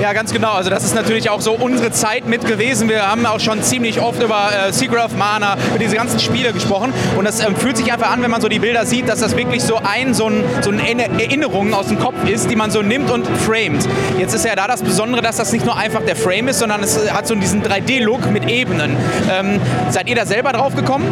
Ja, 0.00 0.12
ganz 0.12 0.32
genau. 0.32 0.52
Also 0.52 0.70
das 0.70 0.84
ist 0.84 0.94
natürlich 0.94 1.30
auch 1.30 1.40
so 1.40 1.52
unsere 1.52 1.90
Zeit 1.92 2.26
mit 2.26 2.46
gewesen. 2.46 2.88
Wir 2.88 3.06
haben 3.08 3.24
auch 3.26 3.38
schon 3.40 3.62
ziemlich 3.62 4.00
oft 4.00 4.20
über 4.22 4.50
äh, 4.68 4.72
Secret 4.72 5.16
Mana, 5.16 5.56
über 5.70 5.78
diese 5.78 5.96
ganzen 5.96 6.18
Spiele 6.18 6.52
gesprochen. 6.52 6.92
Und 7.16 7.24
das 7.24 7.40
ähm, 7.40 7.54
fühlt 7.56 7.76
sich 7.76 7.90
einfach 7.92 8.10
an, 8.10 8.22
wenn 8.22 8.30
man 8.30 8.40
so 8.40 8.48
die 8.48 8.58
Bilder 8.58 8.84
sieht, 8.86 9.08
dass 9.08 9.20
das 9.20 9.36
wirklich 9.36 9.62
so 9.62 9.76
ein, 9.82 10.12
so 10.12 10.28
ein, 10.28 10.42
so 10.62 10.70
eine 10.70 10.82
Erinner- 10.82 11.20
Erinnerung 11.20 11.72
aus 11.72 11.86
dem 11.86 11.98
Kopf 12.00 12.14
ist, 12.28 12.50
die 12.50 12.56
man 12.56 12.70
so 12.70 12.82
nimmt 12.82 13.10
und 13.10 13.26
framet. 13.46 13.86
Jetzt 14.18 14.34
ist 14.34 14.44
ja 14.44 14.56
da 14.56 14.66
das 14.66 14.82
Besondere, 14.82 15.22
dass 15.22 15.36
das 15.36 15.52
nicht 15.52 15.64
nur 15.64 15.76
einfach 15.76 16.02
der 16.02 16.16
Frame 16.16 16.48
ist, 16.48 16.58
sondern 16.58 16.82
es 16.82 17.10
hat 17.12 17.26
so 17.28 17.34
diesen 17.36 17.62
3D-Look 17.62 18.30
mit 18.30 18.48
Ebenen. 18.50 18.96
Ähm, 19.32 19.60
seid 19.90 20.08
ihr 20.08 20.16
da 20.16 20.26
selber 20.26 20.52
drauf 20.52 20.74
gekommen? 20.74 21.06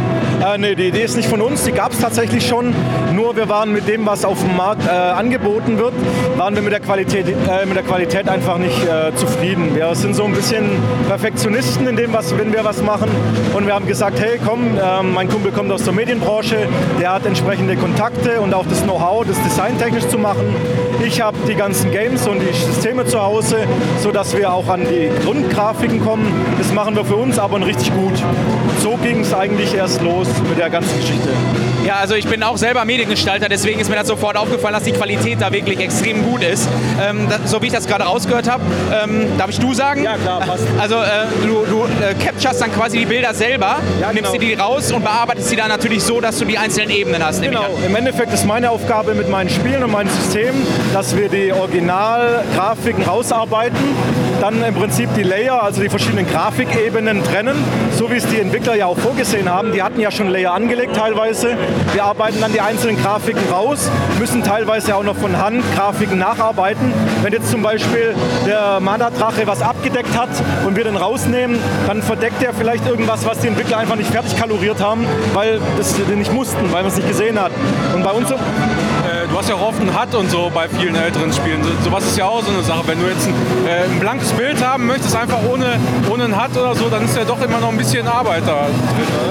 Äh, 0.44 0.58
nee, 0.58 0.74
die 0.74 0.88
Idee 0.88 1.04
ist 1.04 1.16
nicht 1.16 1.28
von 1.28 1.40
uns, 1.40 1.62
die 1.64 1.72
gab 1.72 1.92
es 1.92 2.00
tatsächlich 2.00 2.46
schon. 2.46 2.74
Nur 3.14 3.36
wir 3.36 3.48
waren 3.48 3.72
mit 3.72 3.86
dem, 3.86 4.04
was 4.06 4.24
auf 4.24 4.40
dem 4.40 4.56
Markt 4.56 4.86
äh, 4.86 4.90
angeboten 4.90 5.78
wird, 5.78 5.94
waren 6.36 6.54
wir 6.56 6.62
mit 6.62 6.72
der 6.72 6.80
Qualität, 6.80 7.26
äh, 7.28 7.64
mit 7.64 7.76
der 7.76 7.84
Qualität 7.84 8.28
einfach 8.28 8.58
nicht 8.58 8.71
äh, 8.82 9.14
zufrieden. 9.14 9.74
Wir 9.74 9.94
sind 9.94 10.14
so 10.14 10.24
ein 10.24 10.32
bisschen 10.32 10.64
Perfektionisten 11.08 11.86
in 11.86 11.96
dem, 11.96 12.12
was, 12.12 12.36
wenn 12.36 12.52
wir 12.52 12.64
was 12.64 12.82
machen. 12.82 13.10
Und 13.54 13.66
wir 13.66 13.74
haben 13.74 13.86
gesagt, 13.86 14.20
hey 14.20 14.38
komm, 14.44 14.78
ähm, 14.82 15.12
mein 15.14 15.28
Kumpel 15.28 15.52
kommt 15.52 15.70
aus 15.70 15.84
der 15.84 15.92
Medienbranche, 15.92 16.68
der 17.00 17.12
hat 17.12 17.26
entsprechende 17.26 17.76
Kontakte 17.76 18.40
und 18.40 18.54
auch 18.54 18.66
das 18.66 18.82
Know-how, 18.82 19.26
das 19.26 19.40
designtechnisch 19.42 20.06
zu 20.08 20.18
machen. 20.18 20.54
Ich 21.04 21.20
habe 21.20 21.36
die 21.48 21.54
ganzen 21.54 21.90
Games 21.90 22.26
und 22.26 22.40
die 22.40 22.52
Systeme 22.52 23.04
zu 23.06 23.20
Hause, 23.20 23.56
sodass 24.02 24.36
wir 24.36 24.52
auch 24.52 24.68
an 24.68 24.82
die 24.82 25.10
Grundgrafiken 25.24 26.00
kommen. 26.04 26.32
Das 26.58 26.72
machen 26.72 26.96
wir 26.96 27.04
für 27.04 27.16
uns 27.16 27.38
aber 27.38 27.64
richtig 27.64 27.92
gut. 27.94 28.14
So 28.80 28.96
ging 28.96 29.20
es 29.20 29.34
eigentlich 29.34 29.74
erst 29.74 30.02
los 30.02 30.28
mit 30.48 30.58
der 30.58 30.70
ganzen 30.70 30.96
Geschichte. 30.98 31.28
Ja, 31.84 31.96
also 31.96 32.14
ich 32.14 32.26
bin 32.26 32.42
auch 32.42 32.56
selber 32.56 32.84
Mediengestalter, 32.84 33.48
deswegen 33.48 33.80
ist 33.80 33.90
mir 33.90 33.96
das 33.96 34.06
sofort 34.06 34.36
aufgefallen, 34.36 34.74
dass 34.74 34.84
die 34.84 34.92
Qualität 34.92 35.40
da 35.40 35.52
wirklich 35.52 35.80
extrem 35.80 36.24
gut 36.24 36.42
ist. 36.44 36.68
Ähm, 37.02 37.26
das, 37.28 37.50
so 37.50 37.60
wie 37.60 37.66
ich 37.66 37.72
das 37.72 37.86
gerade 37.88 38.04
rausgehört 38.04 38.48
habe, 38.48 38.62
ähm, 39.02 39.26
darf 39.36 39.50
ich 39.50 39.58
du 39.58 39.74
sagen? 39.74 40.04
Ja, 40.04 40.16
klar, 40.16 40.40
passt. 40.40 40.64
Also 40.80 40.96
äh, 40.96 41.26
du, 41.44 41.64
du 41.68 41.84
äh, 41.84 42.14
capturest 42.14 42.60
dann 42.60 42.72
quasi 42.72 42.98
die 42.98 43.06
Bilder 43.06 43.34
selber, 43.34 43.78
Ja, 44.00 44.12
nimmst 44.12 44.30
genau. 44.30 44.30
sie 44.32 44.38
die 44.38 44.54
raus 44.54 44.92
und 44.92 45.02
bearbeitest 45.02 45.48
sie 45.48 45.56
dann 45.56 45.68
natürlich 45.68 46.02
so, 46.04 46.20
dass 46.20 46.38
du 46.38 46.44
die 46.44 46.56
einzelnen 46.56 46.90
Ebenen 46.90 47.24
hast. 47.24 47.42
Genau, 47.42 47.66
im 47.84 47.96
Endeffekt 47.96 48.32
ist 48.32 48.46
meine 48.46 48.70
Aufgabe 48.70 49.14
mit 49.14 49.28
meinen 49.28 49.50
Spielen 49.50 49.82
und 49.82 49.90
meinem 49.90 50.08
System, 50.08 50.54
dass 50.92 51.16
wir 51.16 51.28
die 51.28 51.52
Originalgrafiken 51.52 53.02
rausarbeiten, 53.04 53.78
dann 54.42 54.60
im 54.64 54.74
Prinzip 54.74 55.08
die 55.14 55.22
Layer, 55.22 55.62
also 55.62 55.80
die 55.80 55.88
verschiedenen 55.88 56.26
Grafikebenen 56.26 57.22
trennen, 57.22 57.54
so 57.96 58.10
wie 58.10 58.16
es 58.16 58.26
die 58.26 58.40
Entwickler 58.40 58.74
ja 58.74 58.86
auch 58.86 58.98
vorgesehen 58.98 59.48
haben. 59.48 59.70
Die 59.70 59.80
hatten 59.80 60.00
ja 60.00 60.10
schon 60.10 60.28
Layer 60.28 60.52
angelegt 60.52 60.96
teilweise. 60.96 61.56
Wir 61.92 62.02
arbeiten 62.02 62.40
dann 62.40 62.52
die 62.52 62.60
einzelnen 62.60 63.00
Grafiken 63.00 63.42
raus, 63.52 63.88
müssen 64.18 64.42
teilweise 64.42 64.96
auch 64.96 65.04
noch 65.04 65.14
von 65.14 65.38
Hand 65.38 65.62
Grafiken 65.76 66.18
nacharbeiten. 66.18 66.92
Wenn 67.22 67.32
jetzt 67.32 67.52
zum 67.52 67.62
Beispiel 67.62 68.16
der 68.44 68.80
Mana-Drache 68.80 69.46
was 69.46 69.62
abgedeckt 69.62 70.18
hat 70.18 70.30
und 70.66 70.74
wir 70.74 70.82
den 70.82 70.96
rausnehmen, 70.96 71.60
dann 71.86 72.02
verdeckt 72.02 72.42
er 72.42 72.52
vielleicht 72.52 72.84
irgendwas, 72.88 73.24
was 73.24 73.38
die 73.38 73.46
Entwickler 73.46 73.78
einfach 73.78 73.96
nicht 73.96 74.10
fertig 74.10 74.36
kaloriert 74.36 74.82
haben, 74.82 75.06
weil 75.34 75.60
das 75.78 75.96
nicht 76.16 76.32
mussten, 76.32 76.72
weil 76.72 76.82
man 76.82 76.90
es 76.90 76.96
nicht 76.96 77.06
gesehen 77.06 77.40
hat. 77.40 77.52
Und 77.94 78.02
bei 78.02 78.10
uns 78.10 78.28
du 79.32 79.38
hast 79.38 79.48
ja 79.48 79.54
auch 79.54 79.68
oft 79.68 79.80
einen 79.80 79.98
HUD 79.98 80.14
und 80.14 80.30
so 80.30 80.50
bei 80.54 80.68
vielen 80.68 80.94
älteren 80.94 81.32
Spielen. 81.32 81.62
So, 81.62 81.70
sowas 81.84 82.04
ist 82.04 82.18
ja 82.18 82.26
auch 82.26 82.44
so 82.44 82.52
eine 82.52 82.62
Sache. 82.62 82.86
Wenn 82.86 83.00
du 83.00 83.06
jetzt 83.06 83.26
ein, 83.26 83.34
äh, 83.66 83.84
ein 83.90 83.98
blankes 83.98 84.30
Bild 84.32 84.62
haben 84.62 84.86
möchtest, 84.86 85.16
einfach 85.16 85.38
ohne, 85.50 85.80
ohne 86.10 86.24
einen 86.24 86.36
HUD 86.36 86.56
oder 86.58 86.74
so, 86.74 86.90
dann 86.90 87.04
ist 87.06 87.16
ja 87.16 87.24
doch 87.24 87.40
immer 87.40 87.58
noch 87.58 87.70
ein 87.70 87.78
bisschen 87.78 88.06
Arbeit 88.06 88.42
da. 88.46 88.66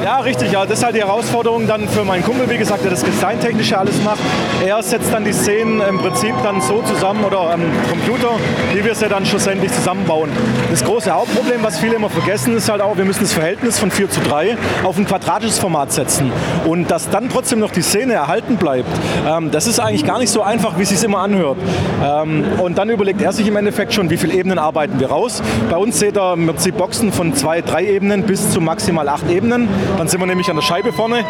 Ja, 0.03 0.19
richtig. 0.19 0.51
Ja. 0.51 0.65
Das 0.65 0.79
ist 0.79 0.83
halt 0.83 0.95
die 0.95 1.01
Herausforderung 1.01 1.67
dann 1.67 1.87
für 1.87 2.03
meinen 2.03 2.23
Kumpel, 2.23 2.49
wie 2.49 2.57
gesagt, 2.57 2.83
der 2.83 2.89
das 2.89 3.03
Designtechnische 3.03 3.77
alles 3.77 4.01
macht. 4.03 4.19
Er 4.65 4.81
setzt 4.81 5.13
dann 5.13 5.23
die 5.23 5.33
Szenen 5.33 5.81
im 5.81 5.99
Prinzip 5.99 6.33
dann 6.43 6.61
so 6.61 6.81
zusammen 6.81 7.23
oder 7.23 7.51
am 7.51 7.61
Computer, 7.89 8.29
wie 8.73 8.83
wir 8.83 8.95
sie 8.95 9.07
dann 9.07 9.25
schlussendlich 9.25 9.71
zusammenbauen. 9.71 10.31
Das 10.71 10.83
große 10.83 11.11
Hauptproblem, 11.11 11.61
was 11.61 11.77
viele 11.77 11.95
immer 11.95 12.09
vergessen, 12.09 12.57
ist 12.57 12.69
halt 12.69 12.81
auch, 12.81 12.97
wir 12.97 13.05
müssen 13.05 13.21
das 13.21 13.33
Verhältnis 13.33 13.77
von 13.77 13.91
4 13.91 14.09
zu 14.09 14.19
3 14.21 14.57
auf 14.83 14.97
ein 14.97 15.05
quadratisches 15.05 15.59
Format 15.59 15.91
setzen. 15.91 16.31
Und 16.65 16.89
dass 16.89 17.09
dann 17.09 17.29
trotzdem 17.29 17.59
noch 17.59 17.71
die 17.71 17.83
Szene 17.83 18.13
erhalten 18.13 18.57
bleibt, 18.57 18.89
ähm, 19.27 19.51
das 19.51 19.67
ist 19.67 19.79
eigentlich 19.79 19.90
gar 19.99 20.19
nicht 20.19 20.31
so 20.31 20.41
einfach, 20.41 20.77
wie 20.77 20.83
es 20.83 20.89
sich 20.89 21.03
immer 21.03 21.19
anhört. 21.19 21.57
Ähm, 22.03 22.43
und 22.59 22.77
dann 22.77 22.89
überlegt 22.89 23.21
er 23.21 23.31
sich 23.33 23.47
im 23.47 23.55
Endeffekt 23.55 23.93
schon, 23.93 24.09
wie 24.09 24.17
viele 24.17 24.33
Ebenen 24.33 24.57
arbeiten 24.57 24.99
wir 24.99 25.09
raus. 25.09 25.41
Bei 25.69 25.77
uns 25.77 25.99
seht 25.99 26.17
ihr 26.17 26.33
im 26.33 26.47
Prinzip 26.47 26.77
Boxen 26.77 27.11
von 27.11 27.35
zwei, 27.35 27.61
drei 27.61 27.85
Ebenen 27.85 28.23
bis 28.23 28.51
zu 28.51 28.61
maximal 28.61 29.07
acht 29.09 29.29
Ebenen. 29.29 29.67
Dann 29.97 30.07
sind 30.07 30.19
wir 30.19 30.27
nämlich 30.27 30.49
an 30.49 30.55
der 30.55 30.63
Scheibe 30.63 30.93
vorne. 30.93 31.25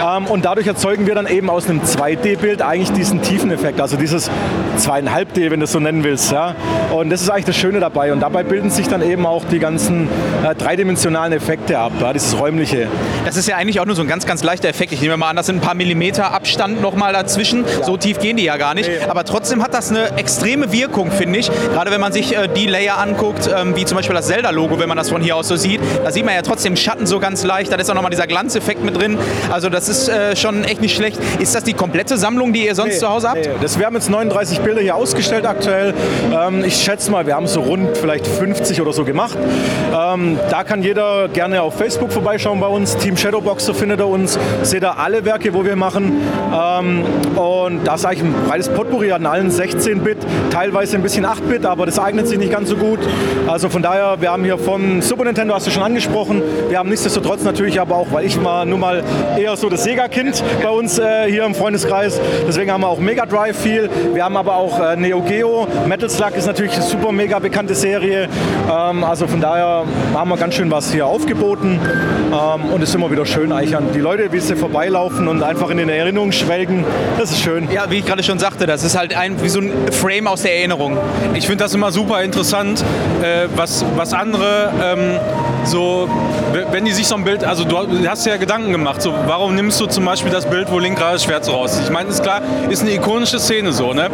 Ähm, 0.00 0.26
und 0.26 0.44
dadurch 0.44 0.66
erzeugen 0.66 1.06
wir 1.06 1.14
dann 1.14 1.26
eben 1.26 1.50
aus 1.50 1.68
einem 1.68 1.82
2D-Bild 1.82 2.62
eigentlich 2.62 2.92
diesen 2.92 3.22
Tiefeneffekt, 3.22 3.80
also 3.80 3.96
dieses 3.96 4.30
2,5D, 4.78 5.50
wenn 5.50 5.60
du 5.60 5.64
es 5.64 5.72
so 5.72 5.80
nennen 5.80 6.04
willst. 6.04 6.32
Ja? 6.32 6.54
Und 6.94 7.10
das 7.10 7.22
ist 7.22 7.30
eigentlich 7.30 7.46
das 7.46 7.56
Schöne 7.56 7.80
dabei. 7.80 8.12
Und 8.12 8.20
dabei 8.20 8.42
bilden 8.42 8.70
sich 8.70 8.88
dann 8.88 9.02
eben 9.02 9.26
auch 9.26 9.44
die 9.44 9.58
ganzen 9.58 10.08
äh, 10.44 10.54
dreidimensionalen 10.54 11.32
Effekte 11.32 11.78
ab, 11.78 11.92
ja? 12.00 12.12
dieses 12.12 12.38
räumliche. 12.38 12.88
Das 13.24 13.36
ist 13.36 13.48
ja 13.48 13.56
eigentlich 13.56 13.80
auch 13.80 13.86
nur 13.86 13.96
so 13.96 14.02
ein 14.02 14.08
ganz, 14.08 14.26
ganz 14.26 14.42
leichter 14.42 14.68
Effekt. 14.68 14.92
Ich 14.92 15.00
nehme 15.00 15.16
mal 15.16 15.30
an, 15.30 15.36
das 15.36 15.46
sind 15.46 15.56
ein 15.56 15.60
paar 15.60 15.74
Millimeter 15.74 16.32
Abstand 16.32 16.80
nochmal 16.80 17.12
dazwischen. 17.12 17.64
So 17.82 17.96
tief 18.06 18.20
gehen 18.20 18.36
die 18.36 18.44
ja 18.44 18.56
gar 18.56 18.74
nicht. 18.74 18.88
Aber 19.08 19.24
trotzdem 19.24 19.62
hat 19.62 19.74
das 19.74 19.90
eine 19.90 20.16
extreme 20.16 20.70
Wirkung, 20.70 21.10
finde 21.10 21.40
ich. 21.40 21.50
Gerade 21.72 21.90
wenn 21.90 22.00
man 22.00 22.12
sich 22.12 22.36
äh, 22.36 22.48
die 22.48 22.66
Layer 22.68 22.98
anguckt, 22.98 23.50
ähm, 23.52 23.74
wie 23.74 23.84
zum 23.84 23.96
Beispiel 23.96 24.14
das 24.14 24.28
Zelda-Logo, 24.28 24.78
wenn 24.78 24.88
man 24.88 24.96
das 24.96 25.10
von 25.10 25.20
hier 25.20 25.34
aus 25.34 25.48
so 25.48 25.56
sieht. 25.56 25.80
Da 26.04 26.12
sieht 26.12 26.24
man 26.24 26.34
ja 26.34 26.42
trotzdem 26.42 26.76
Schatten 26.76 27.06
so 27.06 27.18
ganz 27.18 27.42
leicht. 27.42 27.72
Da 27.72 27.76
ist 27.76 27.90
auch 27.90 27.94
nochmal 27.94 28.10
dieser 28.12 28.28
Glanzeffekt 28.28 28.84
mit 28.84 28.96
drin. 28.96 29.18
Also 29.50 29.68
das 29.70 29.88
ist 29.88 30.08
äh, 30.08 30.36
schon 30.36 30.62
echt 30.62 30.80
nicht 30.80 30.94
schlecht. 30.94 31.18
Ist 31.40 31.54
das 31.54 31.64
die 31.64 31.72
komplette 31.74 32.16
Sammlung, 32.16 32.52
die 32.52 32.64
ihr 32.66 32.74
sonst 32.76 32.94
Nee, 32.94 32.98
zu 33.00 33.08
Hause 33.08 33.28
habt? 33.28 33.44
nee. 33.44 33.50
Das, 33.60 33.76
wir 33.78 33.86
haben 33.86 33.94
jetzt 33.96 34.08
39 34.08 34.60
Bilder 34.60 34.80
hier 34.82 34.94
ausgestellt 34.94 35.44
aktuell. 35.44 35.92
Ähm, 36.32 36.62
ich 36.64 36.76
schätze 36.76 37.10
mal, 37.10 37.26
wir 37.26 37.34
haben 37.34 37.48
so 37.48 37.60
rund 37.60 37.96
vielleicht 37.96 38.26
50 38.26 38.80
oder 38.80 38.92
so 38.92 39.04
gemacht. 39.04 39.36
Ähm, 39.92 40.38
da 40.50 40.62
kann 40.62 40.82
jeder 40.84 41.26
gerne 41.28 41.60
auf 41.62 41.74
Facebook 41.76 42.12
vorbeischauen 42.12 42.60
bei 42.60 42.68
uns. 42.68 42.96
Team 42.98 43.16
Shadowboxer 43.16 43.74
findet 43.74 43.98
er 43.98 44.06
uns. 44.08 44.38
Seht 44.62 44.84
ihr 44.84 44.96
alle 44.96 45.24
Werke, 45.24 45.52
wo 45.54 45.64
wir 45.64 45.74
machen. 45.74 46.12
Und 47.34 47.84
das 47.84 47.95
ist 48.00 48.06
eigentlich 48.06 48.24
ein 48.24 48.34
breites 48.46 48.68
Potpourri 48.68 49.12
an 49.12 49.26
allen 49.26 49.50
16-Bit, 49.50 50.18
teilweise 50.50 50.96
ein 50.96 51.02
bisschen 51.02 51.26
8-Bit, 51.26 51.66
aber 51.66 51.86
das 51.86 51.98
eignet 51.98 52.28
sich 52.28 52.38
nicht 52.38 52.52
ganz 52.52 52.68
so 52.68 52.76
gut. 52.76 53.00
Also 53.46 53.68
von 53.68 53.82
daher, 53.82 54.16
wir 54.20 54.30
haben 54.30 54.44
hier 54.44 54.58
vom 54.58 55.02
Super 55.02 55.24
Nintendo, 55.24 55.54
hast 55.54 55.66
du 55.66 55.70
schon 55.70 55.82
angesprochen. 55.82 56.42
Wir 56.68 56.78
haben 56.78 56.88
nichtsdestotrotz 56.88 57.42
natürlich 57.42 57.80
aber 57.80 57.96
auch, 57.96 58.08
weil 58.12 58.26
ich 58.26 58.40
mal 58.40 58.66
nur 58.66 58.78
mal 58.78 59.02
eher 59.38 59.56
so 59.56 59.68
das 59.68 59.84
Sega-Kind 59.84 60.42
bei 60.62 60.68
uns 60.68 60.98
äh, 60.98 61.30
hier 61.30 61.44
im 61.44 61.54
Freundeskreis. 61.54 62.20
Deswegen 62.46 62.70
haben 62.70 62.82
wir 62.82 62.88
auch 62.88 62.98
Mega 62.98 63.26
Drive 63.26 63.56
viel. 63.58 63.88
Wir 64.14 64.24
haben 64.24 64.36
aber 64.36 64.56
auch 64.56 64.80
äh, 64.80 64.96
Neo 64.96 65.20
Geo. 65.22 65.66
Metal 65.86 66.08
Slug 66.10 66.36
ist 66.36 66.46
natürlich 66.46 66.74
eine 66.74 66.82
super 66.82 67.12
mega 67.12 67.38
bekannte 67.38 67.74
Serie. 67.74 68.28
Ähm, 68.70 69.04
also 69.04 69.26
von 69.26 69.40
daher 69.40 69.84
haben 70.14 70.28
wir 70.28 70.36
ganz 70.36 70.54
schön 70.54 70.70
was 70.70 70.92
hier 70.92 71.06
aufgeboten. 71.06 71.78
Ähm, 72.32 72.72
und 72.72 72.82
es 72.82 72.90
ist 72.90 72.94
immer 72.94 73.10
wieder 73.10 73.24
schön, 73.24 73.52
eigentlich 73.52 73.76
an 73.76 73.88
die 73.94 74.00
Leute, 74.00 74.32
wie 74.32 74.40
sie 74.40 74.56
vorbeilaufen 74.56 75.28
und 75.28 75.42
einfach 75.42 75.70
in 75.70 75.78
den 75.78 75.88
Erinnerungen 75.88 76.32
schwelgen. 76.32 76.84
Das 77.18 77.30
ist 77.30 77.40
schön. 77.40 77.68
Ja, 77.72 77.85
wie 77.90 77.98
ich 77.98 78.06
gerade 78.06 78.22
schon 78.22 78.38
sagte, 78.38 78.66
das 78.66 78.84
ist 78.84 78.96
halt 78.96 79.14
ein, 79.14 79.42
wie 79.42 79.48
so 79.48 79.60
ein 79.60 79.72
Frame 79.92 80.26
aus 80.26 80.42
der 80.42 80.56
Erinnerung. 80.56 80.98
Ich 81.34 81.46
finde 81.46 81.64
das 81.64 81.74
immer 81.74 81.92
super 81.92 82.22
interessant, 82.22 82.84
äh, 83.22 83.48
was, 83.54 83.84
was 83.96 84.12
andere 84.12 84.72
ähm, 84.82 85.18
so, 85.64 86.08
wenn 86.70 86.84
die 86.84 86.92
sich 86.92 87.06
so 87.06 87.16
ein 87.16 87.24
Bild, 87.24 87.44
also 87.44 87.64
du 87.64 87.76
hast 88.08 88.24
ja 88.26 88.36
Gedanken 88.36 88.72
gemacht, 88.72 89.02
so, 89.02 89.12
warum 89.26 89.54
nimmst 89.54 89.80
du 89.80 89.86
zum 89.86 90.04
Beispiel 90.04 90.30
das 90.30 90.46
Bild, 90.46 90.70
wo 90.70 90.78
Link 90.78 90.96
gerade 90.96 91.14
das 91.14 91.24
Schwert 91.24 91.44
so 91.44 91.52
rauszieht? 91.52 91.84
Ich 91.84 91.90
meine, 91.90 92.08
ist 92.08 92.22
klar, 92.22 92.40
ist 92.70 92.82
eine 92.82 92.92
ikonische 92.92 93.38
Szene 93.38 93.72
so, 93.72 93.92
ne? 93.92 94.08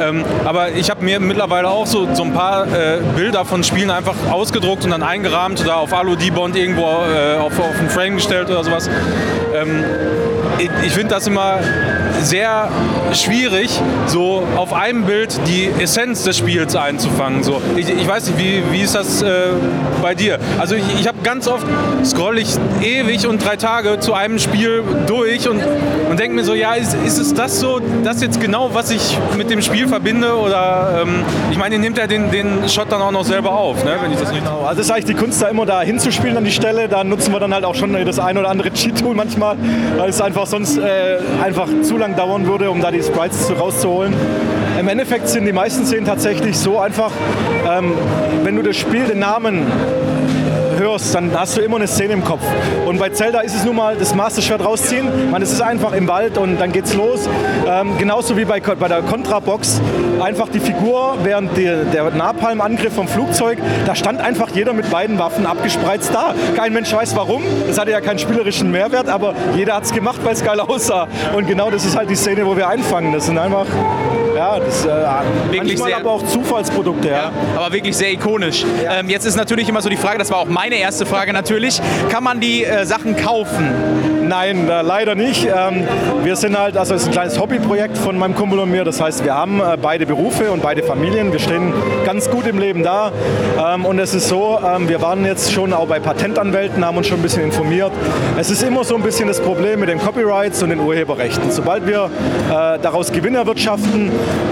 Ähm, 0.00 0.24
aber 0.44 0.70
ich 0.70 0.90
habe 0.90 1.04
mir 1.04 1.20
mittlerweile 1.20 1.68
auch 1.68 1.86
so, 1.86 2.08
so 2.14 2.24
ein 2.24 2.32
paar 2.32 2.66
äh, 2.66 2.98
Bilder 3.14 3.44
von 3.44 3.62
Spielen 3.62 3.90
einfach 3.90 4.14
ausgedruckt 4.30 4.84
und 4.84 4.90
dann 4.90 5.02
eingerahmt 5.02 5.60
oder 5.60 5.76
auf 5.76 5.92
Alu-D-Bond 5.92 6.56
irgendwo 6.56 6.82
äh, 6.82 7.38
auf, 7.38 7.58
auf 7.58 7.78
ein 7.78 7.88
Frame 7.88 8.16
gestellt 8.16 8.50
oder 8.50 8.64
sowas. 8.64 8.90
Ähm, 9.54 9.84
ich, 10.58 10.92
finde 10.92 11.08
das 11.08 11.26
immer 11.26 11.58
sehr 12.22 12.68
schwierig, 13.12 13.70
so 14.06 14.42
auf 14.56 14.72
einem 14.72 15.04
Bild 15.04 15.38
die 15.46 15.70
Essenz 15.80 16.24
des 16.24 16.38
Spiels 16.38 16.74
einzufangen. 16.74 17.42
So. 17.42 17.60
Ich, 17.76 17.88
ich 17.88 18.06
weiß 18.06 18.28
nicht, 18.28 18.38
wie, 18.38 18.62
wie 18.72 18.80
ist 18.80 18.94
das 18.94 19.22
äh, 19.22 19.48
bei 20.02 20.14
dir? 20.14 20.38
Also 20.58 20.74
ich, 20.74 20.84
ich 21.00 21.06
habe 21.06 21.18
ganz 21.22 21.46
oft, 21.46 21.66
scroll 22.04 22.38
ich 22.38 22.48
ewig 22.82 23.26
und 23.26 23.44
drei 23.44 23.56
Tage 23.56 24.00
zu 24.00 24.14
einem 24.14 24.38
Spiel 24.38 24.82
durch 25.06 25.48
und, 25.48 25.60
und 26.10 26.18
denke 26.18 26.36
mir 26.36 26.44
so, 26.44 26.54
ja, 26.54 26.74
ist, 26.74 26.94
ist 26.94 27.18
es 27.18 27.34
das 27.34 27.60
so, 27.60 27.80
das 28.02 28.22
jetzt 28.22 28.40
genau, 28.40 28.70
was 28.72 28.90
ich 28.90 29.18
mit 29.36 29.50
dem 29.50 29.62
Spiel 29.62 29.88
verbinde? 29.88 30.36
Oder 30.36 31.02
ähm, 31.02 31.24
ich 31.50 31.58
meine, 31.58 31.76
ihr 31.76 31.80
nehmt 31.80 31.98
ja 31.98 32.06
den, 32.06 32.30
den 32.30 32.68
Shot 32.68 32.90
dann 32.90 33.02
auch 33.02 33.12
noch 33.12 33.24
selber 33.24 33.52
auf, 33.52 33.84
ne? 33.84 33.96
wenn 34.00 34.12
ich 34.12 34.18
das 34.18 34.30
nicht... 34.32 34.44
Genau, 34.44 34.64
also 34.64 34.80
ist 34.80 34.90
eigentlich 34.90 35.06
die 35.06 35.14
Kunst 35.14 35.40
da 35.42 35.48
immer 35.48 35.66
da 35.66 35.82
hinzuspielen 35.82 36.36
an 36.36 36.44
die 36.44 36.52
Stelle. 36.52 36.88
Da 36.88 37.04
nutzen 37.04 37.32
wir 37.32 37.40
dann 37.40 37.52
halt 37.52 37.64
auch 37.64 37.74
schon 37.74 37.92
das 38.04 38.18
ein 38.18 38.36
oder 38.38 38.48
andere 38.48 38.72
Cheat-Tool 38.72 39.14
manchmal, 39.14 39.56
weil 39.96 40.10
es 40.10 40.20
einfach 40.20 40.45
sonst 40.46 40.78
äh, 40.78 41.18
einfach 41.42 41.68
zu 41.82 41.96
lang 41.98 42.16
dauern 42.16 42.46
würde, 42.46 42.70
um 42.70 42.80
da 42.80 42.90
die 42.90 43.02
Sprites 43.02 43.46
zu- 43.46 43.54
rauszuholen. 43.54 44.14
Im 44.78 44.88
Endeffekt 44.88 45.28
sind 45.28 45.46
die 45.46 45.52
meisten 45.52 45.84
Szenen 45.86 46.06
tatsächlich 46.06 46.56
so 46.58 46.78
einfach, 46.78 47.10
ähm, 47.68 47.92
wenn 48.44 48.56
du 48.56 48.62
das 48.62 48.76
Spiel, 48.76 49.04
den 49.04 49.18
Namen 49.18 49.66
hörst, 50.78 51.14
dann 51.14 51.30
hast 51.38 51.56
du 51.56 51.60
immer 51.60 51.76
eine 51.76 51.86
Szene 51.86 52.12
im 52.14 52.24
Kopf. 52.24 52.42
Und 52.86 52.98
bei 52.98 53.10
Zelda 53.10 53.40
ist 53.40 53.54
es 53.54 53.64
nun 53.64 53.76
mal 53.76 53.96
das 53.96 54.14
Master 54.14 54.42
Schwert 54.42 54.64
rausziehen. 54.64 55.30
Man, 55.30 55.42
es 55.42 55.52
ist 55.52 55.60
einfach 55.60 55.92
im 55.92 56.08
Wald 56.08 56.38
und 56.38 56.58
dann 56.60 56.72
geht's 56.72 56.94
los. 56.94 57.28
Ähm, 57.68 57.96
genauso 57.98 58.36
wie 58.36 58.44
bei, 58.44 58.60
bei 58.60 58.88
der 58.88 59.02
Contra-Box. 59.02 59.80
Einfach 60.20 60.48
die 60.48 60.60
Figur 60.60 61.16
während 61.22 61.56
der, 61.56 61.84
der 61.84 62.10
Napalm-Angriff 62.10 62.94
vom 62.94 63.06
Flugzeug, 63.08 63.58
da 63.86 63.94
stand 63.94 64.20
einfach 64.20 64.48
jeder 64.54 64.72
mit 64.72 64.90
beiden 64.90 65.18
Waffen 65.18 65.46
abgespreizt 65.46 66.10
da. 66.14 66.34
Kein 66.56 66.72
Mensch 66.72 66.92
weiß 66.92 67.14
warum. 67.16 67.42
Das 67.66 67.78
hatte 67.78 67.90
ja 67.90 68.00
keinen 68.00 68.18
spielerischen 68.18 68.70
Mehrwert, 68.70 69.08
aber 69.08 69.34
jeder 69.54 69.74
hat 69.74 69.84
es 69.84 69.92
gemacht, 69.92 70.20
weil 70.24 70.32
es 70.32 70.44
geil 70.44 70.58
aussah. 70.60 71.06
Und 71.36 71.46
genau 71.46 71.70
das 71.70 71.84
ist 71.84 71.96
halt 71.96 72.08
die 72.10 72.16
Szene, 72.16 72.46
wo 72.46 72.56
wir 72.56 72.68
einfangen. 72.68 73.12
Das 73.12 73.26
sind 73.26 73.38
einfach, 73.38 73.66
ja, 74.34 74.58
das 74.58 74.84
äh, 74.84 74.88
Wirklich 75.50 75.78
manchmal 75.78 75.88
sehr- 75.90 75.96
aber 75.98 76.10
auch 76.12 76.22
Zufallsprodukte. 76.26 77.08
Ja. 77.08 77.14
Ja, 77.16 77.30
aber 77.56 77.72
wirklich 77.72 77.96
sehr 77.96 78.12
ikonisch. 78.12 78.64
Ähm, 78.88 79.08
jetzt 79.08 79.24
ist 79.26 79.36
natürlich 79.36 79.68
immer 79.68 79.80
so 79.82 79.88
die 79.88 79.96
Frage, 79.96 80.18
das 80.18 80.30
war 80.30 80.38
auch 80.38 80.46
meine 80.66 80.80
erste 80.80 81.06
Frage 81.06 81.32
natürlich, 81.32 81.80
kann 82.10 82.24
man 82.24 82.40
die 82.40 82.64
äh, 82.64 82.84
Sachen 82.84 83.14
kaufen? 83.14 83.70
Nein, 84.28 84.68
äh, 84.68 84.82
leider 84.82 85.14
nicht. 85.14 85.44
Ähm, 85.46 85.86
wir 86.24 86.34
sind 86.34 86.58
halt, 86.58 86.76
also 86.76 86.94
es 86.94 87.02
ist 87.02 87.08
ein 87.08 87.12
kleines 87.12 87.38
Hobbyprojekt 87.38 87.96
von 87.96 88.18
meinem 88.18 88.34
Kumpel 88.34 88.58
und 88.58 88.72
mir. 88.72 88.82
Das 88.82 89.00
heißt, 89.00 89.24
wir 89.24 89.34
haben 89.34 89.60
äh, 89.60 89.76
beide 89.80 90.06
Berufe 90.06 90.50
und 90.50 90.62
beide 90.62 90.82
Familien. 90.82 91.30
Wir 91.30 91.38
stehen 91.38 91.72
ganz 92.04 92.28
gut 92.28 92.46
im 92.46 92.58
Leben 92.58 92.82
da. 92.82 93.12
Ähm, 93.56 93.84
und 93.84 94.00
es 94.00 94.14
ist 94.14 94.28
so, 94.28 94.58
ähm, 94.66 94.88
wir 94.88 95.00
waren 95.00 95.24
jetzt 95.24 95.52
schon 95.52 95.72
auch 95.72 95.86
bei 95.86 96.00
Patentanwälten, 96.00 96.84
haben 96.84 96.96
uns 96.96 97.06
schon 97.06 97.20
ein 97.20 97.22
bisschen 97.22 97.44
informiert. 97.44 97.92
Es 98.36 98.50
ist 98.50 98.64
immer 98.64 98.82
so 98.82 98.96
ein 98.96 99.02
bisschen 99.02 99.28
das 99.28 99.40
Problem 99.40 99.78
mit 99.78 99.88
den 99.88 100.00
Copyrights 100.00 100.62
und 100.64 100.70
den 100.70 100.80
Urheberrechten. 100.80 101.52
Sobald 101.52 101.86
wir 101.86 102.10
äh, 102.50 102.78
daraus 102.80 103.12
Gewinn 103.12 103.36
erwirtschaften, 103.36 104.10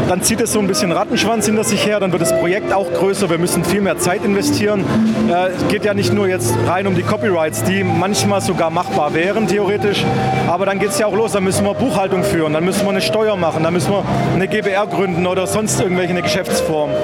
dann 0.09 0.23
zieht 0.23 0.41
es 0.41 0.53
so 0.53 0.61
ein 0.61 0.69
bisschen 0.69 0.93
Rattenschwanz 0.93 1.47
hinter 1.47 1.65
sich 1.65 1.85
her. 1.85 1.99
Dann 1.99 2.13
wird 2.13 2.23
das 2.23 2.39
Projekt 2.39 2.73
auch 2.73 2.93
größer. 2.93 3.29
Wir 3.29 3.39
müssen 3.39 3.65
viel 3.65 3.81
mehr 3.81 3.99
Zeit 3.99 4.25
investieren. 4.25 4.85
Äh, 5.29 5.51
geht 5.71 5.85
ja 5.85 5.95
nicht 5.95 6.04
nur 6.13 6.29
jetzt 6.29 6.55
rein 6.67 6.87
um 6.87 6.95
die 6.95 7.03
Copyrights, 7.03 7.63
die 7.65 7.85
manchmal 7.85 8.41
sogar 8.41 8.71
machbar 8.71 9.15
wären, 9.15 9.47
theoretisch. 9.47 10.05
Aber 10.49 10.67
dann 10.67 10.79
geht 10.79 10.91
es 10.91 10.99
ja 10.99 11.07
auch 11.07 11.15
los. 11.15 11.33
Dann 11.33 11.45
müssen 11.45 11.65
wir 11.65 11.75
Buchhaltung 11.75 12.23
führen, 12.25 12.53
dann 12.53 12.65
müssen 12.65 12.85
wir 12.85 12.91
eine 12.91 13.01
Steuer 13.01 13.37
machen, 13.37 13.63
dann 13.63 13.73
müssen 13.73 13.91
wir 13.91 14.05
eine 14.35 14.49
GBR 14.49 14.87
gründen 14.87 15.27
oder 15.27 15.47
sonst 15.47 15.81
irgendwelche 15.81 16.11
eine 16.11 16.23
Geschäftsform. 16.23 16.91
Äh, 16.91 16.95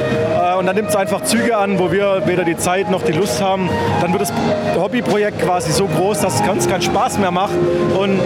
und 0.59 0.66
dann 0.66 0.76
nimmt 0.76 0.88
es 0.88 0.97
einfach 0.97 1.22
Züge 1.22 1.57
an, 1.57 1.78
wo 1.78 1.93
wir 1.93 2.22
weder 2.26 2.45
die 2.45 2.57
Zeit 2.57 2.91
noch 2.91 3.03
die 3.03 3.12
Lust 3.12 3.43
haben. 3.43 3.68
Dann 4.01 4.12
wird 4.12 4.22
das 4.22 4.32
Hobbyprojekt 4.76 5.41
quasi 5.41 5.72
so 5.72 5.86
groß, 5.86 6.20
dass 6.20 6.36
es 6.36 6.45
ganz 6.45 6.68
keinen 6.68 6.82
Spaß 6.82 7.18
mehr 7.18 7.30
macht. 7.30 7.53
Und 7.99 8.20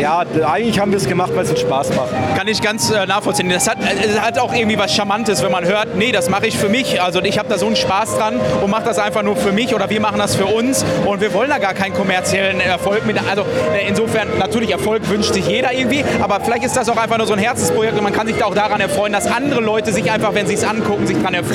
ja, 0.00 0.24
eigentlich 0.46 0.78
haben 0.78 0.92
wir 0.92 0.98
es 0.98 1.08
gemacht, 1.08 1.32
weil 1.34 1.44
es 1.44 1.50
uns 1.50 1.60
Spaß 1.60 1.90
macht. 1.96 2.10
Kann 2.36 2.46
ich 2.48 2.62
ganz 2.62 2.90
äh, 2.90 3.06
nachvollziehen. 3.06 3.48
Das 3.48 3.68
hat, 3.68 3.78
äh, 3.80 4.06
es 4.06 4.20
hat 4.20 4.38
auch 4.38 4.54
irgendwie 4.54 4.78
was 4.78 4.94
Charmantes, 4.94 5.42
wenn 5.42 5.50
man 5.50 5.64
hört, 5.64 5.96
nee, 5.96 6.12
das 6.12 6.30
mache 6.30 6.46
ich 6.46 6.56
für 6.56 6.68
mich. 6.68 7.02
Also 7.02 7.20
ich 7.22 7.38
habe 7.38 7.48
da 7.48 7.58
so 7.58 7.66
einen 7.66 7.76
Spaß 7.76 8.16
dran 8.16 8.40
und 8.62 8.70
mache 8.70 8.84
das 8.84 8.98
einfach 8.98 9.22
nur 9.22 9.36
für 9.36 9.52
mich 9.52 9.74
oder 9.74 9.90
wir 9.90 10.00
machen 10.00 10.18
das 10.18 10.36
für 10.36 10.46
uns 10.46 10.84
und 11.04 11.20
wir 11.20 11.32
wollen 11.34 11.50
da 11.50 11.58
gar 11.58 11.74
keinen 11.74 11.94
kommerziellen 11.94 12.60
Erfolg 12.60 13.06
mit. 13.06 13.16
Also 13.28 13.42
äh, 13.74 13.88
insofern, 13.88 14.28
natürlich 14.38 14.70
Erfolg 14.70 15.08
wünscht 15.08 15.34
sich 15.34 15.46
jeder 15.46 15.72
irgendwie, 15.72 16.04
aber 16.22 16.40
vielleicht 16.40 16.64
ist 16.64 16.76
das 16.76 16.88
auch 16.88 16.96
einfach 16.96 17.18
nur 17.18 17.26
so 17.26 17.32
ein 17.32 17.38
Herzensprojekt 17.38 17.96
und 17.96 18.04
man 18.04 18.12
kann 18.12 18.26
sich 18.26 18.36
da 18.36 18.46
auch 18.46 18.54
daran 18.54 18.80
erfreuen, 18.80 19.12
dass 19.12 19.26
andere 19.26 19.60
Leute 19.60 19.92
sich 19.92 20.10
einfach, 20.10 20.34
wenn 20.34 20.46
sie 20.46 20.54
es 20.54 20.64
angucken, 20.64 21.06
sich 21.06 21.16
daran 21.18 21.34
erfreuen. 21.34 21.47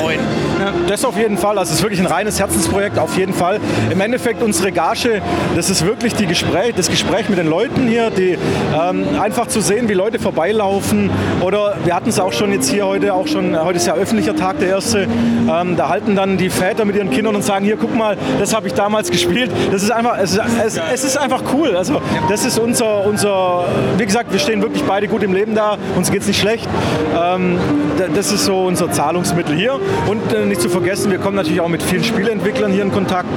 Das 0.87 1.05
auf 1.05 1.17
jeden 1.17 1.37
Fall. 1.37 1.57
Also 1.57 1.71
es 1.71 1.79
ist 1.79 1.83
wirklich 1.83 1.99
ein 1.99 2.05
reines 2.05 2.39
Herzensprojekt, 2.39 2.99
auf 2.99 3.17
jeden 3.17 3.33
Fall. 3.33 3.59
Im 3.91 4.01
Endeffekt 4.01 4.41
unsere 4.41 4.71
Gage, 4.71 5.21
das 5.55 5.69
ist 5.69 5.85
wirklich 5.85 6.15
die 6.15 6.27
Gespräch, 6.27 6.73
das 6.75 6.89
Gespräch 6.89 7.29
mit 7.29 7.37
den 7.37 7.47
Leuten 7.47 7.87
hier, 7.87 8.09
die 8.09 8.37
ähm, 8.73 9.05
einfach 9.19 9.47
zu 9.47 9.61
sehen, 9.61 9.89
wie 9.89 9.93
Leute 9.93 10.19
vorbeilaufen. 10.19 11.09
Oder 11.41 11.75
wir 11.83 11.95
hatten 11.95 12.09
es 12.09 12.19
auch 12.19 12.33
schon 12.33 12.51
jetzt 12.51 12.69
hier 12.69 12.85
heute, 12.85 13.13
auch 13.13 13.27
schon, 13.27 13.59
heute 13.59 13.77
ist 13.77 13.87
ja 13.87 13.95
öffentlicher 13.95 14.35
Tag, 14.35 14.59
der 14.59 14.69
erste. 14.69 15.07
Ähm, 15.49 15.75
da 15.75 15.89
halten 15.89 16.15
dann 16.15 16.37
die 16.37 16.49
Väter 16.49 16.85
mit 16.85 16.95
ihren 16.95 17.09
Kindern 17.09 17.35
und 17.35 17.43
sagen, 17.43 17.65
hier 17.65 17.77
guck 17.77 17.95
mal, 17.95 18.17
das 18.39 18.55
habe 18.55 18.67
ich 18.67 18.73
damals 18.73 19.09
gespielt. 19.11 19.51
Das 19.71 19.83
ist 19.83 19.91
einfach, 19.91 20.17
es 20.19 20.33
ist, 20.33 20.41
es, 20.65 20.79
es 20.93 21.03
ist 21.03 21.17
einfach 21.17 21.41
cool. 21.53 21.75
Also 21.75 22.01
das 22.29 22.45
ist 22.45 22.59
unser, 22.59 23.05
unser, 23.05 23.65
wie 23.97 24.05
gesagt, 24.05 24.31
wir 24.31 24.39
stehen 24.39 24.61
wirklich 24.61 24.83
beide 24.83 25.07
gut 25.07 25.23
im 25.23 25.33
Leben 25.33 25.55
da, 25.55 25.77
uns 25.95 26.11
geht 26.11 26.21
es 26.21 26.27
nicht 26.27 26.39
schlecht. 26.39 26.67
Ähm, 27.15 27.57
das 28.15 28.31
ist 28.31 28.45
so 28.45 28.65
unser 28.65 28.91
Zahlungsmittel 28.91 29.55
hier. 29.55 29.79
Und 30.07 30.33
äh, 30.33 30.45
nicht 30.45 30.61
zu 30.61 30.69
vergessen, 30.69 31.11
wir 31.11 31.19
kommen 31.19 31.35
natürlich 31.35 31.61
auch 31.61 31.67
mit 31.67 31.83
vielen 31.83 32.03
Spieleentwicklern 32.03 32.71
hier 32.71 32.83
in 32.83 32.91
Kontakt 32.91 33.29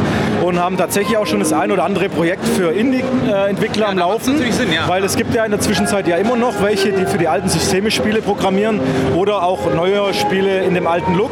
und 0.42 0.58
haben 0.58 0.76
tatsächlich 0.76 1.16
auch 1.16 1.26
schon 1.26 1.40
das 1.40 1.52
ein 1.52 1.72
oder 1.72 1.84
andere 1.84 2.08
Projekt 2.08 2.44
für 2.46 2.72
Indie-Entwickler 2.72 3.88
am 3.88 3.96
da 3.96 4.06
macht's 4.08 4.26
Laufen. 4.26 4.52
Sinn, 4.52 4.72
ja. 4.72 4.88
Weil 4.88 5.04
es 5.04 5.16
gibt 5.16 5.34
ja 5.34 5.44
in 5.44 5.50
der 5.50 5.60
Zwischenzeit 5.60 6.06
ja 6.06 6.16
immer 6.16 6.36
noch 6.36 6.62
welche, 6.62 6.92
die 6.92 7.06
für 7.06 7.18
die 7.18 7.28
alten 7.28 7.48
Systeme 7.48 7.90
Spiele 7.90 8.22
programmieren 8.22 8.80
oder 9.16 9.42
auch 9.42 9.72
neue 9.74 10.12
Spiele 10.14 10.64
in 10.64 10.74
dem 10.74 10.86
alten 10.86 11.14
Look. 11.14 11.30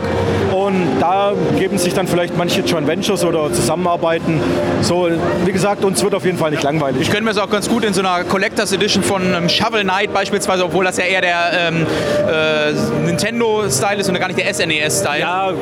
Und 0.64 0.98
da 1.00 1.32
geben 1.58 1.76
sich 1.76 1.92
dann 1.92 2.06
vielleicht 2.06 2.36
manche 2.36 2.62
Joint 2.62 2.86
Ventures 2.86 3.24
oder 3.24 3.52
Zusammenarbeiten. 3.52 4.40
So, 4.80 5.08
wie 5.44 5.52
gesagt, 5.52 5.84
uns 5.84 6.02
wird 6.02 6.14
auf 6.14 6.24
jeden 6.24 6.38
Fall 6.38 6.50
nicht 6.50 6.62
langweilig. 6.62 7.02
Ich 7.02 7.10
könnte 7.10 7.24
mir 7.24 7.30
das 7.30 7.38
auch 7.38 7.50
ganz 7.50 7.68
gut 7.68 7.84
in 7.84 7.92
so 7.92 8.00
einer 8.00 8.24
Collectors 8.24 8.72
Edition 8.72 9.02
von 9.02 9.22
ähm, 9.34 9.48
Shovel 9.48 9.82
Knight 9.82 10.12
beispielsweise, 10.14 10.64
obwohl 10.64 10.84
das 10.84 10.96
ja 10.96 11.04
eher 11.04 11.20
der 11.20 11.36
ähm, 11.68 11.86
äh, 12.26 13.06
Nintendo-Style 13.06 14.00
ist 14.00 14.08
und 14.08 14.18
gar 14.18 14.28
nicht 14.28 14.38
der 14.38 14.52
SNES-Style. 14.52 14.90
Style. 14.90 15.20
Ja, 15.20 15.52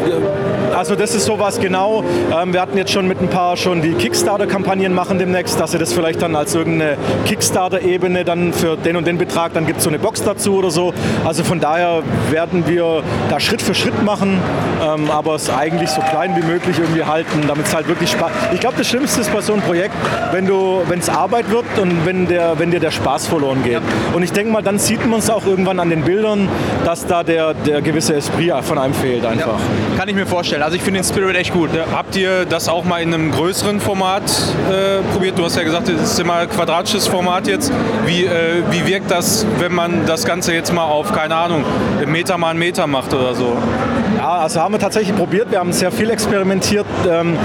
also 0.76 0.94
das 0.94 1.14
ist 1.14 1.24
sowas 1.24 1.58
genau. 1.58 2.04
Ähm, 2.32 2.52
wir 2.52 2.60
hatten 2.60 2.76
jetzt 2.76 2.92
schon 2.92 3.08
mit 3.08 3.20
ein 3.20 3.28
paar 3.28 3.56
schon 3.56 3.82
die 3.82 3.94
Kickstarter-Kampagnen 3.94 4.94
machen 4.94 5.18
demnächst, 5.18 5.58
dass 5.58 5.72
sie 5.72 5.78
das 5.78 5.92
vielleicht 5.92 6.22
dann 6.22 6.36
als 6.36 6.54
irgendeine 6.54 6.96
Kickstarter-Ebene 7.26 8.24
dann 8.24 8.52
für 8.52 8.76
den 8.76 8.96
und 8.96 9.06
den 9.06 9.18
Betrag, 9.18 9.52
dann 9.52 9.66
gibt 9.66 9.78
es 9.78 9.84
so 9.84 9.90
eine 9.90 9.98
Box 9.98 10.22
dazu 10.22 10.56
oder 10.56 10.70
so. 10.70 10.94
Also 11.24 11.44
von 11.44 11.60
daher 11.60 12.02
werden 12.30 12.66
wir 12.66 13.02
da 13.30 13.40
Schritt 13.40 13.62
für 13.62 13.74
Schritt 13.74 14.02
machen, 14.02 14.38
ähm, 14.82 14.91
aber 15.10 15.34
es 15.34 15.50
eigentlich 15.50 15.90
so 15.90 16.00
klein 16.00 16.36
wie 16.36 16.42
möglich 16.42 16.78
irgendwie 16.78 17.04
halten, 17.04 17.42
damit 17.46 17.66
es 17.66 17.74
halt 17.74 17.88
wirklich 17.88 18.10
Spaß. 18.10 18.30
Ich 18.52 18.60
glaube, 18.60 18.76
das 18.78 18.88
Schlimmste 18.88 19.20
ist 19.20 19.32
bei 19.32 19.40
so 19.40 19.52
einem 19.52 19.62
Projekt, 19.62 19.94
wenn 20.32 20.46
du, 20.46 20.82
wenn 20.88 20.98
es 20.98 21.08
Arbeit 21.08 21.50
wird 21.50 21.64
und 21.80 22.06
wenn 22.06 22.26
der, 22.26 22.58
wenn 22.58 22.70
dir 22.70 22.80
der 22.80 22.90
Spaß 22.90 23.26
verloren 23.26 23.62
geht. 23.62 23.80
Und 24.12 24.22
ich 24.22 24.32
denke 24.32 24.52
mal, 24.52 24.62
dann 24.62 24.78
sieht 24.78 25.06
man 25.06 25.18
es 25.18 25.30
auch 25.30 25.46
irgendwann 25.46 25.80
an 25.80 25.90
den 25.90 26.02
Bildern, 26.02 26.48
dass 26.84 27.06
da 27.06 27.22
der, 27.22 27.54
der 27.54 27.82
gewisse 27.82 28.14
Esprit 28.14 28.52
von 28.62 28.78
einem 28.78 28.94
fehlt 28.94 29.24
einfach. 29.24 29.58
Kann 29.96 30.08
ich 30.08 30.14
mir 30.14 30.26
vorstellen. 30.26 30.62
Also 30.62 30.76
ich 30.76 30.82
finde 30.82 31.00
den 31.00 31.08
Spirit 31.08 31.36
echt 31.36 31.52
gut. 31.52 31.70
Ja, 31.74 31.84
habt 31.92 32.16
ihr 32.16 32.44
das 32.44 32.68
auch 32.68 32.84
mal 32.84 33.00
in 33.02 33.14
einem 33.14 33.30
größeren 33.30 33.80
Format 33.80 34.22
äh, 34.70 35.02
probiert? 35.12 35.38
Du 35.38 35.44
hast 35.44 35.56
ja 35.56 35.62
gesagt, 35.62 35.88
es 35.88 36.00
ist 36.00 36.20
immer 36.20 36.36
ein 36.36 36.50
quadratisches 36.50 37.06
Format 37.06 37.46
jetzt. 37.46 37.72
Wie, 38.06 38.24
äh, 38.24 38.62
wie 38.70 38.86
wirkt 38.86 39.10
das, 39.10 39.46
wenn 39.58 39.74
man 39.74 40.06
das 40.06 40.24
Ganze 40.24 40.54
jetzt 40.54 40.72
mal 40.72 40.84
auf, 40.84 41.12
keine 41.12 41.36
Ahnung, 41.36 41.64
Meter 42.06 42.36
mal 42.38 42.50
einen 42.50 42.58
Meter 42.58 42.86
macht 42.86 43.14
oder 43.14 43.34
so? 43.34 43.56
Ja, 44.22 44.38
also 44.38 44.60
haben 44.60 44.72
wir 44.72 44.78
tatsächlich 44.78 45.16
probiert. 45.16 45.50
Wir 45.50 45.58
haben 45.58 45.72
sehr 45.72 45.90
viel 45.90 46.08
experimentiert. 46.08 46.86
Ähm, 47.10 47.36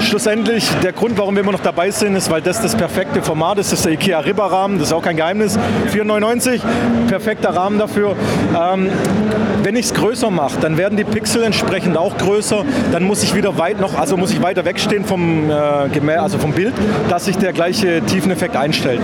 schlussendlich, 0.00 0.68
der 0.82 0.92
Grund, 0.92 1.16
warum 1.16 1.34
wir 1.34 1.42
immer 1.42 1.52
noch 1.52 1.60
dabei 1.60 1.90
sind, 1.90 2.14
ist, 2.14 2.30
weil 2.30 2.42
das 2.42 2.60
das 2.60 2.76
perfekte 2.76 3.22
Format 3.22 3.56
ist. 3.56 3.72
Das 3.72 3.78
ist 3.78 3.86
der 3.86 3.94
IKEA 3.94 4.18
Ribber-Rahmen. 4.18 4.78
Das 4.78 4.88
ist 4.88 4.92
auch 4.92 5.00
kein 5.00 5.16
Geheimnis. 5.16 5.58
4,99, 5.94 6.60
perfekter 7.08 7.56
Rahmen 7.56 7.78
dafür. 7.78 8.16
Ähm, 8.54 8.90
wenn 9.62 9.76
ich 9.76 9.86
es 9.86 9.94
größer 9.94 10.30
mache, 10.30 10.60
dann 10.60 10.76
werden 10.76 10.96
die 10.96 11.04
Pixel 11.04 11.42
entsprechend 11.42 11.96
auch 11.96 12.16
größer. 12.18 12.64
Dann 12.92 13.02
muss 13.02 13.22
ich 13.22 13.34
wieder 13.34 13.58
weit 13.58 13.80
noch, 13.80 13.98
also 13.98 14.16
muss 14.16 14.30
ich 14.30 14.40
weiter 14.42 14.64
wegstehen 14.64 15.04
vom, 15.04 15.50
äh, 15.50 15.88
Gemä 15.88 16.18
also 16.18 16.38
vom 16.38 16.52
Bild, 16.52 16.74
dass 17.08 17.24
sich 17.24 17.36
der 17.38 17.52
gleiche 17.52 18.02
Tiefeneffekt 18.02 18.54
einstellt. 18.54 19.00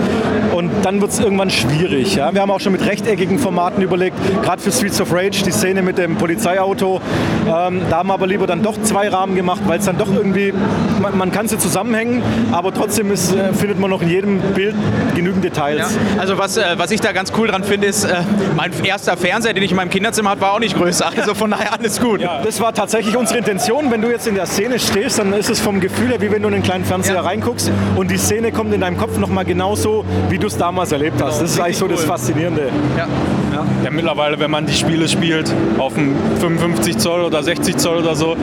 Und 0.55 0.71
dann 0.83 1.01
wird 1.01 1.11
es 1.11 1.19
irgendwann 1.19 1.49
schwierig. 1.49 2.15
Ja? 2.15 2.33
Wir 2.33 2.41
haben 2.41 2.51
auch 2.51 2.59
schon 2.59 2.71
mit 2.71 2.85
rechteckigen 2.85 3.39
Formaten 3.39 3.81
überlegt, 3.81 4.15
gerade 4.43 4.61
für 4.61 4.71
Streets 4.71 5.01
of 5.01 5.11
Rage, 5.11 5.43
die 5.43 5.51
Szene 5.51 5.81
mit 5.81 5.97
dem 5.97 6.15
Polizeiauto. 6.15 7.01
Ähm, 7.45 7.81
da 7.89 7.97
haben 7.97 8.07
wir 8.09 8.13
aber 8.13 8.27
lieber 8.27 8.47
dann 8.47 8.61
doch 8.63 8.81
zwei 8.83 9.09
Rahmen 9.09 9.35
gemacht, 9.35 9.61
weil 9.67 9.79
es 9.79 9.85
dann 9.85 9.97
doch 9.97 10.07
irgendwie, 10.13 10.53
man, 11.01 11.17
man 11.17 11.31
kann 11.31 11.47
sie 11.47 11.57
zusammenhängen, 11.57 12.21
aber 12.51 12.73
trotzdem 12.73 13.11
ist, 13.11 13.35
äh, 13.35 13.53
findet 13.53 13.79
man 13.79 13.89
noch 13.89 14.01
in 14.01 14.09
jedem 14.09 14.39
Bild 14.39 14.75
genügend 15.15 15.43
Details. 15.43 15.79
Ja. 15.79 16.19
Also 16.21 16.37
was, 16.37 16.55
äh, 16.57 16.63
was 16.77 16.91
ich 16.91 17.01
da 17.01 17.11
ganz 17.11 17.33
cool 17.37 17.47
dran 17.47 17.63
finde, 17.63 17.87
ist, 17.87 18.05
äh, 18.05 18.15
mein 18.55 18.71
erster 18.83 19.17
Fernseher, 19.17 19.53
den 19.53 19.63
ich 19.63 19.71
in 19.71 19.77
meinem 19.77 19.89
Kinderzimmer 19.89 20.31
hatte, 20.31 20.41
war 20.41 20.53
auch 20.53 20.59
nicht 20.59 20.77
größer. 20.77 21.11
Also 21.17 21.33
von 21.33 21.51
daher 21.51 21.73
alles 21.77 21.99
gut. 21.99 22.21
Ja, 22.21 22.41
das 22.43 22.59
war 22.61 22.73
tatsächlich 22.73 23.17
unsere 23.17 23.39
Intention. 23.39 23.91
Wenn 23.91 24.01
du 24.01 24.09
jetzt 24.09 24.27
in 24.27 24.35
der 24.35 24.45
Szene 24.45 24.79
stehst, 24.79 25.19
dann 25.19 25.33
ist 25.33 25.49
es 25.49 25.59
vom 25.59 25.79
Gefühl 25.79 26.09
her, 26.09 26.21
wie 26.21 26.31
wenn 26.31 26.41
du 26.41 26.47
in 26.47 26.53
einen 26.55 26.63
kleinen 26.63 26.85
Fernseher 26.85 27.15
Ja. 27.15 27.21
reinguckst 27.21 27.71
und 27.95 28.09
die 28.09 28.17
Szene 28.17 28.51
kommt 28.51 28.73
in 28.73 28.81
deinem 28.81 28.97
Kopf 28.97 29.17
nochmal 29.17 29.45
genauso, 29.45 30.05
wie 30.29 30.37
du 30.37 30.47
es 30.47 30.57
damals 30.57 30.91
erlebt 30.91 31.21
hast. 31.21 31.41
Das 31.41 31.51
ist 31.51 31.59
eigentlich 31.59 31.77
so 31.77 31.87
das. 31.87 32.03
Faszinierende. 32.03 32.69
Ja. 32.97 33.07
Ja, 33.53 33.91
mittlerweile, 33.91 34.39
wenn 34.39 34.49
man 34.49 34.65
die 34.65 34.73
Spiele 34.73 35.07
spielt, 35.07 35.53
auf 35.77 35.93
dem 35.93 36.15
55 36.39 36.97
Zoll 36.97 37.21
oder 37.21 37.43
60 37.43 37.77
Zoll 37.77 37.99
oder 37.99 38.15
so, 38.15 38.35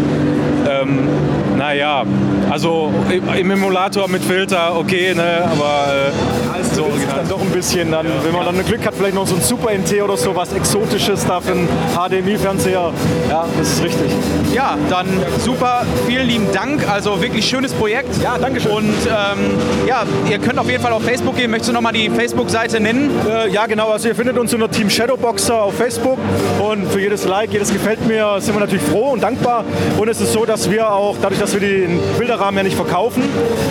ähm, 0.70 1.08
naja, 1.56 2.04
also 2.48 2.92
im 3.36 3.50
Emulator 3.50 4.08
mit 4.08 4.22
Filter, 4.22 4.76
okay, 4.76 5.14
ne, 5.14 5.48
aber 5.50 5.92
äh, 5.92 6.49
so 6.72 6.82
So 6.82 6.84
original. 6.84 7.16
dann 7.16 7.28
doch 7.28 7.40
ein 7.40 7.50
bisschen, 7.50 7.90
dann, 7.90 8.06
wenn 8.24 8.32
man 8.32 8.44
dann 8.46 8.64
Glück 8.64 8.84
hat, 8.86 8.94
vielleicht 8.94 9.14
noch 9.14 9.26
so 9.26 9.34
ein 9.34 9.40
Super 9.42 9.70
NT 9.72 10.02
oder 10.02 10.16
so 10.16 10.34
was 10.34 10.52
Exotisches 10.52 11.26
da 11.26 11.40
für 11.40 11.52
einen 11.52 11.68
HDMI-Fernseher. 11.94 12.92
Ja, 13.28 13.44
das 13.58 13.68
ist 13.68 13.82
richtig. 13.84 14.10
ja, 14.54 14.76
dann 14.88 15.06
super. 15.44 15.82
Vielen 16.06 16.26
lieben 16.26 16.46
Dank. 16.52 16.88
Also 16.88 17.20
wirklich 17.20 17.46
schönes 17.46 17.72
Projekt. 17.72 18.22
Ja, 18.22 18.38
danke 18.38 18.60
schön. 18.60 18.72
Und 18.72 18.94
ähm, 19.06 19.58
ja, 19.86 20.04
ihr 20.30 20.38
könnt 20.38 20.58
auf 20.58 20.68
jeden 20.68 20.82
Fall 20.82 20.92
auf 20.92 21.02
Facebook 21.02 21.36
gehen. 21.36 21.50
Möchtest 21.50 21.70
du 21.70 21.74
nochmal 21.74 21.92
die 21.92 22.10
Facebook-Seite 22.10 22.80
nennen? 22.80 23.10
Äh, 23.28 23.48
ja, 23.50 23.66
genau. 23.66 23.90
Also 23.90 24.08
ihr 24.08 24.14
findet 24.14 24.38
uns 24.38 24.52
unter 24.54 24.70
Team 24.70 24.88
Shadowboxer 24.90 25.62
auf 25.62 25.74
Facebook 25.74 26.18
und 26.60 26.90
für 26.90 27.00
jedes 27.00 27.24
Like, 27.24 27.52
jedes 27.52 27.72
gefällt 27.72 28.06
mir, 28.06 28.40
sind 28.40 28.54
wir 28.54 28.60
natürlich 28.60 28.84
froh 28.84 29.10
und 29.10 29.22
dankbar. 29.22 29.64
Und 29.98 30.08
es 30.08 30.20
ist 30.20 30.32
so, 30.32 30.44
dass 30.44 30.70
wir 30.70 30.90
auch, 30.92 31.16
dadurch, 31.20 31.40
dass 31.40 31.52
wir 31.52 31.60
den 31.60 32.00
Bilderrahmen 32.18 32.58
ja 32.58 32.62
nicht 32.64 32.76
verkaufen, 32.76 33.22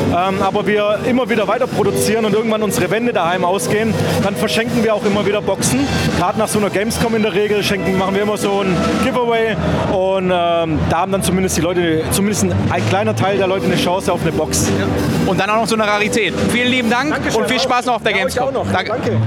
ähm, 0.09 0.41
aber 0.41 0.67
wir 0.67 0.99
immer 1.07 1.29
wieder 1.29 1.47
weiter 1.47 1.67
produzieren 1.67 2.25
und 2.25 2.33
irgendwann 2.33 2.63
unsere 2.63 2.88
Wände 2.91 3.13
daheim 3.13 3.45
ausgehen, 3.45 3.93
dann 4.23 4.35
verschenken 4.35 4.83
wir 4.83 4.93
auch 4.95 5.05
immer 5.05 5.25
wieder 5.25 5.41
Boxen. 5.41 5.79
Gerade 6.17 6.39
nach 6.39 6.47
so 6.47 6.59
einer 6.59 6.69
Gamescom 6.69 7.15
in 7.15 7.23
der 7.23 7.33
Regel 7.33 7.63
schenken, 7.63 7.97
machen 7.97 8.15
wir 8.15 8.23
immer 8.23 8.37
so 8.37 8.61
ein 8.61 8.75
Giveaway 9.03 9.55
und 9.91 10.25
ähm, 10.25 10.79
da 10.89 10.97
haben 10.97 11.11
dann 11.11 11.23
zumindest 11.23 11.57
die 11.57 11.61
Leute, 11.61 12.03
zumindest 12.11 12.43
ein, 12.45 12.53
ein 12.69 12.87
kleiner 12.89 13.15
Teil 13.15 13.37
der 13.37 13.47
Leute 13.47 13.65
eine 13.65 13.75
Chance 13.75 14.11
auf 14.11 14.21
eine 14.21 14.31
Box. 14.31 14.69
Und 15.25 15.39
dann 15.39 15.49
auch 15.49 15.55
noch 15.61 15.67
so 15.67 15.75
eine 15.75 15.85
Rarität. 15.87 16.33
Vielen 16.51 16.67
lieben 16.69 16.89
Dank 16.89 17.15
und 17.35 17.47
viel 17.47 17.59
Spaß 17.59 17.85
noch 17.85 17.95
auf 17.95 18.03
der 18.03 18.11
Ja, 18.11 18.17
Gamescom. 18.19 18.47
auch 18.47 18.51
noch. 18.51 18.71
Danke. 18.71 18.91
Danke. 18.91 19.17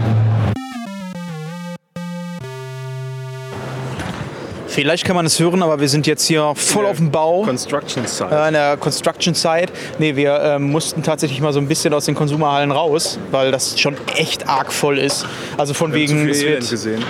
Vielleicht 4.72 5.04
kann 5.04 5.14
man 5.14 5.26
es 5.26 5.38
hören, 5.38 5.62
aber 5.62 5.80
wir 5.80 5.88
sind 5.90 6.06
jetzt 6.06 6.26
hier 6.26 6.54
voll 6.56 6.86
auf 6.86 6.96
dem 6.96 7.10
Bau. 7.10 7.42
Construction 7.42 8.06
Site. 8.06 8.34
äh, 8.34 8.48
in 8.48 8.54
der 8.54 8.78
Construction 8.78 9.34
Site. 9.34 9.70
Nee, 9.98 10.16
wir 10.16 10.40
ähm, 10.42 10.70
mussten 10.70 11.02
tatsächlich 11.02 11.42
mal 11.42 11.52
so 11.52 11.60
ein 11.60 11.68
bisschen 11.68 11.92
aus 11.92 12.06
den 12.06 12.14
Konsumerhallen 12.14 12.70
raus, 12.70 13.18
weil 13.30 13.50
das 13.52 13.78
schon 13.78 13.96
echt 14.16 14.48
arg 14.48 14.72
voll 14.72 14.98
ist. 14.98 15.26
Also 15.58 15.74
von 15.74 15.92
wegen. 15.92 16.26
es 16.26 16.40
wird- 16.42 16.70
gesehen. 16.70 17.04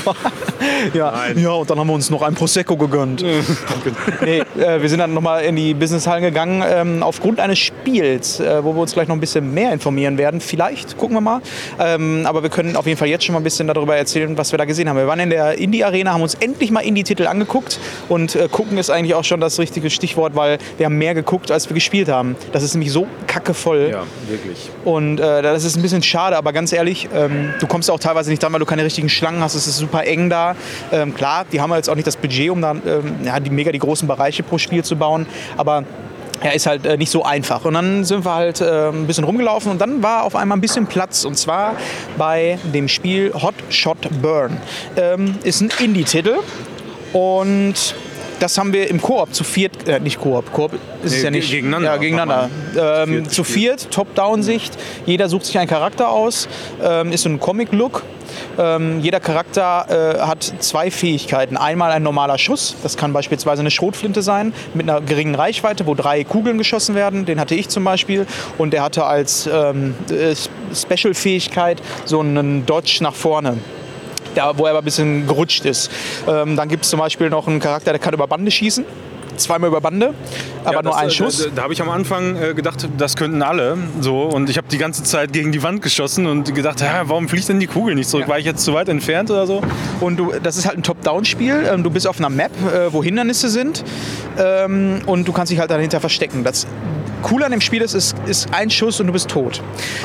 ja, 0.94 1.12
ja, 1.34 1.50
und 1.50 1.70
dann 1.70 1.78
haben 1.78 1.86
wir 1.86 1.94
uns 1.94 2.10
noch 2.10 2.20
ein 2.20 2.34
Prosecco 2.34 2.76
gegönnt. 2.76 3.24
nee, 4.24 4.40
äh, 4.58 4.82
wir 4.82 4.88
sind 4.90 4.98
dann 4.98 5.14
nochmal 5.14 5.44
in 5.44 5.56
die 5.56 5.72
Businesshallen 5.72 6.22
gegangen, 6.22 6.62
ähm, 6.68 7.02
aufgrund 7.02 7.40
eines 7.40 7.58
Spiels, 7.58 8.38
äh, 8.38 8.62
wo 8.62 8.74
wir 8.74 8.82
uns 8.82 8.92
gleich 8.92 9.08
noch 9.08 9.16
ein 9.16 9.20
bisschen 9.20 9.54
mehr 9.54 9.72
informieren 9.72 10.18
werden. 10.18 10.42
Vielleicht, 10.42 10.98
gucken 10.98 11.16
wir 11.16 11.22
mal. 11.22 11.40
Ähm, 11.78 12.26
aber 12.26 12.42
wir 12.42 12.50
können 12.50 12.76
auf 12.76 12.86
jeden 12.86 12.98
Fall 12.98 13.08
jetzt 13.08 13.24
schon 13.24 13.32
mal 13.32 13.40
ein 13.40 13.44
bisschen 13.44 13.66
darüber 13.66 13.96
erzählen, 13.96 14.36
was 14.36 14.52
wir 14.52 14.58
da 14.58 14.66
gesehen 14.66 14.90
haben. 14.90 14.98
Wir 14.98 15.06
waren 15.06 15.20
in 15.20 15.30
der 15.30 15.56
Indie-Arena, 15.58 16.12
haben 16.12 16.22
uns 16.22 16.34
endlich 16.34 16.49
mal 16.70 16.80
Indie-Titel 16.80 17.26
angeguckt 17.26 17.78
und 18.08 18.34
äh, 18.36 18.48
gucken 18.50 18.78
ist 18.78 18.90
eigentlich 18.90 19.14
auch 19.14 19.24
schon 19.24 19.40
das 19.40 19.58
richtige 19.58 19.90
Stichwort, 19.90 20.34
weil 20.34 20.58
wir 20.76 20.86
haben 20.86 20.98
mehr 20.98 21.14
geguckt, 21.14 21.50
als 21.50 21.68
wir 21.68 21.74
gespielt 21.74 22.08
haben. 22.08 22.36
Das 22.52 22.62
ist 22.62 22.74
nämlich 22.74 22.92
so 22.92 23.06
kackevoll. 23.26 23.88
Ja, 23.90 24.04
wirklich. 24.28 24.70
Und 24.84 25.20
äh, 25.20 25.42
das 25.42 25.64
ist 25.64 25.76
ein 25.76 25.82
bisschen 25.82 26.02
schade, 26.02 26.36
aber 26.36 26.52
ganz 26.52 26.72
ehrlich, 26.72 27.08
ähm, 27.14 27.54
du 27.58 27.66
kommst 27.66 27.90
auch 27.90 27.98
teilweise 27.98 28.30
nicht 28.30 28.42
dran, 28.42 28.52
weil 28.52 28.60
du 28.60 28.66
keine 28.66 28.84
richtigen 28.84 29.08
Schlangen 29.08 29.42
hast. 29.42 29.54
Es 29.54 29.66
ist 29.66 29.78
super 29.78 30.04
eng 30.04 30.30
da. 30.30 30.56
Ähm, 30.92 31.14
klar, 31.14 31.44
die 31.50 31.60
haben 31.60 31.72
jetzt 31.72 31.88
auch 31.88 31.94
nicht 31.94 32.06
das 32.06 32.16
Budget, 32.16 32.50
um 32.50 32.60
da 32.60 32.72
ähm, 32.72 33.16
ja, 33.24 33.40
die 33.40 33.50
mega 33.50 33.72
die 33.72 33.78
großen 33.78 34.06
Bereiche 34.06 34.42
pro 34.42 34.58
Spiel 34.58 34.84
zu 34.84 34.96
bauen. 34.96 35.26
Aber 35.56 35.84
ja, 36.42 36.50
ist 36.50 36.66
halt 36.66 36.86
äh, 36.86 36.96
nicht 36.96 37.10
so 37.10 37.24
einfach. 37.24 37.64
Und 37.64 37.74
dann 37.74 38.04
sind 38.04 38.24
wir 38.24 38.34
halt 38.34 38.60
äh, 38.60 38.88
ein 38.88 39.06
bisschen 39.06 39.24
rumgelaufen 39.24 39.70
und 39.70 39.80
dann 39.80 40.02
war 40.02 40.24
auf 40.24 40.34
einmal 40.36 40.56
ein 40.58 40.60
bisschen 40.60 40.86
Platz. 40.86 41.24
Und 41.24 41.36
zwar 41.36 41.76
bei 42.16 42.58
dem 42.72 42.88
Spiel 42.88 43.32
Hot 43.34 43.54
Shot 43.68 43.98
Burn. 44.22 44.56
Ähm, 44.96 45.36
ist 45.42 45.60
ein 45.60 45.70
Indie-Titel 45.78 46.36
und 47.12 47.94
das 48.40 48.58
haben 48.58 48.72
wir 48.72 48.88
im 48.90 49.00
Koop 49.00 49.32
zu 49.34 49.44
viert, 49.44 49.88
äh, 49.88 50.00
nicht 50.00 50.18
Koop, 50.20 50.52
Koop 50.52 50.72
ist 51.02 51.12
es 51.12 51.18
Nee, 51.18 51.24
ja 51.24 51.30
nicht. 51.30 51.48
ge- 51.50 51.56
gegeneinander 51.60 51.90
Ja, 51.92 51.96
gegeneinander. 51.98 52.50
Ähm, 52.78 53.28
zu 53.28 53.44
viert, 53.44 53.90
Top-Down-Sicht. 53.90 54.72
Jeder 55.06 55.28
sucht 55.28 55.44
sich 55.46 55.58
einen 55.58 55.68
Charakter 55.68 56.10
aus. 56.10 56.48
Ähm, 56.82 57.12
ist 57.12 57.22
so 57.22 57.28
ein 57.28 57.38
Comic-Look. 57.38 58.02
Ähm, 58.58 59.00
jeder 59.00 59.18
Charakter 59.20 60.16
äh, 60.16 60.20
hat 60.20 60.42
zwei 60.60 60.90
Fähigkeiten. 60.90 61.56
Einmal 61.56 61.90
ein 61.90 62.02
normaler 62.02 62.38
Schuss. 62.38 62.76
Das 62.82 62.96
kann 62.96 63.12
beispielsweise 63.12 63.60
eine 63.60 63.70
Schrotflinte 63.70 64.22
sein 64.22 64.52
mit 64.74 64.88
einer 64.88 65.00
geringen 65.00 65.34
Reichweite, 65.34 65.86
wo 65.86 65.94
drei 65.94 66.22
Kugeln 66.24 66.56
geschossen 66.58 66.94
werden. 66.94 67.24
Den 67.26 67.40
hatte 67.40 67.54
ich 67.54 67.68
zum 67.68 67.84
Beispiel. 67.84 68.26
Und 68.58 68.72
der 68.72 68.82
hatte 68.82 69.04
als 69.04 69.48
ähm, 69.52 69.94
äh, 70.10 70.34
Special-Fähigkeit 70.74 71.82
so 72.04 72.20
einen 72.20 72.66
Dodge 72.66 72.98
nach 73.02 73.14
vorne 73.14 73.58
ja, 74.34 74.56
wo 74.56 74.64
er 74.64 74.70
aber 74.70 74.80
ein 74.80 74.84
bisschen 74.84 75.26
gerutscht 75.26 75.64
ist. 75.64 75.90
Ähm, 76.28 76.56
dann 76.56 76.68
gibt 76.68 76.84
es 76.84 76.90
zum 76.90 76.98
Beispiel 77.00 77.30
noch 77.30 77.46
einen 77.46 77.60
Charakter, 77.60 77.92
der 77.92 78.00
kann 78.00 78.14
über 78.14 78.26
Bande 78.26 78.50
schießen. 78.50 78.84
Zweimal 79.36 79.68
über 79.68 79.80
Bande, 79.80 80.12
aber 80.64 80.74
Ja, 80.74 80.82
nur 80.82 80.92
das, 80.92 81.00
ein 81.00 81.08
äh, 81.08 81.10
Schuss. 81.10 81.44
Da, 81.44 81.50
da 81.54 81.62
habe 81.62 81.72
ich 81.72 81.80
am 81.80 81.88
Anfang 81.88 82.36
äh, 82.36 82.52
gedacht, 82.52 82.86
das 82.98 83.16
könnten 83.16 83.40
alle. 83.42 83.78
So, 84.00 84.24
und 84.24 84.50
ich 84.50 84.58
habe 84.58 84.68
die 84.68 84.76
ganze 84.76 85.02
Zeit 85.02 85.32
gegen 85.32 85.50
die 85.50 85.62
Wand 85.62 85.80
geschossen 85.80 86.26
und 86.26 86.54
gedacht, 86.54 86.82
ja, 86.82 87.02
warum 87.06 87.26
fliegt 87.26 87.48
denn 87.48 87.58
die 87.58 87.66
Kugel 87.66 87.94
nicht 87.94 88.10
zurück? 88.10 88.28
War 88.28 88.38
ich 88.38 88.44
jetzt 88.44 88.62
zu 88.62 88.74
weit 88.74 88.90
entfernt 88.90 89.30
oder 89.30 89.46
so? 89.46 89.62
Und 90.00 90.18
du, 90.18 90.32
das 90.42 90.58
ist 90.58 90.66
halt 90.66 90.76
ein 90.76 90.82
Top-Down-Spiel. 90.82 91.68
Ähm, 91.72 91.82
du 91.82 91.88
bist 91.90 92.06
auf 92.06 92.18
einer 92.18 92.28
Map, 92.28 92.50
äh, 92.66 92.92
wo 92.92 93.02
Hindernisse 93.02 93.48
sind. 93.48 93.82
Ähm, 94.38 95.00
und 95.06 95.26
du 95.26 95.32
kannst 95.32 95.52
dich 95.52 95.58
halt 95.58 95.70
dahinter 95.70 96.00
verstecken. 96.00 96.44
Das 96.44 96.66
Coole 97.22 97.44
an 97.44 97.52
dem 97.52 97.60
Spiel 97.60 97.82
ist, 97.82 97.94
ist, 97.94 98.16
ist 98.26 98.52
ein 98.52 98.70
Schuss 98.70 99.00
und 99.00 99.06
du 99.06 99.12
bist 99.12 99.28
tot. 99.28 99.62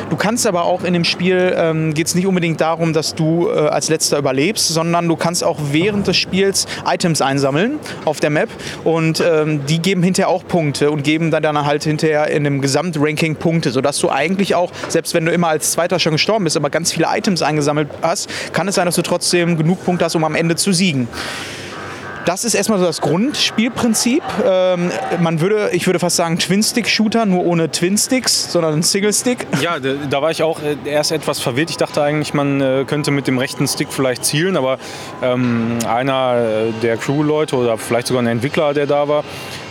Du 0.09 0.15
kannst 0.15 0.45
aber 0.47 0.63
auch 0.63 0.83
in 0.83 0.93
dem 0.93 1.03
Spiel, 1.03 1.55
ähm, 1.57 1.93
geht 1.93 2.07
es 2.07 2.15
nicht 2.15 2.27
unbedingt 2.27 2.61
darum, 2.61 2.93
dass 2.93 3.15
du 3.15 3.49
äh, 3.49 3.67
als 3.67 3.89
Letzter 3.89 4.17
überlebst, 4.17 4.67
sondern 4.67 5.07
du 5.07 5.15
kannst 5.15 5.43
auch 5.43 5.57
während 5.71 6.07
des 6.07 6.17
Spiels 6.17 6.67
Items 6.85 7.21
einsammeln 7.21 7.79
auf 8.05 8.19
der 8.19 8.29
Map. 8.29 8.49
Und 8.83 9.23
ähm, 9.25 9.65
die 9.65 9.79
geben 9.79 10.03
hinterher 10.03 10.29
auch 10.29 10.45
Punkte 10.47 10.91
und 10.91 11.03
geben 11.03 11.31
dann, 11.31 11.43
dann 11.43 11.65
halt 11.65 11.83
hinterher 11.83 12.27
in 12.27 12.43
dem 12.43 12.61
Gesamtranking 12.61 13.35
Punkte, 13.35 13.71
sodass 13.71 13.99
du 13.99 14.09
eigentlich 14.09 14.55
auch, 14.55 14.71
selbst 14.89 15.13
wenn 15.13 15.25
du 15.25 15.31
immer 15.31 15.47
als 15.47 15.71
Zweiter 15.71 15.99
schon 15.99 16.13
gestorben 16.13 16.43
bist, 16.43 16.57
aber 16.57 16.69
ganz 16.69 16.91
viele 16.91 17.07
Items 17.09 17.41
eingesammelt 17.41 17.89
hast, 18.01 18.29
kann 18.53 18.67
es 18.67 18.75
sein, 18.75 18.85
dass 18.85 18.95
du 18.95 19.01
trotzdem 19.01 19.57
genug 19.57 19.83
Punkte 19.85 20.05
hast, 20.05 20.15
um 20.15 20.23
am 20.23 20.35
Ende 20.35 20.55
zu 20.55 20.73
siegen. 20.73 21.07
Das 22.25 22.43
ist 22.43 22.55
erstmal 22.55 22.79
so 22.79 22.85
das 22.85 23.01
Grundspielprinzip. 23.01 24.23
Ähm, 24.45 24.91
man 25.19 25.39
würde, 25.39 25.69
ich 25.71 25.85
würde 25.85 25.99
fast 25.99 26.15
sagen 26.15 26.37
Twin-Stick-Shooter, 26.37 27.25
nur 27.25 27.45
ohne 27.45 27.71
Twin-Sticks, 27.71 28.51
sondern 28.51 28.83
Single-Stick. 28.83 29.47
Ja, 29.61 29.79
da, 29.79 29.93
da 30.09 30.21
war 30.21 30.31
ich 30.31 30.43
auch 30.43 30.61
äh, 30.61 30.75
erst 30.85 31.11
etwas 31.11 31.39
verwirrt. 31.39 31.69
Ich 31.69 31.77
dachte 31.77 32.01
eigentlich, 32.01 32.33
man 32.33 32.61
äh, 32.61 32.85
könnte 32.87 33.11
mit 33.11 33.27
dem 33.27 33.37
rechten 33.37 33.67
Stick 33.67 33.89
vielleicht 33.91 34.25
zielen, 34.25 34.57
aber 34.57 34.79
ähm, 35.21 35.77
einer 35.87 36.37
äh, 36.37 36.71
der 36.81 36.97
Crew-Leute 36.97 37.55
oder 37.55 37.77
vielleicht 37.77 38.07
sogar 38.07 38.23
ein 38.23 38.27
Entwickler, 38.27 38.73
der 38.73 38.87
da 38.87 39.07
war, 39.07 39.23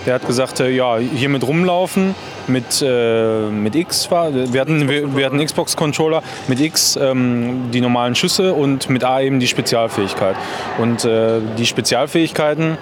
der 0.07 0.15
hat 0.15 0.27
gesagt, 0.27 0.61
äh, 0.61 0.71
ja, 0.71 0.99
hier 0.99 1.29
mit 1.29 1.47
rumlaufen, 1.47 2.15
mit, 2.47 2.83
äh, 2.83 3.47
mit 3.49 3.75
X 3.75 4.11
war, 4.11 4.31
wir 4.35 4.61
hatten, 4.61 4.89
wir, 4.89 5.17
wir 5.17 5.27
hatten 5.27 5.45
Xbox-Controller, 5.45 6.23
mit 6.49 6.61
X 6.61 6.97
ähm, 7.01 7.71
die 7.73 7.81
normalen 7.81 8.15
Schüsse 8.15 8.53
und 8.53 8.89
mit 8.91 9.05
A 9.05 9.21
eben 9.21 9.41
die 9.41 9.47
Spezialfähigkeit. 9.49 10.37
Und 10.79 11.05
äh, 11.05 11.41
die 11.59 11.67
Spezialfähigkeiten, 11.67 12.77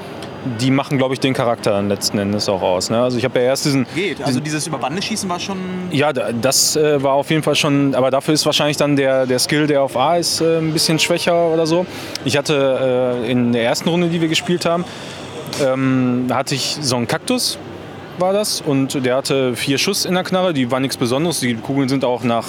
die 0.61 0.73
machen, 0.73 0.99
glaube 0.99 1.15
ich, 1.15 1.21
den 1.21 1.35
Charakter 1.35 1.71
dann 1.71 1.89
letzten 1.89 2.19
Endes 2.19 2.49
auch 2.49 2.63
aus. 2.63 2.91
Ne? 2.91 3.01
Also 3.01 3.17
ich 3.17 3.25
habe 3.25 3.39
ja 3.39 3.45
erst 3.47 3.65
diesen, 3.65 3.87
Geht. 3.95 4.21
Also 4.25 4.41
dieses 4.41 4.67
über 4.67 4.79
Bande 4.79 5.01
schießen 5.01 5.29
war 5.31 5.39
schon. 5.39 5.57
ja, 5.93 6.13
da- 6.13 6.33
das 6.33 6.75
äh, 6.75 7.01
war 7.01 7.13
auf 7.13 7.31
jeden 7.31 7.45
Fall 7.45 7.55
schon, 7.55 7.95
aber 7.95 8.11
dafür 8.11 8.35
ist 8.35 8.45
wahrscheinlich 8.45 8.77
dann 8.77 8.97
der, 8.97 9.27
der 9.27 9.39
Skill, 9.39 9.69
der 9.69 9.83
auf 9.83 9.97
A 9.97 10.17
ist, 10.17 10.41
äh, 10.41 10.59
ein 10.59 10.73
bisschen 10.73 10.99
schwächer 10.99 11.47
oder 11.47 11.65
so. 11.67 11.87
Ich 12.25 12.37
hatte 12.37 13.21
äh, 13.25 13.31
in 13.31 13.53
der 13.53 13.63
ersten 13.63 13.89
Runde, 13.89 14.09
die 14.09 14.21
wir 14.21 14.27
gespielt 14.27 14.65
haben, 14.67 14.85
ähm, 15.61 16.27
hatte 16.31 16.55
ich 16.55 16.79
so 16.81 16.97
einen 16.97 17.07
Kaktus, 17.07 17.59
war 18.19 18.33
das, 18.33 18.61
und 18.61 19.05
der 19.05 19.17
hatte 19.17 19.57
vier 19.57 19.79
Schuss 19.79 20.05
in 20.05 20.15
der 20.15 20.25
Knarre, 20.25 20.53
die 20.53 20.71
war 20.71 20.81
nichts 20.81 20.97
Besonderes, 20.97 21.41
die 21.41 21.55
Kugeln 21.55 21.89
sind 21.89 22.05
auch 22.05 22.23
nach, 22.25 22.47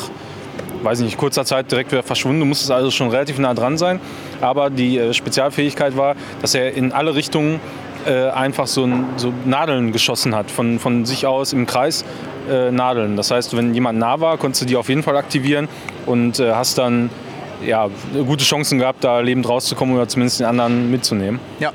weiß 0.83 0.99
nicht, 0.99 1.17
kurzer 1.17 1.45
Zeit 1.45 1.71
direkt 1.71 1.91
wieder 1.91 2.03
verschwunden, 2.03 2.39
du 2.39 2.45
musstest 2.45 2.71
also 2.71 2.91
schon 2.91 3.09
relativ 3.09 3.39
nah 3.39 3.53
dran 3.53 3.77
sein, 3.77 3.99
aber 4.41 4.69
die 4.69 4.97
äh, 4.97 5.13
Spezialfähigkeit 5.13 5.97
war, 5.97 6.15
dass 6.41 6.55
er 6.55 6.73
in 6.73 6.91
alle 6.91 7.15
Richtungen 7.15 7.59
äh, 8.05 8.29
einfach 8.29 8.67
so, 8.67 8.87
so 9.17 9.33
Nadeln 9.45 9.91
geschossen 9.91 10.35
hat, 10.35 10.51
von, 10.51 10.79
von 10.79 11.05
sich 11.05 11.25
aus 11.25 11.53
im 11.53 11.65
Kreis 11.65 12.03
äh, 12.49 12.71
Nadeln. 12.71 13.15
Das 13.15 13.31
heißt, 13.31 13.55
wenn 13.55 13.73
jemand 13.73 13.99
nah 13.99 14.19
war, 14.19 14.37
konntest 14.37 14.63
du 14.63 14.65
die 14.65 14.75
auf 14.75 14.89
jeden 14.89 15.03
Fall 15.03 15.15
aktivieren 15.15 15.69
und 16.05 16.39
äh, 16.39 16.51
hast 16.51 16.77
dann 16.77 17.09
ja, 17.65 17.89
gute 18.27 18.43
Chancen 18.43 18.79
gehabt, 18.79 19.03
da 19.03 19.19
lebend 19.19 19.47
rauszukommen 19.47 19.95
oder 19.95 20.07
zumindest 20.07 20.39
den 20.39 20.47
anderen 20.47 20.91
mitzunehmen. 20.91 21.39
Ja. 21.59 21.71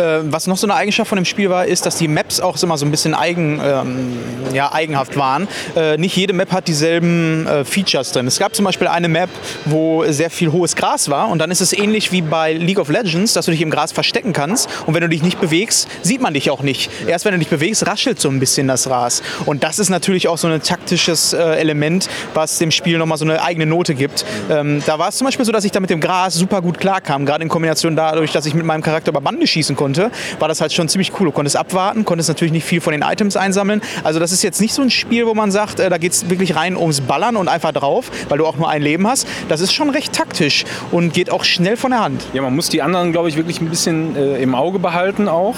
Äh, 0.00 0.32
was 0.32 0.46
noch 0.46 0.56
so 0.56 0.66
eine 0.66 0.74
Eigenschaft 0.74 1.08
von 1.08 1.16
dem 1.16 1.24
Spiel 1.24 1.50
war, 1.50 1.66
ist, 1.66 1.86
dass 1.86 1.96
die 1.96 2.08
Maps 2.08 2.40
auch 2.40 2.60
immer 2.62 2.78
so 2.78 2.86
ein 2.86 2.90
bisschen 2.90 3.14
eigen, 3.14 3.60
ähm, 3.62 4.18
ja, 4.52 4.72
eigenhaft 4.72 5.16
waren. 5.16 5.46
Äh, 5.76 5.98
nicht 5.98 6.16
jede 6.16 6.32
Map 6.32 6.52
hat 6.52 6.68
dieselben 6.68 7.46
äh, 7.46 7.64
Features 7.64 8.12
drin. 8.12 8.26
Es 8.26 8.38
gab 8.38 8.54
zum 8.54 8.64
Beispiel 8.64 8.88
eine 8.88 9.08
Map, 9.08 9.30
wo 9.66 10.04
sehr 10.08 10.30
viel 10.30 10.52
hohes 10.52 10.74
Gras 10.74 11.08
war 11.10 11.28
und 11.28 11.38
dann 11.38 11.50
ist 11.50 11.60
es 11.60 11.72
ähnlich 11.72 12.12
wie 12.12 12.22
bei 12.22 12.52
League 12.54 12.78
of 12.78 12.88
Legends, 12.88 13.34
dass 13.34 13.44
du 13.44 13.50
dich 13.50 13.60
im 13.60 13.70
Gras 13.70 13.92
verstecken 13.92 14.32
kannst 14.32 14.68
und 14.86 14.94
wenn 14.94 15.02
du 15.02 15.08
dich 15.08 15.22
nicht 15.22 15.40
bewegst, 15.40 15.88
sieht 16.02 16.20
man 16.20 16.34
dich 16.34 16.50
auch 16.50 16.62
nicht. 16.62 16.90
Erst 17.06 17.24
wenn 17.24 17.32
du 17.32 17.38
dich 17.38 17.48
bewegst, 17.48 17.86
raschelt 17.86 18.20
so 18.20 18.28
ein 18.28 18.40
bisschen 18.40 18.68
das 18.68 18.84
Gras. 18.84 19.22
Und 19.46 19.62
das 19.62 19.78
ist 19.78 19.90
natürlich 19.90 20.28
auch 20.28 20.38
so 20.38 20.48
ein 20.48 20.62
taktisches 20.62 21.32
äh, 21.32 21.38
Element, 21.38 22.08
was 22.34 22.58
dem 22.58 22.70
Spiel 22.70 22.98
nochmal 22.98 23.18
so 23.18 23.24
eine 23.24 23.42
eigene 23.42 23.66
Note 23.66 23.94
gibt. 23.94 24.24
Ähm, 24.50 24.82
da 24.86 24.98
war 24.98 25.08
es 25.08 25.16
zum 25.16 25.26
Beispiel 25.26 25.44
so, 25.44 25.52
dass 25.52 25.64
ich 25.64 25.72
da 25.72 25.80
mit 25.80 25.90
dem 25.90 26.00
Gras 26.00 26.34
super 26.34 26.62
gut 26.62 26.78
klarkam, 26.78 27.26
gerade 27.26 27.42
in 27.42 27.48
Kombination 27.48 27.96
dadurch, 27.96 28.32
dass 28.32 28.46
ich 28.46 28.54
mit 28.54 28.64
meinem 28.64 28.82
Charakter 28.82 29.10
über 29.10 29.20
Bande 29.20 29.46
schießen 29.46 29.76
konnte, 29.76 29.89
war 30.38 30.48
das 30.48 30.60
halt 30.60 30.72
schon 30.72 30.88
ziemlich 30.88 31.12
cool. 31.18 31.26
Du 31.26 31.32
konntest 31.32 31.56
abwarten, 31.56 32.04
konntest 32.04 32.28
natürlich 32.28 32.52
nicht 32.52 32.64
viel 32.64 32.80
von 32.80 32.92
den 32.92 33.02
Items 33.02 33.36
einsammeln. 33.36 33.82
Also 34.04 34.20
das 34.20 34.32
ist 34.32 34.42
jetzt 34.42 34.60
nicht 34.60 34.74
so 34.74 34.82
ein 34.82 34.90
Spiel, 34.90 35.26
wo 35.26 35.34
man 35.34 35.50
sagt, 35.50 35.80
äh, 35.80 35.90
da 35.90 35.98
geht 35.98 36.12
es 36.12 36.30
wirklich 36.30 36.56
rein 36.56 36.76
ums 36.76 37.00
Ballern 37.00 37.36
und 37.36 37.48
einfach 37.48 37.72
drauf, 37.72 38.10
weil 38.28 38.38
du 38.38 38.46
auch 38.46 38.56
nur 38.56 38.68
ein 38.68 38.82
Leben 38.82 39.06
hast. 39.06 39.26
Das 39.48 39.60
ist 39.60 39.72
schon 39.72 39.90
recht 39.90 40.12
taktisch 40.12 40.64
und 40.90 41.12
geht 41.12 41.30
auch 41.30 41.44
schnell 41.44 41.76
von 41.76 41.90
der 41.90 42.00
Hand. 42.00 42.24
Ja, 42.32 42.42
man 42.42 42.54
muss 42.54 42.68
die 42.68 42.82
anderen, 42.82 43.12
glaube 43.12 43.28
ich, 43.28 43.36
wirklich 43.36 43.60
ein 43.60 43.68
bisschen 43.68 44.16
äh, 44.16 44.42
im 44.42 44.54
Auge 44.54 44.78
behalten 44.78 45.28
auch 45.28 45.56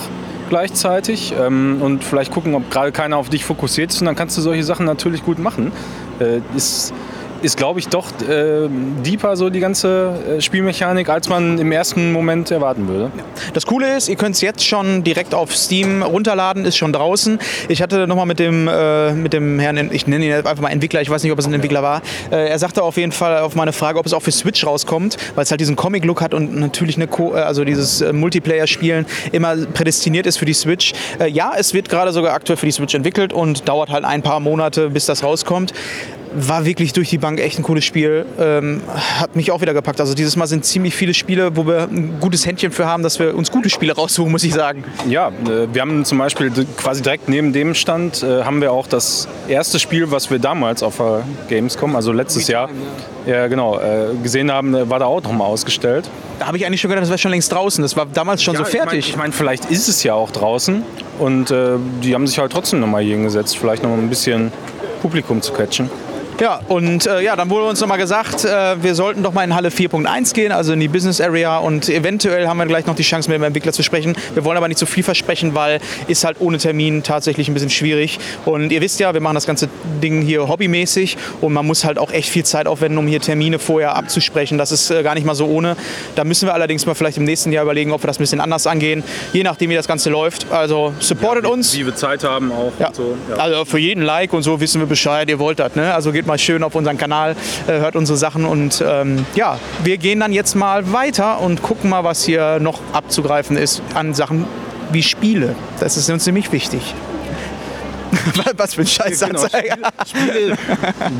gleichzeitig 0.52 1.32
ähm, 1.40 1.78
und 1.80 2.04
vielleicht 2.04 2.30
gucken, 2.30 2.54
ob 2.54 2.70
gerade 2.70 2.92
keiner 2.92 3.16
auf 3.16 3.30
dich 3.30 3.42
fokussiert 3.42 3.90
ist 3.90 4.02
und 4.02 4.06
dann 4.06 4.16
kannst 4.16 4.36
du 4.36 4.42
solche 4.42 4.64
Sachen 4.64 4.84
natürlich 4.84 5.24
gut 5.24 5.38
machen. 5.38 5.72
Äh, 6.20 6.40
ist, 6.54 6.92
ist 7.42 7.56
glaube 7.56 7.80
ich, 7.80 7.88
doch 7.88 8.08
äh, 8.28 8.68
deeper 9.04 9.36
so 9.36 9.50
die 9.50 9.60
ganze 9.60 10.14
äh, 10.38 10.40
Spielmechanik, 10.40 11.08
als 11.08 11.28
man 11.28 11.58
im 11.58 11.72
ersten 11.72 12.12
Moment 12.12 12.50
erwarten 12.50 12.88
würde. 12.88 13.10
Das 13.54 13.66
Coole 13.66 13.96
ist, 13.96 14.08
ihr 14.08 14.16
könnt 14.16 14.34
es 14.34 14.40
jetzt 14.40 14.66
schon 14.66 15.04
direkt 15.04 15.34
auf 15.34 15.54
Steam 15.54 16.02
runterladen, 16.02 16.64
ist 16.64 16.76
schon 16.76 16.92
draußen. 16.92 17.38
Ich 17.68 17.82
hatte 17.82 18.06
nochmal 18.06 18.26
mit 18.26 18.38
dem, 18.38 18.68
äh, 18.68 19.12
mit 19.12 19.32
dem 19.32 19.58
Herrn, 19.58 19.90
ich 19.92 20.06
nenne 20.06 20.24
ihn 20.24 20.30
jetzt 20.30 20.46
einfach 20.46 20.62
mal 20.62 20.70
Entwickler, 20.70 21.02
ich 21.02 21.10
weiß 21.10 21.22
nicht, 21.22 21.32
ob 21.32 21.38
es 21.38 21.46
ein 21.46 21.54
Entwickler 21.54 21.82
war. 21.82 22.02
Äh, 22.30 22.48
er 22.48 22.58
sagte 22.58 22.82
auf 22.82 22.96
jeden 22.96 23.12
Fall 23.12 23.38
auf 23.38 23.54
meine 23.54 23.72
Frage, 23.72 23.98
ob 23.98 24.06
es 24.06 24.12
auch 24.12 24.22
für 24.22 24.32
Switch 24.32 24.64
rauskommt, 24.64 25.16
weil 25.34 25.44
es 25.44 25.50
halt 25.50 25.60
diesen 25.60 25.76
Comic-Look 25.76 26.20
hat 26.20 26.34
und 26.34 26.56
natürlich 26.56 26.96
eine 26.96 27.06
Co 27.06 27.34
äh, 27.34 27.40
also 27.40 27.64
dieses 27.64 28.00
äh, 28.00 28.12
Multiplayer-Spielen 28.12 29.06
immer 29.32 29.56
prädestiniert 29.56 30.26
ist 30.26 30.36
für 30.38 30.44
die 30.46 30.54
Switch. 30.54 30.92
Ja, 31.28 31.52
es 31.56 31.74
wird 31.74 31.88
gerade 31.88 32.12
sogar 32.12 32.34
aktuell 32.34 32.56
für 32.56 32.66
die 32.66 32.72
Switch 32.72 32.94
entwickelt 32.94 33.32
und 33.32 33.68
dauert 33.68 33.90
halt 33.90 34.04
ein 34.04 34.22
paar 34.22 34.40
Monate, 34.40 34.90
bis 34.90 35.06
das 35.06 35.22
rauskommt. 35.22 35.72
War 36.34 36.64
wirklich 36.64 36.92
durch 36.92 37.10
die 37.10 37.18
Bank 37.18 37.40
echt 37.40 37.58
ein 37.58 37.62
cooles 37.62 37.84
Spiel. 37.84 38.24
Ähm, 38.38 38.80
hat 39.18 39.36
mich 39.36 39.50
auch 39.50 39.60
wieder 39.60 39.74
gepackt. 39.74 40.00
Also 40.00 40.14
dieses 40.14 40.36
Mal 40.36 40.46
sind 40.46 40.64
ziemlich 40.64 40.94
viele 40.94 41.14
Spiele, 41.14 41.56
wo 41.56 41.66
wir 41.66 41.88
ein 41.90 42.18
gutes 42.20 42.46
Händchen 42.46 42.72
für 42.72 42.86
haben, 42.86 43.02
dass 43.02 43.18
wir 43.18 43.34
uns 43.34 43.50
gute 43.50 43.68
Spiele 43.70 43.92
raussuchen, 43.96 44.32
muss 44.32 44.44
ich 44.44 44.54
sagen. 44.54 44.84
Ja, 45.08 45.28
äh, 45.28 45.68
wir 45.72 45.80
haben 45.80 46.04
zum 46.04 46.18
Beispiel 46.18 46.50
quasi 46.76 47.02
direkt 47.02 47.28
neben 47.28 47.52
dem 47.52 47.74
Stand 47.74 48.22
äh, 48.22 48.44
haben 48.44 48.60
wir 48.60 48.72
auch 48.72 48.86
das 48.86 49.28
erste 49.48 49.78
Spiel, 49.78 50.10
was 50.10 50.30
wir 50.30 50.38
damals 50.38 50.82
auf 50.82 50.96
der 50.96 51.24
Gamescom, 51.48 51.96
also 51.96 52.12
letztes 52.12 52.48
Jahr, 52.48 52.68
ja 53.26 53.46
genau, 53.46 53.78
äh, 53.78 54.14
gesehen 54.22 54.50
haben, 54.50 54.74
äh, 54.74 54.88
war 54.88 54.98
da 54.98 55.06
auch 55.06 55.22
nochmal 55.22 55.48
ausgestellt. 55.48 56.08
Da 56.38 56.46
habe 56.46 56.56
ich 56.56 56.66
eigentlich 56.66 56.80
schon 56.80 56.90
gedacht, 56.90 57.02
das 57.02 57.10
wäre 57.10 57.18
schon 57.18 57.30
längst 57.30 57.52
draußen. 57.52 57.82
Das 57.82 57.96
war 57.96 58.06
damals 58.06 58.42
schon 58.42 58.56
so 58.56 58.64
fertig. 58.64 58.80
Ich 58.80 58.86
meine, 58.86 58.98
ich 58.98 59.16
mein, 59.16 59.32
vielleicht 59.32 59.66
ist 59.66 59.88
es 59.88 60.02
ja 60.02 60.14
auch 60.14 60.30
draußen 60.30 60.82
und 61.18 61.50
äh, 61.50 61.76
die 62.02 62.14
haben 62.14 62.26
sich 62.26 62.38
halt 62.38 62.52
trotzdem 62.52 62.80
nochmal 62.80 63.02
hier 63.02 63.14
hingesetzt, 63.14 63.58
vielleicht 63.58 63.82
noch 63.82 63.90
ein 63.90 64.08
bisschen 64.08 64.52
Publikum 65.00 65.42
zu 65.42 65.52
catchen. 65.52 65.90
Ja, 66.42 66.58
und 66.66 67.06
äh, 67.06 67.22
ja, 67.22 67.36
dann 67.36 67.50
wurde 67.50 67.66
uns 67.66 67.80
nochmal 67.80 67.98
gesagt, 67.98 68.44
äh, 68.44 68.82
wir 68.82 68.96
sollten 68.96 69.22
doch 69.22 69.32
mal 69.32 69.44
in 69.44 69.54
Halle 69.54 69.68
4.1 69.68 70.34
gehen, 70.34 70.50
also 70.50 70.72
in 70.72 70.80
die 70.80 70.88
Business 70.88 71.20
Area 71.20 71.58
und 71.58 71.88
eventuell 71.88 72.48
haben 72.48 72.56
wir 72.56 72.66
gleich 72.66 72.84
noch 72.84 72.96
die 72.96 73.04
Chance, 73.04 73.30
mit 73.30 73.36
dem 73.38 73.44
Entwickler 73.44 73.72
zu 73.72 73.84
sprechen. 73.84 74.16
Wir 74.34 74.44
wollen 74.44 74.56
aber 74.56 74.66
nicht 74.66 74.78
zu 74.78 74.86
viel 74.86 75.04
versprechen, 75.04 75.54
weil 75.54 75.78
ist 76.08 76.24
halt 76.24 76.38
ohne 76.40 76.58
Termin 76.58 77.04
tatsächlich 77.04 77.46
ein 77.46 77.54
bisschen 77.54 77.70
schwierig. 77.70 78.18
Und 78.44 78.72
ihr 78.72 78.80
wisst 78.80 78.98
ja, 78.98 79.14
wir 79.14 79.20
machen 79.20 79.36
das 79.36 79.46
ganze 79.46 79.68
Ding 80.02 80.20
hier 80.20 80.48
hobbymäßig 80.48 81.16
und 81.42 81.52
man 81.52 81.64
muss 81.64 81.84
halt 81.84 81.96
auch 81.96 82.10
echt 82.10 82.28
viel 82.28 82.44
Zeit 82.44 82.66
aufwenden, 82.66 82.98
um 82.98 83.06
hier 83.06 83.20
Termine 83.20 83.60
vorher 83.60 83.94
abzusprechen. 83.94 84.58
Das 84.58 84.72
ist 84.72 84.90
äh, 84.90 85.04
gar 85.04 85.14
nicht 85.14 85.24
mal 85.24 85.36
so 85.36 85.46
ohne. 85.46 85.76
Da 86.16 86.24
müssen 86.24 86.48
wir 86.48 86.54
allerdings 86.54 86.86
mal 86.86 86.94
vielleicht 86.96 87.18
im 87.18 87.24
nächsten 87.24 87.52
Jahr 87.52 87.62
überlegen, 87.62 87.92
ob 87.92 88.02
wir 88.02 88.08
das 88.08 88.16
ein 88.18 88.24
bisschen 88.24 88.40
anders 88.40 88.66
angehen, 88.66 89.04
je 89.32 89.44
nachdem, 89.44 89.70
wie 89.70 89.76
das 89.76 89.86
Ganze 89.86 90.10
läuft. 90.10 90.50
Also 90.50 90.92
supportet 90.98 91.46
uns. 91.46 91.72
Wie 91.76 91.86
wir 91.86 91.94
Zeit 91.94 92.24
haben 92.24 92.50
auch 92.50 92.72
Ja. 92.80 92.90
so. 92.92 93.16
Ja. 93.30 93.36
Also 93.36 93.64
für 93.64 93.78
jeden 93.78 94.02
Like 94.02 94.32
und 94.32 94.42
so 94.42 94.60
wissen 94.60 94.80
wir 94.80 94.88
Bescheid, 94.88 95.28
ihr 95.30 95.38
wollt 95.38 95.60
das. 95.60 95.76
Ne? 95.76 95.94
Also 95.94 96.10
geht 96.10 96.26
mal 96.26 96.31
schön 96.38 96.62
auf 96.62 96.74
unseren 96.74 96.98
Kanal, 96.98 97.36
äh, 97.66 97.72
hört 97.72 97.96
unsere 97.96 98.18
Sachen 98.18 98.44
und 98.44 98.82
ähm, 98.86 99.24
ja, 99.34 99.58
wir 99.82 99.98
gehen 99.98 100.20
dann 100.20 100.32
jetzt 100.32 100.54
mal 100.54 100.92
weiter 100.92 101.40
und 101.40 101.62
gucken 101.62 101.90
mal, 101.90 102.04
was 102.04 102.24
hier 102.24 102.58
noch 102.60 102.80
abzugreifen 102.92 103.56
ist 103.56 103.82
an 103.94 104.14
Sachen 104.14 104.46
wie 104.90 105.02
Spiele. 105.02 105.54
Das 105.80 105.96
ist 105.96 106.10
uns 106.10 106.26
nämlich 106.26 106.52
wichtig. 106.52 106.94
was 108.56 108.74
für 108.74 108.82
ein 108.82 108.86
Scheißanzeiger. 108.86 109.76
Spiele, 110.06 110.56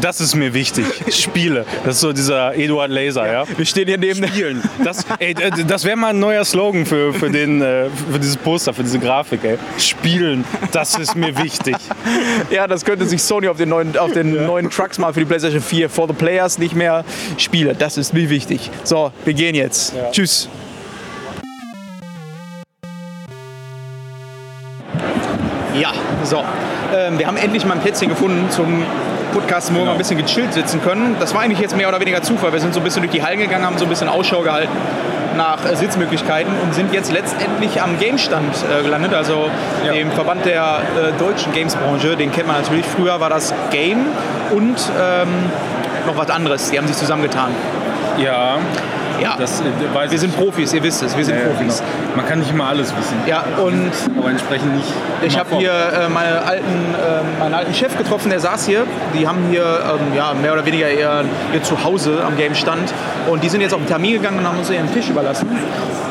das 0.01 0.21
ist 0.21 0.35
mir 0.35 0.53
wichtig. 0.55 0.85
Spiele. 1.11 1.65
Das 1.85 1.97
ist 1.97 2.01
so 2.01 2.13
dieser 2.13 2.55
Eduard 2.55 2.91
Laser, 2.91 3.31
ja. 3.31 3.45
Wir 3.57 3.65
stehen 3.67 3.89
hier 3.89 3.99
neben 3.99 4.27
Spielen. 4.27 4.63
Das, 4.85 5.05
ey, 5.19 5.33
äh, 5.33 5.51
das 5.67 5.85
wäre 5.85 5.97
mal 5.97 6.11
ein 6.11 6.21
neuer 6.21 6.45
Slogan 6.45 6.87
für, 6.87 7.13
für, 7.13 7.31
den, 7.31 7.61
äh, 7.63 7.87
für 8.11 8.19
dieses 8.19 8.37
Poster, 8.37 8.73
für 8.75 8.83
diese 8.83 8.99
Grafik. 8.99 9.45
Ey. 9.45 9.59
Spielen, 9.79 10.45
das 10.73 10.99
ist 10.99 11.15
mir 11.17 11.37
wichtig. 11.39 11.77
Ja, 12.51 12.67
das 12.67 12.85
könnte 12.85 13.07
sich 13.07 13.23
Sony 13.23 13.49
auf 13.49 13.57
den 13.57 13.69
neuen, 13.69 13.97
auf 13.97 14.13
den 14.13 14.47
neuen 14.47 14.69
Trucks 14.71 14.99
mal 14.99 15.13
für 15.13 15.21
die 15.21 15.27
PlayStation 15.27 15.63
4 15.63 15.89
for 15.89 16.07
the 16.07 16.13
Players 16.13 16.59
nicht 16.59 16.75
mehr 16.75 17.05
Spiele. 17.39 17.75
Das 17.75 17.97
ist 17.97 18.13
mir 18.13 18.29
wichtig. 18.29 18.71
So, 18.85 19.13
wir 19.25 19.35
gehen 19.35 19.55
jetzt. 19.55 19.95
Tschüss. 20.13 20.49
Ja, 25.75 25.93
so. 26.25 26.45
Ähm, 26.95 27.19
wir 27.19 27.27
haben 27.27 27.37
endlich 27.37 27.65
mal 27.65 27.75
ein 27.75 27.81
Plätzchen 27.81 28.09
gefunden 28.09 28.51
zum 28.51 28.83
Podcast, 29.33 29.73
wo 29.73 29.79
wir 29.79 29.85
mal 29.87 29.93
ein 29.93 29.99
bisschen 29.99 30.19
gechillt 30.19 30.53
sitzen 30.53 30.83
können. 30.83 31.17
Das 31.19 31.35
war 31.35 31.41
eigentlich 31.43 31.61
jetzt 31.61 31.77
mehr 31.77 31.89
oder 31.89 32.01
weniger 32.01 32.23
Zufall. 32.23 32.53
Wir 32.53 32.61
sind 32.61 32.75
so 32.75 32.81
ein 32.81 32.85
bisschen 32.85 33.03
durch 33.03 33.13
die 33.13 33.23
Hallen 33.23 33.39
gegangen, 33.39 33.65
haben 33.65 33.79
so 33.79 33.85
ein 33.87 33.89
bisschen 33.89 34.09
Ausschau 34.09 34.43
gehalten 34.43 34.69
nach 35.37 35.65
äh, 35.65 35.75
Sitzmöglichkeiten 35.77 36.53
und 36.63 36.75
sind 36.75 36.93
jetzt 36.93 37.11
letztendlich 37.11 37.81
am 37.81 37.99
Game-Stand 37.99 38.55
äh, 38.79 38.83
gelandet, 38.83 39.15
also 39.15 39.49
dem 39.95 40.11
Verband 40.13 40.45
der 40.45 40.63
äh, 40.63 41.19
deutschen 41.19 41.53
Games-Branche. 41.53 42.17
Den 42.17 42.31
kennt 42.33 42.49
man 42.49 42.61
natürlich. 42.61 42.85
Früher 42.85 43.19
war 43.21 43.31
das 43.31 43.55
Game 43.71 44.05
und 44.51 44.79
ähm, 45.01 45.29
noch 46.07 46.17
was 46.19 46.29
anderes. 46.29 46.71
Die 46.71 46.79
haben 46.79 46.87
sich 46.87 46.97
zusammengetan. 46.97 47.49
Ja, 48.19 48.59
Ja. 49.21 49.37
das 49.39 49.61
äh, 49.63 50.11
Wir 50.11 50.19
sind 50.19 50.37
Profis, 50.37 50.73
ihr 50.75 50.83
wisst 50.83 51.03
es, 51.03 51.17
wir 51.17 51.25
sind 51.25 51.37
Ja, 51.37 51.43
ja, 51.43 51.49
Profis. 51.49 51.83
Man 52.17 52.27
kann 52.27 52.39
nicht 52.39 52.51
immer 52.51 52.69
alles 52.69 52.95
wissen. 52.97 53.17
Ja, 53.27 53.45
und 53.59 53.91
Aber 54.19 54.31
entsprechend 54.31 54.77
nicht. 54.77 54.89
Ich 55.23 55.39
habe 55.39 55.57
hier 55.57 55.73
äh, 55.73 56.09
meine 56.09 56.43
alten, 56.43 56.65
äh, 56.65 57.41
meinen 57.41 57.55
alten 57.55 57.75
Chef 57.75 57.97
getroffen, 57.97 58.31
der 58.31 58.41
saß 58.41 58.67
hier. 58.67 58.85
Die 59.15 59.27
haben 59.27 59.47
hier 59.51 59.63
ähm, 59.65 60.17
ja, 60.17 60.35
mehr 60.35 60.53
oder 60.53 60.65
weniger 60.67 60.89
eher 60.89 61.25
ihr 61.53 61.63
Zuhause 61.63 62.23
am 62.25 62.37
Game-Stand. 62.37 62.93
Und 63.31 63.43
die 63.43 63.49
sind 63.49 63.61
jetzt 63.61 63.75
auf 63.75 63.81
den 63.81 63.89
Termin 63.89 64.15
gegangen 64.15 64.39
und 64.39 64.47
haben 64.47 64.59
uns 64.59 64.71
ihren 64.71 64.93
Tisch 64.93 65.09
überlassen. 65.09 65.49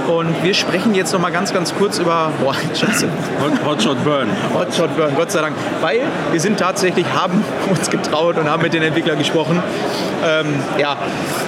Und 0.07 0.43
wir 0.43 0.53
sprechen 0.53 0.95
jetzt 0.95 1.13
noch 1.13 1.19
mal 1.19 1.31
ganz, 1.31 1.53
ganz 1.53 1.73
kurz 1.75 1.99
über 1.99 2.31
boah, 2.41 2.55
Scheiße, 2.73 3.07
Hot, 3.41 3.65
Hotshot 3.65 4.03
Burn. 4.03 4.27
Hotshot 4.53 4.95
Burn, 4.97 5.13
Gott 5.15 5.31
sei 5.31 5.41
Dank. 5.41 5.55
Weil 5.81 6.01
wir 6.31 6.39
sind 6.39 6.59
tatsächlich, 6.59 7.05
haben 7.13 7.43
uns 7.69 7.89
getraut 7.89 8.37
und 8.37 8.49
haben 8.49 8.63
mit 8.63 8.73
den 8.73 8.83
Entwicklern 8.83 9.17
gesprochen. 9.17 9.61
Ähm, 10.23 10.55
ja, 10.77 10.97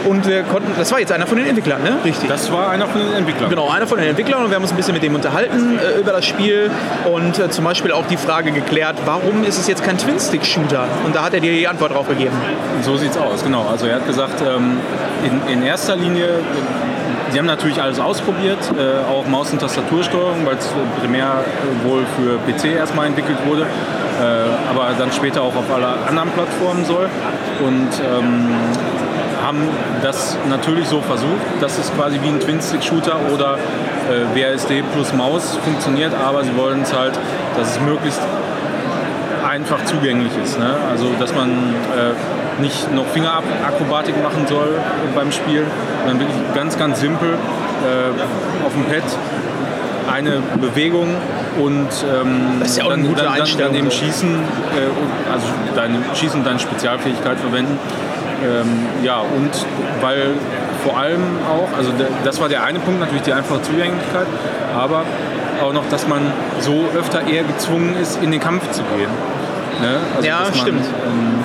und 0.06 0.28
wir 0.28 0.44
konnten, 0.44 0.72
das 0.78 0.92
war 0.92 1.00
jetzt 1.00 1.12
einer 1.12 1.28
von 1.28 1.38
den 1.38 1.48
Entwicklern, 1.48 1.84
ne? 1.84 1.98
Richtig. 2.04 2.30
Das 2.30 2.52
war 2.52 2.70
einer 2.70 2.88
von 2.88 3.02
den 3.02 3.14
Entwicklern. 3.14 3.50
Genau, 3.50 3.70
einer 3.70 3.88
von 3.88 3.98
den 3.98 4.10
Entwicklern 4.10 4.43
und 4.44 4.50
wir 4.50 4.56
haben 4.56 4.64
uns 4.64 4.72
ein 4.72 4.78
bisschen 4.78 4.94
mit 4.94 5.04
dem 5.04 5.16
unterhalten 5.16 5.80
äh, 5.80 6.00
über 6.00 6.12
das 6.12 6.26
Spiel 6.26 6.70
und 7.12 7.40
äh, 7.40 7.50
zum 7.50 7.64
Beispiel 7.64 7.92
auch 7.92 8.06
die 8.08 8.18
Frage 8.18 8.52
geklärt, 8.52 8.96
warum 9.06 9.44
ist 9.44 9.58
es 9.58 9.68
jetzt 9.68 9.84
kein 9.84 9.98
Twin-Stick-Shooter? 9.98 10.86
Und 11.06 11.16
da 11.16 11.24
hat 11.24 11.34
er 11.34 11.40
dir 11.40 11.52
die 11.52 11.68
Antwort 11.68 11.94
drauf 11.94 12.08
gegeben. 12.08 12.36
So 12.84 12.98
sieht's 12.98 13.18
aus, 13.18 13.44
genau. 13.44 13.68
Also 13.70 13.88
er 13.88 13.96
hat 13.96 14.08
gesagt, 14.08 14.42
ähm, 14.42 14.78
in, 15.24 15.54
in 15.54 15.64
erster 15.64 15.96
Linie, 15.96 16.40
sie 17.32 17.40
haben 17.40 17.46
natürlich 17.46 17.82
alles 17.82 18.00
ausprobiert, 18.00 18.60
äh, 18.78 19.10
auch 19.12 19.26
Maus- 19.28 19.52
und 19.52 19.60
Tastatursteuerung, 19.60 20.46
weil 20.46 20.56
es 20.56 20.70
primär 21.00 21.44
wohl 21.84 22.04
für 22.18 22.38
PC 22.40 22.76
erstmal 22.76 23.08
entwickelt 23.08 23.38
wurde, 23.46 23.62
äh, 23.64 24.70
aber 24.70 24.90
dann 24.98 25.12
später 25.12 25.42
auch 25.42 25.56
auf 25.56 25.72
alle 25.74 25.88
anderen 26.08 26.30
Plattformen 26.32 26.86
soll. 26.86 27.10
Und 27.60 27.90
ähm, 28.02 28.50
haben 29.44 29.60
das 30.02 30.38
natürlich 30.50 30.88
so 30.88 31.02
versucht, 31.02 31.42
dass 31.60 31.78
es 31.78 31.94
quasi 31.94 32.20
wie 32.22 32.30
ein 32.30 32.40
Twin-Stick-Shooter 32.40 33.16
oder 33.34 33.58
äh, 34.10 34.54
WASD 34.54 34.84
plus 34.94 35.14
Maus 35.14 35.58
funktioniert, 35.64 36.14
aber 36.14 36.44
sie 36.44 36.56
wollen 36.56 36.82
es 36.84 36.94
halt, 36.94 37.14
dass 37.58 37.72
es 37.72 37.82
möglichst 37.82 38.22
einfach 39.48 39.84
zugänglich 39.86 40.32
ist. 40.44 40.58
Ne? 40.58 40.76
Also 40.90 41.08
dass 41.20 41.34
man 41.36 41.50
äh, 41.50 42.62
nicht 42.62 42.92
noch 42.94 43.06
Fingerakrobatik 43.08 44.22
machen 44.24 44.48
soll 44.48 44.70
beim 45.16 45.32
Spiel, 45.32 45.66
sondern 46.00 46.20
wirklich 46.20 46.38
ganz, 46.56 46.78
ganz 46.78 47.00
simpel 47.00 47.30
äh, 47.34 48.66
auf 48.66 48.74
dem 48.74 48.86
Pad 48.86 49.04
eine 50.12 50.42
Bewegung 50.60 51.08
und 51.60 51.88
ähm, 51.88 52.60
Das 52.60 52.70
ist 52.70 52.78
ja 52.78 52.86
auch 52.86 52.92
eine 52.92 53.04
dann, 53.04 53.12
gute 53.12 53.24
dann, 53.24 53.38
dann, 53.38 53.58
dann 53.58 53.76
eben 53.76 53.90
so. 53.90 53.98
Schießen, 53.98 54.30
äh, 54.30 55.32
also 55.32 55.46
deine 55.76 55.98
Schießen 56.14 56.40
und 56.40 56.46
deine 56.46 56.60
Spezialfähigkeit 56.60 57.40
verwenden. 57.40 57.78
Ähm, 58.44 58.86
ja, 59.04 59.20
und 59.20 59.52
weil 60.02 60.32
vor 60.84 60.98
allem 60.98 61.22
auch, 61.48 61.78
also 61.78 61.92
das 62.24 62.40
war 62.42 62.50
der 62.50 62.64
eine 62.64 62.80
Punkt, 62.80 63.00
natürlich 63.00 63.24
die 63.24 63.34
einfache 63.34 63.62
Zugänglichkeit, 63.62 64.28
aber 64.76 65.04
auch 65.62 65.74
noch, 65.74 65.88
dass 65.90 66.08
man 66.08 66.22
so 66.60 66.86
öfter 66.98 67.28
eher 67.28 67.44
gezwungen 67.44 67.96
ist, 68.02 68.22
in 68.22 68.32
den 68.32 68.40
Kampf 68.40 68.70
zu 68.72 68.82
gehen. 68.84 69.10
Ne? 69.82 69.98
Also, 70.16 70.28
Ja, 70.28 70.42
man, 70.42 70.54
stimmt. 70.54 70.86
Ähm, 71.06 71.44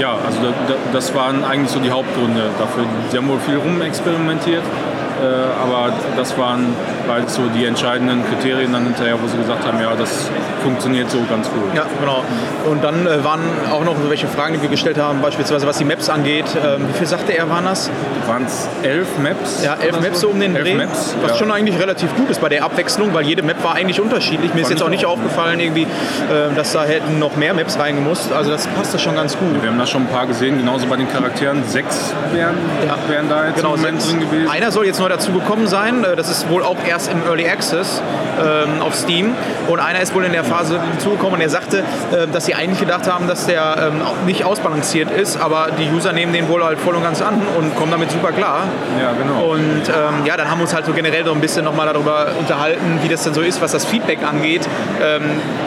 ja, 0.00 0.16
also 0.26 0.38
da, 0.42 0.48
da, 0.68 0.74
das 0.92 1.14
waren 1.14 1.44
eigentlich 1.44 1.70
so 1.70 1.78
die 1.78 1.90
Hauptgründe 1.90 2.50
dafür. 2.58 2.84
Sie 3.10 3.16
haben 3.16 3.28
wohl 3.28 3.38
viel 3.38 3.56
rumexperimentiert, 3.56 4.62
äh, 4.62 5.62
aber 5.62 5.92
das 6.16 6.36
waren 6.36 6.74
halt 7.08 7.30
so 7.30 7.42
die 7.54 7.64
entscheidenden 7.64 8.24
Kriterien 8.28 8.72
dann 8.72 8.84
hinterher, 8.84 9.14
wo 9.22 9.26
sie 9.28 9.36
gesagt 9.38 9.66
haben, 9.66 9.80
ja, 9.80 9.94
das 9.98 10.28
funktioniert 10.62 11.10
so 11.10 11.18
ganz 11.30 11.48
gut. 11.48 11.62
Ja, 11.74 11.84
genau. 12.00 12.22
Und 12.70 12.82
dann 12.82 13.06
äh, 13.06 13.22
waren 13.24 13.40
auch 13.72 13.84
noch 13.84 13.96
so 14.02 14.10
welche 14.10 14.26
Fragen, 14.26 14.54
die 14.54 14.62
wir 14.62 14.68
gestellt 14.68 14.98
haben, 14.98 15.20
beispielsweise 15.22 15.66
was 15.66 15.78
die 15.78 15.84
Maps 15.84 16.08
angeht. 16.08 16.44
Ähm, 16.56 16.88
wie 16.88 16.92
viel 16.98 17.06
sagte 17.06 17.32
er, 17.36 17.48
waren 17.50 17.64
das? 17.64 17.90
Waren 18.26 18.44
es 18.46 18.68
elf 18.82 19.06
Maps? 19.22 19.62
Ja, 19.64 19.76
elf 19.80 20.00
Maps 20.00 20.20
so 20.20 20.28
um 20.28 20.40
den 20.40 20.56
elf 20.56 20.64
Dreh. 20.64 20.74
Maps, 20.74 21.14
was 21.22 21.32
ja. 21.32 21.36
schon 21.38 21.50
eigentlich 21.52 21.78
relativ 21.78 22.14
gut 22.16 22.30
ist 22.30 22.40
bei 22.40 22.48
der 22.48 22.64
Abwechslung, 22.64 23.14
weil 23.14 23.24
jede 23.26 23.42
Map 23.42 23.62
war 23.62 23.74
eigentlich 23.74 24.00
unterschiedlich. 24.00 24.52
Mir 24.54 24.60
ist 24.62 24.68
Fand 24.68 24.70
jetzt 24.72 24.80
ich 24.80 24.84
auch 24.86 24.90
nicht 24.90 25.06
aufgefallen, 25.06 25.60
irgendwie, 25.60 25.82
äh, 25.82 26.54
dass 26.54 26.72
da 26.72 26.84
hätten 26.84 27.18
noch 27.18 27.36
mehr 27.36 27.54
Maps 27.54 27.78
reingemusst. 27.78 28.32
Also 28.32 28.50
das 28.50 28.66
passte 28.68 28.98
schon 28.98 29.14
ganz 29.14 29.36
gut. 29.38 29.62
Wir 29.62 29.70
haben 29.70 29.78
da 29.78 29.86
schon 29.86 30.02
ein 30.02 30.08
paar 30.08 30.26
gesehen, 30.26 30.58
genauso 30.58 30.86
bei 30.86 30.96
den 30.96 31.10
Charakteren. 31.12 31.62
Sechs 31.66 32.12
wären, 32.32 32.54
Ja. 32.86 32.96
wären 33.08 33.28
da 33.28 33.46
jetzt 33.46 33.56
Genau, 33.56 33.74
im 33.74 33.80
Moment 33.80 34.02
sechs. 34.02 34.12
drin 34.12 34.28
gewesen. 34.28 34.50
Einer 34.50 34.70
soll 34.72 34.86
jetzt 34.86 34.98
neu 35.00 35.08
dazu 35.08 35.32
gekommen 35.32 35.66
sein. 35.68 36.02
Äh, 36.04 36.16
Das 36.16 36.28
ist 36.30 36.48
wohl 36.48 36.62
auch 36.62 36.76
erst 36.96 37.12
im 37.12 37.22
Early 37.26 37.46
Access 37.46 38.00
ähm, 38.40 38.80
auf 38.80 38.94
Steam. 38.94 39.34
Und 39.68 39.80
einer 39.80 40.00
ist 40.00 40.14
wohl 40.14 40.24
in 40.24 40.32
der 40.32 40.44
Phase 40.44 40.80
hinzugekommen 40.80 41.34
und 41.34 41.40
er 41.42 41.50
sagte, 41.50 41.80
äh, 41.80 42.26
dass 42.32 42.46
sie 42.46 42.54
eigentlich 42.54 42.80
gedacht 42.80 43.10
haben, 43.10 43.28
dass 43.28 43.44
der 43.44 43.92
ähm, 43.92 44.00
nicht 44.24 44.44
ausbalanciert 44.44 45.10
ist. 45.10 45.38
Aber 45.38 45.68
die 45.78 45.90
User 45.94 46.14
nehmen 46.14 46.32
den 46.32 46.48
wohl 46.48 46.64
halt 46.64 46.78
voll 46.78 46.94
und 46.94 47.02
ganz 47.02 47.20
an 47.20 47.42
und 47.58 47.76
kommen 47.76 47.90
damit 47.90 48.10
super 48.10 48.32
klar. 48.32 48.62
Ja, 48.98 49.12
genau. 49.12 49.52
Und 49.52 49.88
ähm, 49.88 50.24
ja, 50.24 50.38
dann 50.38 50.50
haben 50.50 50.58
wir 50.58 50.62
uns 50.62 50.74
halt 50.74 50.86
so 50.86 50.92
generell 50.94 51.24
so 51.26 51.32
ein 51.32 51.40
bisschen 51.40 51.66
nochmal 51.66 51.86
darüber 51.86 52.28
unterhalten, 52.38 53.00
wie 53.02 53.08
das 53.08 53.24
denn 53.24 53.34
so 53.34 53.42
ist, 53.42 53.60
was 53.60 53.72
das 53.72 53.84
Feedback 53.84 54.20
angeht, 54.26 54.66
ähm, 55.02 55.22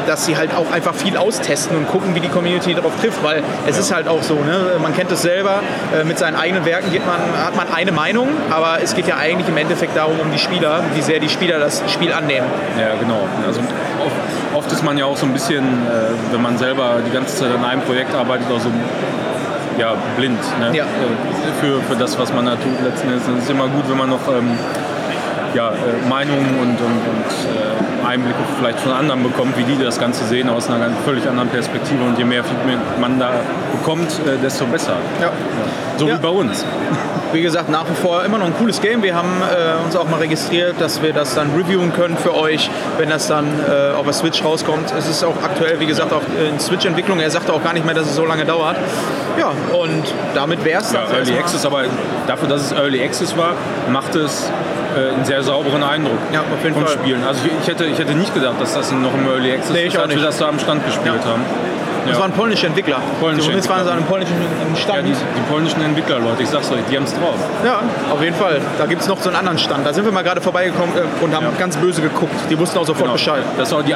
dass 0.07 0.25
sie 0.25 0.35
halt 0.35 0.55
auch 0.55 0.71
einfach 0.71 0.95
viel 0.95 1.15
austesten 1.15 1.77
und 1.77 1.87
gucken, 1.87 2.15
wie 2.15 2.21
die 2.21 2.29
Community 2.29 2.73
darauf 2.73 2.93
trifft, 2.99 3.23
weil 3.23 3.43
es 3.67 3.77
ist 3.77 3.93
halt 3.93 4.07
auch 4.07 4.23
so, 4.23 4.33
ne? 4.33 4.79
man 4.81 4.95
kennt 4.95 5.11
es 5.11 5.21
selber, 5.21 5.61
äh, 5.95 6.03
mit 6.03 6.17
seinen 6.17 6.35
eigenen 6.35 6.65
Werken 6.65 6.89
man, 7.05 7.45
hat 7.45 7.55
man 7.55 7.67
eine 7.71 7.91
Meinung, 7.91 8.29
aber 8.49 8.79
es 8.81 8.95
geht 8.95 9.07
ja 9.07 9.17
eigentlich 9.17 9.47
im 9.47 9.57
Endeffekt 9.57 9.95
darum, 9.95 10.19
um 10.19 10.31
die 10.31 10.39
Spieler, 10.39 10.81
wie 10.95 11.01
sehr 11.01 11.18
die 11.21 11.29
Spieler 11.29 11.59
das 11.59 11.83
Spiel 11.91 12.13
annehmen. 12.13 12.47
Ja, 12.79 12.95
genau. 12.99 13.27
Also 13.45 13.59
oft, 13.59 14.15
oft 14.53 14.71
ist 14.71 14.83
man 14.83 14.97
ja 14.97 15.05
auch 15.05 15.17
so 15.17 15.25
ein 15.25 15.33
bisschen, 15.33 15.63
äh, 15.63 16.33
wenn 16.33 16.41
man 16.41 16.57
selber 16.57 16.97
die 17.05 17.11
ganze 17.11 17.35
Zeit 17.35 17.51
an 17.51 17.63
einem 17.63 17.81
Projekt 17.81 18.13
arbeitet, 18.15 18.47
auch 18.51 18.59
so 18.59 18.69
ja, 19.77 19.93
blind 20.17 20.39
ne? 20.59 20.75
Ja. 20.75 20.83
Äh, 20.83 20.87
für, 21.61 21.81
für 21.81 21.95
das, 21.95 22.17
was 22.19 22.33
man 22.33 22.45
da 22.45 22.55
tut 22.55 22.83
letzten 22.83 23.09
Endes. 23.09 23.27
Es 23.27 23.43
ist 23.43 23.49
immer 23.49 23.67
gut, 23.67 23.89
wenn 23.89 23.97
man 23.97 24.09
noch 24.09 24.27
ähm, 24.27 24.57
ja, 25.53 25.69
äh, 25.69 25.73
Meinungen 26.09 26.57
und, 26.61 26.69
und, 26.69 26.77
und 26.79 28.05
äh, 28.05 28.07
Einblicke 28.07 28.39
vielleicht 28.59 28.79
von 28.79 28.91
anderen 28.91 29.23
bekommt, 29.23 29.57
wie 29.57 29.63
die 29.63 29.81
das 29.83 29.99
Ganze 29.99 30.23
sehen 30.25 30.49
aus 30.49 30.69
einer 30.69 30.89
völlig 31.05 31.27
anderen 31.27 31.49
Perspektive. 31.49 32.03
Und 32.03 32.17
je 32.17 32.23
mehr 32.25 32.43
Feedback 32.43 32.77
man 32.99 33.19
da 33.19 33.31
bekommt, 33.71 34.09
äh, 34.25 34.37
desto 34.41 34.65
besser. 34.65 34.93
Ja. 35.21 35.31
So 35.97 36.07
Ja. 36.07 36.15
wie 36.15 36.21
bei 36.21 36.29
uns. 36.29 36.65
Wie 37.31 37.41
gesagt, 37.43 37.69
nach 37.69 37.85
wie 37.87 37.93
vor 37.93 38.23
immer 38.25 38.39
noch 38.39 38.47
ein 38.47 38.55
cooles 38.57 38.81
Game. 38.81 39.03
Wir 39.03 39.13
haben 39.15 39.29
äh, 39.41 39.83
uns 39.85 39.95
auch 39.95 40.09
mal 40.09 40.17
registriert, 40.19 40.75
dass 40.79 41.03
wir 41.03 41.13
das 41.13 41.35
dann 41.35 41.51
reviewen 41.55 41.93
können 41.93 42.17
für 42.17 42.33
euch, 42.35 42.71
wenn 42.97 43.09
das 43.09 43.27
dann 43.27 43.45
äh, 43.45 43.95
auf 43.95 44.03
der 44.05 44.13
Switch 44.13 44.43
rauskommt. 44.43 44.91
Es 44.97 45.07
ist 45.07 45.23
auch 45.23 45.35
aktuell, 45.43 45.79
wie 45.79 45.85
gesagt, 45.85 46.11
auch 46.11 46.23
in 46.51 46.59
Switch-Entwicklung. 46.59 47.19
Er 47.19 47.29
sagte 47.29 47.53
auch 47.53 47.63
gar 47.63 47.73
nicht 47.73 47.85
mehr, 47.85 47.93
dass 47.93 48.07
es 48.07 48.15
so 48.15 48.25
lange 48.25 48.45
dauert. 48.45 48.77
Ja, 49.37 49.51
und 49.77 50.03
damit 50.33 50.65
wäre 50.65 50.81
es 50.81 50.91
Ja, 50.91 51.01
Early 51.15 51.37
Access, 51.37 51.65
aber 51.67 51.83
dafür, 52.25 52.47
dass 52.49 52.61
es 52.63 52.71
Early 52.71 53.03
Access 53.03 53.37
war, 53.37 53.53
macht 53.91 54.15
es 54.15 54.49
äh, 54.97 55.13
einen 55.15 55.25
sehr 55.25 55.43
sauberen 55.43 55.83
Eindruck 55.83 56.17
Ja, 56.33 56.41
auf 56.41 56.63
jeden 56.63 56.75
vom 56.75 56.85
Fall. 56.85 56.93
Spielen. 56.97 57.23
Also 57.27 57.41
ich, 57.45 57.51
ich, 57.61 57.67
hätte, 57.67 57.85
ich 57.85 57.97
hätte 57.97 58.13
nicht 58.15 58.33
gedacht, 58.33 58.55
dass 58.59 58.73
das 58.73 58.91
noch 58.91 59.13
im 59.13 59.27
Early 59.27 59.51
Access 59.53 59.71
Nee, 59.71 59.85
ist, 59.87 59.97
als 59.97 60.13
wir 60.15 60.21
das 60.21 60.37
da 60.37 60.47
am 60.49 60.59
Stand 60.59 60.85
gespielt 60.85 61.23
haben. 61.25 61.43
Das 62.05 62.15
Ja. 62.15 62.23
waren 62.23 62.31
polnische 62.31 62.65
Entwickler. 62.65 62.97
Polnische 63.19 63.49
die 63.49 63.55
jetzt 63.57 63.69
waren 63.69 63.83
sie 63.83 63.91
an 63.91 63.97
einem 63.97 64.05
polnischen 64.07 64.33
Ja, 64.73 64.81
Stand. 64.81 65.05
die, 65.05 65.11
die 65.11 65.51
polnischen 65.51 65.81
Entwickler, 65.83 66.17
Leute, 66.19 66.41
ich 66.43 66.49
sag's 66.49 66.71
euch, 66.71 66.79
die 66.89 66.95
haben's 66.95 67.13
drauf. 67.13 67.35
Ja, 67.63 67.81
auf 68.11 68.23
jeden 68.23 68.35
Fall. 68.37 68.61
Da 68.79 68.85
gibt 68.85 69.01
es 69.01 69.07
noch 69.09 69.19
so 69.21 69.29
einen 69.29 69.37
anderen 69.37 69.59
Stand. 69.59 69.85
Da 69.85 69.93
sind 69.93 70.05
wir 70.05 70.11
mal 70.11 70.23
gerade 70.23 70.39
vorbeigekommen 70.41 70.95
äh, 70.95 71.23
und 71.23 71.35
haben 71.35 71.45
ganz 71.59 71.75
böse 71.77 72.01
geguckt. 72.01 72.33
Die 72.49 72.57
wussten 72.57 72.79
auch 72.79 72.85
sofort 72.85 73.01
Genau. 73.03 73.13
Bescheid. 73.13 73.43
Das 73.57 73.67
ist 73.67 73.73
auch 73.75 73.83
die, 73.83 73.93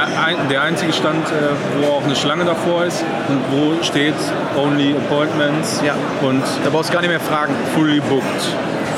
der 0.52 0.62
einzige 0.62 0.92
Stand, 0.94 1.26
äh, 1.28 1.82
wo 1.82 1.94
auch 1.94 2.04
eine 2.04 2.16
Schlange 2.16 2.44
davor 2.44 2.84
ist 2.86 3.04
und 3.30 3.40
wo 3.52 3.82
steht 3.84 4.14
Only 4.58 4.96
Appointments 4.96 5.82
Ja. 5.84 5.94
und 6.22 6.44
Da 6.66 6.70
brauchst 6.72 6.90
du 6.90 6.94
gar 6.94 7.02
nicht 7.02 7.10
mehr 7.10 7.22
fragen. 7.22 7.54
Fully 7.74 8.02
Booked. 8.02 8.24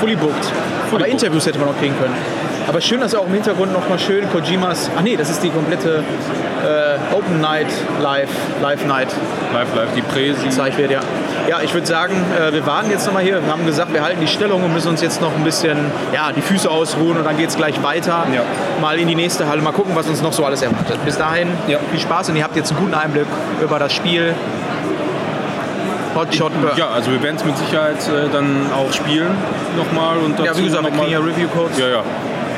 Fully 0.01 0.15
booked. 0.17 0.51
Aber. 1.03 1.07
Interviews 1.07 1.45
hätte 1.45 1.59
man 1.59 1.69
noch 1.69 1.77
kriegen 1.79 1.95
können. 1.99 2.13
Aber 2.67 2.81
schön, 2.81 2.99
dass 2.99 3.13
auch 3.13 3.27
im 3.27 3.33
Hintergrund 3.33 3.73
noch 3.73 3.87
mal 3.87 3.99
schön 3.99 4.27
Kojimas. 4.31 4.89
Ach 4.97 5.01
nee, 5.01 5.15
das 5.15 5.29
ist 5.29 5.43
die 5.43 5.49
komplette 5.49 6.03
äh, 6.63 7.15
Open 7.15 7.39
Night 7.39 7.67
Live, 8.01 8.29
Live 8.61 8.85
Night 8.87 9.09
Live, 9.53 9.75
live, 9.75 9.89
die 9.95 10.01
Präsi. 10.01 10.45
gezeigt 10.45 10.77
wird. 10.77 10.89
Ja, 10.89 10.99
ja 11.47 11.61
ich 11.61 11.73
würde 11.73 11.85
sagen, 11.85 12.15
äh, 12.37 12.51
wir 12.53 12.65
warten 12.65 12.89
jetzt 12.89 13.05
noch 13.05 13.13
mal 13.13 13.21
hier. 13.21 13.43
Wir 13.45 13.51
haben 13.51 13.65
gesagt, 13.65 13.93
wir 13.93 14.03
halten 14.03 14.19
die 14.19 14.27
Stellung 14.27 14.63
und 14.63 14.73
müssen 14.73 14.89
uns 14.89 15.01
jetzt 15.01 15.21
noch 15.21 15.35
ein 15.35 15.43
bisschen 15.43 15.77
ja, 16.11 16.31
die 16.31 16.41
Füße 16.41 16.69
ausruhen 16.69 17.17
und 17.17 17.23
dann 17.23 17.37
geht 17.37 17.49
es 17.49 17.55
gleich 17.55 17.81
weiter. 17.83 18.25
Ja. 18.33 18.41
Mal 18.81 18.97
in 18.97 19.07
die 19.07 19.15
nächste 19.15 19.47
Halle. 19.47 19.61
Mal 19.61 19.71
gucken, 19.71 19.95
was 19.95 20.07
uns 20.07 20.23
noch 20.23 20.33
so 20.33 20.43
alles 20.43 20.63
erwartet. 20.63 20.97
Bis 21.05 21.17
dahin 21.17 21.49
Ja. 21.67 21.77
viel 21.91 21.99
Spaß 21.99 22.29
und 22.29 22.35
ihr 22.35 22.43
habt 22.43 22.55
jetzt 22.55 22.71
einen 22.71 22.79
guten 22.79 22.95
Einblick 22.95 23.27
über 23.61 23.77
das 23.77 23.93
Spiel. 23.93 24.33
Hotshot. 26.15 26.51
Ja, 26.77 26.89
also 26.89 27.11
wir 27.11 27.21
werden 27.21 27.35
es 27.35 27.45
mit 27.45 27.57
Sicherheit 27.57 27.97
äh, 28.07 28.29
dann 28.31 28.71
auch 28.73 28.91
spielen 28.93 29.31
nochmal. 29.77 30.17
Und 30.17 30.39
Ja, 30.39 30.45
dazu 30.45 30.61
wie 30.61 30.65
gesagt, 30.65 30.83
wir 30.83 30.91
kriegen 30.91 31.11
ja 31.11 31.19
Review-Codes. 31.19 31.77
Ja, 31.77 31.87
ja. 31.87 32.03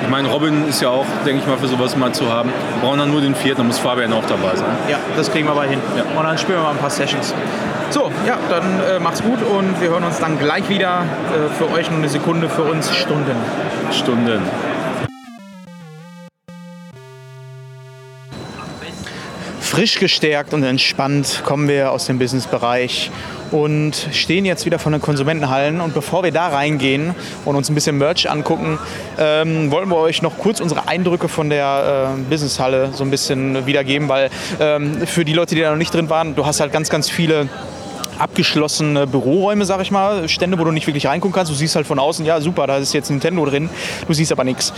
Ich 0.04 0.10
meine, 0.10 0.28
Robin 0.30 0.68
ist 0.68 0.82
ja 0.82 0.90
auch, 0.90 1.06
denke 1.26 1.42
ich 1.42 1.48
mal, 1.48 1.58
für 1.58 1.68
sowas 1.68 1.96
mal 1.98 2.12
zu 2.12 2.32
haben. 2.32 2.50
Wir 2.50 2.88
brauchen 2.88 3.00
dann 3.00 3.12
nur 3.12 3.20
den 3.20 3.36
vierten, 3.36 3.58
dann 3.58 3.68
muss 3.68 3.80
Fabian 3.80 4.14
auch 4.14 4.24
dabei 4.28 4.56
sein. 4.56 4.70
Ja, 4.90 4.98
das 5.16 5.32
kriegen 5.32 5.48
wir 5.48 5.52
aber 5.52 5.64
hin. 5.64 5.80
Ja. 5.98 6.04
Und 6.18 6.24
dann 6.24 6.38
spielen 6.38 6.60
wir 6.60 6.64
mal 6.64 6.72
ein 6.72 6.78
paar 6.78 6.92
Sessions. 6.92 7.34
So, 7.90 8.12
ja, 8.26 8.38
dann 8.50 8.80
äh, 8.80 9.00
macht's 9.00 9.24
gut 9.24 9.40
und 9.42 9.82
wir 9.82 9.90
hören 9.90 10.04
uns 10.04 10.20
dann 10.20 10.38
gleich 10.38 10.70
wieder. 10.70 11.06
Äh, 11.34 11.54
für 11.58 11.72
euch 11.72 11.90
nur 11.90 12.00
eine 12.00 12.10
Sekunde, 12.10 12.48
für 12.48 12.64
uns 12.64 12.94
Stunden. 12.96 13.36
Stunden. 13.92 14.42
Frisch 19.78 20.00
gestärkt 20.00 20.56
und 20.56 20.64
entspannt 20.64 21.44
kommen 21.46 21.68
wir 21.68 21.92
aus 21.92 22.08
dem 22.08 22.18
Businessbereich 22.18 23.12
und 23.52 24.08
stehen 24.12 24.44
jetzt 24.44 24.66
wieder 24.66 24.80
von 24.80 24.92
den 24.92 25.00
Konsumentenhallen. 25.00 25.82
Und 25.82 25.94
bevor 25.94 26.24
wir 26.24 26.32
da 26.32 26.48
reingehen 26.48 27.14
und 27.46 27.56
uns 27.56 27.70
ein 27.70 27.76
bisschen 27.76 27.96
Merch 28.00 28.28
angucken, 28.28 28.80
ähm, 29.20 29.70
wollen 29.70 29.88
wir 29.88 29.98
euch 29.98 30.24
noch 30.24 30.40
kurz 30.40 30.62
unsere 30.62 30.88
Eindrücke 30.88 31.28
von 31.28 31.52
der 31.52 32.16
äh, 32.18 32.22
Businesshalle 32.28 32.90
so 32.92 33.04
ein 33.04 33.12
bisschen 33.12 33.68
wiedergeben, 33.68 34.10
weil 34.10 34.32
ähm, 34.60 35.06
für 35.06 35.24
die 35.24 35.34
Leute, 35.34 35.54
die 35.54 35.62
da 35.62 35.70
noch 35.70 35.78
nicht 35.78 35.94
drin 35.94 36.10
waren, 36.10 36.34
du 36.34 36.44
hast 36.48 36.60
halt 36.60 36.74
ganz, 36.74 36.90
ganz 36.90 37.08
viele 37.08 37.48
abgeschlossene 38.18 39.06
Büroräume, 39.06 39.64
sag 39.66 39.80
ich 39.82 39.92
mal, 39.92 40.28
Stände, 40.28 40.58
wo 40.58 40.64
du 40.64 40.72
nicht 40.72 40.88
wirklich 40.88 41.06
reingucken 41.06 41.36
kannst. 41.36 41.52
Du 41.52 41.56
siehst 41.56 41.76
halt 41.76 41.86
von 41.86 42.00
außen, 42.00 42.26
ja 42.26 42.42
super, 42.42 42.66
da 42.66 42.78
ist 42.78 42.94
jetzt 42.94 43.12
Nintendo 43.12 43.46
drin, 43.46 43.70
du 44.08 44.14
siehst 44.14 44.32
aber 44.32 44.44
nichts 44.44 44.74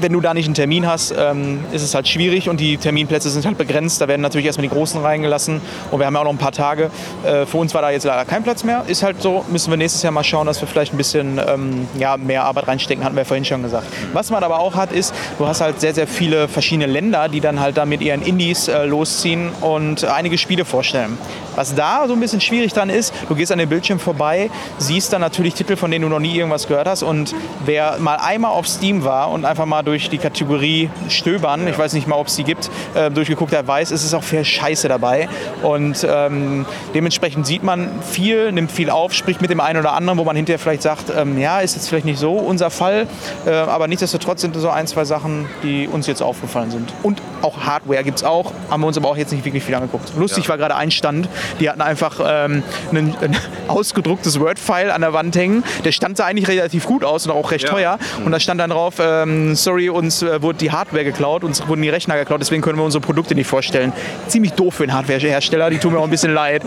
wenn 0.00 0.12
du 0.12 0.20
da 0.20 0.34
nicht 0.34 0.46
einen 0.46 0.54
Termin 0.54 0.86
hast, 0.86 1.14
ähm, 1.16 1.64
ist 1.72 1.82
es 1.82 1.94
halt 1.94 2.08
schwierig 2.08 2.48
und 2.48 2.60
die 2.60 2.76
Terminplätze 2.76 3.30
sind 3.30 3.46
halt 3.46 3.58
begrenzt. 3.58 4.00
Da 4.00 4.08
werden 4.08 4.22
natürlich 4.22 4.46
erstmal 4.46 4.68
die 4.68 4.74
Großen 4.74 5.00
reingelassen 5.00 5.60
und 5.90 5.98
wir 5.98 6.06
haben 6.06 6.14
ja 6.14 6.20
auch 6.20 6.24
noch 6.24 6.32
ein 6.32 6.38
paar 6.38 6.52
Tage. 6.52 6.90
Äh, 7.24 7.46
für 7.46 7.58
uns 7.58 7.74
war 7.74 7.82
da 7.82 7.90
jetzt 7.90 8.04
leider 8.04 8.24
kein 8.24 8.42
Platz 8.42 8.64
mehr. 8.64 8.84
Ist 8.86 9.02
halt 9.02 9.22
so, 9.22 9.44
müssen 9.48 9.70
wir 9.70 9.76
nächstes 9.76 10.02
Jahr 10.02 10.12
mal 10.12 10.24
schauen, 10.24 10.46
dass 10.46 10.60
wir 10.60 10.68
vielleicht 10.68 10.92
ein 10.94 10.96
bisschen 10.96 11.40
ähm, 11.46 11.88
ja, 11.98 12.16
mehr 12.16 12.44
Arbeit 12.44 12.68
reinstecken, 12.68 13.04
hatten 13.04 13.16
wir 13.16 13.24
vorhin 13.24 13.44
schon 13.44 13.62
gesagt. 13.62 13.86
Was 14.12 14.30
man 14.30 14.42
aber 14.42 14.58
auch 14.58 14.74
hat, 14.74 14.92
ist, 14.92 15.14
du 15.38 15.46
hast 15.46 15.60
halt 15.60 15.80
sehr, 15.80 15.94
sehr 15.94 16.06
viele 16.06 16.48
verschiedene 16.48 16.86
Länder, 16.86 17.28
die 17.28 17.40
dann 17.40 17.60
halt 17.60 17.76
da 17.76 17.84
mit 17.84 18.00
ihren 18.00 18.22
Indies 18.22 18.68
äh, 18.68 18.84
losziehen 18.84 19.50
und 19.60 20.04
einige 20.04 20.38
Spiele 20.38 20.64
vorstellen. 20.64 21.18
Was 21.54 21.74
da 21.74 22.06
so 22.08 22.14
ein 22.14 22.20
bisschen 22.20 22.40
schwierig 22.40 22.72
dran 22.72 22.90
ist, 22.90 23.14
du 23.28 23.34
gehst 23.34 23.52
an 23.52 23.58
den 23.58 23.68
Bildschirm 23.68 24.00
vorbei, 24.00 24.50
siehst 24.78 25.12
dann 25.12 25.20
natürlich 25.20 25.54
Titel, 25.54 25.76
von 25.76 25.90
denen 25.90 26.02
du 26.02 26.08
noch 26.08 26.18
nie 26.18 26.36
irgendwas 26.36 26.66
gehört 26.66 26.88
hast 26.88 27.02
und 27.02 27.34
wer 27.64 27.98
mal 27.98 28.16
einmal 28.16 28.50
auf 28.50 28.66
Steam 28.66 29.04
war 29.04 29.30
und 29.30 29.44
einfach 29.44 29.66
mal 29.66 29.83
durch 29.84 30.10
die 30.10 30.18
Kategorie 30.18 30.90
Stöbern, 31.08 31.66
ich 31.68 31.78
weiß 31.78 31.92
nicht 31.92 32.06
mal, 32.06 32.16
ob 32.16 32.28
es 32.28 32.36
die 32.36 32.44
gibt, 32.44 32.70
äh, 32.94 33.10
durchgeguckt 33.10 33.54
hat, 33.54 33.66
weiß, 33.66 33.90
es 33.90 34.04
ist 34.04 34.14
auch 34.14 34.22
viel 34.22 34.44
Scheiße 34.44 34.88
dabei. 34.88 35.28
Und 35.62 36.06
ähm, 36.08 36.66
dementsprechend 36.94 37.46
sieht 37.46 37.62
man 37.62 38.02
viel, 38.02 38.52
nimmt 38.52 38.72
viel 38.72 38.90
auf, 38.90 39.12
spricht 39.12 39.40
mit 39.40 39.50
dem 39.50 39.60
einen 39.60 39.80
oder 39.80 39.92
anderen, 39.92 40.18
wo 40.18 40.24
man 40.24 40.36
hinterher 40.36 40.58
vielleicht 40.58 40.82
sagt, 40.82 41.12
ähm, 41.16 41.38
ja, 41.38 41.60
ist 41.60 41.74
jetzt 41.74 41.88
vielleicht 41.88 42.06
nicht 42.06 42.18
so 42.18 42.32
unser 42.32 42.70
Fall, 42.70 43.06
äh, 43.46 43.50
aber 43.50 43.88
nichtsdestotrotz 43.88 44.40
sind 44.40 44.56
so 44.56 44.70
ein, 44.70 44.86
zwei 44.86 45.04
Sachen, 45.04 45.46
die 45.62 45.88
uns 45.88 46.06
jetzt 46.06 46.22
aufgefallen 46.22 46.70
sind. 46.70 46.92
Und 47.02 47.20
auch 47.42 47.60
Hardware 47.60 48.02
gibt 48.04 48.18
es 48.18 48.24
auch, 48.24 48.52
haben 48.70 48.80
wir 48.80 48.86
uns 48.86 48.96
aber 48.96 49.08
auch 49.08 49.16
jetzt 49.16 49.32
nicht 49.32 49.44
wirklich 49.44 49.62
viel 49.62 49.74
angeguckt. 49.74 50.12
Lustig 50.16 50.44
ja. 50.44 50.50
war 50.50 50.58
gerade 50.58 50.76
ein 50.76 50.90
Stand, 50.90 51.28
die 51.60 51.68
hatten 51.68 51.80
einfach 51.80 52.20
ähm, 52.24 52.62
ein, 52.92 53.14
ein, 53.20 53.36
ausgedrucktes 53.68 54.40
Word-File 54.40 54.90
an 54.90 55.00
der 55.00 55.12
Wand 55.12 55.36
hängen. 55.36 55.64
Der 55.84 55.92
Stand 55.92 56.16
sah 56.16 56.26
eigentlich 56.26 56.48
relativ 56.48 56.86
gut 56.86 57.04
aus 57.04 57.26
und 57.26 57.32
auch 57.32 57.50
recht 57.50 57.64
ja. 57.64 57.70
teuer. 57.70 57.98
Und 58.24 58.32
da 58.32 58.40
stand 58.40 58.60
dann 58.60 58.70
drauf, 58.70 58.94
ähm, 59.00 59.54
sorry, 59.54 59.73
uns 59.90 60.22
äh, 60.22 60.42
wurde 60.42 60.58
die 60.58 60.70
Hardware 60.70 61.04
geklaut, 61.04 61.44
uns 61.44 61.66
wurden 61.68 61.82
die 61.82 61.88
Rechner 61.88 62.16
geklaut, 62.16 62.40
deswegen 62.40 62.62
können 62.62 62.78
wir 62.78 62.84
unsere 62.84 63.00
Produkte 63.00 63.34
nicht 63.34 63.46
vorstellen. 63.46 63.92
Ziemlich 64.28 64.52
doof 64.52 64.74
für 64.74 64.84
einen 64.84 64.94
Hardwarehersteller, 64.94 65.70
die 65.70 65.78
tun 65.78 65.92
mir 65.92 65.98
auch 65.98 66.04
ein 66.04 66.10
bisschen 66.10 66.34
leid. 66.34 66.62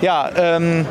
Ja, 0.00 0.30
ähm, 0.36 0.86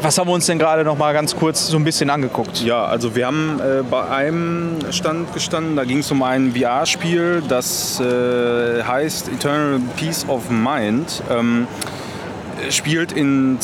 was 0.00 0.16
haben 0.18 0.28
wir 0.28 0.34
uns 0.34 0.46
denn 0.46 0.58
gerade 0.58 0.82
noch 0.82 0.96
mal 0.96 1.12
ganz 1.12 1.36
kurz 1.36 1.68
so 1.68 1.76
ein 1.76 1.84
bisschen 1.84 2.08
angeguckt? 2.10 2.62
Ja, 2.62 2.84
also 2.84 3.14
wir 3.14 3.26
haben 3.26 3.60
äh, 3.60 3.82
bei 3.82 4.08
einem 4.08 4.78
Stand 4.90 5.34
gestanden, 5.34 5.76
da 5.76 5.84
ging 5.84 5.98
es 5.98 6.10
um 6.10 6.22
ein 6.22 6.54
VR-Spiel, 6.54 7.42
das 7.46 8.00
äh, 8.00 8.82
heißt 8.82 9.28
Eternal 9.28 9.80
Peace 9.96 10.26
of 10.28 10.50
Mind. 10.50 11.22
Ähm, 11.30 11.66
spielt 12.70 13.12
in 13.12 13.58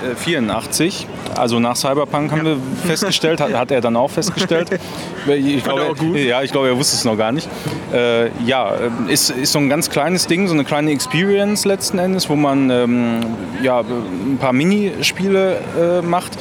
2084. 0.00 1.06
Also 1.36 1.58
nach 1.58 1.76
Cyberpunk 1.76 2.32
haben 2.32 2.44
wir 2.44 2.56
festgestellt, 2.84 3.40
hat, 3.40 3.52
hat, 3.52 3.70
er 3.70 3.80
dann 3.80 3.96
auch 3.96 4.10
festgestellt. 4.10 4.70
Ich 5.28 5.64
glaube, 5.64 6.20
ja, 6.20 6.42
ich 6.42 6.52
glaube, 6.52 6.68
er 6.68 6.76
wusste 6.76 6.94
es 6.94 7.04
noch 7.04 7.16
gar 7.16 7.32
nicht. 7.32 7.48
Äh, 7.92 8.28
ja, 8.44 8.70
äh, 8.76 9.12
ist, 9.12 9.30
ist 9.30 9.50
so 9.50 9.58
ein 9.58 9.68
ganz 9.68 9.90
kleines 9.90 10.28
Ding, 10.28 10.46
so 10.46 10.54
eine 10.54 10.64
kleine 10.64 10.92
Experience 10.92 11.64
letzten 11.64 11.98
Endes, 11.98 12.28
wo 12.28 12.36
man 12.36 12.70
ähm, 12.70 13.20
ja, 13.60 13.80
ein 13.80 14.38
paar 14.38 14.52
Minispiele 14.52 15.56
äh, 15.76 16.00
macht. 16.00 16.38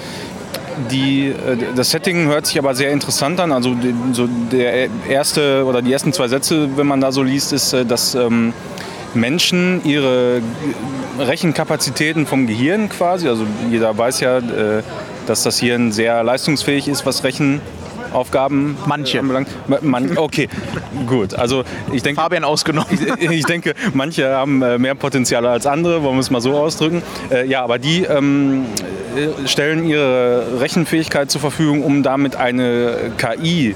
Die, 0.91 1.29
äh, 1.29 1.57
das 1.75 1.89
Setting 1.89 2.27
hört 2.27 2.45
sich 2.45 2.59
aber 2.59 2.75
sehr 2.75 2.91
interessant 2.91 3.39
an. 3.39 3.51
Also 3.51 3.75
so 4.11 4.29
der 4.51 4.87
erste 5.09 5.65
oder 5.65 5.81
die 5.81 5.91
ersten 5.91 6.13
zwei 6.13 6.27
Sätze, 6.27 6.69
wenn 6.75 6.85
man 6.85 7.01
da 7.01 7.11
so 7.11 7.23
liest, 7.23 7.53
ist, 7.53 7.73
äh, 7.73 7.85
dass 7.85 8.13
ähm, 8.13 8.53
Menschen 9.15 9.81
ihre 9.83 10.41
Rechenkapazitäten 11.19 12.25
vom 12.25 12.47
Gehirn 12.47 12.89
quasi, 12.89 13.27
also 13.27 13.45
jeder 13.69 13.97
weiß 13.97 14.19
ja, 14.19 14.37
äh, 14.37 14.83
dass 15.27 15.43
das 15.43 15.59
Hirn 15.59 15.91
sehr 15.91 16.23
leistungsfähig 16.23 16.87
ist, 16.87 17.05
was 17.05 17.23
Rechenaufgaben 17.23 18.77
manche 18.85 19.19
anbelangt. 19.19 19.47
Man, 19.81 20.17
okay, 20.17 20.47
gut. 21.07 21.33
Also 21.33 21.63
ich 21.91 22.03
denke, 22.03 22.21
Fabian 22.21 22.43
ausgenommen. 22.43 22.87
Ich, 23.17 23.29
ich, 23.29 23.45
denke, 23.45 23.73
manche 23.93 24.29
haben 24.29 24.61
äh, 24.61 24.77
mehr 24.77 24.95
Potenzial 24.95 25.45
als 25.45 25.65
andere, 25.65 26.03
wollen 26.03 26.15
wir 26.15 26.21
es 26.21 26.31
mal 26.31 26.41
so 26.41 26.53
ausdrücken. 26.55 27.01
Äh, 27.31 27.47
ja, 27.47 27.63
aber 27.63 27.79
die 27.79 28.03
ähm, 28.03 28.65
stellen 29.45 29.87
ihre 29.87 30.59
Rechenfähigkeit 30.59 31.31
zur 31.31 31.41
Verfügung, 31.41 31.83
um 31.83 32.03
damit 32.03 32.35
eine 32.35 33.11
KI 33.17 33.75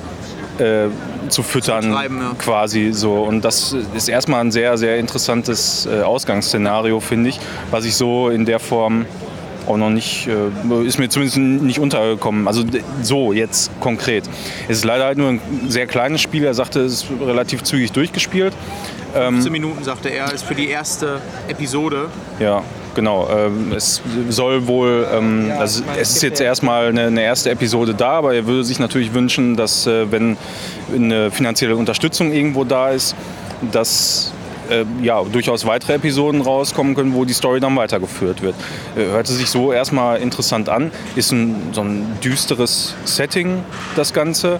äh, 0.59 0.87
zu 1.29 1.43
füttern, 1.43 1.83
zu 1.83 1.89
ja. 1.89 2.09
quasi 2.37 2.91
so. 2.91 3.23
Und 3.23 3.43
das 3.43 3.75
ist 3.93 4.09
erstmal 4.09 4.41
ein 4.41 4.51
sehr, 4.51 4.77
sehr 4.77 4.97
interessantes 4.97 5.85
äh, 5.85 6.01
Ausgangsszenario, 6.01 6.99
finde 6.99 7.29
ich, 7.29 7.39
was 7.71 7.85
ich 7.85 7.95
so 7.95 8.29
in 8.29 8.45
der 8.45 8.59
Form 8.59 9.05
auch 9.67 9.77
noch 9.77 9.89
nicht, 9.89 10.27
äh, 10.27 10.85
ist 10.85 10.97
mir 10.97 11.09
zumindest 11.09 11.37
nicht 11.37 11.79
untergekommen. 11.79 12.47
Also 12.47 12.63
so 13.01 13.33
jetzt 13.33 13.71
konkret. 13.79 14.23
Es 14.67 14.77
ist 14.77 14.85
leider 14.85 15.05
halt 15.05 15.17
nur 15.17 15.29
ein 15.29 15.41
sehr 15.67 15.87
kleines 15.87 16.21
Spiel. 16.21 16.43
Er 16.43 16.53
sagte, 16.53 16.81
es 16.81 17.03
ist 17.03 17.07
relativ 17.21 17.63
zügig 17.63 17.91
durchgespielt. 17.91 18.53
15 19.13 19.47
ähm, 19.47 19.51
Minuten, 19.51 19.83
sagte 19.83 20.09
er, 20.09 20.31
ist 20.33 20.45
für 20.45 20.55
die 20.55 20.69
erste 20.69 21.21
Episode. 21.47 22.09
Ja, 22.39 22.63
genau. 22.95 23.27
Ähm, 23.29 23.73
es 23.75 24.01
soll 24.29 24.67
wohl, 24.67 25.07
ähm, 25.13 25.51
also 25.57 25.83
es 25.99 26.15
ist 26.15 26.23
jetzt 26.23 26.41
erstmal 26.41 26.87
eine, 26.87 27.07
eine, 27.07 27.21
erste 27.21 27.49
Episode 27.49 27.93
da, 27.93 28.11
aber 28.11 28.35
er 28.35 28.45
würde 28.45 28.63
sich 28.63 28.79
natürlich 28.79 29.13
wünschen, 29.13 29.55
dass 29.55 29.87
äh, 29.87 30.11
wenn 30.11 30.37
eine 30.93 31.31
finanzielle 31.31 31.75
Unterstützung 31.75 32.31
irgendwo 32.31 32.63
da 32.63 32.89
ist, 32.89 33.15
dass 33.71 34.31
äh, 34.69 34.85
ja, 35.01 35.23
durchaus 35.23 35.65
weitere 35.65 35.93
Episoden 35.93 36.41
rauskommen 36.41 36.95
können, 36.95 37.13
wo 37.13 37.25
die 37.25 37.33
Story 37.33 37.59
dann 37.59 37.75
weitergeführt 37.75 38.41
wird. 38.41 38.55
Äh, 38.95 39.05
hörte 39.05 39.33
sich 39.33 39.49
so 39.49 39.73
erstmal 39.73 40.19
interessant 40.19 40.69
an. 40.69 40.91
Ist 41.15 41.31
ein, 41.31 41.69
so 41.71 41.81
ein 41.81 42.17
düsteres 42.23 42.95
Setting, 43.05 43.63
das 43.95 44.13
Ganze. 44.13 44.59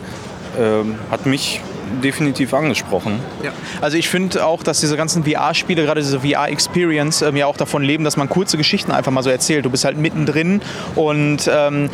Ähm, 0.59 0.95
hat 1.11 1.25
mich 1.25 1.61
definitiv 2.03 2.53
angesprochen. 2.53 3.19
Ja. 3.43 3.51
Also 3.81 3.97
ich 3.97 4.09
finde 4.09 4.45
auch, 4.45 4.63
dass 4.63 4.79
diese 4.79 4.97
ganzen 4.97 5.23
VR-Spiele, 5.23 5.83
gerade 5.83 6.01
diese 6.01 6.19
VR-Experience, 6.21 7.21
ähm, 7.21 7.35
ja 7.35 7.45
auch 7.45 7.57
davon 7.57 7.83
leben, 7.83 8.03
dass 8.03 8.17
man 8.17 8.29
kurze 8.29 8.57
Geschichten 8.57 8.91
einfach 8.91 9.11
mal 9.11 9.23
so 9.23 9.29
erzählt. 9.29 9.65
Du 9.65 9.69
bist 9.69 9.85
halt 9.85 9.97
mittendrin 9.97 10.61
und 10.95 11.49
ähm, 11.51 11.89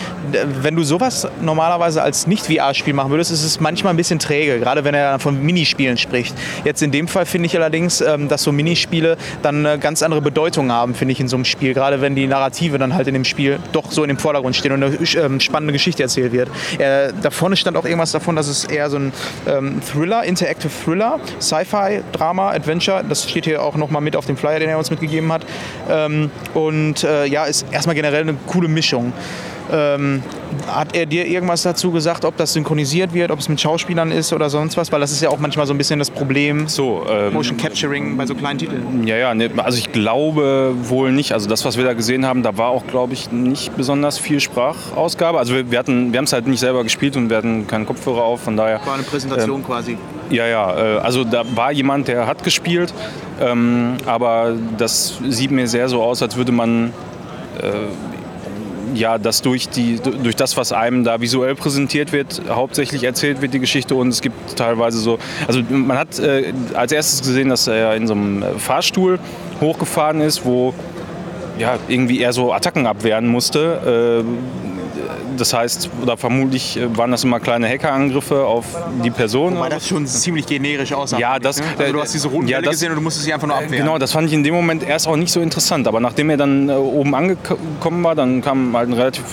wenn 0.62 0.76
du 0.76 0.84
sowas 0.84 1.28
normalerweise 1.42 2.02
als 2.02 2.28
Nicht-VR-Spiel 2.28 2.94
machen 2.94 3.12
würdest, 3.12 3.32
ist 3.32 3.44
es 3.44 3.60
manchmal 3.60 3.94
ein 3.94 3.98
bisschen 3.98 4.20
träge, 4.20 4.60
gerade 4.60 4.84
wenn 4.84 4.96
er 4.96 5.20
von 5.20 5.42
Minispielen 5.42 5.98
spricht. 5.98 6.36
Jetzt 6.64 6.82
in 6.82 6.92
dem 6.92 7.08
Fall 7.08 7.26
finde 7.26 7.48
ich 7.48 7.56
allerdings, 7.56 8.02
ähm, 8.02 8.28
dass 8.28 8.44
so 8.44 8.52
Minispiele 8.52 9.18
dann 9.42 9.66
eine 9.66 9.80
ganz 9.80 10.04
andere 10.04 10.22
Bedeutung 10.22 10.72
haben, 10.72 10.96
finde 10.96 11.14
ich, 11.14 11.20
in 11.20 11.28
so 11.28 11.36
einem 11.36 11.46
Spiel. 11.46 11.74
Gerade 11.74 12.02
wenn 12.02 12.16
die 12.16 12.28
Narrative 12.28 12.78
dann 12.78 12.94
halt 12.94 13.08
in 13.08 13.14
dem 13.14 13.26
Spiel 13.26 13.60
doch 13.72 13.92
so 13.92 14.04
in 14.04 14.10
dem 14.10 14.18
Vordergrund 14.18 14.56
stehen 14.56 14.72
und 14.72 14.84
eine 14.84 14.98
ähm, 15.18 15.40
spannende 15.40 15.74
Geschichte 15.74 16.04
erzählt 16.04 16.32
wird. 16.32 16.50
Äh, 16.78 17.14
da 17.22 17.30
vorne 17.32 17.56
stand 17.56 17.78
auch 17.78 17.86
irgendwas 17.86 18.12
davon, 18.12 18.36
dass 18.36 18.48
es 18.48 18.66
eher 18.66 18.90
so 18.90 18.98
ein 18.98 19.14
ähm, 19.48 19.82
Thriller, 19.86 20.24
Interactive 20.24 20.72
Thriller, 20.84 21.20
Sci-Fi, 21.40 22.02
Drama, 22.12 22.52
Adventure. 22.52 23.03
Das 23.07 23.30
steht 23.30 23.45
hier 23.45 23.62
auch 23.64 23.76
nochmal 23.76 24.02
mit 24.02 24.16
auf 24.16 24.26
dem 24.26 24.38
Flyer, 24.38 24.60
den 24.60 24.70
er 24.70 24.78
uns 24.78 24.91
mitgegeben 24.91 25.32
hat. 25.32 25.45
Ähm, 25.90 26.32
und 26.53 27.03
äh, 27.03 27.26
ja, 27.26 27.45
ist 27.45 27.66
erstmal 27.72 27.95
generell 27.95 28.22
eine 28.22 28.36
coole 28.48 28.68
Mischung. 28.68 29.14
Ähm, 29.72 30.24
hat 30.68 30.96
er 30.96 31.06
dir 31.06 31.26
irgendwas 31.28 31.64
dazu 31.64 31.92
gesagt, 31.92 32.26
ob 32.26 32.38
das 32.38 32.54
synchronisiert 32.54 33.14
wird, 33.14 33.32
ob 33.32 33.40
es 33.40 33.50
mit 33.50 33.60
Schauspielern 33.60 34.12
ist 34.12 34.32
oder 34.34 34.50
sonst 34.50 34.78
was? 34.78 34.92
Weil 34.92 35.00
das 35.00 35.12
ist 35.12 35.22
ja 35.22 35.30
auch 35.30 35.40
manchmal 35.40 35.66
so 35.68 35.74
ein 35.74 35.78
bisschen 35.78 36.00
das 36.00 36.10
Problem. 36.10 36.68
So, 36.68 37.06
ähm, 37.10 37.34
Motion 37.34 37.58
Capturing 37.58 38.18
bei 38.18 38.26
so 38.26 38.36
kleinen 38.36 38.60
Titeln. 38.60 39.06
Ja, 39.06 39.18
ja, 39.18 39.34
ne, 39.34 39.50
also 39.58 39.78
ich 39.78 39.92
glaube 39.92 40.76
wohl 40.84 41.12
nicht. 41.12 41.34
Also 41.34 41.50
das, 41.50 41.66
was 41.66 41.78
wir 41.78 41.84
da 41.84 41.94
gesehen 41.94 42.26
haben, 42.26 42.44
da 42.44 42.58
war 42.58 42.70
auch, 42.70 42.86
glaube 42.88 43.14
ich, 43.14 43.32
nicht 43.32 43.76
besonders 43.76 44.18
viel 44.18 44.40
Sprachausgabe. 44.40 45.38
Also 45.38 45.54
wir, 45.54 45.72
wir 45.72 45.80
hatten, 45.80 46.14
wir 46.14 46.18
haben 46.18 46.26
es 46.26 46.34
halt 46.34 46.48
nicht 46.48 46.60
selber 46.60 46.84
gespielt 46.84 47.18
und 47.18 47.30
wir 47.30 47.38
hatten 47.38 47.68
keinen 47.68 47.86
Kopfhörer 47.86 48.24
auf, 48.24 48.42
von 48.42 48.56
daher. 48.58 48.80
War 48.86 48.96
eine 48.96 49.04
Präsentation 49.04 49.62
ähm, 49.62 49.66
quasi. 49.66 49.98
Ja, 50.30 50.48
ja. 50.48 50.98
Äh, 50.98 50.98
also 51.00 51.24
da 51.24 51.44
war 51.56 51.72
jemand, 51.72 52.08
der 52.08 52.28
hat 52.28 52.44
gespielt, 52.44 52.94
ähm, 53.42 53.96
aber 54.06 54.54
das 54.78 55.20
sieht 55.28 55.52
mir 55.52 55.68
sehr 55.68 55.90
so 55.90 56.02
aus, 56.02 56.22
als 56.22 56.36
würde 56.36 56.52
man 56.52 56.94
äh, 57.62 57.72
ja, 58.94 59.18
dass 59.18 59.41
durch, 59.41 59.70
die, 59.70 59.99
durch 59.99 60.36
das, 60.36 60.57
was 60.57 60.72
einem 60.72 61.03
da 61.03 61.22
visuell 61.22 61.56
präsentiert 61.56 62.12
wird, 62.12 62.41
hauptsächlich 62.49 63.03
erzählt 63.03 63.41
wird 63.41 63.53
die 63.53 63.60
Geschichte 63.60 63.95
und 63.95 64.10
es 64.10 64.22
gibt 64.22 64.56
teilweise 64.56 64.99
so, 64.99 65.18
also 65.48 65.62
man 65.70 65.98
hat 65.98 66.20
äh, 66.20 66.53
als 66.74 66.91
erstes 66.91 67.22
gesehen, 67.22 67.49
dass 67.49 67.68
er 67.68 67.95
in 67.95 68.07
so 68.07 68.14
einem 68.14 68.44
Fahrstuhl 68.57 69.20
hochgefahren 69.62 70.22
ist, 70.22 70.45
wo 70.45 70.74
ja, 71.57 71.78
irgendwie 71.88 72.20
er 72.22 72.34
so 72.34 72.53
Attacken 72.53 72.86
abwehren 72.86 73.28
musste. 73.28 74.24
Äh, 74.24 74.74
das 75.36 75.53
heißt, 75.53 75.90
oder 76.02 76.18
vermutlich 76.18 76.78
äh, 76.78 76.98
waren 76.98 77.12
das 77.12 77.24
immer 77.24 77.40
kleine 77.40 77.68
Hackerangriffe 77.70 78.45
auf 78.45 78.66
die 79.03 79.12
Person. 79.12 79.60
Weil 79.60 79.70
das 79.70 79.88
schon 79.88 80.06
ziemlich 80.07 80.45
generisch 80.45 80.94
aussah. 80.94 81.20
Ja, 81.20 81.40
das- 81.40 81.57
ne? 81.60 81.66
also 81.78 81.94
du 81.94 81.99
äh, 81.99 82.02
hast 82.02 82.14
diese 82.14 82.28
roten 82.28 82.48
ja, 82.48 82.62
das- 82.62 82.72
gesehen 82.72 82.90
und 82.90 82.95
du 82.98 83.02
musstest 83.02 83.26
sie 83.26 83.34
einfach 83.34 83.48
nur 83.48 83.56
abwehren. 83.57 83.78
Genau, 83.86 83.98
das 83.98 84.12
fand 84.12 84.28
ich 84.28 84.34
in 84.34 84.44
dem 84.44 84.53
Moment 84.56 84.88
erst 84.88 85.07
auch 85.07 85.16
nicht 85.16 85.32
so 85.32 85.41
interessant. 85.41 85.88
Aber 85.88 85.99
nachdem 85.99 86.30
er 86.30 86.38
dann 86.38 86.70
äh, 86.70 86.74
oben 86.74 87.14
angekommen 87.16 88.03
war, 88.03 88.16
dann 88.16 88.41
kam 88.41 88.76
halt 88.76 88.90
ein 88.90 88.94
relativ 88.94 89.24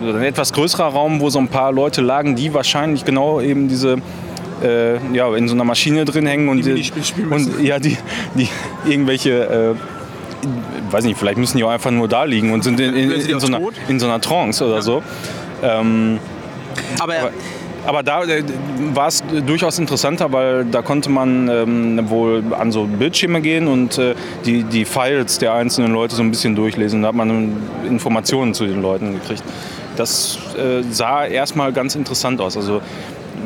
ein 0.00 0.22
etwas 0.22 0.52
größerer 0.52 0.86
Raum, 0.86 1.20
wo 1.20 1.28
so 1.28 1.38
ein 1.40 1.48
paar 1.48 1.72
Leute 1.72 2.00
lagen, 2.02 2.36
die 2.36 2.54
wahrscheinlich 2.54 3.04
genau 3.04 3.40
eben 3.40 3.68
diese 3.68 3.96
äh, 4.62 4.94
ja, 5.12 5.34
in 5.36 5.48
so 5.48 5.54
einer 5.54 5.64
Maschine 5.64 6.04
drin 6.04 6.26
hängen 6.26 6.48
und, 6.48 6.64
Die 6.64 6.84
spielen 6.84 7.32
und 7.32 7.60
ja, 7.60 7.78
die, 7.78 7.96
die 8.34 8.48
irgendwelche 8.86 9.74
äh, 9.76 9.97
weiß 10.92 11.04
nicht, 11.04 11.18
vielleicht 11.18 11.38
müssen 11.38 11.56
die 11.56 11.64
auch 11.64 11.70
einfach 11.70 11.90
nur 11.90 12.08
da 12.08 12.24
liegen 12.24 12.52
und 12.52 12.64
sind 12.64 12.80
in, 12.80 12.94
in, 12.94 13.10
in, 13.10 13.36
auch 13.36 13.40
so, 13.40 13.46
einer, 13.46 13.60
in 13.88 14.00
so 14.00 14.06
einer 14.06 14.20
Trance 14.20 14.64
oder 14.64 14.82
so. 14.82 15.02
Ähm, 15.62 16.18
aber, 17.00 17.14
aber 17.86 18.02
da 18.02 18.24
äh, 18.24 18.42
war 18.94 19.08
es 19.08 19.22
durchaus 19.46 19.78
interessanter, 19.78 20.32
weil 20.32 20.64
da 20.64 20.82
konnte 20.82 21.10
man 21.10 21.48
ähm, 21.48 22.10
wohl 22.10 22.42
an 22.58 22.72
so 22.72 22.84
Bildschirme 22.84 23.40
gehen 23.40 23.66
und 23.66 23.98
äh, 23.98 24.14
die, 24.44 24.62
die 24.62 24.84
Files 24.84 25.38
der 25.38 25.54
einzelnen 25.54 25.92
Leute 25.92 26.14
so 26.14 26.22
ein 26.22 26.30
bisschen 26.30 26.54
durchlesen. 26.54 27.02
Da 27.02 27.08
hat 27.08 27.14
man 27.14 27.56
Informationen 27.86 28.54
zu 28.54 28.66
den 28.66 28.82
Leuten 28.82 29.14
gekriegt. 29.14 29.42
Das 29.96 30.38
äh, 30.56 30.82
sah 30.90 31.24
erstmal 31.24 31.72
ganz 31.72 31.94
interessant 31.96 32.40
aus. 32.40 32.56
Also 32.56 32.80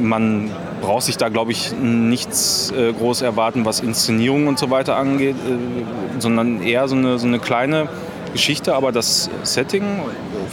man 0.00 0.50
braucht 0.80 1.04
sich 1.04 1.16
da, 1.16 1.28
glaube 1.28 1.52
ich, 1.52 1.72
nichts 1.80 2.72
äh, 2.76 2.92
groß 2.92 3.22
erwarten, 3.22 3.64
was 3.64 3.80
Inszenierung 3.80 4.46
und 4.48 4.58
so 4.58 4.70
weiter 4.70 4.96
angeht, 4.96 5.36
äh, 5.36 6.20
sondern 6.20 6.62
eher 6.62 6.88
so 6.88 6.96
eine, 6.96 7.18
so 7.18 7.26
eine 7.26 7.38
kleine 7.38 7.88
Geschichte. 8.32 8.74
Aber 8.74 8.92
das 8.92 9.30
Setting 9.42 9.84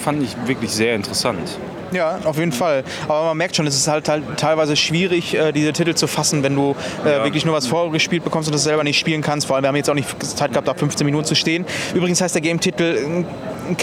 fand 0.03 0.21
ich 0.23 0.35
wirklich 0.45 0.71
sehr 0.71 0.95
interessant. 0.95 1.57
Ja, 1.91 2.19
auf 2.23 2.37
jeden 2.37 2.51
Fall. 2.51 2.83
Aber 3.07 3.29
man 3.29 3.37
merkt 3.37 3.55
schon, 3.55 3.65
es 3.65 3.75
ist 3.75 3.87
halt, 3.87 4.05
teilweise 4.37 4.75
schwierig, 4.75 5.35
äh, 5.35 5.51
diese 5.51 5.73
Titel 5.73 5.95
zu 5.95 6.05
fassen, 6.05 6.43
wenn 6.43 6.55
du 6.55 6.75
äh, 7.03 7.09
Ja. 7.17 7.23
wirklich 7.23 7.45
nur 7.45 7.55
was 7.55 7.65
vorgespielt 7.65 8.23
bekommst 8.23 8.47
und 8.47 8.53
das 8.53 8.63
selber 8.63 8.83
nicht 8.83 8.99
spielen 8.99 9.21
kannst. 9.23 9.47
Vor 9.47 9.55
allem, 9.55 9.63
wir 9.63 9.69
haben 9.69 9.75
jetzt 9.75 9.89
auch 9.89 9.95
nicht 9.95 10.07
Zeit 10.23 10.51
gehabt, 10.51 10.67
da 10.67 10.75
15 10.75 11.03
Minuten 11.03 11.25
zu 11.25 11.33
stehen. 11.33 11.65
Übrigens 11.95 12.21
heißt 12.21 12.35
der 12.35 12.43
Game-Titel 12.43 13.25
äh, 13.71 13.73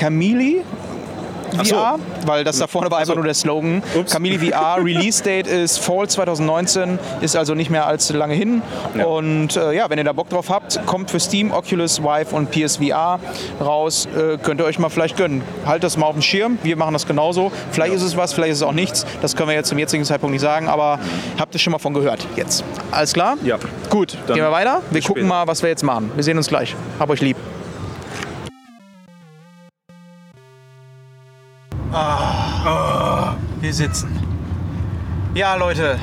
Camille. 1.57 1.75
so. 1.75 1.77
VR, 1.77 1.99
weil 2.27 2.45
das 2.45 2.59
da 2.59 2.67
vorne 2.67 2.91
war 2.91 2.99
einfach 2.99 3.15
nur 3.15 3.25
der 3.25 3.35
Slogan. 3.35 3.83
Ups. 3.95 4.13
Camille 4.13 4.39
VR, 4.39 4.77
Release 4.85 5.23
Date 5.23 5.47
ist 5.47 5.79
Fall 5.79 6.09
2019, 6.09 6.99
ist 7.21 7.37
also 7.37 7.55
nicht 7.55 7.71
mehr 7.71 7.87
allzu 7.87 8.15
lange 8.15 8.35
hin. 8.35 8.63
Ja. 8.97 9.05
Und 9.07 9.57
äh, 9.57 9.73
ja, 9.73 9.89
wenn 9.91 9.99
ihr 9.99 10.05
da 10.05 10.13
Bock 10.13 10.29
drauf 10.29 10.51
habt, 10.51 10.85
kommt 10.87 11.11
für 11.11 11.21
Steam, 11.21 11.51
Oculus, 11.53 12.03
Vive 12.03 12.35
und 12.35 12.51
PSVR 12.51 13.19
raus. 13.61 14.09
Äh, 14.17 14.39
könnt 14.39 14.61
ihr 14.61 14.65
euch 14.65 14.79
mal 14.79 14.89
vielleicht 14.89 15.17
gönnen. 15.17 15.43
Halt 15.65 15.85
das 15.85 15.97
mal 15.97 16.07
auf 16.07 16.15
dem 16.15 16.23
Schirm. 16.23 16.59
Wir 16.63 16.77
machen 16.77 16.93
das 16.93 17.07
genauso. 17.07 17.51
Vielleicht 17.71 17.95
ist 17.95 18.03
es 18.03 18.17
was, 18.17 18.33
vielleicht 18.33 18.53
ist 18.53 18.59
es 18.59 18.63
auch 18.63 18.73
nichts. 18.73 19.07
Das 19.23 19.37
können 19.37 19.49
wir 19.49 19.55
jetzt 19.57 19.69
zum 19.69 19.79
jetzigen 19.79 20.05
Zeitpunkt 20.05 20.33
nicht 20.33 20.43
sagen, 20.43 20.69
aber 20.69 20.99
habt 21.39 21.55
ihr 21.55 21.59
schon 21.59 21.73
mal 21.73 21.79
von 21.79 21.95
gehört 21.95 22.27
jetzt. 22.37 22.65
Alles 22.91 23.13
klar? 23.13 23.37
Ja. 23.45 23.59
Gut, 23.91 24.17
Dann 24.27 24.35
gehen 24.35 24.45
wir 24.45 24.53
weiter. 24.53 24.83
Wir 24.91 25.01
gucken 25.01 25.23
später. 25.23 25.29
mal, 25.29 25.47
was 25.47 25.63
wir 25.63 25.71
jetzt 25.71 25.83
machen. 25.83 26.11
Wir 26.15 26.25
sehen 26.25 26.37
uns 26.37 26.49
gleich. 26.49 26.75
Hab 26.99 27.11
euch 27.11 27.21
lieb. 27.21 27.37
Ah, 31.99 33.37
Wir 33.63 33.73
sitzen. 33.73 34.11
Ja, 35.35 35.55
Leute, 35.55 35.99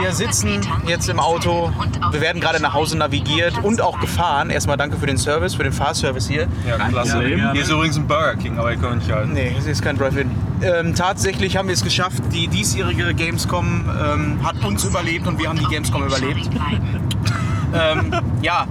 wir 0.00 0.12
sitzen 0.12 0.60
jetzt 0.86 1.08
im 1.08 1.18
Auto. 1.18 1.70
Wir 2.10 2.20
werden 2.20 2.40
gerade 2.40 2.60
nach 2.60 2.74
Hause 2.74 2.98
navigiert 2.98 3.62
und 3.62 3.80
auch 3.80 3.98
gefahren. 3.98 4.50
Erstmal 4.50 4.76
danke 4.76 4.98
für 4.98 5.06
den 5.06 5.16
Service, 5.16 5.54
für 5.54 5.62
den 5.62 5.72
Fahrservice 5.72 6.28
hier. 6.28 6.48
Ja, 6.66 6.76
klasse. 6.88 7.22
Hier 7.22 7.54
ist 7.54 7.70
übrigens 7.70 7.96
ein 7.96 8.06
Burger 8.06 8.36
King, 8.36 8.58
aber 8.58 8.72
ihr 8.72 8.78
könnt 8.78 8.98
nicht 9.02 9.10
halten. 9.10 9.32
Nee, 9.32 9.54
es 9.58 9.66
ist 9.66 9.82
kein 9.82 9.96
Drive-In. 9.96 10.30
Ähm, 10.62 10.94
tatsächlich 10.94 11.56
haben 11.56 11.68
wir 11.68 11.74
es 11.74 11.84
geschafft. 11.84 12.22
Die 12.32 12.48
diesjährige 12.48 13.14
Gamescom 13.14 13.84
ähm, 13.88 14.38
hat 14.42 14.62
uns 14.64 14.84
überlebt 14.84 15.26
und 15.26 15.38
wir 15.38 15.48
haben 15.48 15.58
die 15.58 15.66
Gamescom 15.66 16.04
überlebt. 16.06 16.48
ähm, 17.74 18.12
ja, 18.42 18.66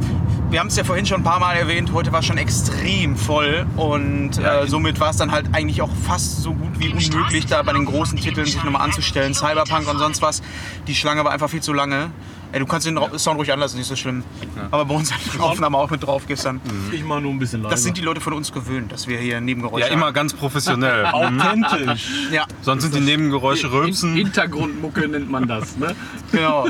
wir 0.49 0.61
haben 0.61 0.67
es 0.67 0.77
ja 0.77 0.83
vorhin 0.85 1.05
schon 1.05 1.21
ein 1.21 1.23
paar 1.23 1.39
Mal 1.39 1.55
erwähnt. 1.55 1.91
Heute 1.91 2.11
war 2.13 2.23
schon 2.23 2.37
extrem 2.37 3.17
voll 3.17 3.65
und 3.75 4.37
äh, 4.37 4.65
somit 4.65 4.99
war 4.99 5.09
es 5.09 5.17
dann 5.17 5.31
halt 5.31 5.47
eigentlich 5.51 5.81
auch 5.81 5.89
fast 6.05 6.41
so 6.41 6.53
gut 6.53 6.79
wie 6.79 6.93
unmöglich, 6.93 7.47
da 7.47 7.61
bei 7.63 7.73
den 7.73 7.85
großen 7.85 8.17
Titeln 8.17 8.45
sich 8.45 8.63
nochmal 8.63 8.81
anzustellen. 8.81 9.33
Cyberpunk 9.33 9.89
und 9.89 9.99
sonst 9.99 10.21
was. 10.21 10.41
Die 10.87 10.95
Schlange 10.95 11.25
war 11.25 11.31
einfach 11.31 11.49
viel 11.49 11.61
zu 11.61 11.73
lange. 11.73 12.11
Ey, 12.51 12.59
du 12.59 12.65
kannst 12.65 12.87
den 12.87 12.97
Ra- 12.97 13.17
Sound 13.19 13.37
ruhig 13.39 13.51
anlassen, 13.51 13.77
nicht 13.77 13.87
so 13.87 13.95
schlimm. 13.95 14.23
Aber 14.71 14.85
bei 14.85 14.95
uns 14.95 15.11
hat 15.13 15.19
die 15.33 15.39
Aufnahme 15.39 15.77
auch 15.77 15.89
mit 15.89 16.03
drauf 16.03 16.23
gestern. 16.27 16.61
Ich 16.91 17.03
mache 17.03 17.21
nur 17.21 17.31
ein 17.31 17.39
bisschen 17.39 17.61
leiser. 17.61 17.71
Das 17.71 17.83
sind 17.83 17.97
die 17.97 18.01
Leute 18.01 18.21
von 18.21 18.33
uns 18.33 18.51
gewöhnt, 18.51 18.91
dass 18.91 19.07
wir 19.07 19.17
hier 19.19 19.41
Nebengeräusche 19.41 19.87
Ja, 19.87 19.93
immer 19.93 20.11
ganz 20.13 20.33
professionell. 20.33 21.05
authentisch. 21.11 22.07
haben. 22.07 22.33
Ja, 22.33 22.45
Sonst 22.61 22.83
sind 22.83 22.95
die 22.95 22.99
Nebengeräusche 23.01 23.71
Rülpsen. 23.71 24.15
Hintergrundmucke 24.15 25.07
nennt 25.07 25.29
man 25.29 25.47
das. 25.47 25.77
Ne? 25.77 25.95
Genau. 26.31 26.67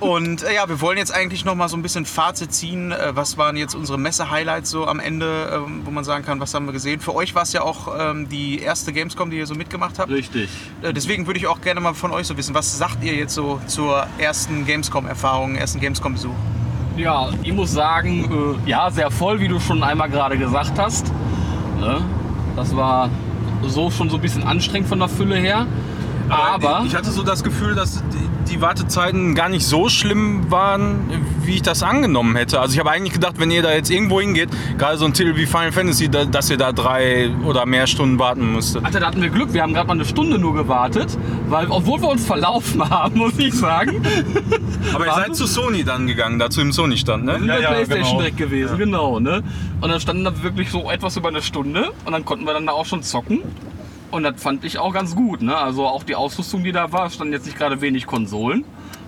Und 0.00 0.42
äh, 0.44 0.54
ja, 0.54 0.66
wir 0.66 0.80
wollen 0.80 0.96
jetzt 0.96 1.12
eigentlich 1.14 1.44
noch 1.44 1.54
mal 1.54 1.68
so 1.68 1.76
ein 1.76 1.82
bisschen 1.82 2.06
Fazit 2.06 2.54
ziehen. 2.54 2.90
Äh, 2.90 3.14
was 3.14 3.36
waren 3.36 3.54
jetzt 3.56 3.74
unsere 3.74 3.98
Messe-Highlights 3.98 4.70
so 4.70 4.86
am 4.86 4.98
Ende, 4.98 5.50
ähm, 5.66 5.82
wo 5.84 5.90
man 5.90 6.04
sagen 6.04 6.24
kann, 6.24 6.40
was 6.40 6.54
haben 6.54 6.64
wir 6.64 6.72
gesehen? 6.72 7.00
Für 7.00 7.14
euch 7.14 7.34
war 7.34 7.42
es 7.42 7.52
ja 7.52 7.60
auch 7.62 7.94
ähm, 7.98 8.30
die 8.30 8.60
erste 8.60 8.94
Gamescom, 8.94 9.30
die 9.30 9.36
ihr 9.36 9.46
so 9.46 9.54
mitgemacht 9.54 9.98
habt. 9.98 10.10
Richtig. 10.10 10.48
Äh, 10.80 10.94
deswegen 10.94 11.26
würde 11.26 11.38
ich 11.38 11.46
auch 11.46 11.60
gerne 11.60 11.80
mal 11.80 11.92
von 11.92 12.12
euch 12.12 12.26
so 12.26 12.36
wissen, 12.38 12.54
was 12.54 12.78
sagt 12.78 13.04
ihr 13.04 13.14
jetzt 13.14 13.34
so 13.34 13.60
zur 13.66 14.06
ersten 14.16 14.64
Gamescom-Erfahrung, 15.18 15.54
ersten 15.56 15.80
Gamescom-Besuch? 15.80 16.34
Ja, 16.96 17.28
ich 17.42 17.52
muss 17.52 17.72
sagen, 17.72 18.56
äh, 18.66 18.70
ja, 18.70 18.90
sehr 18.90 19.10
voll, 19.10 19.40
wie 19.40 19.48
du 19.48 19.58
schon 19.60 19.82
einmal 19.82 20.08
gerade 20.08 20.36
gesagt 20.38 20.78
hast. 20.78 21.12
Ne? 21.80 22.00
Das 22.56 22.74
war 22.76 23.10
so 23.66 23.90
schon 23.90 24.10
so 24.10 24.16
ein 24.16 24.22
bisschen 24.22 24.44
anstrengend 24.44 24.88
von 24.88 24.98
der 24.98 25.08
Fülle 25.08 25.36
her. 25.36 25.66
Aber, 26.28 26.84
ich 26.86 26.94
hatte 26.94 27.10
so 27.10 27.22
das 27.22 27.42
Gefühl, 27.44 27.74
dass 27.74 28.02
die- 28.12 28.52
die 28.54 28.60
Wartezeiten 28.60 29.34
gar 29.34 29.48
nicht 29.50 29.66
so 29.66 29.88
schlimm 29.88 30.50
waren, 30.50 31.00
wie 31.44 31.56
ich 31.56 31.62
das 31.62 31.82
angenommen 31.82 32.34
hätte. 32.36 32.60
Also 32.60 32.74
ich 32.74 32.78
habe 32.80 32.90
eigentlich 32.90 33.12
gedacht, 33.12 33.34
wenn 33.38 33.50
ihr 33.50 33.62
da 33.62 33.72
jetzt 33.72 33.90
irgendwo 33.90 34.20
hingeht, 34.20 34.48
gerade 34.78 34.96
so 34.96 35.04
ein 35.06 35.12
Titel 35.12 35.34
wie 35.36 35.44
Final 35.46 35.72
Fantasy, 35.72 36.08
da, 36.08 36.24
dass 36.24 36.48
ihr 36.50 36.56
da 36.56 36.72
drei 36.72 37.30
oder 37.44 37.66
mehr 37.66 37.86
Stunden 37.86 38.18
warten 38.18 38.52
müsstet. 38.54 38.84
Alter, 38.84 39.00
da 39.00 39.06
hatten 39.08 39.20
wir 39.20 39.28
Glück. 39.30 39.52
Wir 39.52 39.62
haben 39.62 39.74
gerade 39.74 39.86
mal 39.88 39.94
eine 39.94 40.04
Stunde 40.04 40.38
nur 40.38 40.54
gewartet, 40.54 41.16
weil, 41.48 41.66
obwohl 41.68 42.00
wir 42.00 42.08
uns 42.08 42.24
verlaufen 42.26 42.88
haben, 42.88 43.18
muss 43.18 43.38
ich 43.38 43.52
sagen, 43.54 44.02
Aber 44.92 45.06
ihr 45.06 45.14
seid 45.14 45.36
zu 45.36 45.46
Sony 45.46 45.84
dann 45.84 46.06
gegangen, 46.06 46.38
da 46.38 46.50
zu 46.50 46.60
dem 46.60 46.72
Sony-Stand, 46.72 47.24
ne? 47.24 47.38
sind 47.38 47.46
wir 47.46 47.60
ja, 47.60 47.68
Playstation 47.70 48.04
genau. 48.04 48.18
direkt 48.18 48.36
gewesen, 48.36 48.78
genau. 48.78 49.20
ne? 49.20 49.42
Und 49.80 49.90
dann 49.90 50.00
standen 50.00 50.24
da 50.24 50.42
wirklich 50.42 50.70
so 50.70 50.90
etwas 50.90 51.16
über 51.16 51.28
eine 51.28 51.42
Stunde 51.42 51.92
und 52.04 52.12
dann 52.12 52.24
konnten 52.24 52.44
wir 52.44 52.52
dann 52.52 52.66
da 52.66 52.72
auch 52.72 52.86
schon 52.86 53.02
zocken. 53.02 53.42
Und 54.10 54.22
das 54.22 54.40
fand 54.40 54.64
ich 54.64 54.78
auch 54.78 54.92
ganz 54.92 55.16
gut. 55.16 55.42
Ne? 55.42 55.56
Also 55.56 55.86
auch 55.86 56.04
die 56.04 56.14
Ausrüstung, 56.14 56.62
die 56.62 56.70
da 56.70 56.92
war, 56.92 57.10
standen 57.10 57.32
jetzt 57.32 57.46
nicht 57.46 57.58
gerade 57.58 57.80
wenig 57.80 58.06
Konsolen, 58.06 58.64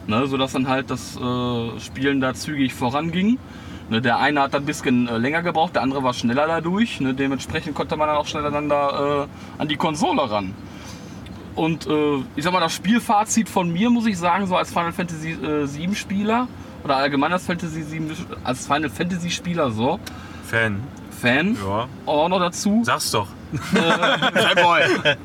ne? 0.08 0.26
sodass 0.26 0.52
dann 0.52 0.66
halt 0.66 0.90
das 0.90 1.16
äh, 1.16 1.80
Spielen 1.80 2.20
da 2.20 2.34
zügig 2.34 2.74
voranging. 2.74 3.38
Ne? 3.88 4.00
Der 4.00 4.18
eine 4.18 4.42
hat 4.42 4.54
dann 4.54 4.64
ein 4.64 4.66
bisschen 4.66 5.06
äh, 5.06 5.16
länger 5.16 5.42
gebraucht, 5.42 5.76
der 5.76 5.82
andere 5.82 6.02
war 6.02 6.12
schneller 6.12 6.48
dadurch. 6.48 7.00
Ne? 7.00 7.14
Dementsprechend 7.14 7.76
konnte 7.76 7.96
man 7.96 8.08
dann 8.08 8.16
auch 8.16 8.26
schneller 8.26 8.50
dann 8.50 8.68
da 8.68 9.22
äh, 9.22 9.26
an 9.58 9.68
die 9.68 9.76
Konsole 9.76 10.28
ran. 10.28 10.54
Und 11.56 11.86
äh, 11.86 12.18
ich 12.36 12.44
sag 12.44 12.52
mal, 12.52 12.60
das 12.60 12.74
Spielfazit 12.74 13.48
von 13.48 13.72
mir 13.72 13.90
muss 13.90 14.06
ich 14.06 14.16
sagen, 14.18 14.46
so 14.46 14.56
als 14.56 14.70
Final 14.70 14.92
Fantasy 14.92 15.32
äh, 15.32 15.66
7 15.66 15.94
Spieler 15.96 16.46
oder 16.84 16.96
allgemein 16.96 17.32
als 17.32 17.46
Fantasy 17.46 17.82
7, 17.82 18.10
als 18.44 18.66
Final 18.66 18.90
Fantasy 18.90 19.30
Spieler 19.30 19.70
so, 19.70 19.98
Fan. 20.44 20.80
Fan, 21.10 21.56
Ja. 21.66 21.88
auch 22.04 22.28
noch 22.28 22.38
dazu. 22.38 22.82
Sag's 22.84 23.10
doch. 23.10 23.28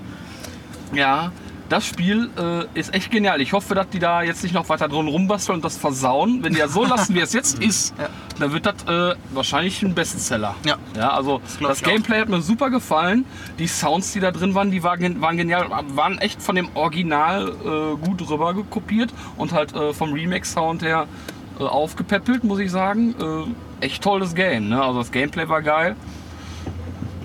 Ja, 0.94 1.32
das 1.72 1.86
Spiel 1.86 2.30
äh, 2.38 2.80
ist 2.80 2.94
echt 2.94 3.12
genial. 3.12 3.40
Ich 3.40 3.54
hoffe, 3.54 3.76
dass 3.76 3.88
die 3.90 4.00
da 4.00 4.24
jetzt 4.24 4.44
nicht 4.44 4.54
noch 4.54 4.68
weiter 4.68 4.90
drum 4.90 5.08
rumbasteln 5.08 5.58
und 5.58 5.66
das 5.66 5.78
versauen. 5.78 6.44
Wenn 6.44 6.54
die 6.54 6.60
das 6.60 6.74
so 6.74 6.84
lassen, 6.84 7.16
wie 7.16 7.22
es 7.22 7.32
jetzt 7.32 7.60
ist, 7.64 7.94
dann 8.40 8.52
wird 8.52 8.66
das 8.66 8.84
äh, 8.88 9.16
wahrscheinlich 9.32 9.82
ein 9.82 9.96
Bestseller. 9.96 10.56
Ja. 10.66 10.76
ja 10.96 11.12
also 11.12 11.42
glaub 11.58 11.72
das 11.72 11.80
ich 11.80 11.88
auch. 11.88 11.92
Gameplay 11.92 12.20
hat 12.20 12.30
mir 12.30 12.42
super 12.42 12.70
gefallen. 12.70 13.26
Die 13.58 13.68
Sounds, 13.68 14.12
die 14.12 14.20
da 14.20 14.32
drin 14.32 14.54
waren, 14.54 14.70
die 14.70 14.84
waren, 14.84 15.22
waren 15.22 15.38
genial, 15.38 15.68
waren 15.96 16.18
echt 16.18 16.42
von 16.42 16.56
dem 16.56 16.68
Original 16.74 17.50
äh, 17.50 18.06
gut 18.06 18.30
rüber 18.30 18.54
kopiert 18.70 19.14
und 19.38 19.54
halt 19.54 19.74
äh, 19.74 19.94
vom 19.94 20.12
Remake-Sound 20.12 20.82
her 20.82 21.08
äh, 21.60 21.64
aufgepäppelt, 21.64 22.44
muss 22.44 22.60
ich 22.60 22.70
sagen. 22.70 23.16
Äh, 23.80 23.86
echt 23.86 24.04
tolles 24.04 24.36
Game. 24.36 24.70
Ne? 24.70 24.84
Also 24.84 25.00
das 25.00 25.12
Gameplay 25.12 25.48
war 25.48 25.62
geil. 25.62 25.96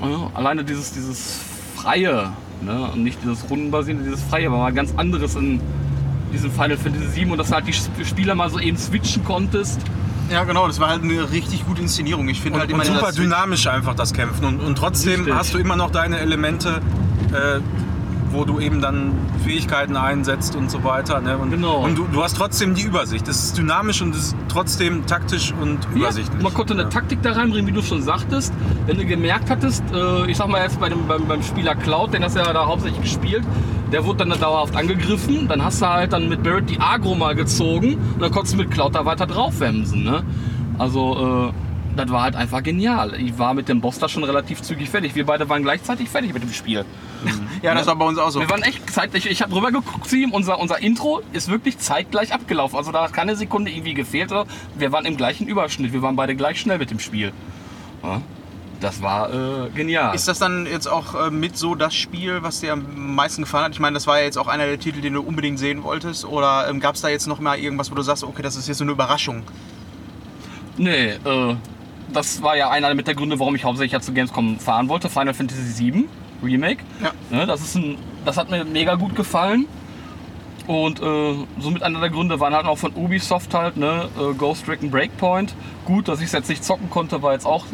Ja, 0.00 0.30
alleine 0.34 0.62
dieses, 0.62 0.92
dieses 0.92 1.40
Freie, 1.74 2.32
ne? 2.62 2.90
und 2.92 3.02
nicht 3.02 3.18
dieses 3.22 3.48
Rundenbasierende, 3.50 4.04
dieses 4.04 4.22
Freie, 4.22 4.50
war 4.50 4.58
mal 4.58 4.72
ganz 4.72 4.92
anderes 4.96 5.34
in 5.36 5.60
diesem 6.32 6.50
Final 6.50 6.76
Fantasy 6.76 7.06
7 7.08 7.30
und 7.30 7.38
dass 7.38 7.48
du 7.48 7.54
halt 7.54 7.66
die 7.66 7.72
Sp- 7.72 8.04
Spieler 8.04 8.34
mal 8.34 8.50
so 8.50 8.58
eben 8.58 8.76
switchen 8.76 9.24
konntest. 9.24 9.80
Ja, 10.30 10.42
genau, 10.44 10.66
das 10.66 10.80
war 10.80 10.88
halt 10.88 11.02
eine 11.04 11.30
richtig 11.30 11.64
gute 11.66 11.82
Inszenierung. 11.82 12.28
Ich 12.28 12.40
finde 12.40 12.58
halt 12.58 12.70
immer 12.70 12.84
super 12.84 13.12
dynamisch 13.12 13.66
einfach 13.68 13.94
das 13.94 14.12
Kämpfen. 14.12 14.44
Und, 14.44 14.60
und 14.60 14.76
trotzdem 14.76 15.20
Richtig. 15.20 15.34
hast 15.34 15.54
du 15.54 15.58
immer 15.58 15.76
noch 15.76 15.90
deine 15.92 16.18
Elemente, 16.18 16.80
äh, 17.32 17.60
wo 18.32 18.44
du 18.44 18.60
eben 18.60 18.80
dann 18.80 19.12
Fähigkeiten 19.44 19.96
einsetzt 19.96 20.56
und 20.56 20.70
so 20.70 20.82
weiter. 20.84 21.20
Ne? 21.20 21.36
Und, 21.38 21.50
Genau. 21.50 21.84
und 21.84 21.96
du, 21.96 22.06
du 22.12 22.22
hast 22.22 22.36
trotzdem 22.36 22.74
die 22.74 22.82
Übersicht. 22.82 23.26
Es 23.28 23.44
ist 23.44 23.58
dynamisch 23.58 24.02
und 24.02 24.14
es 24.14 24.28
ist 24.28 24.36
trotzdem 24.48 25.06
taktisch 25.06 25.52
und 25.60 25.78
übersichtlich. 25.94 26.36
Ja, 26.38 26.42
man 26.42 26.54
konnte 26.54 26.74
eine 26.74 26.82
Ja. 26.84 26.88
Taktik 26.88 27.22
da 27.22 27.32
reinbringen, 27.32 27.66
wie 27.66 27.72
du 27.72 27.82
schon 27.82 28.02
sagtest. 28.02 28.52
Wenn 28.86 28.96
du 28.98 29.04
gemerkt 29.06 29.50
hattest, 29.50 29.82
äh, 29.94 30.30
ich 30.30 30.36
sag 30.36 30.48
mal 30.48 30.62
jetzt 30.62 30.78
bei 30.80 30.88
dem, 30.88 31.06
beim, 31.06 31.26
beim 31.26 31.42
Spieler 31.42 31.74
Cloud, 31.74 32.12
den 32.14 32.22
hast 32.24 32.36
du 32.36 32.40
ja 32.40 32.52
da 32.52 32.66
hauptsächlich 32.66 33.00
gespielt, 33.02 33.44
der 33.92 34.04
wurde 34.04 34.26
dann 34.26 34.38
dauerhaft 34.40 34.76
angegriffen. 34.76 35.46
Dann 35.48 35.62
hast 35.64 35.80
du 35.82 35.86
halt 35.86 36.12
dann 36.12 36.28
mit 36.28 36.42
Barrett 36.42 36.68
die 36.68 36.80
Agro 36.80 37.14
mal 37.14 37.34
gezogen 37.34 37.94
und 38.14 38.20
dann 38.20 38.30
konntest 38.32 38.54
du 38.54 38.58
mit 38.58 38.70
Cloud 38.70 38.94
da 38.94 39.04
weiter 39.04 39.26
draufwemsen. 39.26 40.02
Ne? 40.04 40.22
Also, 40.78 41.52
äh, 41.52 41.65
das 41.96 42.10
war 42.10 42.22
halt 42.22 42.36
einfach 42.36 42.62
genial. 42.62 43.14
Ich 43.20 43.38
war 43.38 43.54
mit 43.54 43.68
dem 43.68 43.80
Boss 43.80 43.98
da 43.98 44.08
schon 44.08 44.24
relativ 44.24 44.62
zügig 44.62 44.90
fertig. 44.90 45.14
Wir 45.14 45.26
beide 45.26 45.48
waren 45.48 45.62
gleichzeitig 45.62 46.08
fertig 46.08 46.32
mit 46.32 46.42
dem 46.42 46.52
Spiel. 46.52 46.84
Ja, 47.62 47.74
das 47.74 47.86
war 47.86 47.96
bei 47.96 48.04
uns 48.04 48.18
auch 48.18 48.30
so. 48.30 48.38
Wir 48.38 48.50
waren 48.50 48.62
echt 48.62 48.88
zeitgleich. 48.90 49.26
Ich 49.26 49.42
habe 49.42 49.54
rüber 49.54 49.72
geguckt 49.72 50.12
ihm. 50.12 50.32
Unser, 50.32 50.60
unser 50.60 50.80
Intro 50.80 51.22
ist 51.32 51.48
wirklich 51.48 51.78
zeitgleich 51.78 52.32
abgelaufen. 52.32 52.76
Also 52.76 52.92
da 52.92 53.04
hat 53.04 53.12
keine 53.12 53.34
Sekunde 53.34 53.70
irgendwie 53.70 53.94
gefehlt. 53.94 54.30
Wir 54.76 54.92
waren 54.92 55.06
im 55.06 55.16
gleichen 55.16 55.48
Überschnitt. 55.48 55.92
Wir 55.92 56.02
waren 56.02 56.16
beide 56.16 56.36
gleich 56.36 56.60
schnell 56.60 56.78
mit 56.78 56.90
dem 56.90 57.00
Spiel. 57.00 57.32
Ja, 58.04 58.20
das 58.80 59.02
war 59.02 59.32
äh, 59.32 59.70
genial. 59.70 60.14
Ist 60.14 60.28
das 60.28 60.38
dann 60.38 60.66
jetzt 60.66 60.86
auch 60.86 61.14
äh, 61.26 61.30
mit 61.30 61.56
so 61.56 61.74
das 61.74 61.94
Spiel, 61.94 62.42
was 62.42 62.60
dir 62.60 62.74
am 62.74 63.14
meisten 63.14 63.42
gefallen 63.42 63.64
hat? 63.64 63.72
Ich 63.72 63.80
meine, 63.80 63.94
das 63.94 64.06
war 64.06 64.18
ja 64.18 64.24
jetzt 64.24 64.36
auch 64.36 64.48
einer 64.48 64.66
der 64.66 64.78
Titel, 64.78 65.00
den 65.00 65.14
du 65.14 65.22
unbedingt 65.22 65.58
sehen 65.58 65.82
wolltest. 65.82 66.24
Oder 66.26 66.68
ähm, 66.68 66.78
gab 66.80 66.94
es 66.94 67.00
da 67.00 67.08
jetzt 67.08 67.26
noch 67.26 67.40
mal 67.40 67.58
irgendwas, 67.58 67.90
wo 67.90 67.94
du 67.94 68.02
sagst, 68.02 68.22
okay, 68.22 68.42
das 68.42 68.56
ist 68.56 68.68
jetzt 68.68 68.78
so 68.78 68.84
eine 68.84 68.92
Überraschung? 68.92 69.42
Nee, 70.76 71.12
äh, 71.24 71.56
das 72.12 72.42
war 72.42 72.56
ja 72.56 72.70
einer 72.70 72.94
mit 72.94 73.06
der 73.06 73.14
Gründe, 73.14 73.38
warum 73.38 73.54
ich 73.54 73.64
hauptsächlich 73.64 73.92
ja 73.92 74.00
zu 74.00 74.12
Gamescom 74.12 74.58
fahren 74.58 74.88
wollte. 74.88 75.08
Final 75.10 75.34
Fantasy 75.34 75.92
VII 75.92 76.08
Remake. 76.42 76.84
Ja. 77.02 77.10
Ne, 77.30 77.46
das, 77.46 77.60
ist 77.62 77.74
ein, 77.76 77.98
das 78.24 78.36
hat 78.36 78.50
mir 78.50 78.64
mega 78.64 78.94
gut 78.94 79.16
gefallen. 79.16 79.66
Und 80.66 81.00
äh, 81.00 81.34
somit 81.60 81.82
einer 81.84 82.00
der 82.00 82.10
Gründe 82.10 82.40
waren 82.40 82.52
halt 82.52 82.66
auch 82.66 82.76
von 82.78 82.92
Ubisoft 82.94 83.54
halt, 83.54 83.76
ne, 83.76 84.08
äh, 84.18 84.34
Ghost 84.34 84.68
Recon 84.68 84.90
Breakpoint. 84.90 85.54
Gut, 85.84 86.08
dass 86.08 86.18
ich 86.20 86.26
es 86.26 86.32
jetzt 86.32 86.48
nicht 86.48 86.64
zocken 86.64 86.90
konnte, 86.90 87.22
war 87.22 87.32
jetzt 87.32 87.46
auch 87.46 87.64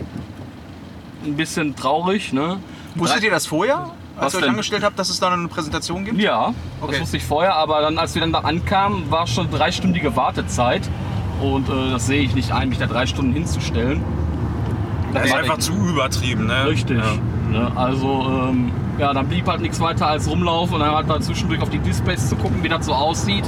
ein 1.25 1.37
bisschen 1.37 1.75
traurig, 1.75 2.33
ne. 2.33 2.59
Wusstet 2.95 3.23
ihr 3.23 3.31
das 3.31 3.47
vorher, 3.47 3.79
als 3.79 4.27
Was 4.27 4.35
ihr 4.35 4.37
euch 4.37 4.43
denn? 4.43 4.51
angestellt 4.51 4.85
habt, 4.85 4.99
dass 4.99 5.09
es 5.09 5.19
da 5.21 5.31
eine 5.33 5.49
Präsentation 5.49 6.05
gibt? 6.05 6.21
Ja, 6.21 6.53
Okay. 6.83 6.93
das 6.93 7.01
wusste 7.01 7.17
ich 7.17 7.25
vorher, 7.25 7.55
aber 7.55 7.81
dann, 7.81 7.97
als 7.97 8.15
wir 8.15 8.21
dann 8.21 8.33
da 8.33 8.41
ankamen, 8.41 9.11
war 9.11 9.27
schon 9.27 9.51
dreistündige 9.51 10.15
Wartezeit. 10.15 10.83
Und 11.41 11.69
äh, 11.71 11.91
das 11.93 12.07
sehe 12.07 12.21
ich 12.23 12.35
nicht 12.35 12.53
ein, 12.53 12.69
mich 12.69 12.79
da 12.79 12.87
drei 12.87 13.07
Stunden 13.07 13.33
hinzustellen. 13.33 14.05
Das 15.13 15.27
ist 15.27 15.35
einfach 15.35 15.59
zu 15.59 15.73
übertrieben. 15.73 16.47
Ne? 16.47 16.67
Richtig. 16.67 16.99
Ja. 16.99 17.59
Ne, 17.59 17.71
also, 17.77 18.49
ähm, 18.51 18.73
ja, 18.99 19.13
dann 19.13 19.27
blieb 19.27 19.47
halt 19.47 19.61
nichts 19.61 19.79
weiter 19.81 20.07
als 20.07 20.29
rumlaufen 20.29 20.75
und 20.77 20.81
dann 20.81 20.95
halt 20.95 21.07
mal 21.07 21.21
zwischendurch 21.21 21.61
auf 21.61 21.69
die 21.71 21.79
Displays 21.79 22.29
zu 22.29 22.37
gucken, 22.37 22.63
wie 22.63 22.69
das 22.69 22.87
so 22.87 22.95
aussieht. 22.95 23.45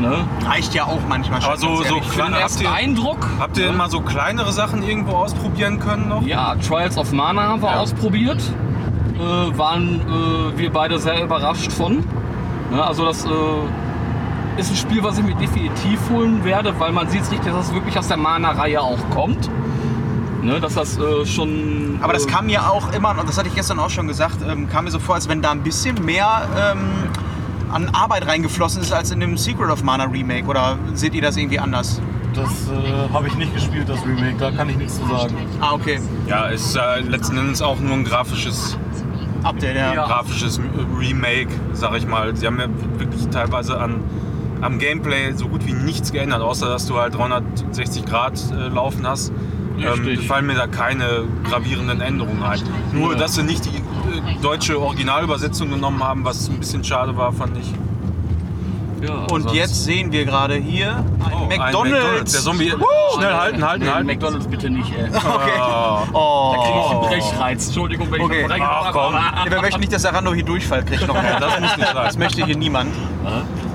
Ne? 0.00 0.12
Reicht 0.46 0.74
ja 0.74 0.84
auch 0.84 0.98
manchmal 1.08 1.40
schon. 1.40 1.50
Aber 1.52 1.58
so- 1.60 1.76
so 1.76 1.94
den 1.94 2.34
Habt 2.34 2.60
ihr- 2.60 2.70
Eindruck. 2.72 3.26
Habt 3.38 3.56
ihr 3.56 3.70
ne? 3.70 3.76
mal 3.76 3.88
so 3.88 4.00
kleinere 4.00 4.52
Sachen 4.52 4.82
irgendwo 4.82 5.12
ausprobieren 5.12 5.78
können 5.80 6.08
noch? 6.08 6.22
Ja, 6.26 6.54
Trials 6.56 6.98
of 6.98 7.12
Mana 7.12 7.44
haben 7.44 7.62
wir 7.62 7.70
Ja. 7.70 7.80
ausprobiert. 7.80 8.42
Äh, 9.18 9.58
waren 9.58 10.00
äh, 10.00 10.58
wir 10.58 10.70
beide 10.70 10.98
sehr 10.98 11.22
überrascht 11.24 11.72
von. 11.72 12.04
Ne, 12.70 12.84
also 12.84 13.06
das 13.06 13.24
äh, 13.24 13.28
ist 14.60 14.70
ein 14.70 14.76
Spiel, 14.76 15.02
was 15.02 15.16
ich 15.18 15.24
mir 15.24 15.34
definitiv 15.36 15.98
holen 16.10 16.44
werde, 16.44 16.74
weil 16.78 16.92
man 16.92 17.08
sieht 17.08 17.22
es 17.22 17.30
richtig, 17.32 17.50
dass 17.52 17.68
es 17.68 17.74
wirklich 17.74 17.98
aus 17.98 18.08
der 18.08 18.18
Mana-Reihe 18.18 18.82
auch 18.82 18.98
kommt. 19.14 19.48
Ne, 20.46 20.60
dass 20.60 20.74
das 20.74 20.96
äh, 20.96 21.26
schon. 21.26 21.98
Aber 22.00 22.12
das 22.12 22.24
äh, 22.24 22.30
kam 22.30 22.46
mir 22.46 22.70
auch 22.70 22.92
immer, 22.92 23.10
und 23.18 23.28
das 23.28 23.36
hatte 23.36 23.48
ich 23.48 23.54
gestern 23.56 23.80
auch 23.80 23.90
schon 23.90 24.06
gesagt, 24.06 24.36
ähm, 24.48 24.68
kam 24.68 24.84
mir 24.84 24.92
so 24.92 25.00
vor, 25.00 25.16
als 25.16 25.28
wenn 25.28 25.42
da 25.42 25.50
ein 25.50 25.62
bisschen 25.62 26.04
mehr 26.04 26.48
ähm, 26.56 26.78
an 27.72 27.88
Arbeit 27.88 28.28
reingeflossen 28.28 28.80
ist 28.80 28.92
als 28.92 29.10
in 29.10 29.18
dem 29.18 29.36
Secret 29.36 29.70
of 29.70 29.82
Mana 29.82 30.04
Remake. 30.04 30.46
Oder 30.46 30.78
seht 30.94 31.14
ihr 31.14 31.22
das 31.22 31.36
irgendwie 31.36 31.58
anders? 31.58 32.00
Das 32.32 32.68
äh, 32.68 33.12
habe 33.12 33.26
ich 33.26 33.34
nicht 33.34 33.54
gespielt, 33.54 33.88
das 33.88 34.04
Remake. 34.06 34.36
Da 34.38 34.52
kann 34.52 34.68
ich 34.68 34.76
nichts 34.76 35.00
zu 35.00 35.06
sagen. 35.08 35.34
Ah, 35.60 35.72
okay. 35.72 35.98
Ja, 36.28 36.48
es 36.48 36.66
ist 36.66 36.76
äh, 36.76 37.00
letzten 37.00 37.36
Endes 37.38 37.60
auch 37.60 37.80
nur 37.80 37.94
ein 37.94 38.04
grafisches, 38.04 38.78
Update, 39.42 39.76
ja. 39.76 39.94
Ja. 39.94 40.06
grafisches 40.06 40.60
Remake, 40.96 41.48
sag 41.72 41.96
ich 41.96 42.06
mal. 42.06 42.36
Sie 42.36 42.46
haben 42.46 42.60
ja 42.60 42.68
wirklich 42.98 43.26
teilweise 43.30 43.80
an, 43.80 44.00
am 44.60 44.78
Gameplay 44.78 45.32
so 45.32 45.48
gut 45.48 45.66
wie 45.66 45.72
nichts 45.72 46.12
geändert, 46.12 46.40
außer 46.40 46.68
dass 46.68 46.86
du 46.86 46.98
halt 46.98 47.16
360 47.16 48.04
Grad 48.04 48.40
äh, 48.52 48.68
laufen 48.68 49.04
hast. 49.06 49.32
Richtig. 49.76 50.20
Ähm, 50.20 50.26
fallen 50.26 50.46
mir 50.46 50.54
da 50.54 50.66
keine 50.66 51.24
gravierenden 51.48 52.00
Änderungen 52.00 52.42
ein. 52.42 52.60
Nur, 52.92 53.12
Ja. 53.12 53.18
dass 53.18 53.34
sie 53.34 53.42
nicht 53.42 53.64
die 53.66 53.76
äh, 53.76 54.40
deutsche 54.42 54.80
Originalübersetzung 54.80 55.70
genommen 55.70 56.02
haben, 56.02 56.24
was 56.24 56.48
ein 56.48 56.58
bisschen 56.58 56.82
schade 56.84 57.16
war, 57.16 57.32
fand 57.32 57.56
ich. 57.58 57.72
ja, 59.06 59.14
Und 59.30 59.42
sonst- 59.42 59.54
jetzt 59.54 59.84
sehen 59.84 60.10
wir 60.12 60.24
gerade 60.24 60.54
hier 60.54 60.96
ein 60.96 61.04
Oh, 61.32 61.48
ein 61.50 61.58
McDonald's. 61.58 62.32
Der 62.32 62.40
Zombie. 62.40 62.72
Schnell 63.14 63.32
halten, 63.34 63.64
halten, 63.66 63.84
Nee, 63.84 63.90
halten. 63.90 64.06
McDonalds 64.06 64.46
bitte 64.46 64.70
nicht, 64.70 64.90
ey. 64.96 65.08
Da 65.12 65.18
Okay. 65.18 65.50
Oh. 66.12 66.54
kriege 66.56 66.78
ich 66.78 66.90
einen. 66.90 67.00
Brechreiz. 67.00 67.66
Entschuldigung, 67.66 68.10
wenn 68.10 68.20
ich 68.20 68.24
Okay. 68.26 68.40
verbreche. 68.40 68.64
Ach, 68.68 68.92
komm. 68.92 69.14
Nee, 69.44 69.50
wir 69.50 69.60
möchten 69.60 69.80
nicht, 69.80 69.92
dass 69.92 70.04
Arando 70.06 70.32
hier 70.34 70.44
Durchfall 70.44 70.84
kriegt 70.84 71.06
noch 71.06 71.20
mehr. 71.20 71.38
Das 71.40 71.60
muss 71.60 71.76
nicht 71.76 71.86
sein. 71.86 71.94
Das 71.94 72.18
möchte 72.18 72.44
hier 72.44 72.56
niemand. 72.56 72.90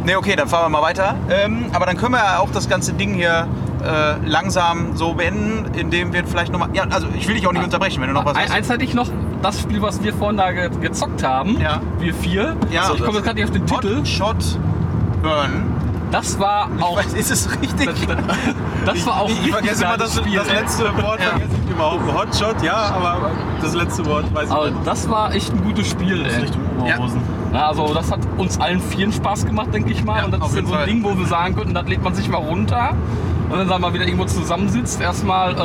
Ne, 0.05 0.17
okay, 0.17 0.35
dann 0.35 0.47
fahren 0.47 0.65
wir 0.71 0.79
mal 0.79 0.81
weiter. 0.85 1.15
Ähm, 1.29 1.65
aber 1.73 1.85
dann 1.85 1.95
können 1.97 2.13
wir 2.13 2.19
ja 2.23 2.39
auch 2.39 2.49
das 2.51 2.67
ganze 2.67 2.93
Ding 2.93 3.13
hier 3.13 3.47
äh, 3.83 4.15
langsam 4.27 4.95
so 4.95 5.13
beenden, 5.13 5.73
indem 5.75 6.13
wir 6.13 6.25
vielleicht 6.25 6.51
nochmal. 6.51 6.69
Ja, 6.73 6.83
also 6.89 7.07
ich 7.17 7.27
will 7.27 7.35
dich 7.35 7.47
auch 7.47 7.53
nicht 7.53 7.63
unterbrechen, 7.63 8.01
wenn 8.01 8.07
du 8.09 8.13
noch 8.13 8.25
was 8.25 8.37
hast. 8.37 8.51
eins 8.51 8.69
hatte 8.69 8.83
ich 8.83 8.93
noch, 8.93 9.07
das 9.41 9.59
Spiel, 9.61 9.81
was 9.81 10.03
wir 10.03 10.13
vorhin 10.13 10.37
da 10.37 10.51
ge 10.51 10.69
gezockt 10.81 11.23
haben, 11.23 11.59
Ja. 11.59 11.81
wir 11.99 12.13
vier. 12.13 12.55
Ja. 12.71 12.85
so, 12.85 12.95
ich 12.95 13.01
komme 13.03 13.17
jetzt 13.17 13.25
gerade 13.25 13.35
nicht 13.39 13.45
auf 13.45 13.51
den 13.51 13.65
Titel. 13.65 13.97
Hot 13.99 14.07
Shot 14.07 14.59
Burn. 15.21 15.63
Das 16.11 16.37
war 16.39 16.67
auch, 16.81 16.97
Was, 16.97 17.13
ist 17.13 17.31
es 17.31 17.49
richtig? 17.61 17.89
das 18.85 19.05
war 19.05 19.21
auch 19.21 19.29
Ich, 19.29 19.45
ich 19.45 19.51
vergesse 19.53 19.85
immer 19.85 19.95
das, 19.97 20.17
Spiel, 20.17 20.35
das 20.35 20.47
ey. 20.49 20.55
letzte 20.59 20.83
Wort, 21.01 21.19
Ja. 21.21 21.29
vergesse 21.29 21.51
ich 21.65 21.71
immer. 21.71 22.13
Hotshot, 22.13 22.61
ja, 22.63 22.75
aber 22.75 23.31
das 23.61 23.73
letzte 23.75 24.05
Wort 24.05 24.25
weiß 24.33 24.49
ich 24.49 24.51
Aber 24.53 24.71
nicht. 24.71 24.85
das 24.85 25.09
war 25.09 25.33
echt 25.33 25.53
ein 25.53 25.63
gutes 25.63 25.87
Spiel, 25.89 26.25
ey. 26.25 26.41
Richtung 26.41 26.61
Oberhausen. 26.79 27.21
Na, 27.53 27.67
also 27.69 27.93
das 27.93 28.11
hat 28.11 28.19
uns 28.37 28.59
allen 28.59 28.81
vielen 28.81 29.13
Spaß 29.13 29.45
gemacht, 29.45 29.73
denke 29.73 29.91
ich 29.91 30.03
mal. 30.03 30.19
Ja, 30.19 30.25
und 30.25 30.31
das 30.33 30.41
ist 30.47 30.51
so 30.53 30.59
ein 30.59 30.67
Fall. 30.67 30.85
Ding, 30.85 31.01
wo 31.03 31.17
wir 31.17 31.25
sagen 31.27 31.55
könnten, 31.55 31.73
das 31.73 31.87
lädt 31.87 32.03
man 32.03 32.13
sich 32.13 32.27
mal 32.27 32.37
runter. 32.39 32.93
Und 33.51 33.57
dann 33.59 33.67
sagen 33.67 33.81
wir 33.83 33.93
wieder 33.93 34.05
irgendwo 34.05 34.25
zusammensitzt, 34.25 35.01
erstmal 35.01 35.51
äh, 35.53 35.55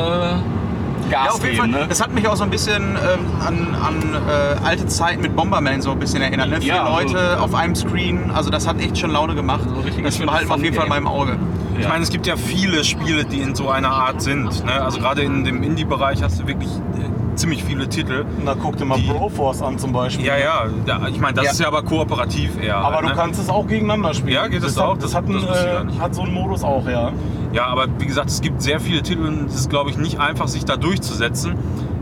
Gas 1.09 1.25
Ja, 1.25 1.31
auf 1.31 1.43
jeden 1.43 1.55
geben. 1.55 1.57
Fall. 1.73 1.81
Ne? 1.83 1.87
Das 1.87 2.01
hat 2.01 2.13
mich 2.13 2.27
auch 2.27 2.35
so 2.35 2.43
ein 2.43 2.49
bisschen 2.49 2.83
ähm, 2.97 3.25
an, 3.45 3.75
an 3.81 3.95
äh, 4.27 4.65
alte 4.65 4.87
Zeiten 4.87 5.21
mit 5.21 5.35
Bomberman 5.35 5.81
so 5.81 5.91
ein 5.91 5.99
bisschen 5.99 6.21
erinnert. 6.21 6.49
Ne? 6.49 6.59
Vier 6.61 6.75
Ja, 6.75 6.83
also- 6.85 7.13
Leute 7.15 7.39
auf 7.41 7.53
einem 7.55 7.75
Screen. 7.75 8.29
Also 8.31 8.49
das 8.49 8.67
hat 8.67 8.81
echt 8.81 8.97
schon 8.97 9.11
Laune 9.11 9.33
gemacht. 9.35 9.61
Also 9.67 9.81
richtiges 9.81 10.17
das 10.17 10.25
behalten 10.25 10.49
wir 10.49 10.55
auf 10.55 10.63
jeden 10.63 10.75
Fall 10.75 10.85
in 10.85 10.89
meinem 10.89 11.07
Auge. 11.07 11.37
Ich 11.79 11.87
meine, 11.87 12.03
es 12.03 12.09
gibt 12.09 12.25
ja 12.27 12.35
viele 12.35 12.83
Spiele, 12.83 13.23
die 13.23 13.39
in 13.39 13.53
so 13.55 13.69
einer 13.69 13.91
Art 13.91 14.21
sind. 14.21 14.65
Ne? 14.65 14.71
Also 14.81 14.99
gerade 14.99 15.21
in 15.21 15.43
dem 15.45 15.61
Indie-Bereich 15.63 16.23
hast 16.23 16.39
du 16.41 16.47
wirklich 16.47 16.69
äh, 16.69 17.05
ziemlich 17.37 17.63
viele 17.63 17.87
Titel. 17.87 18.25
Na, 18.43 18.55
guck 18.55 18.77
dir 18.77 18.85
mal 18.85 18.97
Die- 18.99 19.07
Broforce 19.07 19.61
an 19.61 19.77
zum 19.77 19.93
Beispiel. 19.93 20.25
Ja, 20.25 20.37
ja, 20.37 20.65
da, 20.85 21.07
ich 21.07 21.19
meine, 21.19 21.35
das 21.35 21.45
Ja. 21.45 21.51
ist 21.51 21.59
ja 21.59 21.67
aber 21.67 21.83
kooperativ 21.83 22.61
eher. 22.61 22.77
Aber 22.77 22.95
halt, 22.95 23.05
du 23.05 23.09
ne? 23.09 23.15
kannst 23.15 23.39
es 23.39 23.49
auch 23.49 23.67
gegeneinander 23.67 24.13
spielen. 24.13 24.33
Ja, 24.33 24.47
geht 24.47 24.63
das 24.63 24.75
hat, 24.77 24.83
auch? 24.83 24.93
Das, 24.95 25.11
Das- 25.11 25.15
hat, 25.15 25.23
das 25.29 25.45
gar 25.45 25.83
äh, 25.83 25.99
hat 25.99 26.15
so 26.15 26.23
einen 26.23 26.33
Modus 26.33 26.63
auch, 26.63 26.85
ja. 26.87 27.11
Ja, 27.53 27.67
aber 27.67 27.85
wie 27.99 28.05
gesagt, 28.05 28.29
es 28.29 28.41
gibt 28.41 28.61
sehr 28.61 28.79
viele 28.79 29.01
Titel 29.01 29.25
und 29.25 29.47
es 29.49 29.55
ist, 29.55 29.69
glaube 29.69 29.89
ich, 29.89 29.97
nicht 29.97 30.19
einfach, 30.19 30.47
sich 30.47 30.65
da 30.65 30.75
durchzusetzen. 30.77 31.55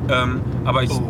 Ähm, 0.10 0.42
aber 0.66 0.84
ich, 0.84 0.92
Oh. 0.92 1.02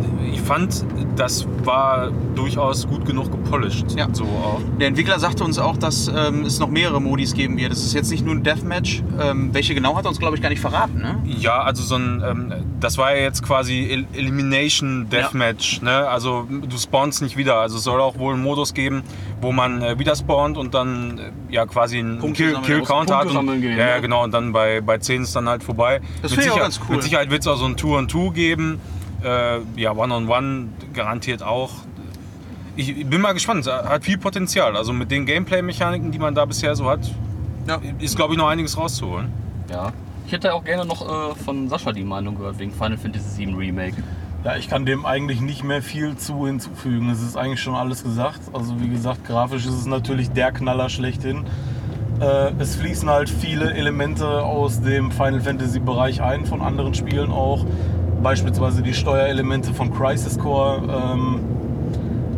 Ich 0.45 0.47
fand, 0.47 0.85
das 1.15 1.47
war 1.63 2.11
durchaus 2.35 2.88
gut 2.88 3.03
genug 3.03 3.31
gepolished. 3.31 3.85
Ja. 3.97 4.07
So 4.13 4.26
auch. 4.26 4.61
Der 4.80 4.89
Entwickler 4.89 5.17
sagte 5.17 5.43
uns 5.43 5.57
auch, 5.57 5.76
dass 5.76 6.07
ähm, 6.07 6.45
es 6.45 6.59
noch 6.59 6.69
mehrere 6.69 7.01
Modis 7.01 7.34
geben 7.34 7.57
wird. 7.57 7.72
Es 7.72 7.84
ist 7.84 7.95
jetzt 7.95 8.11
nicht 8.11 8.23
nur 8.23 8.35
ein 8.35 8.43
Deathmatch. 8.43 9.01
Ähm, 9.19 9.51
welche 9.55 9.73
genau 9.73 9.97
hat 9.97 10.05
er 10.05 10.09
uns, 10.09 10.19
glaube 10.19 10.35
ich, 10.35 10.43
gar 10.43 10.49
nicht 10.49 10.59
verraten. 10.61 10.99
Ne? 10.99 11.17
Ja, 11.26 11.63
also 11.63 11.81
so 11.81 11.95
ein, 11.95 12.23
ähm, 12.23 12.53
das 12.80 12.99
war 12.99 13.15
ja 13.15 13.23
jetzt 13.23 13.41
quasi 13.41 13.88
El 13.89 14.05
Elimination 14.13 15.07
Deathmatch, 15.09 15.81
ne? 15.81 16.07
Also 16.07 16.45
du 16.49 16.77
spawnst 16.77 17.23
nicht 17.23 17.38
wieder. 17.38 17.55
Also 17.55 17.77
es 17.77 17.84
soll 17.84 17.99
auch 17.99 18.19
wohl 18.19 18.35
einen 18.35 18.43
Modus 18.43 18.76
geben, 18.76 19.01
wo 19.41 19.51
man 19.51 19.81
äh, 19.81 19.97
wieder 19.97 20.15
spawnt 20.15 20.57
und 20.57 20.76
dann 20.76 21.17
äh, 21.49 21.53
ja 21.53 21.65
quasi 21.65 21.97
einen 21.97 22.19
Punkte 22.19 22.43
Kill- 22.43 22.53
sammeln, 22.53 22.67
Kill-Counter 22.67 23.17
hat. 23.17 23.27
Und, 23.34 23.61
gehen, 23.61 23.77
ja, 23.80 23.88
ja, 23.89 23.99
genau. 23.99 24.23
Und 24.23 24.31
dann 24.31 24.51
bei, 24.51 24.81
bei 24.81 24.99
10 24.99 25.23
ist 25.23 25.35
dann 25.35 25.49
halt 25.49 25.63
vorbei. 25.63 26.01
Das 26.22 26.30
Mit 26.30 26.41
finde 26.41 26.43
ich 26.43 26.51
auch 26.51 26.55
Sicherheit- 26.55 26.61
ganz 26.61 26.80
cool. 26.88 26.95
Mit 26.97 27.03
Sicherheit 27.03 27.30
wird 27.31 27.41
es 27.41 27.47
auch 27.47 27.57
so 27.57 27.65
ein 27.65 27.76
Two-on-Two 27.77 28.30
geben. 28.31 28.80
Äh, 29.26 29.60
ja, 29.76 29.91
One-on-One 29.93 30.68
garantiert 30.93 31.41
auch. 31.43 31.72
Ich 32.76 32.89
ich 32.97 33.06
bin 33.07 33.22
mal 33.22 33.34
gespannt. 33.34 33.65
Hat 33.68 34.03
viel 34.03 34.18
Potenzial. 34.18 34.77
Also 34.77 34.93
mit 34.93 35.10
den 35.10 35.26
Gameplay-Mechaniken, 35.26 36.11
die 36.11 36.19
man 36.19 36.35
da 36.35 36.45
bisher 36.45 36.76
so 36.76 36.89
hat, 36.89 36.99
Ja. 37.68 37.80
ist 37.99 38.15
glaube 38.15 38.34
ich 38.34 38.38
noch 38.38 38.47
einiges 38.47 38.77
rauszuholen. 38.77 39.30
Ja. 39.69 39.91
Ich 40.27 40.31
hätte 40.31 40.53
auch 40.53 40.64
gerne 40.64 40.85
noch 40.85 41.02
äh, 41.31 41.35
von 41.35 41.69
Sascha 41.69 41.91
die 41.91 42.03
Meinung 42.03 42.35
gehört 42.38 42.57
wegen 42.60 42.72
Final 42.72 42.97
Fantasy 42.97 43.45
VII 43.45 43.53
Remake. 43.56 43.95
Ja, 44.43 44.56
ich 44.57 44.68
kann 44.69 44.85
dem 44.85 45.06
eigentlich 45.06 45.41
nicht 45.41 45.64
mehr 45.64 45.81
viel 45.81 46.18
zu 46.18 46.45
hinzufügen. 46.45 47.10
Es 47.10 47.22
ist 47.22 47.35
eigentlich 47.35 47.61
schon 47.61 47.73
alles 47.76 48.03
gesagt. 48.03 48.41
Also 48.53 48.80
wie 48.80 48.89
gesagt, 48.89 49.26
grafisch 49.26 49.65
ist 49.65 49.73
es 49.73 49.85
natürlich 49.88 50.30
der 50.31 50.52
Knaller 50.52 50.89
schlechthin. 50.89 51.45
Äh, 52.19 52.52
es 52.60 52.76
fließen 52.76 53.10
halt 53.10 53.30
viele 53.30 53.73
Elemente 53.73 54.27
aus 54.27 54.81
dem 54.81 55.11
Final 55.11 55.41
Fantasy 55.41 55.80
Bereich 55.80 56.22
ein, 56.22 56.45
von 56.45 56.61
anderen 56.61 56.93
Spielen 56.93 57.31
auch. 57.31 57.65
Beispielsweise 58.26 58.81
die 58.81 58.95
Steuerelemente 58.95 59.72
von 59.72 59.93
Crisis 59.93 60.39
Core. 60.39 60.81
Ähm, 61.14 61.39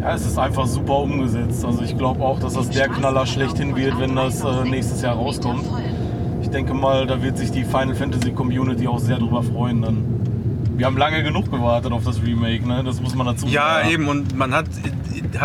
Ja, 0.01 0.13
es 0.15 0.25
ist 0.25 0.37
einfach 0.37 0.65
super 0.67 0.97
umgesetzt. 0.97 1.63
Also 1.63 1.81
ich 1.81 1.97
glaube 1.97 2.21
auch, 2.21 2.41
dass 2.41 2.55
das 2.55 2.69
der 2.69 2.89
Knaller 2.89 3.25
schlechthin 3.25 3.73
wird, 3.73 3.97
wenn 3.97 4.13
das 4.13 4.43
äh, 4.43 4.65
nächstes 4.65 5.01
Jahr 5.01 5.15
rauskommt. 5.15 5.63
Ich 6.41 6.49
denke 6.49 6.73
mal, 6.73 7.07
da 7.07 7.23
wird 7.23 7.37
sich 7.37 7.51
die 7.51 7.63
Final 7.63 7.95
Fantasy 7.95 8.31
Community 8.33 8.85
auch 8.85 8.99
sehr 8.99 9.17
drüber 9.17 9.41
freuen 9.41 9.81
dann. 9.81 10.03
Wir 10.75 10.87
haben 10.87 10.97
lange 10.97 11.23
genug 11.23 11.49
gewartet 11.49 11.93
auf 11.93 12.03
das 12.03 12.21
Remake, 12.21 12.67
ne? 12.67 12.83
Das 12.83 13.01
muss 13.01 13.15
man 13.15 13.25
dazu 13.27 13.47
Ja, 13.47 13.75
sagen. 13.79 13.89
eben. 13.89 14.07
Und 14.09 14.37
man 14.37 14.53
hat 14.53 14.65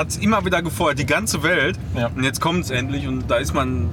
es 0.08 0.16
immer 0.16 0.44
wieder 0.44 0.60
gefeuert, 0.60 0.98
die 0.98 1.06
ganze 1.06 1.44
Welt. 1.44 1.78
Ja. 1.96 2.10
Und 2.16 2.24
jetzt 2.24 2.40
kommt 2.40 2.64
es 2.64 2.70
endlich 2.70 3.06
und 3.06 3.30
da 3.30 3.36
ist 3.36 3.54
man 3.54 3.88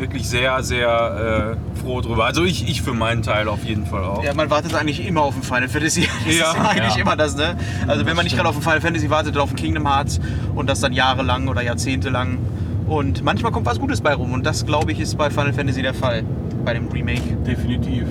wirklich 0.00 0.28
sehr, 0.28 0.62
sehr 0.62 1.56
äh, 1.76 1.80
froh 1.80 2.00
drüber. 2.00 2.24
Also 2.24 2.44
ich, 2.44 2.68
ich 2.68 2.82
für 2.82 2.92
meinen 2.94 3.22
Teil 3.22 3.48
auf 3.48 3.64
jeden 3.64 3.86
Fall 3.86 4.02
auch. 4.04 4.24
Ja, 4.24 4.34
man 4.34 4.50
wartet 4.50 4.74
eigentlich 4.74 5.06
immer 5.06 5.22
auf 5.22 5.36
ein 5.36 5.42
Final 5.42 5.68
Fantasy. 5.68 6.08
Das 6.26 6.36
Ja. 6.36 6.50
ist 6.50 6.56
ja 6.56 6.68
eigentlich 6.68 6.96
Ja. 6.96 7.02
immer 7.02 7.16
das, 7.16 7.36
ne? 7.36 7.56
Also 7.86 8.06
wenn 8.06 8.16
man 8.16 8.24
nicht 8.24 8.36
gerade 8.36 8.48
auf 8.48 8.56
ein 8.56 8.62
Final 8.62 8.80
Fantasy 8.80 9.10
wartet, 9.10 9.34
dann 9.36 9.42
auf 9.42 9.50
ein 9.50 9.56
Kingdom 9.56 9.86
Hearts 9.86 10.20
und 10.54 10.68
das 10.68 10.80
dann 10.80 10.92
jahrelang 10.92 11.48
oder 11.48 11.62
jahrzehntelang. 11.62 12.38
Und 12.86 13.22
manchmal 13.22 13.52
kommt 13.52 13.66
was 13.66 13.78
Gutes 13.78 14.00
bei 14.00 14.14
rum 14.14 14.32
und 14.32 14.44
das, 14.44 14.66
glaube 14.66 14.90
ich, 14.92 14.98
ist 15.00 15.16
bei 15.16 15.30
Final 15.30 15.52
Fantasy 15.52 15.82
der 15.82 15.94
Fall. 15.94 16.24
Bei 16.64 16.74
dem 16.74 16.88
Remake. 16.88 17.36
Definitiv. 17.46 18.04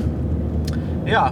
Ja. 1.06 1.32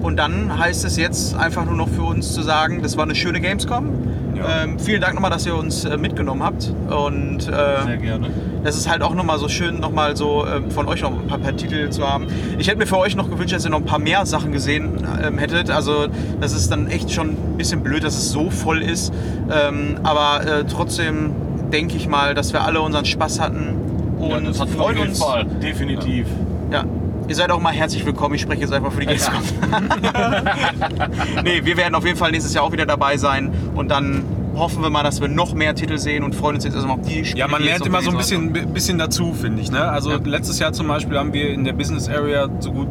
Und 0.00 0.16
dann 0.16 0.56
heißt 0.58 0.84
es 0.84 0.96
jetzt 0.96 1.36
einfach 1.36 1.64
nur 1.64 1.74
noch 1.74 1.88
für 1.88 2.02
uns 2.02 2.32
zu 2.32 2.42
sagen, 2.42 2.82
das 2.82 2.96
war 2.96 3.04
eine 3.04 3.14
schöne 3.14 3.40
Gamescom. 3.40 3.90
Ja. 4.38 4.64
Ähm, 4.64 4.78
vielen 4.78 5.00
Dank 5.00 5.14
nochmal, 5.14 5.30
dass 5.30 5.46
ihr 5.46 5.54
uns 5.54 5.84
äh, 5.84 5.96
mitgenommen 5.96 6.42
habt. 6.42 6.72
Und 6.90 7.42
Sehr 7.42 7.86
äh, 7.88 7.96
gerne. 7.98 8.28
das 8.64 8.76
ist 8.76 8.88
halt 8.88 9.02
auch 9.02 9.14
nochmal 9.14 9.38
so 9.38 9.48
schön, 9.48 9.80
nochmal 9.80 10.16
so 10.16 10.46
ähm, 10.46 10.70
von 10.70 10.86
euch 10.88 11.02
noch 11.02 11.12
ein 11.12 11.26
paar, 11.26 11.38
paar 11.38 11.56
Titel 11.56 11.90
zu 11.90 12.06
haben. 12.08 12.26
Ich 12.58 12.68
hätte 12.68 12.78
mir 12.78 12.86
für 12.86 12.98
euch 12.98 13.16
noch 13.16 13.30
gewünscht, 13.30 13.54
dass 13.54 13.64
ihr 13.64 13.70
noch 13.70 13.78
ein 13.78 13.84
paar 13.86 13.98
mehr 13.98 14.24
Sachen 14.26 14.52
gesehen 14.52 15.06
ähm, 15.22 15.38
hättet. 15.38 15.70
Also 15.70 16.06
das 16.40 16.52
ist 16.52 16.70
dann 16.70 16.88
echt 16.88 17.10
schon 17.12 17.30
ein 17.30 17.56
bisschen 17.56 17.82
blöd, 17.82 18.04
dass 18.04 18.16
es 18.16 18.30
so 18.30 18.50
voll 18.50 18.82
ist. 18.82 19.12
Ähm, 19.50 19.96
aber 20.02 20.46
äh, 20.46 20.64
trotzdem 20.64 21.30
denke 21.72 21.96
ich 21.96 22.08
mal, 22.08 22.34
dass 22.34 22.52
wir 22.52 22.62
alle 22.62 22.80
unseren 22.80 23.04
Spaß 23.04 23.40
hatten. 23.40 23.74
Und 24.18 24.30
Ja, 24.30 24.40
das 24.40 24.60
auf 24.60 24.70
freuen 24.70 24.98
uns. 24.98 25.18
Fall. 25.22 25.44
Definitiv. 25.62 26.26
Ja, 26.72 26.84
ihr 27.28 27.34
seid 27.34 27.50
auch 27.50 27.60
mal 27.60 27.72
herzlich 27.72 28.04
willkommen. 28.06 28.34
Ich 28.34 28.40
spreche 28.40 28.62
jetzt 28.62 28.72
einfach 28.72 28.92
für 28.92 29.00
die 29.00 29.06
Gamescom. 29.06 29.42
nee, 31.44 31.60
wir 31.64 31.76
werden 31.76 31.94
auf 31.94 32.04
jeden 32.04 32.16
Fall 32.18 32.30
nächstes 32.30 32.54
Jahr 32.54 32.64
auch 32.64 32.72
wieder 32.72 32.86
dabei 32.86 33.16
sein. 33.16 33.52
Und 33.74 33.90
dann 33.90 34.24
hoffen 34.56 34.82
wir 34.82 34.90
mal, 34.90 35.02
dass 35.02 35.20
wir 35.20 35.28
noch 35.28 35.54
mehr 35.54 35.74
Titel 35.74 35.98
sehen 35.98 36.24
und 36.24 36.34
freuen 36.34 36.56
uns 36.56 36.64
jetzt 36.64 36.74
erstmal 36.74 36.98
auf 36.98 37.06
die 37.06 37.24
Spiele. 37.24 37.38
Ja, 37.40 37.48
man 37.48 37.62
lernt 37.62 37.86
immer 37.86 38.02
so 38.02 38.10
ein 38.10 38.16
bisschen, 38.16 38.52
bisschen 38.52 38.98
dazu, 38.98 39.32
finde 39.34 39.62
ich. 39.62 39.70
Ne? 39.70 39.82
Also 39.82 40.10
Ja. 40.12 40.18
letztes 40.24 40.58
Jahr 40.58 40.72
zum 40.72 40.88
Beispiel 40.88 41.16
haben 41.18 41.32
wir 41.32 41.50
in 41.50 41.64
der 41.64 41.74
Business 41.74 42.08
Area 42.08 42.48
so 42.58 42.72
gut 42.72 42.88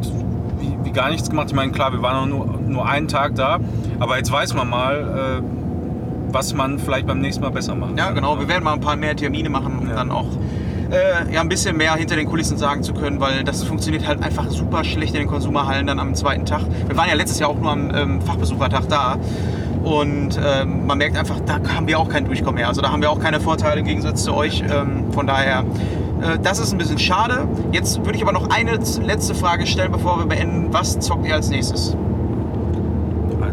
wie, 0.60 0.72
wie 0.84 0.92
gar 0.92 1.10
nichts 1.10 1.28
gemacht. 1.28 1.48
Ich 1.50 1.54
meine, 1.56 1.72
klar, 1.72 1.92
wir 1.92 2.00
waren 2.02 2.30
nur, 2.30 2.58
nur 2.66 2.88
einen 2.88 3.08
Tag 3.08 3.34
da, 3.34 3.58
aber 3.98 4.16
jetzt 4.16 4.32
weiß 4.32 4.54
man 4.54 4.68
mal, 4.70 5.40
äh, 5.40 6.32
was 6.32 6.54
man 6.54 6.78
vielleicht 6.78 7.06
beim 7.06 7.20
nächsten 7.20 7.42
Mal 7.42 7.50
besser 7.50 7.74
machen 7.74 7.96
Ja, 7.96 8.10
genau. 8.10 8.38
Wir 8.38 8.48
werden 8.48 8.62
mal 8.64 8.74
ein 8.74 8.80
paar 8.80 8.96
mehr 8.96 9.16
Termine 9.16 9.48
machen, 9.50 9.78
um 9.78 9.88
Ja. 9.88 9.94
dann 9.96 10.10
auch 10.10 10.26
äh, 10.90 11.32
ja, 11.32 11.40
ein 11.40 11.48
bisschen 11.48 11.76
mehr 11.76 11.94
hinter 11.94 12.16
den 12.16 12.26
Kulissen 12.26 12.56
sagen 12.56 12.82
zu 12.82 12.94
können, 12.94 13.20
weil 13.20 13.44
das 13.44 13.62
funktioniert 13.62 14.06
halt 14.06 14.22
einfach 14.22 14.50
super 14.50 14.84
schlecht 14.84 15.14
in 15.14 15.20
den 15.20 15.28
Konsumerhallen 15.28 15.86
dann 15.86 15.98
am 15.98 16.14
zweiten 16.14 16.44
Tag. 16.44 16.62
Wir 16.86 16.96
waren 16.96 17.08
ja 17.08 17.14
letztes 17.14 17.38
Jahr 17.38 17.50
auch 17.50 17.58
nur 17.58 17.70
am 17.70 17.94
ähm, 17.94 18.22
Fachbesuchertag 18.22 18.88
da. 18.88 19.18
Und 19.84 20.38
ähm, 20.44 20.86
man 20.86 20.98
merkt 20.98 21.16
einfach, 21.16 21.40
da 21.40 21.60
haben 21.74 21.86
wir 21.86 21.98
auch 21.98 22.08
kein 22.08 22.24
Durchkommen 22.24 22.56
mehr. 22.56 22.68
Also 22.68 22.82
da 22.82 22.90
haben 22.90 23.00
wir 23.00 23.10
auch 23.10 23.20
keine 23.20 23.40
Vorteile 23.40 23.80
im 23.80 23.86
Gegensatz 23.86 24.24
zu 24.24 24.34
euch. 24.34 24.62
Ähm, 24.68 25.12
von 25.12 25.26
daher, 25.26 25.64
äh, 26.20 26.38
das 26.42 26.58
ist 26.58 26.72
ein 26.72 26.78
bisschen 26.78 26.98
schade. 26.98 27.48
Jetzt 27.72 28.04
würde 28.04 28.16
ich 28.16 28.22
aber 28.22 28.32
noch 28.32 28.50
eine 28.50 28.78
letzte 29.02 29.34
Frage 29.34 29.66
stellen, 29.66 29.92
bevor 29.92 30.18
wir 30.18 30.26
beenden. 30.26 30.72
Was 30.72 30.98
zockt 30.98 31.26
ihr 31.26 31.34
als 31.34 31.48
nächstes? 31.48 31.96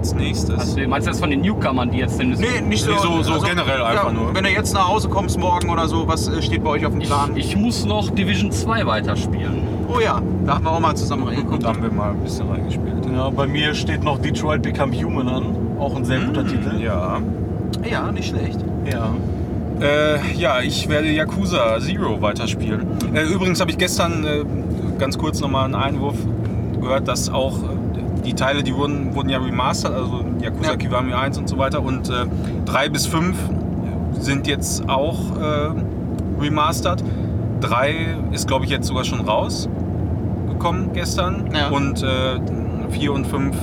Als 0.05 0.13
nächstes. 0.13 0.59
Also, 0.59 0.79
meinst 0.87 1.07
du 1.07 1.11
das 1.11 1.19
von 1.19 1.31
den 1.31 1.41
Newcomern, 1.41 1.89
die 1.89 1.97
jetzt 1.97 2.19
den 2.19 2.29
Nee, 2.31 2.61
nicht 2.67 2.83
so, 2.83 2.91
Nee, 2.91 2.97
so- 3.01 3.23
so 3.23 3.39
generell 3.39 3.81
einfach 3.81 4.11
nur. 4.13 4.35
Wenn 4.35 4.43
du 4.43 4.51
jetzt 4.51 4.71
nach 4.75 4.87
Hause 4.87 5.09
kommst 5.09 5.39
morgen 5.39 5.67
oder 5.71 5.87
so, 5.87 6.07
was 6.07 6.27
äh, 6.27 6.43
steht 6.43 6.63
bei 6.63 6.69
euch 6.71 6.85
auf 6.85 6.91
dem 6.91 7.01
Plan? 7.01 7.31
Ich 7.35 7.55
muss 7.57 7.85
noch 7.85 8.11
Division 8.11 8.51
2 8.51 8.85
weiterspielen. 8.85 9.63
Oh 9.87 9.99
ja, 9.99 10.21
da 10.45 10.53
haben 10.55 10.65
wir 10.65 10.71
auch 10.73 10.79
mal 10.79 10.95
zusammen 10.95 11.23
reingeguckt. 11.23 11.63
da 11.63 11.69
haben 11.69 11.81
wir 11.81 11.91
mal 11.91 12.11
ein 12.11 12.19
bisschen 12.19 12.47
reingespielt. 12.47 13.03
Ja, 13.15 13.29
bei 13.31 13.47
mir 13.47 13.73
steht 13.73 14.03
noch 14.03 14.19
Detroit 14.19 14.61
Become 14.61 14.93
Human 15.03 15.27
an. 15.27 15.45
Auch 15.79 15.95
ein 15.95 16.05
sehr 16.05 16.19
guter 16.19 16.45
Titel. 16.45 16.79
Ja. 16.79 17.17
Ja, 17.89 18.11
nicht 18.11 18.27
schlecht. 18.29 18.59
Ja. 18.91 19.09
Äh, 19.83 20.19
ja, 20.37 20.61
ich 20.61 20.87
werde 20.87 21.09
Yakuza 21.09 21.79
Zero 21.79 22.21
weiterspielen. 22.21 22.85
Äh, 23.15 23.23
übrigens 23.23 23.59
habe 23.59 23.71
ich 23.71 23.77
gestern 23.79 24.23
äh, 24.23 24.43
ganz 24.99 25.17
kurz 25.17 25.41
nochmal 25.41 25.65
einen 25.65 25.75
Einwurf 25.75 26.15
gehört, 26.79 27.07
dass 27.07 27.29
auch 27.29 27.57
die 28.25 28.33
Teile, 28.33 28.63
die 28.63 28.75
wurden, 28.75 29.15
wurden 29.15 29.29
ja 29.29 29.37
remastert, 29.39 29.93
also 29.93 30.25
Yakuza 30.41 30.71
Ja. 30.71 30.77
Kiwami 30.77 31.13
1 31.13 31.37
und 31.37 31.47
so 31.47 31.57
weiter. 31.57 31.81
Und 31.81 32.09
äh, 32.09 32.25
3 32.65 32.89
bis 32.89 33.05
5 33.05 33.37
sind 34.19 34.47
jetzt 34.47 34.89
auch 34.89 35.19
äh, 35.39 35.71
remastert. 36.41 37.03
3 37.61 38.17
ist, 38.31 38.47
glaube 38.47 38.65
ich, 38.65 38.71
jetzt 38.71 38.87
sogar 38.87 39.03
schon 39.03 39.21
rausgekommen 39.21 40.93
gestern. 40.93 41.49
Ja. 41.53 41.69
Und 41.69 42.03
äh, 42.03 42.39
4 42.91 43.13
und 43.13 43.25
5 43.27 43.55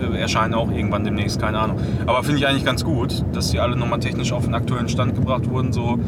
äh, 0.00 0.18
erscheinen 0.18 0.54
auch 0.54 0.70
irgendwann 0.70 1.04
demnächst, 1.04 1.40
keine 1.40 1.58
Ahnung. 1.58 1.78
Aber 2.06 2.22
finde 2.22 2.38
ich 2.38 2.46
eigentlich 2.46 2.64
ganz 2.64 2.84
gut, 2.84 3.24
dass 3.32 3.50
die 3.50 3.60
alle 3.60 3.76
nochmal 3.76 4.00
technisch 4.00 4.32
auf 4.32 4.44
den 4.44 4.54
aktuellen 4.54 4.88
Stand 4.88 5.14
gebracht 5.14 5.48
wurden. 5.48 5.72
So 5.72 5.98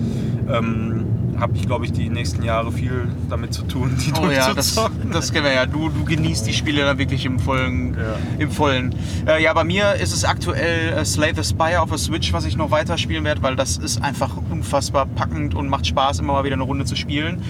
ähm, 0.53 0.98
habe 1.39 1.57
ich, 1.57 1.67
glaube 1.67 1.85
ich, 1.85 1.93
die 1.93 2.09
nächsten 2.09 2.43
Jahre 2.43 2.73
viel 2.73 3.09
damit 3.29 3.55
zu 3.55 3.63
tun, 3.63 3.97
die 4.01 4.13
Oh 4.21 4.31
ja, 4.31 4.53
das, 4.53 4.81
das 5.13 5.33
kennen 5.33 5.45
wir 5.45 5.53
ja. 5.53 5.67
Du, 5.67 5.89
du 5.89 6.05
genießt 6.05 6.47
die 6.47 6.53
Spiele 6.53 6.85
dann 6.85 6.99
wirklich 6.99 7.25
im 7.25 7.39
vollen. 7.39 7.95
Ja. 7.95 8.17
Im 8.39 8.51
vollen. 8.51 8.95
Äh, 9.27 9.43
ja, 9.43 9.53
bei 9.53 9.65
mir 9.65 9.95
ist 9.95 10.13
es 10.13 10.25
aktuell 10.25 10.93
äh, 10.93 11.05
Slay 11.05 11.33
the 11.35 11.45
Spire 11.45 11.81
auf 11.81 11.91
der 11.91 11.99
Switch, 11.99 12.33
was 12.33 12.45
ich 12.45 12.57
noch 12.57 12.71
weiterspielen 12.71 13.25
werde, 13.25 13.43
weil 13.43 13.57
das 13.57 13.77
ist 13.77 14.03
einfach 14.03 14.37
unfassbar 14.51 15.07
packend 15.07 15.55
und 15.55 15.69
macht 15.69 15.87
Spaß, 15.87 16.19
immer 16.19 16.35
mal 16.35 16.45
wieder 16.45 16.55
eine 16.55 16.65
Runde 16.65 16.85
zu 16.85 16.97
spielen. 16.97 17.43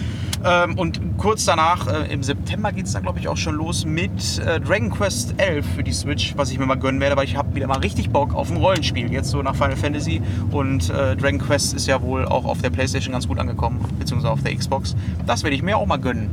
Ähm, 0.45 0.79
und 0.79 1.01
kurz 1.19 1.45
danach, 1.45 1.87
äh, 1.89 2.13
im 2.13 2.23
September 2.23 2.73
geht 2.73 2.87
es 2.87 2.93
dann, 2.93 3.03
glaube 3.03 3.19
ich, 3.19 3.29
auch 3.29 3.37
schon 3.37 3.55
los 3.55 3.85
mit 3.85 4.39
äh, 4.39 4.61
Dragon 4.61 4.91
Quest 4.91 5.35
11 5.39 5.67
für 5.77 5.83
die 5.83 5.93
Switch, 5.93 6.37
was 6.37 6.51
ich 6.51 6.59
mir 6.59 6.67
mal 6.67 6.77
gönnen 6.77 7.01
werde, 7.01 7.17
weil 7.17 7.25
ich 7.25 7.37
habe 7.37 7.55
wieder 7.55 7.67
mal 7.67 7.79
richtig 7.79 8.11
Bock 8.11 8.35
auf 8.35 8.51
ein 8.51 8.57
Rollenspiel, 8.57 9.13
jetzt 9.13 9.31
so 9.31 9.43
nach 9.43 9.57
Final 9.57 9.77
Fantasy. 9.77 10.23
Und 10.51 10.91
äh, 10.91 11.17
Dragon 11.17 11.39
Quest 11.39 11.75
ist 11.75 11.87
ja 11.87 12.01
wohl 12.03 12.25
auch 12.27 12.45
auf 12.45 12.63
der 12.63 12.71
Playstation 12.71 13.13
ganz 13.13 13.27
gut 13.27 13.39
angekommen, 13.39 13.85
beziehungsweise 13.99 14.33
auf 14.33 14.43
der 14.43 14.55
Xbox. 14.55 14.95
Das 15.27 15.43
werde 15.43 15.57
ich 15.57 15.63
mir 15.63 15.77
auch 15.77 15.87
mal 15.87 15.99
gönnen. 15.99 16.31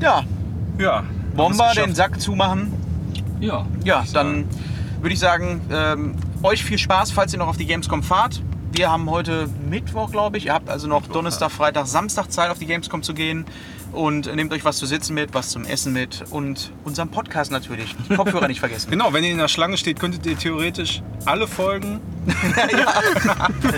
Ja, 0.00 0.22
Ja, 0.78 1.02
Bomber 1.36 1.72
den. 1.74 1.94
Sack 1.94 2.20
zumachen. 2.20 2.72
Ja. 3.40 3.66
Ja, 3.84 4.04
dann 4.12 4.44
würde 5.00 5.12
ich 5.12 5.20
sagen, 5.20 5.60
ähm, 5.70 6.14
euch 6.42 6.64
viel 6.64 6.78
Spaß, 6.78 7.10
falls 7.10 7.32
ihr 7.32 7.38
noch 7.38 7.48
auf 7.48 7.56
die 7.56 7.66
Gamescom 7.66 8.02
fahrt. 8.02 8.42
Wir 8.72 8.90
haben 8.90 9.10
heute 9.10 9.48
Mittwoch, 9.68 10.10
glaube 10.10 10.38
ich. 10.38 10.46
Ihr 10.46 10.54
habt 10.54 10.68
also 10.68 10.86
noch 10.86 11.06
Donnerstag, 11.06 11.50
Freitag, 11.50 11.86
Samstag 11.86 12.30
Zeit, 12.30 12.50
auf 12.50 12.58
die 12.58 12.66
Gamescom 12.66 13.02
zu 13.02 13.14
gehen. 13.14 13.44
Und 13.92 14.32
nehmt 14.34 14.52
euch 14.52 14.64
was 14.64 14.76
zu 14.76 14.84
sitzen 14.86 15.14
mit, 15.14 15.32
was 15.32 15.48
zum 15.48 15.64
Essen 15.64 15.94
mit 15.94 16.24
und 16.30 16.72
unseren 16.84 17.08
Podcast 17.08 17.50
natürlich. 17.50 17.96
Die 18.08 18.16
Kopfhörer 18.16 18.46
nicht 18.46 18.60
vergessen. 18.60 18.90
Genau, 18.98 19.12
wenn 19.12 19.24
ihr 19.24 19.30
in 19.30 19.38
der 19.38 19.48
Schlange 19.48 19.78
steht, 19.78 19.98
könntet 19.98 20.26
ihr 20.26 20.36
theoretisch 20.36 21.02
alle 21.24 21.46
Folgen 21.46 22.00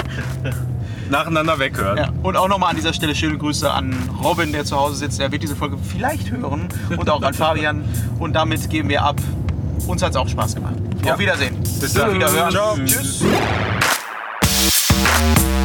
nacheinander 1.11 1.59
weghören. 1.59 1.99
Ja. 1.99 2.09
Und 2.23 2.37
auch 2.37 2.49
nochmal 2.49 2.71
an 2.71 2.77
dieser 2.77 2.93
Stelle 2.93 3.15
schöne 3.15 3.39
Grüße 3.39 3.71
an 3.71 3.95
Robin, 4.23 4.53
der 4.53 4.65
zu 4.65 4.77
Hause 4.77 4.97
sitzt. 4.97 5.21
Der 5.21 5.31
wird 5.31 5.43
diese 5.43 5.57
Folge 5.57 5.79
vielleicht 5.79 6.31
hören. 6.31 6.69
Und 6.97 7.09
auch 7.09 7.23
an 7.23 7.35
Fabian. 7.35 7.85
Und 8.19 8.33
damit 8.35 8.69
geben 8.71 8.89
wir 8.89 9.03
ab. 9.03 9.21
Uns 9.87 10.03
hat 10.03 10.11
es 10.11 10.17
auch 10.17 10.29
Spaß 10.29 10.55
gemacht. 10.55 10.75
Ja. 11.05 11.15
Auf 11.15 11.19
Wiedersehen. 11.19 11.57
Bis 11.81 11.93
dann. 11.93 12.15
Wiederhören. 12.15 12.51
Ciao. 12.51 12.77
Tschüss. 12.85 13.25
you 15.19 15.60